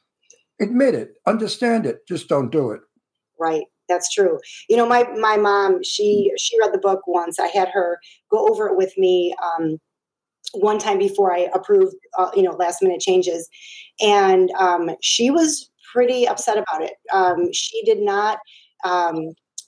admit 0.61 0.94
it, 0.94 1.16
understand 1.27 1.86
it, 1.86 2.06
just 2.06 2.28
don't 2.28 2.51
do 2.51 2.70
it. 2.70 2.81
right 3.39 3.65
that's 3.89 4.11
true 4.11 4.39
you 4.69 4.77
know 4.77 4.86
my 4.86 5.02
my 5.20 5.36
mom 5.36 5.82
she 5.82 6.32
she 6.39 6.59
read 6.59 6.73
the 6.73 6.78
book 6.78 7.02
once 7.06 7.39
i 7.39 7.48
had 7.48 7.69
her 7.69 7.98
go 8.31 8.48
over 8.48 8.66
it 8.66 8.77
with 8.77 8.97
me 8.97 9.35
um 9.43 9.78
one 10.55 10.78
time 10.78 10.98
before 10.98 11.35
i 11.35 11.48
approved 11.52 11.94
uh, 12.19 12.31
you 12.35 12.43
know 12.43 12.52
last 12.52 12.81
minute 12.81 13.01
changes 13.01 13.48
and 14.01 14.51
um 14.52 14.90
she 15.02 15.31
was 15.31 15.70
pretty 15.95 16.27
upset 16.27 16.59
about 16.59 16.83
it 16.83 16.95
um 17.12 17.53
she 17.53 17.83
did 17.85 18.01
not 18.01 18.39
um 18.85 19.16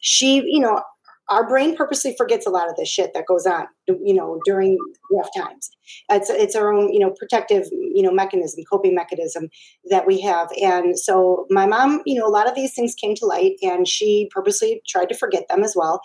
she 0.01 0.43
you 0.47 0.61
know 0.61 0.83
our 1.29 1.49
brain 1.49 1.77
purposely 1.77 2.15
forgets 2.17 2.47
a 2.47 2.51
lot 2.51 2.69
of 2.69 2.77
the 2.77 2.85
shit 2.85 3.13
that 3.15 3.27
goes 3.27 3.47
on 3.47 3.67
you 3.87 4.15
know 4.15 4.41
during 4.45 4.77
rough 5.13 5.29
times 5.37 5.71
it's 6.11 6.31
it's 6.31 6.57
our 6.57 6.73
own 6.73 6.93
you 6.93 6.99
know 6.99 7.15
protective 7.19 7.65
you 7.73 8.03
know 8.03 8.13
mechanism 8.13 8.65
coping 8.71 8.95
mechanism 8.95 9.49
that 9.91 10.07
we 10.07 10.21
have. 10.21 10.49
And 10.61 10.99
so 10.99 11.47
my 11.51 11.67
mom, 11.67 12.03
you 12.07 12.19
know, 12.19 12.27
a 12.27 12.31
lot 12.31 12.49
of 12.49 12.55
these 12.55 12.75
things 12.75 12.95
came 12.95 13.15
to 13.17 13.27
light 13.27 13.55
and 13.63 13.87
she 13.87 14.29
purposely 14.33 14.83
tried 14.87 15.09
to 15.09 15.17
forget 15.17 15.45
them 15.49 15.63
as 15.63 15.75
well. 15.77 16.01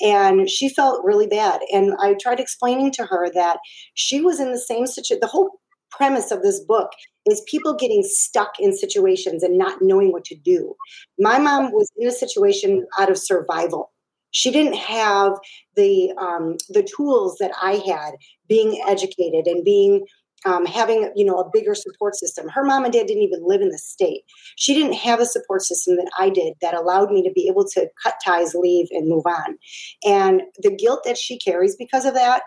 And 0.00 0.48
she 0.48 0.68
felt 0.68 1.04
really 1.04 1.26
bad. 1.26 1.60
And 1.72 1.94
I 2.00 2.14
tried 2.20 2.40
explaining 2.40 2.92
to 2.92 3.06
her 3.06 3.30
that 3.34 3.58
she 3.94 4.20
was 4.20 4.40
in 4.40 4.52
the 4.52 4.58
same 4.58 4.86
situation. 4.86 5.20
The 5.20 5.28
whole 5.28 5.60
premise 5.92 6.30
of 6.30 6.42
this 6.42 6.60
book 6.60 6.90
is 7.26 7.42
people 7.46 7.74
getting 7.74 8.02
stuck 8.02 8.52
in 8.58 8.76
situations 8.76 9.42
and 9.42 9.56
not 9.56 9.78
knowing 9.80 10.12
what 10.12 10.24
to 10.24 10.36
do. 10.36 10.74
My 11.18 11.38
mom 11.38 11.72
was 11.72 11.90
in 11.96 12.08
a 12.08 12.12
situation 12.12 12.86
out 12.98 13.10
of 13.10 13.18
survival. 13.18 13.92
She 14.32 14.50
didn't 14.50 14.76
have 14.76 15.34
the 15.76 16.12
um, 16.18 16.56
the 16.70 16.82
tools 16.82 17.36
that 17.38 17.52
I 17.60 17.72
had, 17.86 18.12
being 18.48 18.82
educated 18.86 19.46
and 19.46 19.64
being 19.64 20.06
um, 20.44 20.64
having 20.64 21.12
you 21.14 21.24
know 21.24 21.38
a 21.38 21.50
bigger 21.52 21.74
support 21.74 22.16
system. 22.16 22.48
Her 22.48 22.64
mom 22.64 22.84
and 22.84 22.92
dad 22.92 23.06
didn't 23.06 23.22
even 23.22 23.46
live 23.46 23.60
in 23.60 23.68
the 23.68 23.78
state. 23.78 24.22
She 24.56 24.74
didn't 24.74 24.94
have 24.94 25.20
a 25.20 25.26
support 25.26 25.62
system 25.62 25.96
that 25.96 26.10
I 26.18 26.30
did 26.30 26.54
that 26.62 26.74
allowed 26.74 27.10
me 27.10 27.22
to 27.22 27.32
be 27.32 27.46
able 27.48 27.66
to 27.68 27.88
cut 28.02 28.14
ties, 28.24 28.54
leave, 28.54 28.88
and 28.90 29.08
move 29.08 29.24
on. 29.26 29.58
And 30.04 30.42
the 30.58 30.74
guilt 30.74 31.02
that 31.04 31.18
she 31.18 31.38
carries 31.38 31.76
because 31.76 32.04
of 32.04 32.14
that 32.14 32.42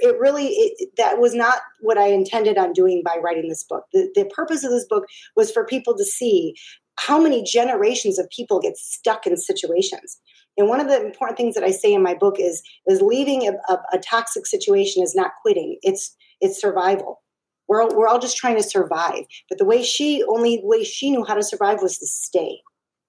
it 0.00 0.18
really 0.18 0.48
it, 0.48 0.90
that 0.96 1.18
was 1.18 1.34
not 1.34 1.58
what 1.80 1.98
I 1.98 2.08
intended 2.08 2.58
on 2.58 2.72
doing 2.72 3.02
by 3.04 3.18
writing 3.22 3.48
this 3.48 3.64
book. 3.64 3.84
The, 3.92 4.10
the 4.14 4.30
purpose 4.34 4.64
of 4.64 4.70
this 4.70 4.86
book 4.88 5.04
was 5.36 5.50
for 5.50 5.64
people 5.64 5.96
to 5.96 6.04
see 6.04 6.54
how 6.98 7.20
many 7.20 7.42
generations 7.42 8.18
of 8.18 8.28
people 8.30 8.60
get 8.60 8.76
stuck 8.76 9.26
in 9.26 9.36
situations. 9.36 10.18
And 10.58 10.68
one 10.68 10.80
of 10.80 10.88
the 10.88 11.00
important 11.00 11.38
things 11.38 11.54
that 11.54 11.64
I 11.64 11.70
say 11.70 11.92
in 11.92 12.02
my 12.02 12.14
book 12.14 12.36
is 12.38 12.62
is 12.86 13.00
leaving 13.00 13.48
a, 13.48 13.72
a, 13.72 13.78
a 13.94 13.98
toxic 13.98 14.46
situation 14.46 15.02
is 15.02 15.14
not 15.14 15.32
quitting. 15.42 15.78
It's 15.82 16.14
it's 16.40 16.60
survival. 16.60 17.22
We're 17.68 17.82
all, 17.82 17.96
we're 17.96 18.08
all 18.08 18.18
just 18.18 18.36
trying 18.36 18.56
to 18.56 18.62
survive. 18.62 19.24
But 19.48 19.58
the 19.58 19.64
way 19.64 19.82
she 19.82 20.22
only 20.28 20.60
way 20.62 20.84
she 20.84 21.10
knew 21.10 21.24
how 21.24 21.34
to 21.34 21.42
survive 21.42 21.80
was 21.80 21.98
to 21.98 22.06
stay. 22.06 22.60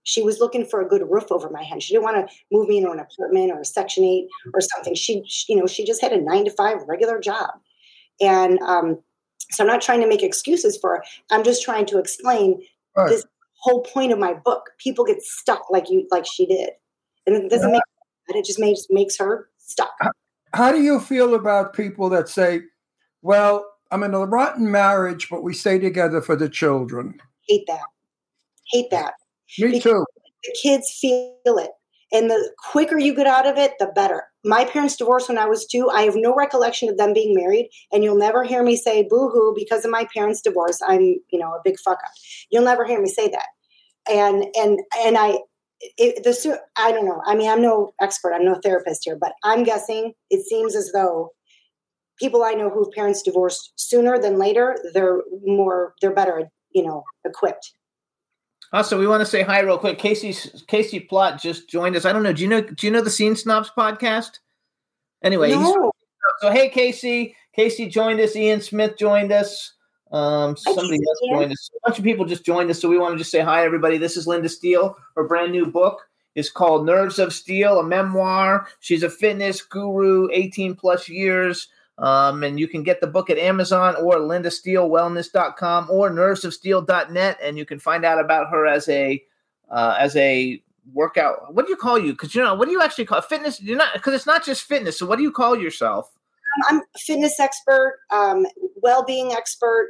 She 0.04 0.22
was 0.22 0.40
looking 0.40 0.66
for 0.66 0.82
a 0.82 0.88
good 0.88 1.04
roof 1.10 1.32
over 1.32 1.50
my 1.50 1.64
head. 1.64 1.82
She 1.82 1.94
didn't 1.94 2.04
want 2.04 2.28
to 2.30 2.36
move 2.52 2.68
me 2.68 2.78
into 2.78 2.92
an 2.92 3.00
apartment 3.00 3.52
or 3.52 3.62
a 3.62 3.66
section 3.66 4.04
eight 4.04 4.28
or 4.54 4.62
something. 4.62 4.96
She, 4.96 5.24
you 5.48 5.56
know, 5.56 5.68
she 5.68 5.86
just 5.86 6.02
had 6.02 6.12
a 6.12 6.22
nine 6.22 6.46
to 6.46 6.52
five 6.52 6.78
regular 6.88 7.20
job. 7.20 7.50
And 8.22 8.60
um, 8.60 9.00
so 9.52 9.64
I'm 9.64 9.68
not 9.68 9.82
trying 9.82 10.02
to 10.02 10.08
make 10.08 10.24
excuses 10.24 10.78
for 10.78 10.98
her. 10.98 11.04
I'm 11.32 11.44
just 11.44 11.64
trying 11.64 11.86
to 11.88 12.00
explain 12.00 12.62
Right. 12.96 13.10
this 13.10 13.26
whole 13.56 13.82
point 13.84 14.12
of 14.12 14.20
my 14.20 14.34
book. 14.34 14.70
People 14.78 15.04
get 15.06 15.22
stuck 15.24 15.70
like 15.72 15.90
you 15.90 16.08
like 16.12 16.26
she 16.26 16.46
did. 16.46 16.70
And 17.26 17.36
it 17.36 17.50
doesn't 17.50 17.72
make 17.72 17.82
it 18.30 18.46
just 18.46 18.60
makes 18.60 18.86
makes 18.90 19.18
her 19.18 19.50
stuck. 19.58 19.94
How 20.54 20.72
do 20.72 20.82
you 20.82 21.00
feel 21.00 21.34
about 21.34 21.74
people 21.74 22.10
that 22.10 22.30
say, 22.30 22.62
well, 23.22 23.66
I'm 23.92 24.04
in 24.04 24.14
a 24.14 24.26
rotten 24.26 24.70
marriage, 24.70 25.30
but 25.30 25.44
we 25.44 25.54
stay 25.54 25.80
together 25.80 26.22
for 26.22 26.36
the 26.36 26.50
children? 26.50 27.20
Hate 27.48 27.66
that. 27.68 27.82
Hate 28.72 28.90
that. 28.92 29.14
Me 29.60 29.80
too. 29.80 30.06
the 30.44 30.56
kids 30.62 30.92
feel 31.00 31.58
it. 31.58 31.72
And 32.12 32.30
the 32.30 32.52
quicker 32.72 33.00
you 33.00 33.16
get 33.16 33.26
out 33.26 33.48
of 33.48 33.58
it, 33.58 33.74
the 33.80 33.88
better. 33.88 34.24
My 34.46 34.66
parents 34.66 34.96
divorced 34.96 35.30
when 35.30 35.40
I 35.40 35.46
was 35.46 35.66
two. 35.66 35.90
I 35.90 36.04
have 36.04 36.16
no 36.16 36.36
recollection 36.36 36.88
of 36.90 36.98
them 36.98 37.12
being 37.12 37.34
married, 37.34 37.70
and 37.92 38.04
you'll 38.04 38.18
never 38.18 38.44
hear 38.44 38.62
me 38.62 38.76
say 38.76 39.08
boo 39.10 39.30
hoo 39.30 39.54
because 39.56 39.84
of 39.84 39.90
my 39.90 40.08
parents' 40.16 40.42
divorce. 40.42 40.80
I'm, 40.88 41.02
you 41.02 41.40
know, 41.40 41.54
a 41.54 41.62
big 41.64 41.80
fuck 41.80 41.98
up. 41.98 42.12
You'll 42.52 42.66
never 42.66 42.86
hear 42.86 43.02
me 43.02 43.10
say 43.10 43.30
that. 43.30 43.48
And 44.08 44.46
and 44.56 44.80
and 45.04 45.18
I, 45.18 45.40
it, 45.98 46.24
the 46.24 46.60
I 46.76 46.92
don't 46.92 47.06
know. 47.06 47.22
I 47.26 47.36
mean, 47.36 47.50
I'm 47.50 47.62
no 47.62 47.94
expert. 48.00 48.34
I'm 48.34 48.46
no 48.46 48.60
therapist 48.62 49.02
here, 49.06 49.18
but 49.20 49.34
I'm 49.44 49.64
guessing 49.64 50.14
it 50.30 50.46
seems 50.46 50.76
as 50.76 50.92
though 50.94 51.32
people 52.20 52.44
I 52.44 52.54
know 52.54 52.70
whose 52.70 52.90
parents 52.94 53.22
divorced 53.22 53.74
sooner 53.76 54.20
than 54.20 54.38
later, 54.38 54.78
they're 54.94 55.22
more, 55.44 55.94
they're 56.02 56.14
better, 56.14 56.50
you 56.72 56.86
know, 56.86 57.04
equipped. 57.26 57.74
Also, 58.74 58.98
we 58.98 59.06
want 59.06 59.22
to 59.22 59.26
say 59.26 59.44
hi 59.44 59.60
real 59.60 59.78
quick. 59.78 60.00
Casey 60.00 60.36
Casey 60.68 61.00
Plot 61.00 61.40
just 61.40 61.70
joined 61.70 61.96
us. 61.96 62.06
I 62.06 62.12
don't 62.12 62.24
know. 62.24 62.34
Do 62.34 62.42
you 62.42 62.50
know? 62.50 62.62
Do 62.62 62.88
you 62.88 62.92
know 62.92 63.02
the 63.02 63.10
Scene 63.12 63.36
Snobs 63.36 63.72
podcast? 63.78 64.40
Anyway, 65.22 65.52
no, 65.52 65.92
so 66.42 66.52
hey 66.52 66.70
Casey, 66.70 67.36
Casey 67.56 67.88
joined 67.88 68.20
us. 68.20 68.36
Ian 68.36 68.62
Smith 68.62 68.98
joined 68.98 69.32
us. 69.32 69.74
Um, 70.12 70.58
somebody 70.58 71.00
else 71.08 71.20
joined 71.32 71.52
us. 71.52 71.70
A 71.76 71.88
bunch 71.88 72.00
of 72.00 72.04
people 72.04 72.26
just 72.26 72.44
joined 72.44 72.70
us. 72.70 72.82
So 72.82 72.90
we 72.90 72.98
want 72.98 73.14
to 73.14 73.18
just 73.18 73.32
say 73.32 73.42
hi, 73.42 73.64
everybody. 73.64 73.98
This 73.98 74.18
is 74.18 74.28
Linda 74.28 74.50
Steele. 74.50 74.98
Her 75.16 75.28
brand 75.28 75.52
new 75.52 75.68
book 75.68 76.08
is 76.36 76.50
called 76.50 76.86
Nerves 76.86 77.20
of 77.20 77.32
Steel, 77.32 77.80
a 77.80 77.84
memoir. 77.84 78.68
She's 78.80 79.04
a 79.04 79.10
fitness 79.10 79.62
guru, 79.62 80.30
18 80.32 80.76
plus 80.76 81.08
years. 81.08 81.68
Um, 81.98 82.44
and 82.44 82.60
you 82.60 82.68
can 82.68 82.84
get 82.84 83.02
the 83.02 83.08
book 83.08 83.30
at 83.30 83.38
Amazon 83.38 83.96
or 83.96 84.16
lindasteelewellness.com 84.16 85.88
or 85.92 86.10
nervesofsteel.net. 86.10 87.38
And 87.42 87.58
you 87.58 87.66
can 87.66 87.80
find 87.80 88.04
out 88.04 88.20
about 88.20 88.50
her 88.50 88.66
as 88.66 88.90
a 88.90 89.24
uh, 89.70 89.96
as 90.00 90.16
a 90.16 90.62
workout. 90.92 91.54
What 91.54 91.66
do 91.66 91.72
you 91.72 91.78
call 91.78 92.00
you? 92.00 92.12
Because 92.12 92.36
you 92.36 92.42
know, 92.42 92.56
what 92.56 92.66
do 92.66 92.72
you 92.72 92.82
actually 92.82 93.06
call 93.06 93.22
fitness? 93.22 93.62
You're 93.62 93.78
not 93.78 93.94
because 93.94 94.14
it's 94.14 94.26
not 94.26 94.44
just 94.44 94.64
fitness. 94.64 94.98
So 94.98 95.06
what 95.06 95.18
do 95.18 95.24
you 95.24 95.32
call 95.32 95.56
yourself? 95.56 96.12
I'm 96.70 96.80
a 96.80 97.00
fitness 97.00 97.40
expert, 97.40 97.98
um, 98.12 98.46
well-being 98.76 99.32
expert, 99.32 99.90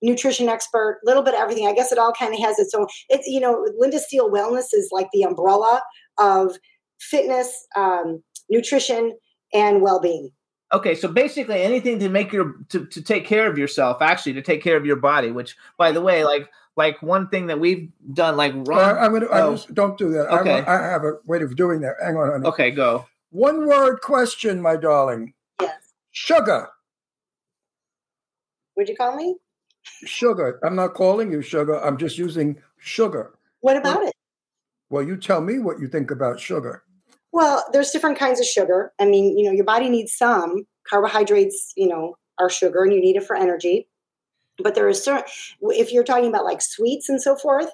nutrition 0.00 0.48
expert, 0.48 1.00
little 1.04 1.22
bit 1.22 1.34
of 1.34 1.40
everything. 1.40 1.66
I 1.66 1.74
guess 1.74 1.92
it 1.92 1.98
all 1.98 2.12
kind 2.12 2.32
of 2.32 2.40
has 2.40 2.58
its 2.58 2.74
own. 2.74 2.86
It's 3.08 3.26
you 3.26 3.40
know, 3.40 3.66
Linda 3.76 3.98
Steele 3.98 4.30
Wellness 4.30 4.72
is 4.72 4.88
like 4.92 5.08
the 5.12 5.22
umbrella 5.22 5.82
of 6.18 6.56
fitness, 6.98 7.66
um, 7.76 8.22
nutrition, 8.48 9.16
and 9.52 9.82
well-being. 9.82 10.30
Okay, 10.72 10.94
so 10.94 11.08
basically 11.08 11.62
anything 11.62 11.98
to 12.00 12.08
make 12.10 12.32
your 12.32 12.56
to, 12.68 12.84
to 12.86 13.00
take 13.02 13.24
care 13.26 13.50
of 13.50 13.56
yourself, 13.56 14.02
actually 14.02 14.34
to 14.34 14.42
take 14.42 14.62
care 14.62 14.76
of 14.76 14.84
your 14.84 14.96
body. 14.96 15.30
Which, 15.30 15.56
by 15.78 15.92
the 15.92 16.00
way, 16.02 16.24
like 16.24 16.50
like 16.76 17.02
one 17.02 17.28
thing 17.28 17.46
that 17.46 17.58
we've 17.58 17.90
done, 18.12 18.36
like 18.36 18.52
Uh, 18.54 18.58
Ron. 18.62 18.98
I'm 18.98 19.12
gonna, 19.12 19.26
I 19.26 19.42
Oh. 19.42 19.52
just, 19.54 19.72
don't 19.74 19.96
do 19.98 20.10
that. 20.12 20.30
I 20.30 20.40
Okay. 20.40 20.60
wa- 20.62 20.70
I, 20.72 20.76
have 20.82 21.04
a 21.04 21.14
way 21.26 21.40
of 21.42 21.56
doing 21.56 21.80
that. 21.80 21.94
Hang 22.02 22.16
on, 22.16 22.30
honey. 22.30 22.46
Okay, 22.46 22.70
go. 22.70 23.06
One 23.30 23.66
word 23.66 24.00
question, 24.00 24.60
my 24.62 24.76
darling. 24.76 25.34
Yes. 25.60 25.74
Sugar. 26.12 26.68
Would 28.76 28.88
you 28.88 28.96
call 28.96 29.16
me? 29.16 29.36
Sugar. 30.04 30.60
I'm 30.62 30.76
not 30.76 30.94
calling 30.94 31.32
you 31.32 31.42
sugar. 31.42 31.74
I'm 31.84 31.96
just 31.96 32.16
using 32.18 32.60
sugar. 32.78 33.32
What 33.60 33.76
about 33.76 34.04
it? 34.04 34.14
Well, 34.90 35.02
you 35.02 35.16
tell 35.16 35.40
me 35.40 35.58
what 35.58 35.80
you 35.80 35.88
think 35.88 36.10
about 36.10 36.38
sugar. 36.40 36.84
Well, 37.32 37.64
there's 37.72 37.90
different 37.90 38.18
kinds 38.18 38.40
of 38.40 38.46
sugar. 38.46 38.92
I 39.00 39.04
mean, 39.04 39.36
you 39.36 39.44
know, 39.44 39.52
your 39.52 39.64
body 39.64 39.88
needs 39.88 40.14
some 40.16 40.66
carbohydrates. 40.88 41.72
You 41.76 41.88
know, 41.88 42.16
are 42.38 42.50
sugar, 42.50 42.82
and 42.82 42.92
you 42.92 43.00
need 43.00 43.16
it 43.16 43.24
for 43.24 43.36
energy. 43.36 43.88
But 44.62 44.74
there 44.74 44.88
is 44.88 45.02
certain. 45.02 45.24
If 45.62 45.92
you're 45.92 46.04
talking 46.04 46.28
about 46.28 46.44
like 46.44 46.62
sweets 46.62 47.08
and 47.08 47.22
so 47.22 47.36
forth, 47.36 47.70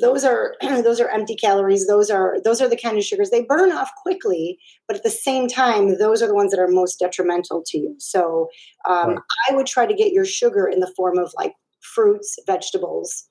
those 0.00 0.24
are 0.24 0.54
those 0.60 1.00
are 1.00 1.08
empty 1.08 1.36
calories. 1.36 1.86
Those 1.86 2.10
are 2.10 2.36
those 2.44 2.60
are 2.60 2.68
the 2.68 2.76
kind 2.76 2.98
of 2.98 3.04
sugars 3.04 3.30
they 3.30 3.44
burn 3.44 3.72
off 3.72 3.90
quickly, 4.02 4.58
but 4.88 4.96
at 4.96 5.02
the 5.02 5.10
same 5.10 5.48
time, 5.48 5.98
those 5.98 6.22
are 6.22 6.26
the 6.26 6.34
ones 6.34 6.50
that 6.50 6.60
are 6.60 6.68
most 6.68 6.98
detrimental 6.98 7.62
to 7.66 7.78
you. 7.78 7.94
So 7.98 8.48
um, 8.88 9.10
Right. 9.10 9.18
I 9.48 9.54
would 9.54 9.66
try 9.66 9.86
to 9.86 9.94
get 9.94 10.12
your 10.12 10.24
sugar 10.24 10.66
in 10.66 10.80
the 10.80 10.92
form 10.96 11.18
of 11.18 11.32
like 11.36 11.54
fruits, 11.80 12.36
vegetables, 12.46 13.28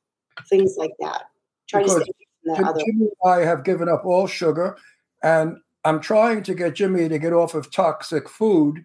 things 0.50 0.76
like 0.78 0.94
that. 1.00 1.24
Try 1.70 1.82
Because 1.82 1.96
to 1.96 2.02
stay 2.04 2.14
from 2.44 2.64
the 2.64 2.70
other. 2.70 2.82
I 3.26 3.46
have 3.46 3.64
given 3.64 3.90
up 3.90 4.06
all 4.06 4.28
sugar, 4.28 4.78
and 5.26 5.58
I'm 5.84 6.00
trying 6.00 6.44
to 6.44 6.54
get 6.56 6.76
Jimmy 6.76 7.10
to 7.10 7.18
get 7.20 7.34
off 7.34 7.54
of 7.56 7.72
toxic 7.72 8.30
food, 8.30 8.84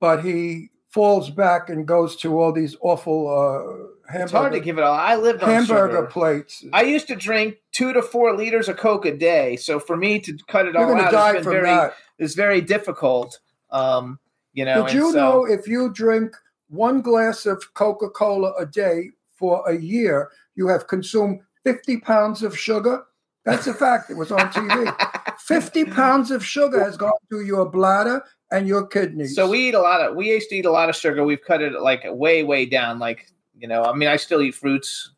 but 0.00 0.24
he 0.24 0.70
falls 0.88 1.28
back 1.30 1.68
and 1.68 1.86
goes 1.86 2.16
to 2.16 2.38
all 2.40 2.52
these 2.52 2.74
awful 2.80 3.28
uh, 3.28 4.10
hamburger, 4.10 4.24
It's 4.24 4.32
hard 4.32 4.52
to 4.54 4.60
give 4.60 4.78
it 4.78 4.84
all. 4.84 4.94
I 4.94 5.16
lived 5.16 5.42
on 5.42 5.48
hamburger 5.50 5.96
sugar. 5.98 6.06
plates. 6.06 6.64
I 6.72 6.82
used 6.82 7.06
to 7.08 7.16
drink 7.16 7.56
two 7.72 7.92
to 7.92 8.00
four 8.02 8.34
liters 8.34 8.68
of 8.68 8.76
Coke 8.78 9.04
a 9.04 9.14
day. 9.16 9.56
So 9.56 9.78
for 9.78 9.96
me 9.96 10.18
to 10.20 10.36
cut 10.48 10.66
it 10.66 10.74
You're 10.74 10.96
all 10.96 11.00
out 11.00 11.12
die 11.12 11.26
has 11.26 11.34
been 11.36 11.44
from 11.44 11.52
very 11.52 11.66
that. 11.66 11.94
very 12.34 12.60
difficult. 12.62 13.38
Um, 13.70 14.18
you 14.54 14.64
know. 14.64 14.86
Did 14.86 14.94
you 14.94 15.12
so- 15.12 15.18
know 15.18 15.44
if 15.44 15.66
you 15.68 15.92
drink 15.92 16.34
one 16.68 17.02
glass 17.02 17.44
of 17.46 17.74
Coca 17.74 18.08
Cola 18.08 18.52
a 18.58 18.64
day 18.66 19.10
for 19.34 19.68
a 19.68 19.76
year, 19.76 20.30
you 20.54 20.68
have 20.68 20.86
consumed 20.88 21.40
50 21.64 21.98
pounds 22.00 22.42
of 22.42 22.58
sugar? 22.58 23.04
That's 23.44 23.66
a 23.66 23.74
fact. 23.74 24.10
It 24.10 24.16
was 24.16 24.32
on 24.32 24.48
TV. 24.50 25.22
50 25.46 25.84
pounds 25.86 26.30
of 26.30 26.44
sugar 26.44 26.82
has 26.82 26.96
gone 26.96 27.12
through 27.28 27.44
your 27.44 27.70
bladder 27.70 28.24
and 28.50 28.66
your 28.66 28.86
kidneys. 28.86 29.34
So 29.34 29.48
we 29.48 29.68
eat 29.68 29.74
a 29.74 29.80
lot 29.80 30.00
of. 30.00 30.16
We 30.16 30.30
used 30.30 30.50
to 30.50 30.56
eat 30.56 30.66
a 30.66 30.70
lot 30.70 30.88
of 30.88 30.96
sugar. 30.96 31.24
We've 31.24 31.40
cut 31.40 31.62
it 31.62 31.72
like 31.80 32.02
way, 32.04 32.42
way 32.42 32.66
down. 32.66 32.98
Like 32.98 33.30
you 33.58 33.68
know, 33.68 33.84
I 33.84 33.94
mean, 33.94 34.08
I 34.08 34.16
still 34.16 34.42
eat 34.42 34.54
fruits, 34.54 35.12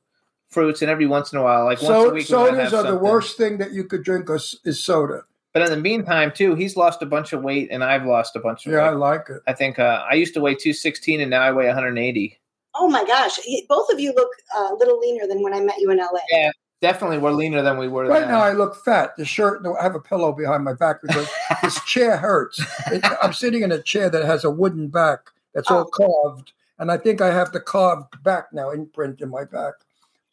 fruits, 0.50 0.82
and 0.82 0.90
every 0.90 1.06
once 1.06 1.32
in 1.32 1.38
a 1.38 1.42
while, 1.42 1.64
like 1.64 1.80
once 1.82 1.90
a 1.90 1.92
so, 1.92 2.02
week, 2.04 2.12
we 2.12 2.18
might 2.18 2.26
sodas 2.26 2.72
have 2.72 2.86
are 2.86 2.92
the 2.92 2.98
worst 2.98 3.36
thing 3.36 3.58
that 3.58 3.72
you 3.72 3.84
could 3.84 4.02
drink 4.02 4.28
is, 4.30 4.58
is 4.64 4.82
soda. 4.82 5.22
But 5.54 5.62
in 5.62 5.70
the 5.70 5.78
meantime, 5.78 6.30
too, 6.32 6.54
he's 6.54 6.76
lost 6.76 7.02
a 7.02 7.06
bunch 7.06 7.32
of 7.32 7.42
weight, 7.42 7.68
and 7.70 7.82
I've 7.82 8.04
lost 8.04 8.36
a 8.36 8.40
bunch 8.40 8.66
of 8.66 8.72
Yeah, 8.72 8.80
I 8.80 8.90
like 8.90 9.26
it. 9.30 9.40
I 9.46 9.54
think 9.54 9.78
uh, 9.78 10.04
I 10.08 10.14
used 10.14 10.34
to 10.34 10.40
weigh 10.40 10.54
two 10.54 10.72
sixteen, 10.72 11.20
and 11.20 11.30
now 11.30 11.42
I 11.42 11.52
weigh 11.52 11.66
one 11.66 11.74
hundred 11.74 11.98
eighty. 11.98 12.38
Oh 12.74 12.88
my 12.88 13.04
gosh, 13.04 13.38
both 13.68 13.90
of 13.90 13.98
you 13.98 14.12
look 14.14 14.30
uh, 14.56 14.68
a 14.72 14.76
little 14.76 14.98
leaner 15.00 15.26
than 15.26 15.42
when 15.42 15.54
I 15.54 15.60
met 15.60 15.78
you 15.78 15.90
in 15.90 15.98
LA. 15.98 16.20
Yeah, 16.30 16.52
definitely, 16.80 17.18
we're 17.18 17.32
leaner 17.32 17.62
than 17.62 17.78
we 17.78 17.88
were. 17.88 18.06
Right 18.06 18.20
then. 18.20 18.28
now, 18.28 18.40
I 18.40 18.52
look 18.52 18.76
fat. 18.84 19.16
The 19.16 19.24
shirt, 19.24 19.64
I 19.66 19.82
have 19.82 19.94
a 19.94 20.00
pillow 20.00 20.32
behind 20.32 20.64
my 20.64 20.74
back 20.74 21.02
because 21.02 21.28
this 21.62 21.82
chair 21.84 22.16
hurts. 22.16 22.60
It- 22.90 23.04
I'm 23.22 23.32
sitting 23.32 23.62
in 23.62 23.72
a 23.72 23.82
chair 23.82 24.10
that 24.10 24.24
has 24.24 24.44
a 24.44 24.50
wooden 24.50 24.88
back 24.88 25.30
that's 25.54 25.70
all 25.70 25.84
carved, 25.84 26.52
and 26.78 26.90
I 26.90 26.96
think 26.96 27.20
I 27.20 27.32
have 27.32 27.52
the 27.52 27.60
carved 27.60 28.22
back 28.22 28.52
now 28.52 28.70
imprint 28.70 29.20
in 29.20 29.30
my 29.30 29.44
back. 29.44 29.74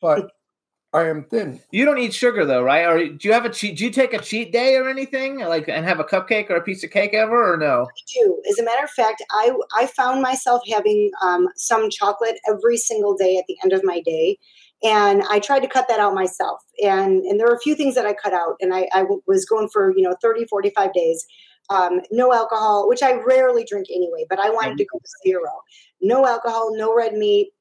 But 0.02 0.32
I 0.96 1.10
am 1.10 1.26
thin. 1.26 1.60
You 1.72 1.84
don't 1.84 1.98
eat 1.98 2.14
sugar 2.14 2.46
though, 2.46 2.64
right? 2.64 2.86
Or 2.86 2.98
do 3.06 3.28
you 3.28 3.34
have 3.34 3.44
a 3.44 3.50
cheat? 3.50 3.78
Do 3.78 3.84
you 3.84 3.92
take 3.92 4.14
a 4.14 4.20
cheat 4.20 4.54
day 4.54 4.78
or 4.78 4.88
anything, 4.88 5.40
like 5.40 5.68
and 5.68 5.86
have 5.86 6.00
a 6.00 6.06
cupcake 6.06 6.50
or 6.50 6.56
a 6.56 6.62
piece 6.62 6.86
of 6.86 6.92
cake 6.92 7.14
ever, 7.14 7.54
or 7.54 7.58
no? 7.58 7.86
do. 8.14 8.42
As 8.50 8.58
a 8.60 8.64
matter 8.64 8.84
of 8.86 8.90
fact, 8.92 9.22
I 9.32 9.52
I 9.76 9.88
found 9.88 10.22
myself 10.22 10.62
having 10.72 11.12
um, 11.22 11.50
some 11.58 11.90
chocolate 11.90 12.40
every 12.48 12.78
single 12.78 13.14
day 13.14 13.38
at 13.38 13.44
the 13.48 13.58
end 13.62 13.74
of 13.74 13.84
my 13.84 14.00
day, 14.00 14.40
and 14.86 15.24
I 15.30 15.40
tried 15.40 15.62
to 15.62 15.68
cut 15.68 15.88
that 15.90 16.00
out 16.00 16.14
myself. 16.14 16.62
And 16.82 17.24
and 17.24 17.40
there 17.40 17.48
were 17.48 17.56
a 17.56 17.60
few 17.60 17.76
things 17.76 17.96
that 17.96 18.06
I 18.06 18.14
cut 18.14 18.34
out, 18.34 18.56
and 18.62 18.74
I, 18.74 18.88
I 18.94 19.04
was 19.28 19.46
going 19.46 19.68
for 19.70 19.92
you 19.96 20.04
know 20.04 20.16
30, 20.22 20.46
45 20.46 20.94
days. 20.94 21.26
Um, 21.72 22.02
no 22.12 22.32
alcohol, 22.32 22.88
which 22.88 23.02
I 23.02 23.14
rarely 23.14 23.66
drink 23.68 23.88
anyway, 23.90 24.26
but 24.30 24.40
I 24.40 24.52
wanted 24.52 24.78
to 24.78 24.86
go 24.86 25.00
to 25.00 25.10
zero. 25.28 25.50
No 26.00 26.28
alcohol, 26.28 26.78
no 26.78 26.96
red 26.96 27.14
meat, 27.14 27.54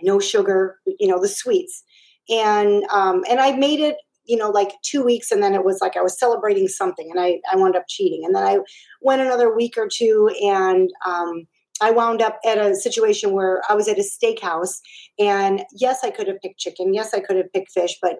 no 0.00 0.18
sugar, 0.18 0.78
you 0.98 1.06
know, 1.06 1.20
the 1.20 1.28
sweets. 1.28 1.84
And 2.30 2.84
um, 2.90 3.24
and 3.28 3.38
I 3.38 3.52
made 3.52 3.80
it 3.80 3.96
you 4.26 4.36
know, 4.36 4.50
like 4.50 4.72
two 4.82 5.04
weeks, 5.04 5.30
and 5.30 5.42
then 5.42 5.54
it 5.54 5.64
was 5.64 5.80
like 5.80 5.96
I 5.96 6.02
was 6.02 6.18
celebrating 6.18 6.66
something, 6.66 7.08
and 7.10 7.20
I 7.20 7.40
I 7.52 7.56
wound 7.56 7.76
up 7.76 7.84
cheating, 7.88 8.24
and 8.24 8.34
then 8.34 8.42
I 8.42 8.58
went 9.00 9.22
another 9.22 9.54
week 9.54 9.76
or 9.78 9.88
two, 9.88 10.30
and 10.42 10.90
um, 11.06 11.46
I 11.80 11.90
wound 11.90 12.22
up 12.22 12.38
at 12.44 12.58
a 12.58 12.74
situation 12.74 13.32
where 13.32 13.62
I 13.68 13.74
was 13.74 13.88
at 13.88 13.98
a 13.98 14.02
steakhouse, 14.02 14.80
and 15.18 15.64
yes, 15.72 16.00
I 16.02 16.10
could 16.10 16.28
have 16.28 16.40
picked 16.40 16.58
chicken, 16.58 16.94
yes, 16.94 17.14
I 17.14 17.20
could 17.20 17.36
have 17.36 17.52
picked 17.52 17.72
fish, 17.72 17.96
but 18.00 18.16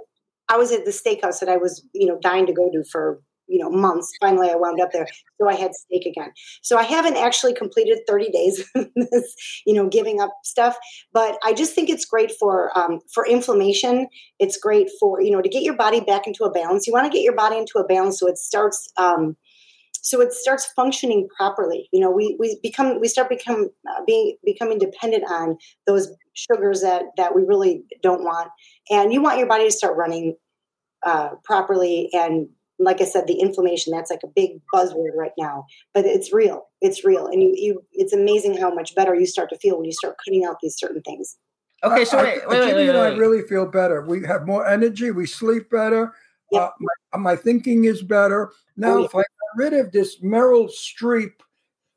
I 0.49 0.57
was 0.57 0.73
at 0.73 0.85
the 0.85 0.91
steakhouse 0.91 1.41
that 1.41 1.49
I 1.49 1.57
was, 1.57 1.85
you 1.93 2.07
know, 2.07 2.19
dying 2.21 2.47
to 2.47 2.53
go 2.53 2.71
to 2.71 2.85
for 2.91 3.21
you 3.49 3.59
know 3.59 3.71
months. 3.71 4.13
Finally, 4.21 4.51
I 4.51 4.55
wound 4.57 4.81
up 4.81 4.93
there, 4.93 5.07
so 5.41 5.49
I 5.49 5.55
had 5.55 5.75
steak 5.75 6.07
again. 6.07 6.33
So 6.63 6.77
I 6.77 6.83
haven't 6.83 7.17
actually 7.17 7.55
completed 7.55 8.01
30 8.07 8.31
days 8.31 8.65
of 8.75 8.89
this, 8.97 9.35
you 9.67 9.75
know, 9.75 9.89
giving 9.89 10.21
up 10.21 10.31
stuff. 10.45 10.77
But 11.13 11.39
I 11.45 11.53
just 11.53 11.75
think 11.75 11.89
it's 11.89 12.05
great 12.05 12.33
for 12.39 12.77
um, 12.79 13.01
for 13.13 13.27
inflammation. 13.27 14.09
It's 14.39 14.57
great 14.57 14.91
for 15.01 15.21
you 15.21 15.31
know 15.31 15.43
to 15.43 15.49
get 15.49 15.63
your 15.63 15.77
body 15.77 16.01
back 16.01 16.27
into 16.27 16.45
a 16.45 16.51
balance. 16.51 16.87
You 16.87 16.93
want 16.93 17.11
to 17.11 17.17
get 17.17 17.25
your 17.25 17.35
body 17.35 17.57
into 17.57 17.79
a 17.79 17.85
balance 17.85 18.21
so 18.21 18.29
it 18.29 18.39
starts. 18.39 18.89
Um, 18.97 19.37
so 20.07 20.21
it 20.21 20.33
starts 20.33 20.67
functioning 20.67 21.27
properly. 21.37 21.89
You 21.93 21.99
know, 21.99 22.13
we 22.13 22.37
we 22.39 22.61
become 22.63 23.01
we 23.01 23.09
start 23.09 23.29
become 23.29 23.71
uh, 23.91 24.03
being 24.07 24.37
becoming 24.45 24.79
dependent 24.79 25.25
on 25.29 25.59
those 25.85 26.09
sugars 26.35 26.81
that 26.83 27.07
that 27.17 27.35
we 27.35 27.43
really 27.43 27.83
don't 28.03 28.23
want, 28.23 28.49
and 28.89 29.13
you 29.13 29.21
want 29.21 29.39
your 29.39 29.49
body 29.49 29.65
to 29.65 29.71
start 29.73 29.97
running 29.97 30.37
uh, 31.05 31.31
properly. 31.45 32.09
And 32.13 32.49
like 32.79 33.01
I 33.01 33.05
said, 33.05 33.27
the 33.27 33.41
inflammation 33.41 33.93
that's 33.93 34.11
like 34.11 34.21
a 34.23 34.29
big 34.29 34.61
buzzword 34.73 35.17
right 35.17 35.33
now, 35.37 35.65
but 35.93 36.05
it's 36.05 36.33
real. 36.33 36.69
It's 36.81 37.05
real, 37.05 37.27
and 37.27 37.43
you 37.43 37.53
you 37.57 37.83
it's 37.93 38.13
amazing 38.13 38.57
how 38.57 38.73
much 38.73 38.95
better 38.95 39.13
you 39.17 39.27
start 39.27 39.49
to 39.51 39.59
feel 39.59 39.77
when 39.77 39.87
you 39.87 39.93
start 39.93 40.15
cutting 40.25 40.45
out 40.45 40.59
these 40.63 40.77
certain 40.79 41.03
things. 41.03 41.37
Okay, 41.83 42.05
so 42.05 42.19
I- 42.19 42.23
wait, 42.23 42.43
I- 42.43 42.47
wait, 42.47 42.49
wait, 42.61 42.67
Jimmy 42.69 42.79
wait, 42.83 42.89
and 42.91 42.99
I 42.99 43.09
really 43.17 43.43
feel 43.43 43.67
better. 43.67 44.03
We 44.03 44.25
have 44.25 44.47
more 44.47 44.65
energy. 44.69 45.11
We 45.11 45.27
sleep 45.27 45.69
better. 45.69 46.15
Yep. 46.53 46.63
Uh, 46.63 46.71
my, 46.79 47.19
my 47.19 47.37
thinking 47.37 47.87
is 47.87 48.03
better 48.03 48.53
now. 48.77 48.95
Oh, 48.95 48.99
yeah. 49.01 49.05
If 49.07 49.15
I 49.17 49.19
got 49.19 49.25
rid 49.57 49.73
of 49.73 49.93
this 49.93 50.21
Meryl 50.21 50.69
Streep 50.71 51.33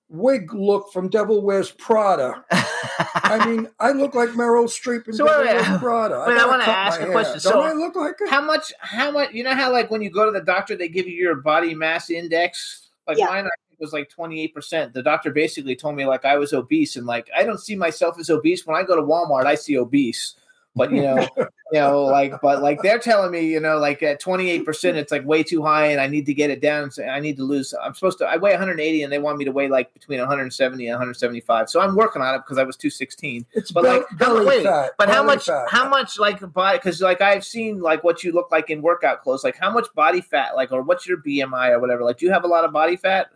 wig 0.09 0.53
look 0.55 0.91
from 0.91 1.07
Devil 1.09 1.41
Wears 1.41 1.71
Prada, 1.71 2.43
I 2.51 3.45
mean, 3.47 3.69
I 3.79 3.91
look 3.91 4.15
like 4.15 4.29
Meryl 4.29 4.65
Streep 4.65 5.07
in 5.07 5.13
So 5.13 5.25
Devil 5.27 5.43
wait, 5.43 5.55
wait. 5.55 5.67
Wears 5.67 5.79
Prada. 5.79 6.25
Wait, 6.27 6.33
I 6.33 6.37
gotta 6.37 6.49
wanna 6.49 6.63
ask 6.63 6.99
a 6.99 7.03
hair. 7.03 7.11
question. 7.11 7.33
Don't 7.33 7.41
So- 7.41 7.61
I 7.61 7.73
look 7.73 7.95
like 7.95 8.15
it? 8.19 8.29
how 8.29 8.41
much? 8.41 8.73
How 8.79 9.11
much? 9.11 9.31
You 9.33 9.43
know 9.43 9.53
how 9.53 9.71
like 9.71 9.91
when 9.91 10.01
you 10.01 10.09
go 10.09 10.25
to 10.25 10.31
the 10.31 10.43
doctor, 10.43 10.75
they 10.75 10.89
give 10.89 11.07
you 11.07 11.13
your 11.15 11.35
body 11.35 11.75
mass 11.75 12.09
index. 12.09 12.89
Like 13.07 13.17
Yeah. 13.17 13.25
mine, 13.25 13.45
I 13.45 13.49
think 13.69 13.79
was 13.79 13.93
like 13.93 14.09
twenty 14.09 14.41
eight 14.41 14.53
percent. 14.53 14.93
The 14.93 15.03
doctor 15.03 15.31
basically 15.31 15.75
told 15.75 15.95
me 15.95 16.05
like 16.05 16.25
I 16.25 16.37
was 16.37 16.53
obese, 16.53 16.95
and 16.95 17.05
like 17.05 17.29
I 17.35 17.43
don't 17.43 17.59
see 17.59 17.75
myself 17.75 18.19
as 18.19 18.29
obese. 18.29 18.65
When 18.65 18.75
I 18.75 18.83
go 18.83 18.95
to 18.95 19.01
Walmart, 19.03 19.45
I 19.45 19.55
see 19.55 19.77
obese. 19.77 20.35
But 20.75 20.91
you 20.91 21.01
know, 21.01 21.27
you 21.37 21.79
know, 21.79 22.03
like, 22.05 22.33
but 22.41 22.61
like 22.61 22.81
they're 22.83 22.99
telling 22.99 23.31
me, 23.31 23.41
you 23.41 23.59
know, 23.59 23.79
like 23.79 24.03
at 24.03 24.19
twenty 24.19 24.49
eight 24.49 24.65
percent, 24.65 24.97
it's 24.97 25.11
like 25.11 25.25
way 25.25 25.41
too 25.43 25.63
high, 25.63 25.87
and 25.87 25.99
I 25.99 26.07
need 26.07 26.25
to 26.27 26.33
get 26.33 26.51
it 26.51 26.61
down. 26.61 26.91
So 26.91 27.03
I 27.03 27.19
need 27.19 27.37
to 27.37 27.43
lose. 27.43 27.73
I'm 27.81 27.93
supposed 27.95 28.19
to. 28.19 28.25
I 28.25 28.37
weigh 28.37 28.51
180, 28.51 29.03
and 29.03 29.11
they 29.11 29.17
want 29.17 29.37
me 29.39 29.45
to 29.45 29.51
weigh 29.51 29.67
like 29.67 29.91
between 29.93 30.19
170 30.19 30.85
and 30.87 30.93
175. 30.93 31.69
So 31.69 31.81
I'm 31.81 31.95
working 31.95 32.21
on 32.21 32.35
it 32.35 32.39
because 32.39 32.59
I 32.59 32.63
was 32.63 32.77
216. 32.77 33.45
It's 33.53 33.71
But 33.71 33.83
bel- 33.83 33.97
like, 33.97 34.05
how, 34.11 34.15
belly 34.33 34.45
wait, 34.45 34.63
fat. 34.63 34.91
but 34.97 35.09
how 35.09 35.23
much? 35.23 35.47
fat. 35.47 35.65
How 35.69 35.89
much 35.89 36.19
like 36.19 36.39
body? 36.53 36.77
Because 36.77 37.01
like 37.01 37.19
I've 37.19 37.43
seen 37.43 37.81
like 37.81 38.03
what 38.03 38.23
you 38.23 38.31
look 38.31 38.51
like 38.51 38.69
in 38.69 38.81
workout 38.81 39.21
clothes. 39.23 39.43
Like 39.43 39.57
how 39.57 39.71
much 39.71 39.87
body 39.95 40.21
fat? 40.21 40.55
Like 40.55 40.71
or 40.71 40.81
what's 40.83 41.07
your 41.07 41.17
BMI 41.17 41.71
or 41.71 41.79
whatever? 41.79 42.03
Like 42.03 42.17
do 42.19 42.25
you 42.27 42.31
have 42.31 42.43
a 42.43 42.47
lot 42.47 42.63
of 42.63 42.71
body 42.71 42.95
fat? 42.95 43.27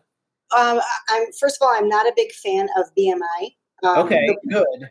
Um, 0.55 0.80
I'm 1.10 1.31
first 1.39 1.57
of 1.60 1.65
all, 1.68 1.73
I'm 1.76 1.89
not 1.89 2.05
a 2.05 2.14
big 2.15 2.31
fan 2.31 2.69
of 2.77 2.85
BMI. 2.95 3.55
Um, 3.84 3.97
Okay, 4.05 4.27
the 4.27 4.49
good. 4.49 4.88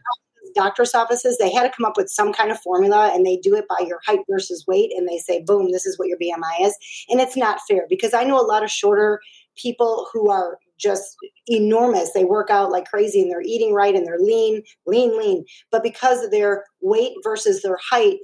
Doctor's 0.54 0.94
offices 0.94 1.38
they 1.38 1.52
had 1.52 1.62
to 1.62 1.72
come 1.76 1.84
up 1.84 1.96
with 1.96 2.08
some 2.08 2.32
kind 2.32 2.50
of 2.50 2.60
formula 2.60 3.10
and 3.14 3.26
they 3.26 3.36
do 3.36 3.54
it 3.54 3.66
by 3.68 3.84
your 3.86 4.00
height 4.06 4.20
versus 4.30 4.64
weight 4.66 4.90
and 4.96 5.08
they 5.08 5.18
say 5.18 5.42
boom 5.46 5.70
this 5.70 5.86
is 5.86 5.98
what 5.98 6.08
your 6.08 6.18
bmi 6.18 6.60
is. 6.66 6.76
And 7.08 7.20
it's 7.20 7.36
not 7.36 7.60
fair 7.68 7.86
because 7.88 8.14
i 8.14 8.24
know 8.24 8.40
a 8.40 8.46
lot 8.46 8.64
of 8.64 8.70
shorter 8.70 9.20
people 9.56 10.08
who 10.12 10.30
are 10.30 10.58
just 10.78 11.16
enormous. 11.46 12.12
They 12.12 12.24
work 12.24 12.50
out 12.50 12.72
like 12.72 12.86
crazy 12.86 13.22
and 13.22 13.30
they're 13.30 13.42
eating 13.42 13.72
right 13.72 13.94
and 13.94 14.06
they're 14.06 14.18
lean 14.18 14.62
lean 14.86 15.16
lean. 15.16 15.44
But 15.70 15.82
because 15.82 16.24
of 16.24 16.30
their 16.30 16.64
weight 16.80 17.12
versus 17.22 17.62
their 17.62 17.78
height 17.90 18.18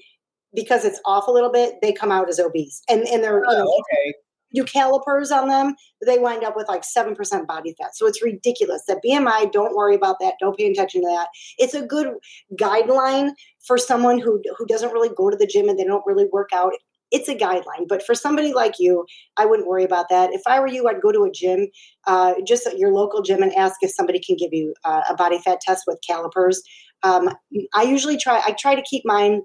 because 0.54 0.84
it's 0.84 1.00
off 1.04 1.28
a 1.28 1.30
little 1.30 1.52
bit 1.52 1.74
they 1.82 1.92
come 1.92 2.10
out 2.10 2.28
as 2.28 2.40
obese 2.40 2.82
and 2.88 3.06
and 3.08 3.22
they're 3.22 3.40
you 3.40 3.44
oh, 3.48 3.58
know 3.58 3.66
Oh, 3.66 3.82
okay. 3.92 4.14
Do 4.54 4.64
calipers 4.64 5.30
on 5.30 5.48
them, 5.48 5.74
they 6.04 6.18
wind 6.18 6.44
up 6.44 6.56
with 6.56 6.68
like 6.68 6.82
7% 6.82 7.46
body 7.46 7.74
fat. 7.78 7.96
So 7.96 8.06
it's 8.06 8.22
ridiculous. 8.22 8.82
That 8.86 9.00
BMI, 9.04 9.52
don't 9.52 9.74
worry 9.74 9.94
about 9.94 10.16
that. 10.20 10.34
Don't 10.40 10.56
pay 10.56 10.70
attention 10.70 11.02
to 11.02 11.08
that. 11.08 11.28
It's 11.58 11.74
a 11.74 11.82
good 11.82 12.14
guideline 12.58 13.32
for 13.66 13.78
someone 13.78 14.18
who 14.18 14.40
who 14.56 14.66
doesn't 14.66 14.92
really 14.92 15.10
go 15.14 15.30
to 15.30 15.36
the 15.36 15.46
gym 15.46 15.68
and 15.68 15.78
they 15.78 15.84
don't 15.84 16.06
really 16.06 16.26
work 16.32 16.50
out. 16.52 16.72
It's 17.10 17.28
a 17.28 17.34
guideline, 17.34 17.88
but 17.88 18.02
for 18.02 18.14
somebody 18.14 18.52
like 18.52 18.74
you, 18.78 19.06
I 19.38 19.46
wouldn't 19.46 19.66
worry 19.66 19.84
about 19.84 20.10
that. 20.10 20.30
If 20.34 20.42
I 20.46 20.60
were 20.60 20.66
you, 20.66 20.88
I'd 20.88 21.00
go 21.00 21.10
to 21.10 21.24
a 21.24 21.30
gym, 21.30 21.68
uh, 22.06 22.34
just 22.46 22.68
your 22.76 22.92
local 22.92 23.22
gym, 23.22 23.42
and 23.42 23.54
ask 23.54 23.76
if 23.80 23.90
somebody 23.90 24.20
can 24.20 24.36
give 24.36 24.52
you 24.52 24.74
uh, 24.84 25.00
a 25.08 25.14
body 25.14 25.38
fat 25.38 25.60
test 25.62 25.84
with 25.86 25.98
calipers. 26.06 26.62
Um, 27.02 27.30
I 27.74 27.84
usually 27.84 28.18
try. 28.18 28.42
I 28.44 28.52
try 28.52 28.74
to 28.74 28.82
keep 28.82 29.04
mine. 29.06 29.42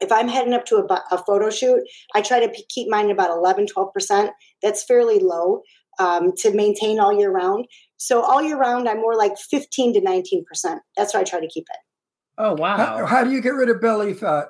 If 0.00 0.12
I'm 0.12 0.28
heading 0.28 0.52
up 0.52 0.66
to 0.66 0.76
a, 0.76 1.02
a 1.10 1.18
photo 1.24 1.50
shoot, 1.50 1.80
I 2.14 2.22
try 2.22 2.40
to 2.40 2.48
p- 2.48 2.66
keep 2.68 2.88
mine 2.88 3.10
about 3.10 3.30
11, 3.30 3.66
12%. 3.66 4.30
That's 4.62 4.84
fairly 4.84 5.18
low 5.18 5.62
um, 5.98 6.32
to 6.38 6.52
maintain 6.54 7.00
all 7.00 7.18
year 7.18 7.30
round. 7.30 7.66
So 7.96 8.20
all 8.20 8.42
year 8.42 8.58
round, 8.58 8.88
I'm 8.88 9.00
more 9.00 9.16
like 9.16 9.38
15 9.38 9.94
to 9.94 10.00
19%. 10.00 10.78
That's 10.96 11.14
why 11.14 11.20
I 11.20 11.24
try 11.24 11.40
to 11.40 11.48
keep 11.48 11.64
it. 11.70 11.78
Oh 12.38 12.56
How, 12.56 12.56
wow. 12.56 13.06
how 13.06 13.24
do 13.24 13.30
you 13.30 13.40
get 13.40 13.54
rid 13.54 13.70
of 13.70 13.80
belly 13.80 14.12
fat? 14.12 14.48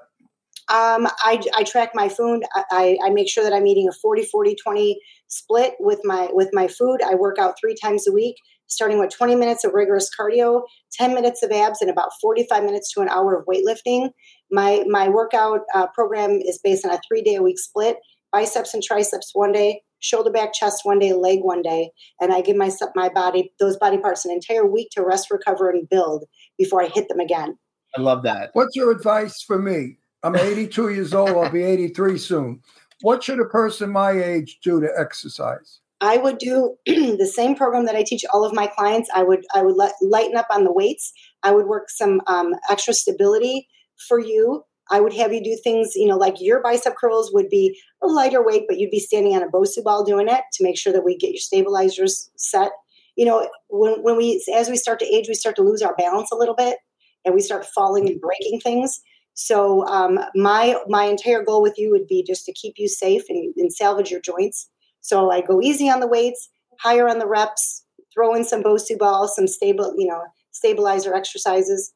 Um, 0.69 1.07
I, 1.21 1.41
I 1.55 1.63
track 1.63 1.93
my 1.95 2.09
food. 2.09 2.43
I, 2.55 2.65
I, 2.73 2.99
I 3.07 3.11
make 3.11 3.29
sure 3.29 3.45
that 3.45 3.53
I'm 3.53 3.69
eating 3.69 3.89
a 3.89 3.93
40, 3.93 4.25
40, 4.25 4.57
20 4.57 5.01
split 5.29 5.75
with 5.79 6.01
my, 6.03 6.29
with 6.33 6.51
my 6.53 6.67
food. 6.67 7.01
I 7.03 7.15
work 7.15 7.39
out 7.39 7.55
three 7.61 7.77
times 7.81 8.09
a 8.09 8.13
week, 8.13 8.35
starting 8.69 8.99
with 8.99 9.11
20 9.11 9.35
minutes 9.35 9.65
of 9.65 9.73
rigorous 9.73 10.11
cardio, 10.19 10.63
10 10.93 11.15
minutes 11.15 11.43
of 11.43 11.51
abs, 11.51 11.81
and 11.81 11.91
about 11.91 12.11
45 12.21 12.65
minutes 12.65 12.93
to 12.93 13.01
an 13.01 13.09
hour 13.09 13.35
of 13.35 13.47
weightlifting. 13.47 14.11
My, 14.51 14.85
my 14.89 15.09
workout 15.09 15.61
uh, 15.75 15.87
program 15.89 16.33
is 16.33 16.59
based 16.63 16.85
on 16.85 16.93
a 16.93 17.01
three 17.09 17.23
day 17.23 17.37
a 17.37 17.43
week 17.43 17.59
split, 17.59 17.99
biceps 18.33 18.75
and 18.75 18.83
triceps 18.83 19.31
one 19.35 19.53
day, 19.53 19.83
shoulder 20.01 20.31
back 20.31 20.53
chest 20.53 20.81
one 20.85 20.99
day, 20.99 21.13
leg 21.13 21.41
one 21.43 21.63
day. 21.63 21.91
And 22.21 22.33
I 22.33 22.41
give 22.41 22.57
myself, 22.57 22.91
my 22.95 23.09
body, 23.09 23.53
those 23.59 23.77
body 23.77 23.99
parts 23.99 24.25
an 24.25 24.33
entire 24.33 24.67
week 24.67 24.91
to 24.93 25.03
rest, 25.03 25.31
recover, 25.31 25.71
and 25.71 25.89
build 25.89 26.25
before 26.59 26.83
I 26.83 26.89
hit 26.89 27.09
them 27.09 27.21
again. 27.21 27.59
I 27.97 28.01
love 28.01 28.23
that. 28.25 28.51
What's 28.53 28.77
your 28.77 28.91
advice 28.91 29.43
for 29.43 29.59
me? 29.59 29.99
I'm 30.23 30.37
82 30.37 30.91
years 30.91 31.15
old. 31.15 31.31
I'll 31.31 31.51
be 31.51 31.63
83 31.63 32.19
soon. 32.19 32.61
What 33.03 33.23
should 33.23 33.41
a 33.41 33.45
person 33.45 33.91
my 33.91 34.13
age 34.13 34.59
do 34.63 34.81
to 34.81 34.89
exercise? 34.97 35.81
I 36.01 36.19
would 36.19 36.39
do 36.39 36.77
the 36.87 37.31
same 37.33 37.55
program 37.55 37.87
that 37.87 37.97
I 37.97 38.03
teach 38.03 38.25
all 38.33 38.45
of 38.45 38.53
my 38.55 38.67
clients. 38.67 39.09
I 39.15 39.23
would 39.23 39.45
I 39.55 39.63
would 39.63 39.77
let, 39.77 39.93
lighten 40.03 40.37
up 40.37 40.47
on 40.51 40.65
the 40.65 40.73
weights. 40.73 41.13
I 41.43 41.53
would 41.53 41.67
work 41.67 41.89
some 41.89 42.21
um, 42.27 42.55
extra 42.71 42.95
stability 42.95 43.69
for 44.09 44.19
you. 44.19 44.65
I 44.91 45.01
would 45.01 45.15
have 45.15 45.33
you 45.33 45.43
do 45.43 45.59
things, 45.63 45.93
you 45.97 46.07
know, 46.07 46.17
like 46.17 46.37
your 46.39 46.63
bicep 46.63 46.95
curls 46.97 47.33
would 47.33 47.49
be 47.49 47.77
a 48.03 48.07
lighter 48.07 48.45
weight, 48.45 48.65
but 48.69 48.79
you'd 48.79 48.91
be 48.91 49.01
standing 49.01 49.35
on 49.35 49.43
a 49.43 49.49
Bosu 49.49 49.83
ball 49.83 50.05
doing 50.05 50.29
it 50.29 50.43
to 50.53 50.63
make 50.63 50.79
sure 50.79 50.93
that 50.93 51.05
we 51.05 51.17
get 51.17 51.33
your 51.33 51.41
stabilizers 51.41 52.31
set. 52.37 52.71
You 53.17 53.25
know, 53.25 53.49
when, 53.69 54.03
when 54.03 54.17
we 54.17 54.45
as 54.55 54.69
we 54.69 54.77
start 54.77 55.01
to 55.01 55.07
age, 55.07 55.27
we 55.29 55.35
start 55.35 55.57
to 55.57 55.63
lose 55.63 55.83
our 55.83 55.97
balance 55.97 56.31
a 56.31 56.37
little 56.37 56.55
bit, 56.55 56.77
and 57.25 57.35
we 57.35 57.41
start 57.41 57.67
falling 57.75 58.09
and 58.09 58.21
breaking 58.21 58.61
things. 58.61 59.01
So 59.35 59.87
um, 59.87 60.19
my 60.35 60.77
my 60.87 61.05
entire 61.05 61.43
goal 61.43 61.63
with 61.63 61.75
you 61.79 61.91
would 61.91 62.07
be 62.07 62.23
just 62.23 62.45
to 62.47 62.53
keep 62.53 62.75
you 62.77 62.89
safe 62.89 63.25
and, 63.29 63.55
and 63.57 63.73
salvage 63.73 64.11
your 64.11 64.21
joints. 64.21 64.71
So 65.07 65.31
I 65.31 65.41
go 65.41 65.63
easy 65.63 65.89
on 65.89 66.01
the 66.01 66.09
weights, 66.09 66.49
higher 66.81 67.09
on 67.09 67.21
the 67.21 67.29
reps, 67.29 67.85
throw 68.13 68.35
in 68.35 68.43
some 68.43 68.61
Bosu 68.61 68.99
balls, 68.99 69.37
some 69.37 69.47
stable, 69.47 69.95
you 69.97 70.09
know, 70.09 70.21
stabilizer 70.51 71.15
exercises. 71.15 71.93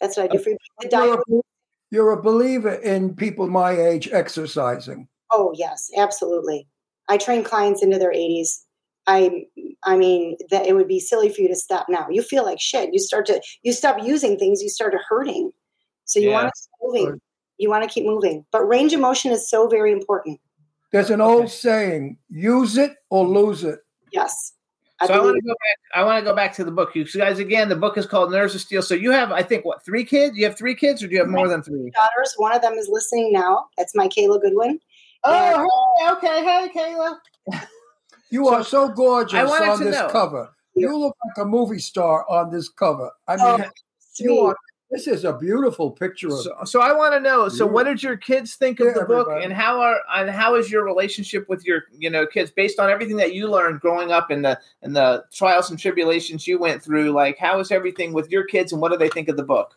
That's 0.00 0.16
what 0.16 0.24
I 0.24 0.36
do 0.36 0.42
for 0.42 0.50
you. 0.50 0.56
The 0.80 0.88
You're 0.90 1.06
diet. 1.06 1.20
a, 1.30 1.40
you're 1.92 2.10
a 2.12 2.20
believer 2.20 2.74
in 2.74 3.14
people 3.14 3.46
my 3.46 3.70
age 3.80 4.08
exercising. 4.12 5.06
Oh 5.30 5.52
yes, 5.54 5.88
absolutely. 5.96 6.66
I 7.08 7.16
train 7.16 7.44
clients 7.44 7.80
into 7.80 7.98
their 7.98 8.12
80s. 8.12 8.48
I 9.06 9.44
I 9.84 9.96
mean 9.96 10.36
that 10.50 10.66
it 10.66 10.74
would 10.74 10.88
be 10.88 10.98
silly 10.98 11.28
for 11.32 11.42
you 11.42 11.48
to 11.48 11.54
stop 11.54 11.86
now. 11.88 12.08
You 12.10 12.22
feel 12.22 12.44
like 12.44 12.60
shit. 12.60 12.90
You 12.92 12.98
start 12.98 13.26
to 13.26 13.40
you 13.62 13.72
stop 13.72 14.02
using 14.02 14.36
things, 14.36 14.62
you 14.62 14.68
start 14.68 14.94
hurting. 15.08 15.52
So 16.06 16.18
you 16.18 16.30
Yeah. 16.30 16.42
want 16.42 16.48
to 16.48 16.60
keep 16.60 16.70
moving. 16.82 17.20
You 17.58 17.70
want 17.70 17.84
to 17.84 17.88
keep 17.90 18.04
moving. 18.04 18.44
But 18.50 18.66
range 18.66 18.92
of 18.94 19.00
motion 19.00 19.30
is 19.30 19.48
so 19.48 19.68
very 19.68 19.92
important. 19.92 20.40
There's 20.94 21.10
an 21.10 21.20
old 21.20 21.50
saying: 21.50 22.18
use 22.28 22.76
it 22.76 22.92
or 23.10 23.26
lose 23.26 23.64
it. 23.64 23.80
Yes. 24.12 24.52
So 25.04 25.12
I 25.12 25.18
want 25.18 25.34
to 25.34 25.42
go 25.42 25.48
back. 25.48 25.76
I 25.92 26.04
want 26.04 26.24
to 26.24 26.30
go 26.30 26.36
back 26.36 26.54
to 26.54 26.64
the 26.64 26.70
book. 26.70 26.94
You 26.94 27.04
guys, 27.04 27.40
again, 27.40 27.68
the 27.68 27.74
book 27.74 27.98
is 27.98 28.06
called 28.06 28.30
Nerves 28.30 28.54
of 28.54 28.60
Steel. 28.60 28.80
So 28.80 28.94
you 28.94 29.10
have, 29.10 29.32
I 29.32 29.42
think, 29.42 29.64
what 29.64 29.84
three 29.84 30.04
kids? 30.04 30.36
You 30.36 30.44
have 30.44 30.56
three 30.56 30.76
kids, 30.76 31.02
or 31.02 31.08
do 31.08 31.14
you 31.14 31.18
have 31.18 31.28
more 31.28 31.48
than 31.48 31.64
three? 31.64 31.90
daughters. 31.90 32.34
One 32.36 32.54
of 32.54 32.62
them 32.62 32.74
is 32.74 32.88
listening 32.88 33.32
now. 33.32 33.66
That's 33.76 33.96
my 33.96 34.06
Kayla 34.06 34.40
Goodwin. 34.40 34.78
Oh, 35.24 35.68
hey, 35.98 36.06
uh, 36.06 36.12
okay, 36.16 36.44
hey, 36.44 36.70
Kayla. 36.72 37.16
You 38.30 38.46
So, 38.46 38.54
are 38.54 38.64
so 38.64 38.88
gorgeous 38.88 39.50
on 39.50 39.80
this 39.80 39.96
know. 39.96 40.08
cover. 40.10 40.48
You 40.76 40.96
look 40.96 41.16
like 41.24 41.44
a 41.44 41.48
movie 41.48 41.78
star 41.80 42.24
on 42.28 42.50
this 42.52 42.68
cover. 42.68 43.10
I 43.26 43.34
oh, 43.34 43.58
mean, 43.58 43.64
Oh, 43.64 43.70
you 44.18 44.28
Sweet. 44.28 44.40
are 44.40 44.56
This 44.94 45.08
is 45.08 45.24
a 45.24 45.32
beautiful 45.32 45.90
picture 45.90 46.28
of. 46.28 46.40
So, 46.40 46.54
so 46.64 46.80
I 46.80 46.92
want 46.92 47.14
to 47.14 47.20
know. 47.20 47.48
So, 47.48 47.66
what 47.66 47.82
did 47.82 48.00
your 48.00 48.16
kids 48.16 48.54
think 48.54 48.78
of 48.78 48.86
Yeah, 48.86 48.92
the 48.92 49.04
book, 49.04 49.26
everybody. 49.26 49.46
and 49.46 49.52
how 49.52 49.80
are 49.80 49.98
and 50.14 50.30
how 50.30 50.54
is 50.54 50.70
your 50.70 50.84
relationship 50.84 51.48
with 51.48 51.64
your 51.66 51.82
you 51.98 52.08
know 52.08 52.24
kids 52.28 52.52
based 52.52 52.78
on 52.78 52.88
everything 52.88 53.16
that 53.16 53.34
you 53.34 53.48
learned 53.48 53.80
growing 53.80 54.12
up 54.12 54.30
in 54.30 54.42
the 54.42 54.56
in 54.82 54.92
the 54.92 55.24
trials 55.32 55.68
and 55.68 55.80
tribulations 55.80 56.46
you 56.46 56.60
went 56.60 56.80
through? 56.80 57.10
Like, 57.10 57.38
how 57.38 57.58
is 57.58 57.72
everything 57.72 58.12
with 58.12 58.30
your 58.30 58.44
kids, 58.44 58.72
and 58.72 58.80
what 58.80 58.92
do 58.92 58.96
they 58.96 59.08
think 59.08 59.28
of 59.28 59.36
the 59.36 59.42
book? 59.42 59.74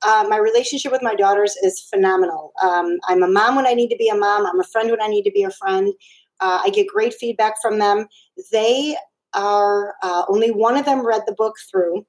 Uh, 0.00 0.24
my 0.30 0.38
relationship 0.38 0.92
with 0.92 1.02
my 1.02 1.14
daughters 1.14 1.56
is 1.62 1.78
phenomenal. 1.80 2.54
Um, 2.62 2.96
I'm 3.06 3.22
a 3.22 3.28
mom 3.28 3.56
when 3.56 3.66
I 3.66 3.74
need 3.74 3.90
to 3.90 3.96
be 3.96 4.08
a 4.08 4.14
mom. 4.14 4.46
I'm 4.46 4.60
a 4.60 4.64
friend 4.64 4.90
when 4.90 5.02
I 5.02 5.08
need 5.08 5.24
to 5.24 5.30
be 5.30 5.42
a 5.42 5.50
friend. 5.50 5.92
Uh, 6.40 6.60
I 6.64 6.70
get 6.70 6.86
great 6.86 7.12
feedback 7.12 7.56
from 7.60 7.78
them. 7.78 8.06
They 8.50 8.96
are 9.34 9.94
uh, 10.02 10.24
only 10.28 10.52
one 10.52 10.78
of 10.78 10.86
them 10.86 11.06
read 11.06 11.20
the 11.26 11.34
book 11.34 11.54
through. 11.70 12.06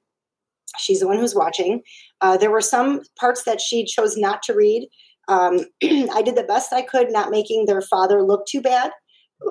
She's 0.78 1.00
the 1.00 1.06
one 1.08 1.18
who's 1.18 1.34
watching. 1.34 1.82
Uh, 2.20 2.36
there 2.36 2.50
were 2.50 2.60
some 2.60 3.00
parts 3.18 3.44
that 3.44 3.60
she 3.60 3.84
chose 3.84 4.16
not 4.16 4.42
to 4.44 4.54
read. 4.54 4.88
Um, 5.28 5.60
I 5.82 6.22
did 6.24 6.36
the 6.36 6.44
best 6.46 6.72
I 6.72 6.82
could, 6.82 7.10
not 7.10 7.30
making 7.30 7.66
their 7.66 7.82
father 7.82 8.22
look 8.22 8.46
too 8.46 8.60
bad, 8.60 8.90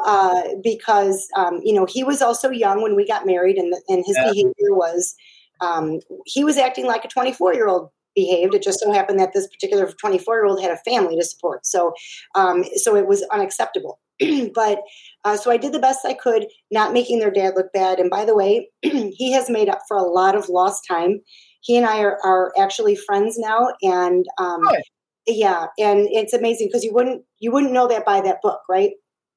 uh, 0.05 0.41
because 0.63 1.27
um, 1.35 1.59
you 1.63 1.73
know 1.73 1.85
he 1.85 2.03
was 2.03 2.21
also 2.21 2.49
young 2.49 2.81
when 2.81 2.95
we 2.95 3.07
got 3.07 3.25
married, 3.25 3.57
and 3.57 3.73
and 3.87 4.03
his 4.05 4.15
Yeah. 4.17 4.31
behavior 4.33 4.73
was 4.75 5.15
um, 5.61 5.99
he 6.25 6.43
was 6.43 6.57
acting 6.57 6.85
like 6.85 7.05
a 7.05 7.09
24 7.09 7.53
year 7.53 7.67
old 7.67 7.89
behaved. 8.15 8.53
It 8.53 8.63
just 8.63 8.79
so 8.79 8.91
happened 8.91 9.19
that 9.19 9.33
this 9.33 9.47
particular 9.47 9.91
24 9.91 10.35
year 10.35 10.45
old 10.45 10.61
had 10.61 10.71
a 10.71 10.77
family 10.77 11.15
to 11.17 11.23
support, 11.25 11.65
so 11.65 11.93
um, 12.35 12.63
so 12.75 12.95
it 12.95 13.07
was 13.07 13.23
unacceptable. 13.31 13.99
but 14.53 14.81
uh, 15.23 15.37
so 15.37 15.51
I 15.51 15.57
did 15.57 15.73
the 15.73 15.79
best 15.79 16.05
I 16.05 16.13
could, 16.13 16.47
not 16.71 16.93
making 16.93 17.19
their 17.19 17.31
dad 17.31 17.53
look 17.55 17.71
bad. 17.73 17.99
And 17.99 18.09
by 18.09 18.25
the 18.25 18.35
way, 18.35 18.69
he 18.81 19.31
has 19.33 19.49
made 19.49 19.69
up 19.69 19.81
for 19.87 19.97
a 19.97 20.03
lot 20.03 20.35
of 20.35 20.49
lost 20.49 20.85
time. 20.87 21.21
He 21.61 21.77
and 21.77 21.85
I 21.85 21.99
are, 22.01 22.19
are 22.23 22.53
actually 22.57 22.95
friends 22.95 23.37
now, 23.39 23.69
and 23.81 24.25
um, 24.37 24.61
Good. 24.61 24.81
yeah, 25.27 25.67
and 25.79 26.07
it's 26.11 26.33
amazing 26.33 26.67
because 26.67 26.83
you 26.83 26.93
wouldn't 26.93 27.23
you 27.39 27.51
wouldn't 27.51 27.73
know 27.73 27.87
that 27.87 28.05
by 28.05 28.21
that 28.21 28.41
book, 28.43 28.61
right? 28.69 28.91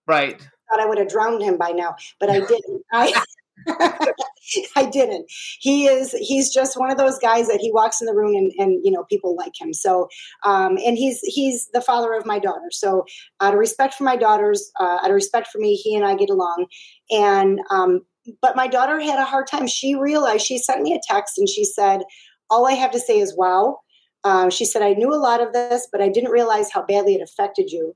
Right. 0.06 0.38
thought 0.40 0.80
I 0.80 0.86
would 0.86 0.98
have 0.98 1.08
drowned 1.08 1.42
him 1.42 1.56
by 1.56 1.70
now, 1.70 1.96
but 2.20 2.28
I 2.28 2.40
didn't. 2.40 2.82
I 2.92 3.24
I 4.76 4.84
didn't. 4.86 5.26
He 5.60 5.86
is 5.86 6.12
he's 6.12 6.52
just 6.52 6.78
one 6.78 6.90
of 6.90 6.98
those 6.98 7.18
guys 7.18 7.48
that 7.48 7.60
he 7.60 7.70
walks 7.72 8.00
in 8.00 8.06
the 8.06 8.14
room 8.14 8.34
and, 8.34 8.52
and 8.58 8.80
you 8.84 8.90
know 8.90 9.04
people 9.04 9.36
like 9.36 9.52
him. 9.60 9.72
So 9.72 10.08
um, 10.44 10.78
and 10.84 10.96
he's 10.96 11.20
he's 11.22 11.68
the 11.72 11.80
father 11.80 12.14
of 12.14 12.26
my 12.26 12.38
daughter. 12.38 12.70
So 12.70 13.04
out 13.40 13.54
of 13.54 13.58
respect 13.58 13.94
for 13.94 14.04
my 14.04 14.16
daughters, 14.16 14.70
uh, 14.80 14.98
out 15.02 15.10
of 15.10 15.14
respect 15.14 15.48
for 15.48 15.58
me, 15.58 15.74
he 15.74 15.94
and 15.94 16.04
I 16.04 16.14
get 16.14 16.30
along. 16.30 16.66
And 17.10 17.60
um, 17.70 18.00
but 18.40 18.56
my 18.56 18.68
daughter 18.68 19.00
had 19.00 19.18
a 19.18 19.24
hard 19.24 19.46
time. 19.46 19.66
She 19.66 19.94
realized 19.94 20.46
she 20.46 20.58
sent 20.58 20.82
me 20.82 20.94
a 20.94 21.00
text 21.06 21.38
and 21.38 21.48
she 21.48 21.64
said, 21.64 22.02
"All 22.50 22.66
I 22.66 22.72
have 22.72 22.92
to 22.92 23.00
say 23.00 23.18
is 23.18 23.36
wow." 23.36 23.78
Um, 24.24 24.50
she 24.50 24.64
said, 24.64 24.82
"I 24.82 24.94
knew 24.94 25.12
a 25.12 25.16
lot 25.16 25.40
of 25.40 25.52
this, 25.52 25.86
but 25.90 26.00
I 26.00 26.08
didn't 26.08 26.30
realize 26.30 26.70
how 26.70 26.82
badly 26.82 27.14
it 27.14 27.22
affected 27.22 27.70
you." 27.70 27.94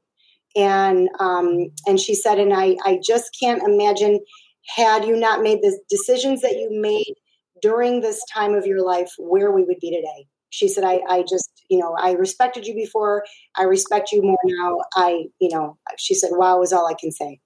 and 0.55 1.09
um, 1.19 1.71
and 1.87 1.99
she 1.99 2.15
said, 2.15 2.39
and 2.39 2.53
I 2.53 2.77
I 2.85 3.01
just 3.03 3.37
can't 3.39 3.63
imagine 3.63 4.21
had 4.67 5.05
you 5.05 5.17
not 5.17 5.43
made 5.43 5.61
the 5.63 5.79
decisions 5.91 6.41
that 6.43 6.53
you 6.53 6.69
made 6.71 7.15
during 7.61 8.01
this 8.01 8.21
time 8.33 8.55
of 8.55 8.67
your 8.67 8.85
life 8.85 9.11
where 9.19 9.51
we 9.53 9.65
would 9.65 9.79
be 9.81 9.91
today. 9.91 10.27
She 10.51 10.69
said, 10.69 10.85
I 10.85 11.01
I 11.09 11.23
just 11.29 11.51
you 11.69 11.79
know 11.79 11.97
I 11.99 12.13
respected 12.13 12.67
you 12.67 12.75
before, 12.75 13.25
I 13.57 13.63
respect 13.65 14.13
you 14.13 14.23
more 14.23 14.37
now. 14.45 14.79
I 14.95 15.25
you 15.39 15.49
know 15.51 15.79
she 15.99 16.15
said, 16.15 16.31
wow 16.33 16.61
is 16.63 16.73
all 16.73 16.87
I 16.87 16.95
can 16.95 17.11
say. 17.13 17.41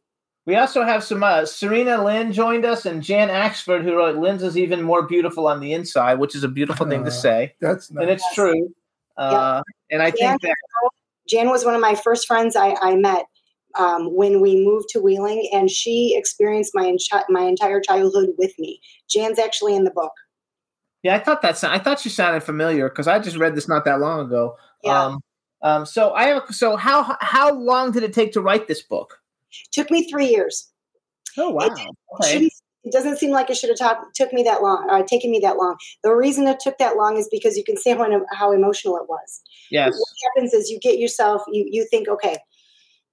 We 0.46 0.54
also 0.54 0.84
have 0.84 1.02
some 1.02 1.24
uh, 1.24 1.44
Serena 1.44 2.04
Lynn 2.04 2.32
joined 2.32 2.64
us 2.64 2.86
and 2.86 3.02
Jan 3.02 3.28
Axford 3.28 3.82
who 3.82 3.96
wrote 3.96 4.16
Lynn's 4.16 4.44
is 4.44 4.56
even 4.56 4.80
more 4.82 5.02
beautiful 5.06 5.48
on 5.48 5.58
the 5.58 5.72
inside, 5.72 6.20
which 6.20 6.36
is 6.36 6.44
a 6.44 6.48
beautiful 6.48 6.86
thing 6.86 7.02
to 7.02 7.08
Uh, 7.08 7.10
say, 7.10 7.54
That's 7.60 7.90
and 7.90 7.98
nice. 7.98 8.10
it's 8.10 8.34
true. 8.34 8.70
Uh, 9.16 9.62
And 9.90 10.02
I 10.02 10.10
Jan, 10.12 10.38
think 10.38 10.42
that 10.42 10.54
Jan 11.28 11.48
was 11.48 11.64
one 11.64 11.74
of 11.74 11.80
my 11.80 11.94
first 11.96 12.26
friends 12.28 12.54
I, 12.54 12.76
I 12.80 12.94
met 12.94 13.26
um, 13.78 14.14
when 14.14 14.40
we 14.40 14.56
moved 14.56 14.88
to 14.90 15.00
Wheeling, 15.00 15.48
and 15.52 15.70
she 15.70 16.14
experienced 16.16 16.72
my 16.74 16.84
enchi- 16.84 17.24
my 17.28 17.42
entire 17.42 17.80
childhood 17.80 18.30
with 18.38 18.52
me. 18.58 18.80
Jan's 19.08 19.38
actually 19.38 19.74
in 19.74 19.84
the 19.84 19.90
book. 19.90 20.12
Yeah, 21.02 21.16
I 21.16 21.18
thought 21.18 21.42
that. 21.42 21.62
I 21.64 21.78
thought 21.78 22.00
she 22.00 22.08
sounded 22.08 22.42
familiar 22.42 22.88
because 22.88 23.06
I 23.06 23.18
just 23.18 23.36
read 23.36 23.54
this 23.54 23.68
not 23.68 23.84
that 23.84 24.00
long 24.00 24.26
ago. 24.26 24.56
Yeah. 24.82 25.04
Um, 25.04 25.20
um, 25.62 25.86
so 25.86 26.12
I 26.12 26.24
have. 26.24 26.42
So 26.50 26.76
how 26.76 27.16
how 27.20 27.52
long 27.52 27.92
did 27.92 28.02
it 28.02 28.12
take 28.12 28.32
to 28.32 28.40
write 28.40 28.68
this 28.68 28.82
book? 28.82 29.20
Took 29.72 29.90
me 29.90 30.08
three 30.10 30.26
years. 30.26 30.70
Oh 31.38 31.50
wow. 31.50 31.68
Okay. 32.20 32.48
it 32.86 32.92
doesn't 32.92 33.18
seem 33.18 33.32
like 33.32 33.50
it 33.50 33.56
should 33.56 33.68
have 33.68 33.78
talk, 33.78 34.14
took 34.14 34.32
me 34.32 34.42
that 34.44 34.62
long 34.62 34.88
uh, 34.90 35.02
taken 35.02 35.30
me 35.30 35.40
that 35.40 35.56
long 35.56 35.76
the 36.04 36.14
reason 36.14 36.46
it 36.46 36.60
took 36.60 36.78
that 36.78 36.96
long 36.96 37.16
is 37.16 37.28
because 37.30 37.56
you 37.56 37.64
can 37.64 37.76
see 37.76 37.90
how, 37.90 38.08
how 38.32 38.52
emotional 38.52 38.96
it 38.96 39.08
was 39.08 39.42
Yes. 39.70 39.92
what 39.92 40.08
happens 40.24 40.54
is 40.54 40.70
you 40.70 40.78
get 40.80 40.98
yourself 40.98 41.42
you 41.48 41.66
you 41.68 41.86
think 41.90 42.08
okay 42.08 42.38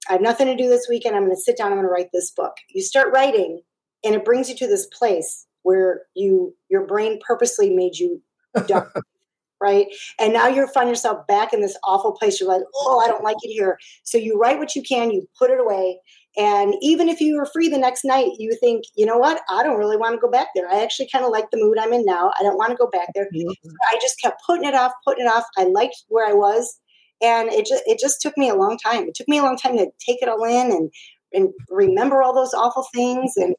i 0.08 0.12
have 0.12 0.22
nothing 0.22 0.46
to 0.46 0.56
do 0.56 0.68
this 0.68 0.86
weekend. 0.88 1.16
I'm 1.16 1.24
going 1.24 1.34
to 1.34 1.40
sit 1.40 1.56
down 1.56 1.68
i'm 1.68 1.78
going 1.78 1.86
to 1.86 1.90
write 1.90 2.10
this 2.12 2.30
book. 2.30 2.56
You 2.70 2.82
start 2.82 3.12
writing 3.12 3.62
and 4.04 4.14
it 4.14 4.24
brings 4.24 4.48
you 4.48 4.56
to 4.56 4.66
this 4.66 4.86
place 4.86 5.46
where 5.62 6.02
you 6.14 6.54
your 6.68 6.86
brain 6.86 7.18
purposely 7.26 7.70
made 7.70 7.96
you 7.96 8.20
dumb 8.66 8.86
right? 9.60 9.86
And 10.20 10.34
now 10.34 10.46
you 10.46 10.66
find 10.66 10.90
yourself 10.90 11.26
back 11.26 11.54
in 11.54 11.62
this 11.62 11.76
awful 11.84 12.12
place. 12.12 12.38
You're 12.38 12.48
like 12.48 12.62
oh 12.74 13.00
i 13.04 13.08
don't 13.08 13.24
like 13.24 13.36
it 13.42 13.52
here. 13.52 13.78
So 14.04 14.18
you 14.18 14.38
write 14.38 14.58
what 14.58 14.74
you 14.74 14.82
can 14.82 15.10
you 15.10 15.26
put 15.38 15.50
it 15.50 15.60
away 15.60 15.98
and 16.36 16.74
even 16.80 17.08
if 17.08 17.20
you 17.20 17.36
were 17.36 17.46
free 17.46 17.68
the 17.68 17.78
next 17.78 18.04
night 18.04 18.32
you 18.38 18.56
think 18.60 18.84
you 18.96 19.06
know 19.06 19.18
what? 19.18 19.40
I 19.50 19.62
don't 19.62 19.78
really 19.78 19.96
want 19.96 20.14
to 20.14 20.20
go 20.20 20.30
back 20.30 20.48
there. 20.54 20.68
I 20.68 20.82
actually 20.82 21.08
kind 21.10 21.24
of 21.24 21.30
like 21.30 21.50
the 21.50 21.58
mood 21.58 21.78
i'm 21.78 21.92
in 21.92 22.04
now. 22.04 22.32
I 22.38 22.42
don't 22.42 22.58
want 22.58 22.70
to 22.70 22.76
go 22.76 22.88
back 22.88 23.08
there. 23.14 23.28
Mm-hmm. 23.34 23.70
I 23.92 23.98
just 24.00 24.20
kept 24.20 24.42
putting 24.46 24.68
it 24.68 24.74
off, 24.74 24.92
putting 25.06 25.24
it 25.24 25.28
off. 25.28 25.44
I 25.56 25.64
liked 25.64 26.04
where 26.08 26.28
I 26.28 26.32
was, 26.32 26.78
and 27.22 27.48
it 27.50 27.66
just 27.66 27.82
it 27.86 27.98
just 27.98 28.20
took 28.20 28.36
me 28.36 28.48
a 28.48 28.54
long 28.54 28.78
time. 28.78 29.04
It 29.08 29.14
took 29.14 29.28
me 29.28 29.38
a 29.38 29.42
long 29.42 29.56
time 29.56 29.76
to 29.76 29.86
take 30.04 30.22
it 30.22 30.28
all 30.28 30.44
in 30.44 30.70
and 30.70 30.90
and 31.32 31.48
remember 31.68 32.22
all 32.22 32.34
those 32.34 32.54
awful 32.54 32.86
things. 32.94 33.32
And 33.36 33.54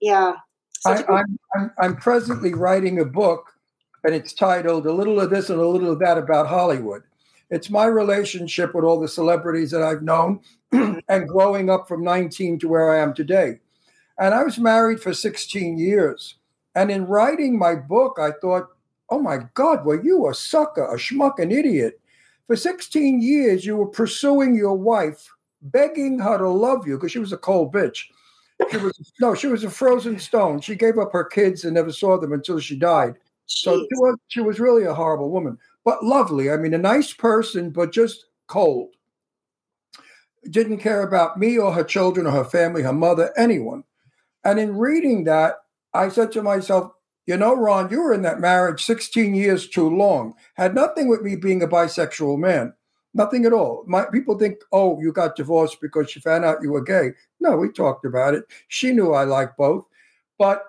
yeah, 0.00 0.34
I, 0.84 0.96
such 0.96 1.06
a- 1.06 1.12
I'm, 1.12 1.38
I'm, 1.56 1.70
I'm 1.80 1.96
presently 1.96 2.54
writing 2.54 3.00
a 3.00 3.04
book, 3.04 3.52
and 4.04 4.14
it's 4.14 4.32
titled 4.32 4.86
"A 4.86 4.92
Little 4.92 5.20
of 5.20 5.30
This 5.30 5.50
and 5.50 5.60
a 5.60 5.66
Little 5.66 5.92
of 5.92 5.98
That 6.00 6.18
About 6.18 6.46
Hollywood." 6.48 7.02
It's 7.50 7.70
my 7.70 7.86
relationship 7.86 8.74
with 8.74 8.84
all 8.84 9.00
the 9.00 9.08
celebrities 9.08 9.70
that 9.70 9.82
I've 9.82 10.02
known, 10.02 10.40
and 10.72 11.28
growing 11.28 11.70
up 11.70 11.88
from 11.88 12.04
19 12.04 12.58
to 12.58 12.68
where 12.68 12.92
I 12.92 12.98
am 12.98 13.14
today. 13.14 13.60
And 14.18 14.34
I 14.34 14.42
was 14.42 14.58
married 14.58 15.00
for 15.00 15.14
16 15.14 15.78
years. 15.78 16.34
And 16.74 16.90
in 16.90 17.06
writing 17.06 17.58
my 17.58 17.74
book, 17.74 18.18
I 18.20 18.32
thought, 18.32 18.68
"Oh 19.10 19.20
my 19.20 19.38
God, 19.54 19.84
were 19.84 20.02
you 20.02 20.28
a 20.28 20.34
sucker, 20.34 20.84
a 20.84 20.96
schmuck, 20.96 21.38
an 21.38 21.50
idiot?" 21.50 22.00
For 22.48 22.56
16 22.56 23.20
years, 23.20 23.66
you 23.66 23.76
were 23.76 23.86
pursuing 23.86 24.56
your 24.56 24.74
wife, 24.74 25.30
begging 25.60 26.18
her 26.18 26.38
to 26.38 26.48
love 26.48 26.88
you 26.88 26.96
because 26.96 27.12
she 27.12 27.18
was 27.18 27.32
a 27.32 27.38
cold 27.38 27.72
bitch. 27.72 28.04
She 28.70 28.78
was 28.78 29.12
no, 29.20 29.34
she 29.34 29.46
was 29.46 29.62
a 29.64 29.70
frozen 29.70 30.18
stone. 30.18 30.60
She 30.60 30.74
gave 30.74 30.98
up 30.98 31.12
her 31.12 31.24
kids 31.24 31.64
and 31.64 31.74
never 31.74 31.92
saw 31.92 32.18
them 32.18 32.32
until 32.32 32.58
she 32.58 32.76
died. 32.76 33.14
So 33.46 33.78
she 33.78 33.96
was, 33.96 34.16
she 34.28 34.40
was 34.40 34.58
really 34.58 34.84
a 34.84 34.94
horrible 34.94 35.30
woman, 35.30 35.58
but 35.84 36.04
lovely. 36.04 36.50
I 36.50 36.56
mean, 36.56 36.74
a 36.74 36.78
nice 36.78 37.12
person, 37.12 37.70
but 37.70 37.92
just 37.92 38.26
cold. 38.46 38.94
Didn't 40.50 40.78
care 40.78 41.02
about 41.02 41.38
me 41.38 41.58
or 41.58 41.72
her 41.72 41.84
children 41.84 42.26
or 42.26 42.30
her 42.30 42.44
family, 42.44 42.82
her 42.82 42.92
mother, 42.92 43.32
anyone. 43.36 43.84
And 44.44 44.58
in 44.58 44.76
reading 44.76 45.24
that, 45.24 45.56
I 45.92 46.08
said 46.08 46.32
to 46.32 46.42
myself, 46.42 46.92
you 47.28 47.36
know, 47.36 47.54
Ron, 47.54 47.90
you 47.90 48.02
were 48.02 48.14
in 48.14 48.22
that 48.22 48.40
marriage 48.40 48.82
16 48.82 49.34
years 49.34 49.68
too 49.68 49.94
long. 49.94 50.32
Had 50.54 50.74
nothing 50.74 51.08
with 51.08 51.20
me 51.20 51.36
being 51.36 51.62
a 51.62 51.68
bisexual 51.68 52.38
man. 52.38 52.72
Nothing 53.12 53.44
at 53.44 53.52
all. 53.52 53.84
My 53.86 54.06
people 54.06 54.38
think, 54.38 54.60
oh, 54.72 54.98
you 54.98 55.12
got 55.12 55.36
divorced 55.36 55.78
because 55.82 56.10
she 56.10 56.20
found 56.20 56.46
out 56.46 56.62
you 56.62 56.72
were 56.72 56.82
gay. 56.82 57.10
No, 57.38 57.54
we 57.58 57.68
talked 57.68 58.06
about 58.06 58.32
it. 58.32 58.44
She 58.68 58.92
knew 58.92 59.12
I 59.12 59.24
liked 59.24 59.58
both, 59.58 59.84
but 60.38 60.64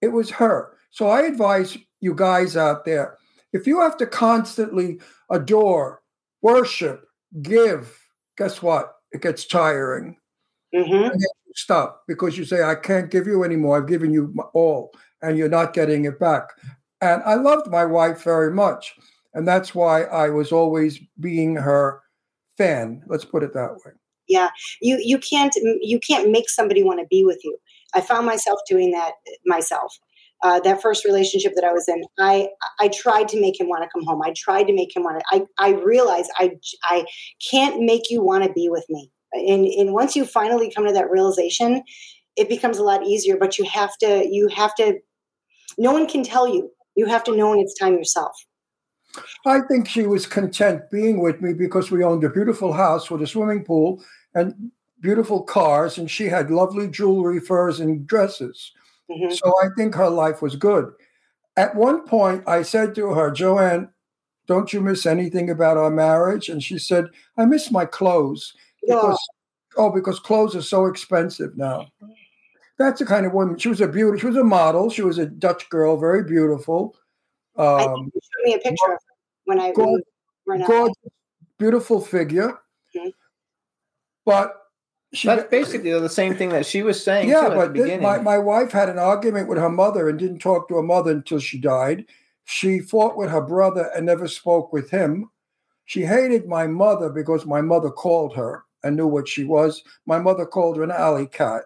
it 0.00 0.08
was 0.08 0.30
her. 0.30 0.76
So 0.90 1.08
I 1.08 1.22
advise 1.22 1.78
you 2.00 2.12
guys 2.12 2.56
out 2.56 2.84
there 2.84 3.16
if 3.52 3.64
you 3.64 3.80
have 3.80 3.96
to 3.98 4.06
constantly 4.06 4.98
adore, 5.30 6.02
worship, 6.40 7.06
give, 7.40 7.96
guess 8.36 8.62
what? 8.62 8.96
It 9.12 9.22
gets 9.22 9.44
tiring. 9.44 10.16
Mhm. 10.74 11.14
You 11.14 11.28
stop 11.54 12.02
because 12.08 12.36
you 12.36 12.44
say, 12.44 12.64
I 12.64 12.74
can't 12.74 13.10
give 13.10 13.26
you 13.26 13.44
anymore. 13.44 13.76
I've 13.76 13.86
given 13.86 14.12
you 14.12 14.34
all, 14.54 14.92
and 15.22 15.38
you're 15.38 15.48
not 15.48 15.72
getting 15.74 16.04
it 16.04 16.18
back. 16.18 16.48
And 17.00 17.22
I 17.24 17.34
loved 17.34 17.68
my 17.70 17.84
wife 17.84 18.22
very 18.22 18.52
much. 18.52 18.94
And 19.34 19.46
that's 19.48 19.74
why 19.74 20.02
I 20.04 20.28
was 20.30 20.52
always 20.52 21.00
being 21.18 21.56
her 21.56 22.00
fan. 22.58 23.02
Let's 23.06 23.24
put 23.24 23.42
it 23.42 23.54
that 23.54 23.72
way. 23.84 23.92
yeah. 24.28 24.50
You 24.80 24.98
you 25.02 25.18
can't 25.18 25.54
you 25.80 25.98
can't 25.98 26.30
make 26.30 26.48
somebody 26.48 26.82
want 26.82 27.00
to 27.00 27.06
be 27.10 27.24
with 27.24 27.40
you. 27.44 27.56
I 27.94 28.00
found 28.00 28.26
myself 28.26 28.60
doing 28.68 28.90
that 28.92 29.12
myself. 29.46 29.96
Uh, 30.44 30.58
that 30.58 30.82
first 30.82 31.04
relationship 31.04 31.52
that 31.54 31.64
I 31.64 31.72
was 31.72 31.88
in, 31.88 32.02
I 32.18 32.48
I 32.80 32.88
tried 32.88 33.28
to 33.28 33.40
make 33.40 33.60
him 33.60 33.68
want 33.68 33.84
to 33.84 33.88
come 33.92 34.04
home. 34.04 34.20
I 34.22 34.32
tried 34.36 34.64
to 34.64 34.74
make 34.74 34.94
him 34.94 35.04
want 35.04 35.20
to. 35.20 35.24
I 35.30 35.66
I 35.68 35.74
realized 35.74 36.30
I 36.36 36.52
I 36.84 37.04
can't 37.50 37.80
make 37.82 38.10
you 38.10 38.22
want 38.22 38.44
to 38.44 38.52
be 38.52 38.68
with 38.68 38.84
me. 38.88 39.10
And 39.32 39.66
and 39.66 39.92
once 39.92 40.16
you 40.16 40.24
finally 40.24 40.70
come 40.74 40.86
to 40.86 40.92
that 40.92 41.10
realization, 41.10 41.82
it 42.36 42.48
becomes 42.48 42.78
a 42.78 42.82
lot 42.82 43.06
easier. 43.06 43.36
But 43.36 43.56
you 43.58 43.64
have 43.66 43.96
to 43.98 44.28
you 44.30 44.48
have 44.48 44.74
to. 44.76 44.98
No 45.78 45.92
one 45.92 46.06
can 46.06 46.22
tell 46.24 46.48
you. 46.48 46.70
You 46.94 47.06
have 47.06 47.24
to 47.24 47.36
know 47.36 47.50
when 47.50 47.58
it's 47.58 47.78
time 47.78 47.94
yourself. 47.94 48.34
I 49.46 49.60
think 49.60 49.88
she 49.88 50.06
was 50.06 50.26
content 50.26 50.82
being 50.90 51.20
with 51.20 51.40
me 51.40 51.52
because 51.52 51.90
we 51.90 52.04
owned 52.04 52.24
a 52.24 52.30
beautiful 52.30 52.72
house 52.72 53.10
with 53.10 53.22
a 53.22 53.26
swimming 53.26 53.64
pool 53.64 54.02
and 54.34 54.70
beautiful 55.00 55.42
cars, 55.42 55.98
and 55.98 56.10
she 56.10 56.26
had 56.26 56.50
lovely 56.50 56.88
jewelry, 56.88 57.40
furs, 57.40 57.80
and 57.80 58.06
dresses. 58.06 58.72
Mhm. 59.10 59.32
So 59.36 59.52
I 59.62 59.68
think 59.76 59.94
her 59.94 60.08
life 60.08 60.40
was 60.40 60.56
good. 60.56 60.92
At 61.56 61.74
one 61.74 62.06
point, 62.06 62.44
I 62.46 62.62
said 62.62 62.94
to 62.94 63.12
her, 63.12 63.30
Joanne, 63.30 63.90
don't 64.46 64.72
you 64.72 64.80
miss 64.80 65.04
anything 65.06 65.50
about 65.50 65.76
our 65.76 65.90
marriage? 65.90 66.48
And 66.48 66.62
she 66.62 66.78
said, 66.78 67.06
I 67.36 67.44
miss 67.44 67.70
my 67.70 67.84
clothes 67.84 68.54
because 68.80 69.18
oh, 69.76 69.90
because 69.90 70.18
clothes 70.18 70.56
are 70.56 70.62
so 70.62 70.86
expensive 70.86 71.56
now. 71.56 71.88
That's 72.78 72.98
the 72.98 73.06
kind 73.06 73.26
of 73.26 73.32
woman. 73.32 73.58
She 73.58 73.68
was 73.68 73.80
a 73.80 73.88
beauty. 73.88 74.18
She 74.18 74.26
was 74.26 74.36
a 74.36 74.44
model. 74.44 74.90
She 74.90 75.02
was 75.02 75.18
a 75.18 75.26
Dutch 75.26 75.68
girl, 75.70 75.96
very 75.96 76.24
beautiful. 76.24 76.96
I 77.56 77.84
Um, 77.84 77.94
think 77.94 78.14
you 78.14 78.20
showed 78.22 78.44
me 78.48 78.54
a 78.54 78.58
picture 78.58 78.86
of 78.92 78.92
her 78.92 79.14
when 79.44 79.60
I 79.60 79.72
Go- 79.72 79.84
when 79.84 79.94
we 79.94 80.02
were 80.46 80.54
in 80.54 80.60
LA. 80.62 80.66
gorgeous, 80.66 80.96
beautiful 81.58 82.00
figure. 82.00 82.58
Mhm. 82.96 83.12
But 84.24 84.58
she 85.12 85.28
That's 85.28 85.48
basically 85.50 85.92
the 85.92 86.08
same 86.08 86.34
thing 86.34 86.48
that 86.50 86.64
she 86.64 86.82
was 86.82 87.02
saying 87.02 87.28
yeah, 87.28 87.40
too, 87.42 87.46
at 87.52 87.54
but 87.56 87.66
the 87.74 87.80
thi- 87.80 87.82
beginning. 87.84 88.02
my, 88.02 88.18
my 88.18 88.38
wife 88.38 88.72
had 88.72 88.88
an 88.88 88.98
argument 88.98 89.48
with 89.48 89.58
her 89.58 89.68
mother 89.68 90.08
and 90.08 90.18
didn't 90.18 90.38
talk 90.38 90.68
to 90.68 90.76
her 90.76 90.82
mother 90.82 91.10
until 91.10 91.38
she 91.38 91.58
died. 91.60 92.06
She 92.44 92.78
fought 92.80 93.16
with 93.16 93.30
her 93.30 93.42
brother 93.42 93.90
and 93.94 94.06
never 94.06 94.26
spoke 94.26 94.72
with 94.72 94.90
him. 94.90 95.30
She 95.84 96.02
hated 96.06 96.48
my 96.48 96.66
mother 96.66 97.10
because 97.10 97.44
my 97.44 97.60
mother 97.60 97.90
called 97.90 98.34
her 98.36 98.64
and 98.82 98.96
knew 98.96 99.06
what 99.06 99.28
she 99.28 99.44
was. 99.44 99.84
My 100.06 100.18
mother 100.18 100.46
called 100.46 100.78
her 100.78 100.82
an 100.82 100.90
alley 100.90 101.26
cat. 101.26 101.64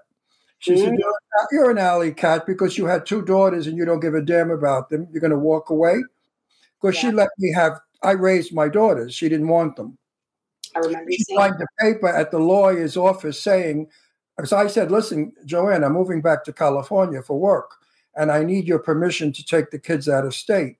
She 0.58 0.76
said, 0.76 0.92
Mm. 0.92 0.98
you're, 0.98 1.14
you're 1.52 1.70
an 1.70 1.78
alley 1.78 2.12
cat 2.12 2.46
because 2.46 2.78
you 2.78 2.86
had 2.86 3.06
two 3.06 3.22
daughters 3.22 3.66
and 3.66 3.76
you 3.76 3.84
don't 3.84 4.00
give 4.00 4.14
a 4.14 4.22
damn 4.22 4.50
about 4.50 4.88
them. 4.88 5.06
You're 5.12 5.20
going 5.20 5.30
to 5.30 5.38
walk 5.38 5.70
away? 5.70 6.02
Because 6.80 6.96
she 6.96 7.10
let 7.10 7.28
me 7.38 7.52
have, 7.52 7.80
I 8.02 8.12
raised 8.12 8.54
my 8.54 8.68
daughters. 8.68 9.14
She 9.14 9.28
didn't 9.28 9.48
want 9.48 9.76
them 9.76 9.98
I 10.74 10.80
remember 10.80 11.10
she 11.10 11.22
saying. 11.24 11.38
signed 11.38 11.54
the 11.58 11.66
paper 11.80 12.08
at 12.08 12.30
the 12.30 12.38
lawyer's 12.38 12.96
office 12.96 13.40
saying, 13.40 13.88
because 14.36 14.52
I 14.52 14.66
said, 14.66 14.90
listen, 14.90 15.32
Joanne, 15.46 15.84
I'm 15.84 15.94
moving 15.94 16.20
back 16.20 16.44
to 16.44 16.52
California 16.52 17.22
for 17.22 17.38
work, 17.38 17.70
and 18.14 18.30
I 18.30 18.44
need 18.44 18.66
your 18.66 18.78
permission 18.78 19.32
to 19.32 19.44
take 19.44 19.70
the 19.70 19.78
kids 19.78 20.08
out 20.08 20.26
of 20.26 20.34
state. 20.34 20.76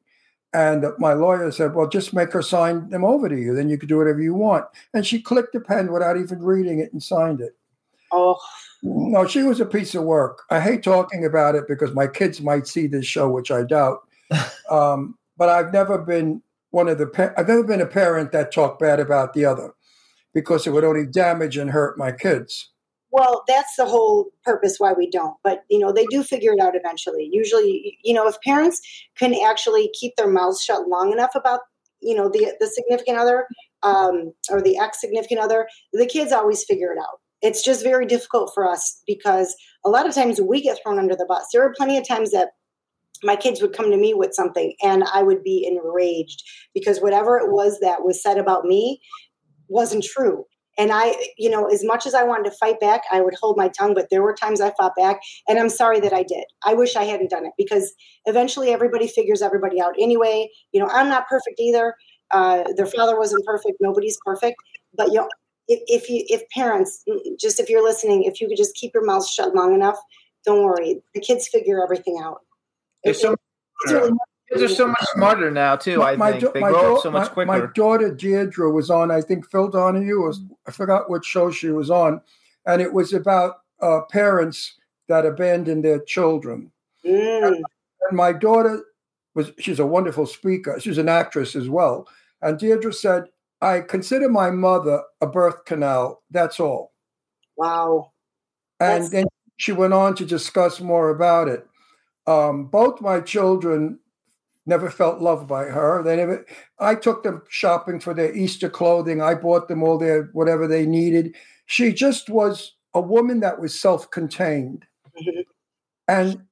And 0.52 0.84
my 0.98 1.12
lawyer 1.14 1.50
said, 1.50 1.74
well, 1.74 1.88
just 1.88 2.14
make 2.14 2.32
her 2.32 2.42
sign 2.42 2.88
them 2.90 3.04
over 3.04 3.28
to 3.28 3.36
you. 3.36 3.54
Then 3.54 3.68
you 3.68 3.78
can 3.78 3.88
do 3.88 3.98
whatever 3.98 4.20
you 4.20 4.34
want. 4.34 4.66
And 4.94 5.06
she 5.06 5.20
clicked 5.20 5.52
the 5.52 5.60
pen 5.60 5.92
without 5.92 6.16
even 6.18 6.42
reading 6.42 6.78
it 6.78 6.92
and 6.92 7.02
signed 7.02 7.40
it. 7.40 7.56
Oh, 8.12 8.38
No, 8.82 9.26
she 9.26 9.42
was 9.42 9.60
a 9.60 9.66
piece 9.66 9.94
of 9.94 10.04
work. 10.04 10.42
I 10.50 10.60
hate 10.60 10.82
talking 10.82 11.24
about 11.24 11.54
it 11.54 11.64
because 11.68 11.92
my 11.94 12.06
kids 12.06 12.40
might 12.40 12.66
see 12.66 12.86
this 12.86 13.06
show, 13.06 13.28
which 13.28 13.50
I 13.50 13.62
doubt. 13.62 14.00
Um, 14.70 15.16
but 15.36 15.48
I've 15.48 15.72
never 15.72 15.96
been 15.98 16.42
one 16.70 16.88
of 16.88 16.98
the. 16.98 17.06
Pa- 17.06 17.32
I've 17.36 17.46
never 17.46 17.62
been 17.62 17.80
a 17.80 17.86
parent 17.86 18.32
that 18.32 18.50
talked 18.52 18.80
bad 18.80 18.98
about 18.98 19.32
the 19.32 19.44
other 19.44 19.74
because 20.34 20.66
it 20.66 20.70
would 20.70 20.82
only 20.82 21.06
damage 21.06 21.56
and 21.56 21.70
hurt 21.70 21.96
my 21.96 22.10
kids. 22.10 22.70
well, 23.12 23.44
that's 23.46 23.76
the 23.76 23.86
whole 23.86 24.26
purpose 24.44 24.76
why 24.78 24.92
we 24.92 25.08
don't. 25.08 25.36
But 25.44 25.62
you 25.70 25.78
know, 25.78 25.92
they 25.92 26.04
do 26.06 26.24
figure 26.24 26.52
it 26.52 26.60
out 26.60 26.74
eventually. 26.74 27.28
Usually, 27.32 27.96
you 28.02 28.12
know, 28.12 28.26
if 28.26 28.40
parents 28.40 28.80
can 29.16 29.34
actually 29.46 29.90
keep 29.98 30.16
their 30.16 30.28
mouths 30.28 30.60
shut 30.62 30.88
long 30.88 31.12
enough 31.12 31.34
about 31.36 31.60
you 32.00 32.14
know 32.16 32.28
the 32.28 32.54
the 32.58 32.66
significant 32.66 33.18
other 33.18 33.46
um, 33.84 34.32
or 34.50 34.60
the 34.60 34.76
ex 34.78 35.00
significant 35.00 35.40
other, 35.40 35.68
the 35.92 36.06
kids 36.06 36.32
always 36.32 36.64
figure 36.64 36.92
it 36.92 36.98
out. 36.98 37.20
It's 37.46 37.62
just 37.62 37.84
very 37.84 38.06
difficult 38.06 38.50
for 38.52 38.68
us 38.68 39.02
because 39.06 39.54
a 39.84 39.88
lot 39.88 40.08
of 40.08 40.14
times 40.14 40.40
we 40.40 40.60
get 40.60 40.78
thrown 40.82 40.98
under 40.98 41.14
the 41.14 41.26
bus. 41.26 41.46
There 41.52 41.62
are 41.62 41.72
plenty 41.76 41.96
of 41.96 42.06
times 42.06 42.32
that 42.32 42.50
my 43.22 43.36
kids 43.36 43.62
would 43.62 43.72
come 43.72 43.92
to 43.92 43.96
me 43.96 44.14
with 44.14 44.34
something 44.34 44.74
and 44.82 45.04
I 45.14 45.22
would 45.22 45.44
be 45.44 45.64
enraged 45.64 46.42
because 46.74 46.98
whatever 46.98 47.38
it 47.38 47.52
was 47.52 47.78
that 47.80 48.04
was 48.04 48.20
said 48.20 48.36
about 48.36 48.64
me 48.64 49.00
wasn't 49.68 50.02
true. 50.02 50.44
And 50.76 50.90
I, 50.92 51.14
you 51.38 51.48
know, 51.48 51.66
as 51.66 51.84
much 51.84 52.04
as 52.04 52.14
I 52.14 52.24
wanted 52.24 52.50
to 52.50 52.56
fight 52.58 52.80
back, 52.80 53.02
I 53.12 53.20
would 53.20 53.34
hold 53.40 53.56
my 53.56 53.68
tongue. 53.68 53.94
But 53.94 54.08
there 54.10 54.22
were 54.22 54.34
times 54.34 54.60
I 54.60 54.72
fought 54.72 54.92
back, 54.94 55.20
and 55.48 55.58
I'm 55.58 55.70
sorry 55.70 56.00
that 56.00 56.12
I 56.12 56.22
did. 56.22 56.44
I 56.64 56.74
wish 56.74 56.96
I 56.96 57.04
hadn't 57.04 57.30
done 57.30 57.46
it 57.46 57.52
because 57.56 57.94
eventually 58.26 58.72
everybody 58.72 59.08
figures 59.08 59.40
everybody 59.40 59.80
out 59.80 59.94
anyway. 59.98 60.50
You 60.72 60.80
know, 60.80 60.88
I'm 60.88 61.08
not 61.08 61.28
perfect 61.28 61.60
either. 61.60 61.94
Uh, 62.30 62.64
their 62.76 62.84
father 62.84 63.16
wasn't 63.18 63.46
perfect. 63.46 63.78
Nobody's 63.80 64.18
perfect. 64.22 64.56
But 64.94 65.08
you 65.08 65.14
know, 65.14 65.28
if, 65.68 65.80
if 65.86 66.10
you, 66.10 66.24
if 66.28 66.48
parents, 66.50 67.04
just 67.38 67.58
if 67.60 67.68
you're 67.68 67.82
listening, 67.82 68.24
if 68.24 68.40
you 68.40 68.48
could 68.48 68.56
just 68.56 68.74
keep 68.76 68.94
your 68.94 69.04
mouth 69.04 69.26
shut 69.28 69.54
long 69.54 69.74
enough, 69.74 69.96
don't 70.44 70.62
worry. 70.64 71.02
The 71.14 71.20
kids 71.20 71.48
figure 71.48 71.82
everything 71.82 72.20
out. 72.22 72.40
There's 73.04 73.20
so 73.20 73.34
It's 73.84 73.92
really 73.92 74.12
kids 74.50 74.62
are 74.62 74.68
so 74.74 74.86
much 74.88 75.04
smarter 75.14 75.50
now 75.50 75.74
too. 75.76 76.02
I 76.02 76.16
think 76.16 76.40
da- 76.42 76.50
they 76.52 76.60
grow 76.60 76.72
da- 76.72 76.94
up 76.94 77.02
so 77.02 77.10
much 77.10 77.28
my- 77.28 77.34
quicker. 77.34 77.46
my 77.66 77.66
daughter 77.74 78.14
Deirdre 78.14 78.70
was 78.70 78.90
on, 78.90 79.10
I 79.10 79.20
think 79.20 79.48
Phil 79.50 79.68
Donahue 79.68 80.22
was, 80.22 80.40
I 80.66 80.70
forgot 80.70 81.10
what 81.10 81.24
show 81.24 81.50
she 81.50 81.70
was 81.70 81.90
on, 81.90 82.20
and 82.66 82.80
it 82.80 82.92
was 82.92 83.12
about 83.12 83.56
uh, 83.82 84.00
parents 84.10 84.74
that 85.08 85.26
abandon 85.26 85.82
their 85.82 85.98
children. 86.00 86.70
Mm, 87.04 87.56
And 88.08 88.16
my 88.16 88.32
daughter 88.32 88.84
was, 89.34 89.52
she's 89.58 89.78
a 89.80 89.86
wonderful 89.86 90.26
speaker. 90.26 90.78
She's 90.80 90.98
an 90.98 91.08
actress 91.08 91.54
as 91.54 91.68
well. 91.68 92.08
And 92.42 92.58
Deirdre 92.58 92.92
said, 92.92 93.24
I 93.60 93.80
consider 93.80 94.28
my 94.28 94.50
mother 94.50 95.02
a 95.20 95.26
birth 95.26 95.64
canal. 95.64 96.22
That's 96.30 96.60
all. 96.60 96.92
wow. 97.56 98.12
And 98.80 99.04
That's- 99.04 99.10
then 99.10 99.26
she 99.56 99.72
went 99.72 99.94
on 99.94 100.14
to 100.16 100.26
discuss 100.26 100.80
more 100.80 101.08
about 101.08 101.48
it. 101.48 101.66
Um, 102.26 102.66
both 102.66 103.00
my 103.00 103.20
children 103.20 103.98
never 104.66 104.90
felt 104.90 105.20
loved 105.22 105.46
by 105.48 105.64
her. 105.64 106.02
They 106.02 106.16
never. 106.16 106.44
I 106.78 106.94
took 106.96 107.22
them 107.22 107.42
shopping 107.48 107.98
for 108.00 108.12
their 108.12 108.34
Easter 108.34 108.68
clothing. 108.68 109.22
I 109.22 109.34
bought 109.34 109.68
them 109.68 109.82
all 109.82 109.96
their 109.96 110.24
whatever 110.34 110.66
they 110.66 110.84
needed. 110.84 111.34
She 111.64 111.92
just 111.94 112.28
was 112.28 112.74
a 112.92 113.00
woman 113.00 113.40
that 113.40 113.58
was 113.60 113.78
self-contained, 113.80 114.84
Mhm. 115.18 115.44
and 116.08 116.46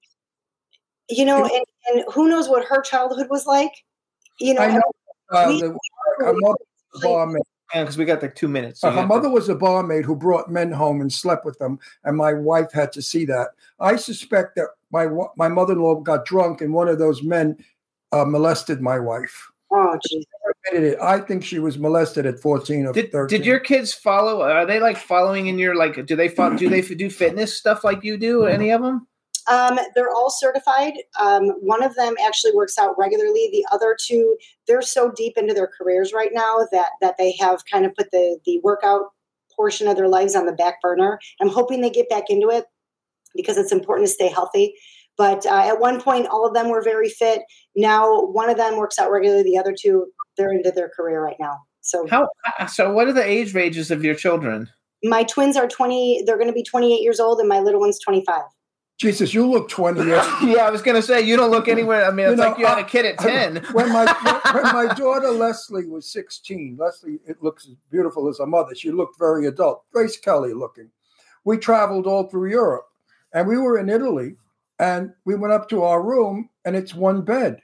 You 1.11 1.27
know, 1.27 1.45
and, 1.45 1.65
and 1.93 2.05
who 2.15 2.29
knows 2.29 2.49
what 2.49 2.65
her 2.65 2.81
childhood 2.81 3.27
was 3.29 3.45
like? 3.47 3.73
You 4.41 4.55
know, 4.55 4.63
I 4.63 4.73
know 4.73 4.83
uh, 5.31 5.45
we- 5.49 5.61
the, 5.61 5.79
her 6.19 6.33
mother 6.33 6.41
was 6.43 6.57
a 6.61 6.74
barmaid. 7.03 7.43
because 7.73 7.97
we 7.99 8.05
got 8.05 8.23
like 8.23 8.35
two 8.37 8.47
minutes. 8.49 8.81
so 8.81 8.89
Uh, 8.89 8.93
her 8.93 9.01
have 9.01 9.09
to- 9.09 9.15
mother 9.15 9.29
was 9.31 9.49
a 9.49 9.55
barmaid 9.55 10.05
who 10.05 10.15
brought 10.15 10.51
men 10.51 10.71
home 10.71 11.01
and 11.01 11.13
slept 11.13 11.45
with 11.45 11.59
them, 11.59 11.79
and 12.05 12.17
my 12.17 12.33
wife 12.33 12.71
had 12.73 12.93
to 12.93 13.03
see 13.03 13.25
that. 13.27 13.49
I 13.81 13.97
suspect 13.97 14.55
that 14.57 14.69
my 14.93 15.09
my 15.37 15.49
mother-in-law 15.49 15.97
got 16.01 16.25
drunk, 16.25 16.61
and 16.61 16.73
one 16.73 16.89
of 16.89 16.99
those 16.99 17.23
men 17.23 17.57
uh, 18.13 18.25
molested 18.25 18.81
my 18.81 18.99
wife. 18.99 19.51
oh, 19.73 19.99
geez. 20.09 20.25
Admitted 20.69 20.93
it. 20.93 20.99
I 21.01 21.19
think 21.21 21.45
she 21.45 21.59
was 21.59 21.79
molested 21.79 22.27
at 22.27 22.39
fourteen 22.39 22.87
or 22.87 22.93
Did, 22.93 23.11
thirteen. 23.13 23.39
did 23.41 23.47
your 23.47 23.59
kids 23.59 23.93
follow? 23.93 24.41
Are 24.43 24.65
they 24.65 24.79
like 24.79 24.97
following 24.97 25.49
in 25.49 25.59
your 25.59 25.75
like? 25.75 26.07
Do 26.07 26.15
they 26.17 26.29
follow, 26.29 26.57
do 26.57 26.69
they 26.71 26.81
do 26.81 27.11
fitness 27.11 27.57
stuff 27.59 27.83
like 27.85 28.05
you 28.05 28.17
do? 28.17 28.45
Any 28.47 28.71
of 28.71 28.81
them? 28.83 29.07
Um, 29.51 29.79
they're 29.95 30.11
all 30.11 30.31
certified. 30.31 30.95
Um, 31.21 31.49
one 31.61 31.83
of 31.83 31.95
them 31.95 32.15
actually 32.25 32.53
works 32.53 32.79
out 32.79 32.97
regularly. 32.99 33.49
The 33.53 33.67
other 33.73 33.97
two, 34.01 34.37
they're 34.67 34.83
so 34.83 35.13
deep 35.15 35.35
into 35.37 35.55
their 35.55 35.69
careers 35.79 36.13
right 36.13 36.31
now 36.33 36.67
that 36.73 36.91
that 37.01 37.17
they 37.19 37.37
have 37.41 37.63
kind 37.71 37.85
of 37.85 37.95
put 37.95 38.11
the 38.11 38.39
the 38.47 38.61
workout 38.63 39.13
portion 39.55 39.87
of 39.87 39.97
their 39.97 40.09
lives 40.09 40.35
on 40.35 40.47
the 40.47 40.53
back 40.53 40.81
burner. 40.83 41.19
I'm 41.41 41.49
hoping 41.49 41.81
they 41.81 41.91
get 41.91 42.09
back 42.09 42.25
into 42.29 42.49
it 42.49 42.65
because 43.37 43.57
it's 43.57 43.73
important 43.73 44.09
to 44.09 44.15
stay 44.15 44.29
healthy. 44.29 44.75
But 45.17 45.47
uh, 45.47 45.69
at 45.69 45.79
one 45.79 46.01
point, 46.01 46.27
all 46.27 46.45
of 46.45 46.55
them 46.55 46.71
were 46.71 46.83
very 46.83 47.09
fit. 47.09 47.43
Now, 47.77 48.25
one 48.27 48.51
of 48.51 48.57
them 48.57 48.77
works 48.77 48.99
out 48.99 49.13
regularly. 49.13 49.45
The 49.45 49.59
other 49.59 49.75
two, 49.79 50.07
they're 50.37 50.53
into 50.53 50.73
their 50.73 50.89
career 50.89 51.23
right 51.23 51.37
now. 51.39 51.59
So 51.83 52.07
How? 52.09 52.29
So 52.67 52.93
what 52.93 53.07
are 53.07 53.13
the 53.13 53.25
age 53.25 53.55
ranges 53.55 53.91
of 53.91 54.03
your 54.03 54.15
children? 54.15 54.69
my 55.05 55.23
twins 55.23 55.57
are 55.57 55.69
20. 55.69 56.23
They're 56.27 56.39
going 56.39 56.49
to 56.49 56.55
be 56.55 56.63
28 56.63 57.03
years 57.03 57.21
old, 57.21 57.39
and 57.39 57.49
my 57.49 57.61
little 57.61 57.79
one's 57.79 57.99
25. 58.01 58.43
Jesus, 58.99 59.35
you 59.35 59.47
look 59.51 59.69
twenty 59.69 60.01
years. 60.07 60.25
Yeah, 60.43 60.67
I 60.67 60.71
was 60.71 60.81
gonna 60.83 61.03
say 61.03 61.21
you 61.21 61.37
don't 61.37 61.51
look 61.51 61.69
anywhere. 61.69 62.05
I 62.05 62.11
mean, 62.11 62.27
You 62.27 62.33
it's 62.33 62.41
know, 62.41 62.49
like 62.51 62.59
you 62.59 62.67
had 62.67 62.79
a 62.79 62.85
kid 62.85 63.05
at 63.07 63.19
ten. 63.19 63.57
when 63.73 63.93
my 63.93 64.05
when 64.55 64.63
my 64.73 64.95
daughter 64.95 65.31
Leslie 65.31 65.87
was 65.87 66.11
sixteen, 66.13 66.77
Leslie 66.79 67.19
it 67.27 67.43
looks 67.43 67.67
as 67.67 67.75
beautiful 67.91 68.29
as 68.29 68.39
her 68.39 68.47
mother. 68.47 68.75
She 68.75 68.91
looked 68.93 69.19
very 69.19 69.47
adult, 69.47 69.85
Grace 69.93 70.17
Kelly 70.17 70.53
looking. 70.55 70.91
We 71.45 71.59
traveled 71.59 72.07
all 72.07 72.29
through 72.29 72.51
Europe, 72.51 72.87
and 73.33 73.49
we 73.49 73.59
were 73.59 73.79
in 73.79 73.89
Italy, 73.89 74.37
and 74.79 75.11
we 75.25 75.35
went 75.35 75.53
up 75.53 75.69
to 75.71 75.83
our 75.83 76.03
room, 76.03 76.49
and 76.65 76.77
it's 76.77 76.95
one 76.95 77.23
bed. 77.23 77.61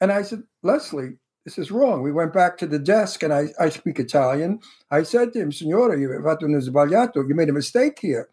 And 0.00 0.12
I 0.12 0.22
said, 0.22 0.42
Leslie, 0.62 1.18
this 1.44 1.58
is 1.58 1.70
wrong. 1.70 2.02
We 2.02 2.12
went 2.12 2.32
back 2.32 2.56
to 2.58 2.66
the 2.66 2.78
desk, 2.78 3.22
and 3.22 3.32
I, 3.32 3.48
I 3.58 3.68
speak 3.68 3.98
Italian. 3.98 4.60
I 4.90 5.02
said 5.02 5.32
to 5.32 5.40
him, 5.40 5.52
Signora, 5.52 5.98
you 5.98 6.08
fatto 6.22 6.44
un 6.44 6.52
sbagliato. 6.60 7.26
You 7.28 7.34
made 7.34 7.48
a 7.48 7.52
mistake 7.52 7.98
here. 8.00 8.28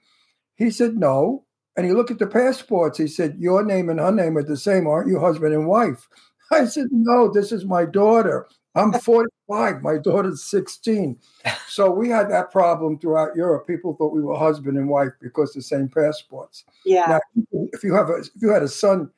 He 0.55 0.69
said, 0.69 0.95
No. 0.95 1.45
And 1.75 1.85
he 1.85 1.93
looked 1.93 2.11
at 2.11 2.19
the 2.19 2.27
passports. 2.27 2.97
He 2.97 3.07
said, 3.07 3.37
Your 3.39 3.63
name 3.63 3.89
and 3.89 3.99
her 3.99 4.11
name 4.11 4.37
are 4.37 4.43
the 4.43 4.57
same, 4.57 4.87
aren't 4.87 5.09
you, 5.09 5.19
husband 5.19 5.53
and 5.53 5.67
wife? 5.67 6.07
I 6.51 6.65
said, 6.65 6.87
No, 6.91 7.31
this 7.31 7.51
is 7.51 7.65
my 7.65 7.85
daughter. 7.85 8.47
I'm 8.75 8.93
45. 8.99 9.81
My 9.81 9.97
daughter's 9.97 10.43
16. 10.43 11.17
So 11.67 11.91
we 11.91 12.09
had 12.09 12.29
that 12.29 12.51
problem 12.51 12.99
throughout 12.99 13.35
Europe. 13.35 13.67
People 13.67 13.95
thought 13.95 14.13
we 14.13 14.21
were 14.21 14.37
husband 14.37 14.77
and 14.77 14.89
wife 14.89 15.11
because 15.21 15.53
the 15.53 15.61
same 15.61 15.89
passports. 15.89 16.63
Yeah. 16.85 17.05
Now, 17.07 17.45
if 17.71 17.83
you 17.83 17.93
have 17.93 18.09
a, 18.09 18.15
if 18.15 18.29
you 18.41 18.49
had 18.49 18.63
a 18.63 18.67
son 18.67 19.09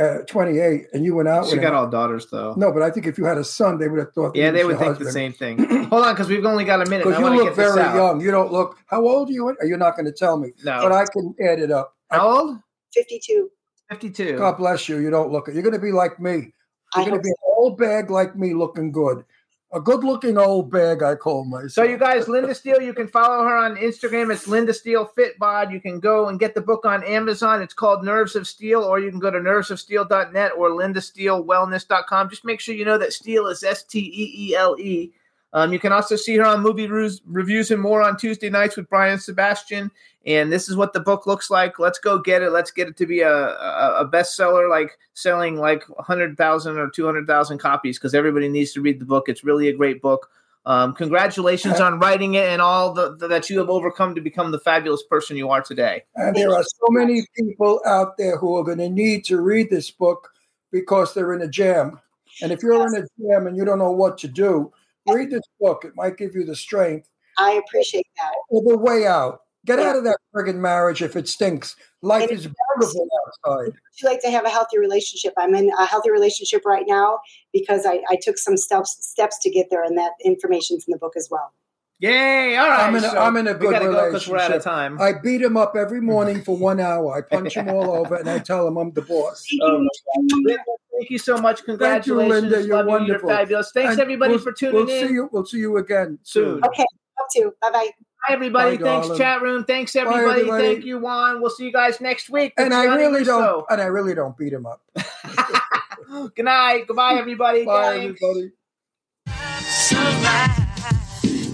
uh, 0.00 0.18
28 0.26 0.86
and 0.94 1.04
you 1.04 1.14
went 1.14 1.28
out 1.28 1.46
She 1.46 1.52
with 1.54 1.62
got 1.62 1.72
him. 1.72 1.78
all 1.80 1.86
daughters 1.88 2.26
though. 2.30 2.54
No, 2.56 2.72
but 2.72 2.82
I 2.82 2.90
think 2.90 3.06
if 3.06 3.18
you 3.18 3.24
had 3.24 3.38
a 3.38 3.44
son, 3.44 3.78
they 3.78 3.88
would 3.88 3.98
have 3.98 4.12
thought. 4.12 4.34
Yeah, 4.34 4.50
they 4.50 4.64
would 4.64 4.78
your 4.78 4.94
think 4.94 4.98
the 4.98 5.12
same 5.12 5.32
thing. 5.32 5.58
Hold 5.90 6.04
on, 6.06 6.14
because 6.14 6.28
we've 6.28 6.44
only 6.44 6.64
got 6.64 6.86
a 6.86 6.88
minute. 6.90 7.06
Because 7.06 7.20
you 7.20 7.28
look 7.28 7.44
get 7.44 7.56
very 7.56 7.80
young. 7.80 8.20
You 8.20 8.30
don't 8.30 8.50
look. 8.52 8.78
How 8.86 9.06
old 9.06 9.28
are 9.28 9.32
you? 9.32 9.48
Are 9.48 9.56
You're 9.64 9.78
not 9.78 9.96
going 9.96 10.06
to 10.06 10.12
tell 10.12 10.38
me, 10.38 10.52
No. 10.64 10.80
but 10.82 10.92
I 10.92 11.04
can 11.12 11.34
add 11.40 11.58
it 11.60 11.70
up. 11.70 11.94
How 12.10 12.28
old? 12.28 12.58
52. 12.94 13.50
52. 13.90 14.38
God 14.38 14.56
bless 14.56 14.88
you. 14.88 14.98
You 14.98 15.10
don't 15.10 15.30
look 15.30 15.48
it. 15.48 15.54
You're 15.54 15.62
going 15.62 15.74
to 15.74 15.80
be 15.80 15.92
like 15.92 16.18
me. 16.20 16.52
I 16.94 17.00
You're 17.00 17.10
going 17.10 17.18
to 17.18 17.22
be 17.22 17.28
an 17.28 17.34
old 17.56 17.78
bag 17.78 18.10
like 18.10 18.36
me, 18.36 18.54
looking 18.54 18.90
good. 18.92 19.24
A 19.72 19.80
good-looking 19.80 20.36
old 20.36 20.68
bag, 20.68 21.00
I 21.00 21.14
call 21.14 21.44
myself. 21.44 21.70
So 21.70 21.82
you 21.84 21.96
guys, 21.96 22.26
Linda 22.26 22.52
Steele, 22.56 22.82
you 22.82 22.92
can 22.92 23.06
follow 23.06 23.44
her 23.44 23.56
on 23.56 23.76
Instagram. 23.76 24.32
It's 24.32 24.48
Linda 24.48 24.74
Steele 24.74 25.08
Fitbod. 25.16 25.70
You 25.70 25.80
can 25.80 26.00
go 26.00 26.26
and 26.26 26.40
get 26.40 26.56
the 26.56 26.60
book 26.60 26.84
on 26.84 27.04
Amazon. 27.04 27.62
It's 27.62 27.72
called 27.72 28.04
Nerves 28.04 28.34
of 28.34 28.48
Steel, 28.48 28.82
or 28.82 28.98
you 28.98 29.10
can 29.10 29.20
go 29.20 29.30
to 29.30 29.38
nervesofsteel.net 29.38 30.52
or 30.58 30.70
lindasteelewellness.com. 30.70 32.30
Just 32.30 32.44
make 32.44 32.58
sure 32.58 32.74
you 32.74 32.84
know 32.84 32.98
that 32.98 33.12
Steel 33.12 33.46
is 33.46 33.62
S 33.62 33.84
T 33.84 34.00
E 34.00 34.48
E 34.48 34.56
L 34.56 34.76
E. 34.80 35.12
Um, 35.52 35.72
you 35.72 35.78
can 35.78 35.92
also 35.92 36.16
see 36.16 36.36
her 36.36 36.44
on 36.44 36.62
movie 36.62 36.88
reviews 36.88 37.70
and 37.70 37.80
more 37.80 38.02
on 38.02 38.16
Tuesday 38.16 38.50
nights 38.50 38.76
with 38.76 38.88
Brian 38.88 39.18
Sebastian. 39.18 39.90
And 40.26 40.52
this 40.52 40.68
is 40.68 40.76
what 40.76 40.92
the 40.92 41.00
book 41.00 41.26
looks 41.26 41.50
like. 41.50 41.78
Let's 41.78 41.98
go 41.98 42.18
get 42.18 42.42
it. 42.42 42.50
Let's 42.50 42.70
get 42.70 42.88
it 42.88 42.96
to 42.98 43.06
be 43.06 43.20
a, 43.20 43.32
a, 43.32 44.00
a 44.00 44.08
bestseller, 44.08 44.68
like 44.68 44.98
selling 45.14 45.56
like 45.56 45.88
100,000 45.88 46.76
or 46.78 46.90
200,000 46.90 47.58
copies 47.58 47.98
because 47.98 48.14
everybody 48.14 48.48
needs 48.48 48.72
to 48.72 48.82
read 48.82 49.00
the 49.00 49.06
book. 49.06 49.28
It's 49.28 49.44
really 49.44 49.68
a 49.68 49.72
great 49.72 50.02
book. 50.02 50.28
Um, 50.66 50.92
congratulations 50.94 51.80
on 51.80 51.98
writing 51.98 52.34
it 52.34 52.46
and 52.50 52.60
all 52.60 52.92
the, 52.92 53.16
the- 53.16 53.28
that 53.28 53.48
you 53.48 53.58
have 53.60 53.70
overcome 53.70 54.14
to 54.14 54.20
become 54.20 54.50
the 54.52 54.60
fabulous 54.60 55.02
person 55.02 55.38
you 55.38 55.48
are 55.48 55.62
today. 55.62 56.04
And 56.16 56.36
there 56.36 56.54
are 56.54 56.62
so 56.62 56.86
many 56.90 57.22
people 57.34 57.80
out 57.86 58.18
there 58.18 58.36
who 58.36 58.56
are 58.58 58.62
going 58.64 58.76
to 58.78 58.90
need 58.90 59.24
to 59.24 59.40
read 59.40 59.70
this 59.70 59.90
book 59.90 60.28
because 60.70 61.14
they're 61.14 61.32
in 61.32 61.40
a 61.40 61.48
jam. 61.48 61.98
And 62.42 62.52
if 62.52 62.62
you're 62.62 62.86
in 62.86 62.94
a 63.02 63.06
jam 63.22 63.46
and 63.46 63.56
you 63.56 63.64
don't 63.64 63.78
know 63.78 63.90
what 63.90 64.18
to 64.18 64.28
do, 64.28 64.70
read 65.08 65.30
this 65.30 65.42
book. 65.58 65.84
It 65.86 65.96
might 65.96 66.18
give 66.18 66.34
you 66.34 66.44
the 66.44 66.54
strength 66.54 67.08
I 67.38 67.52
appreciate 67.52 68.06
that. 68.18 68.34
or 68.50 68.62
the 68.62 68.76
way 68.76 69.06
out. 69.06 69.40
Get 69.66 69.78
out 69.78 69.96
of 69.96 70.04
that 70.04 70.16
friggin' 70.34 70.56
marriage 70.56 71.02
if 71.02 71.16
it 71.16 71.28
stinks. 71.28 71.76
Life 72.02 72.30
is 72.30 72.48
beautiful 72.48 73.08
outside. 73.26 73.66
Would 73.66 73.74
you 74.02 74.08
like 74.08 74.22
to 74.22 74.30
have 74.30 74.46
a 74.46 74.48
healthy 74.48 74.78
relationship? 74.78 75.34
I'm 75.36 75.54
in 75.54 75.70
a 75.78 75.84
healthy 75.84 76.10
relationship 76.10 76.64
right 76.64 76.84
now 76.88 77.18
because 77.52 77.84
I, 77.84 78.00
I 78.08 78.16
took 78.22 78.38
some 78.38 78.56
steps 78.56 78.96
steps 79.00 79.38
to 79.40 79.50
get 79.50 79.68
there, 79.70 79.84
and 79.84 79.98
that 79.98 80.12
information's 80.24 80.86
in 80.88 80.92
the 80.92 80.98
book 80.98 81.12
as 81.16 81.28
well. 81.30 81.52
Yay! 81.98 82.56
All 82.56 82.66
right, 82.66 82.88
I'm 82.88 82.96
in 82.96 83.04
a, 83.04 83.10
so 83.10 83.18
I'm 83.18 83.36
in 83.36 83.46
a 83.46 83.52
good 83.52 83.72
gotta 83.72 83.84
go 83.84 83.90
relationship. 83.90 84.12
because 84.12 84.28
we're 84.28 84.38
out 84.38 84.54
of 84.54 84.62
time. 84.64 84.98
I 84.98 85.12
beat 85.22 85.42
him 85.42 85.58
up 85.58 85.76
every 85.76 86.00
morning 86.00 86.42
for 86.42 86.56
one 86.70 86.80
hour. 86.80 87.14
I 87.14 87.20
punch 87.20 87.54
him 87.54 87.68
all 87.68 87.90
over 87.90 88.14
and 88.14 88.30
I 88.30 88.38
tell 88.38 88.66
him 88.66 88.78
I'm 88.78 88.92
the 88.92 89.02
boss. 89.02 89.46
Oh, 89.60 89.78
my 89.80 89.88
God. 90.16 90.38
Linda, 90.44 90.62
thank 90.96 91.10
you 91.10 91.18
so 91.18 91.36
much. 91.36 91.58
Thank 91.58 91.66
you, 91.68 91.76
Congratulations, 91.76 92.42
Linda. 92.52 92.66
You're 92.66 92.76
Love 92.78 92.86
wonderful. 92.86 93.28
You're 93.28 93.38
fabulous. 93.38 93.70
Thanks 93.74 93.92
And 93.92 94.00
everybody 94.00 94.32
we'll- 94.32 94.42
for 94.42 94.52
tuning 94.52 94.74
we'll 94.86 94.88
in. 94.88 95.08
See 95.08 95.12
you, 95.12 95.28
we'll 95.30 95.44
see 95.44 95.58
you 95.58 95.76
again 95.76 96.18
soon. 96.22 96.64
Okay, 96.64 96.86
up 97.20 97.26
to. 97.36 97.52
Bye 97.60 97.70
bye. 97.70 97.90
Bye, 98.26 98.34
everybody. 98.34 98.76
Bye, 98.76 98.82
Thanks, 98.84 99.06
darling. 99.06 99.18
chat 99.18 99.42
room. 99.42 99.64
Thanks, 99.64 99.96
everybody. 99.96 100.40
everybody. 100.40 100.62
Thank 100.64 100.84
you, 100.84 100.98
Juan. 100.98 101.40
We'll 101.40 101.50
see 101.50 101.64
you 101.64 101.72
guys 101.72 102.00
next 102.00 102.30
week. 102.30 102.52
And 102.56 102.74
I 102.74 102.84
really 102.96 103.24
don't. 103.24 103.40
Russo. 103.40 103.66
And 103.70 103.80
I 103.80 103.86
really 103.86 104.14
don't 104.14 104.36
beat 104.36 104.52
him 104.52 104.66
up. 104.66 104.82
Good 106.34 106.44
night. 106.44 106.86
Goodbye, 106.86 107.14
everybody. 107.14 107.64
Bye, 107.64 107.96
Thanks. 107.98 108.22
everybody. 108.22 108.52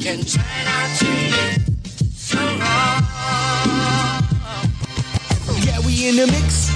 can 0.07 0.25
turn 0.25 0.45
out 0.67 0.99
to 0.99 1.05
be 1.05 1.91
so. 2.15 2.39
Yeah, 5.65 5.81
we 5.85 6.09
in 6.09 6.17
the 6.17 6.27
mix. 6.27 6.76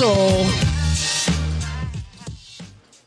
So. 0.00 0.79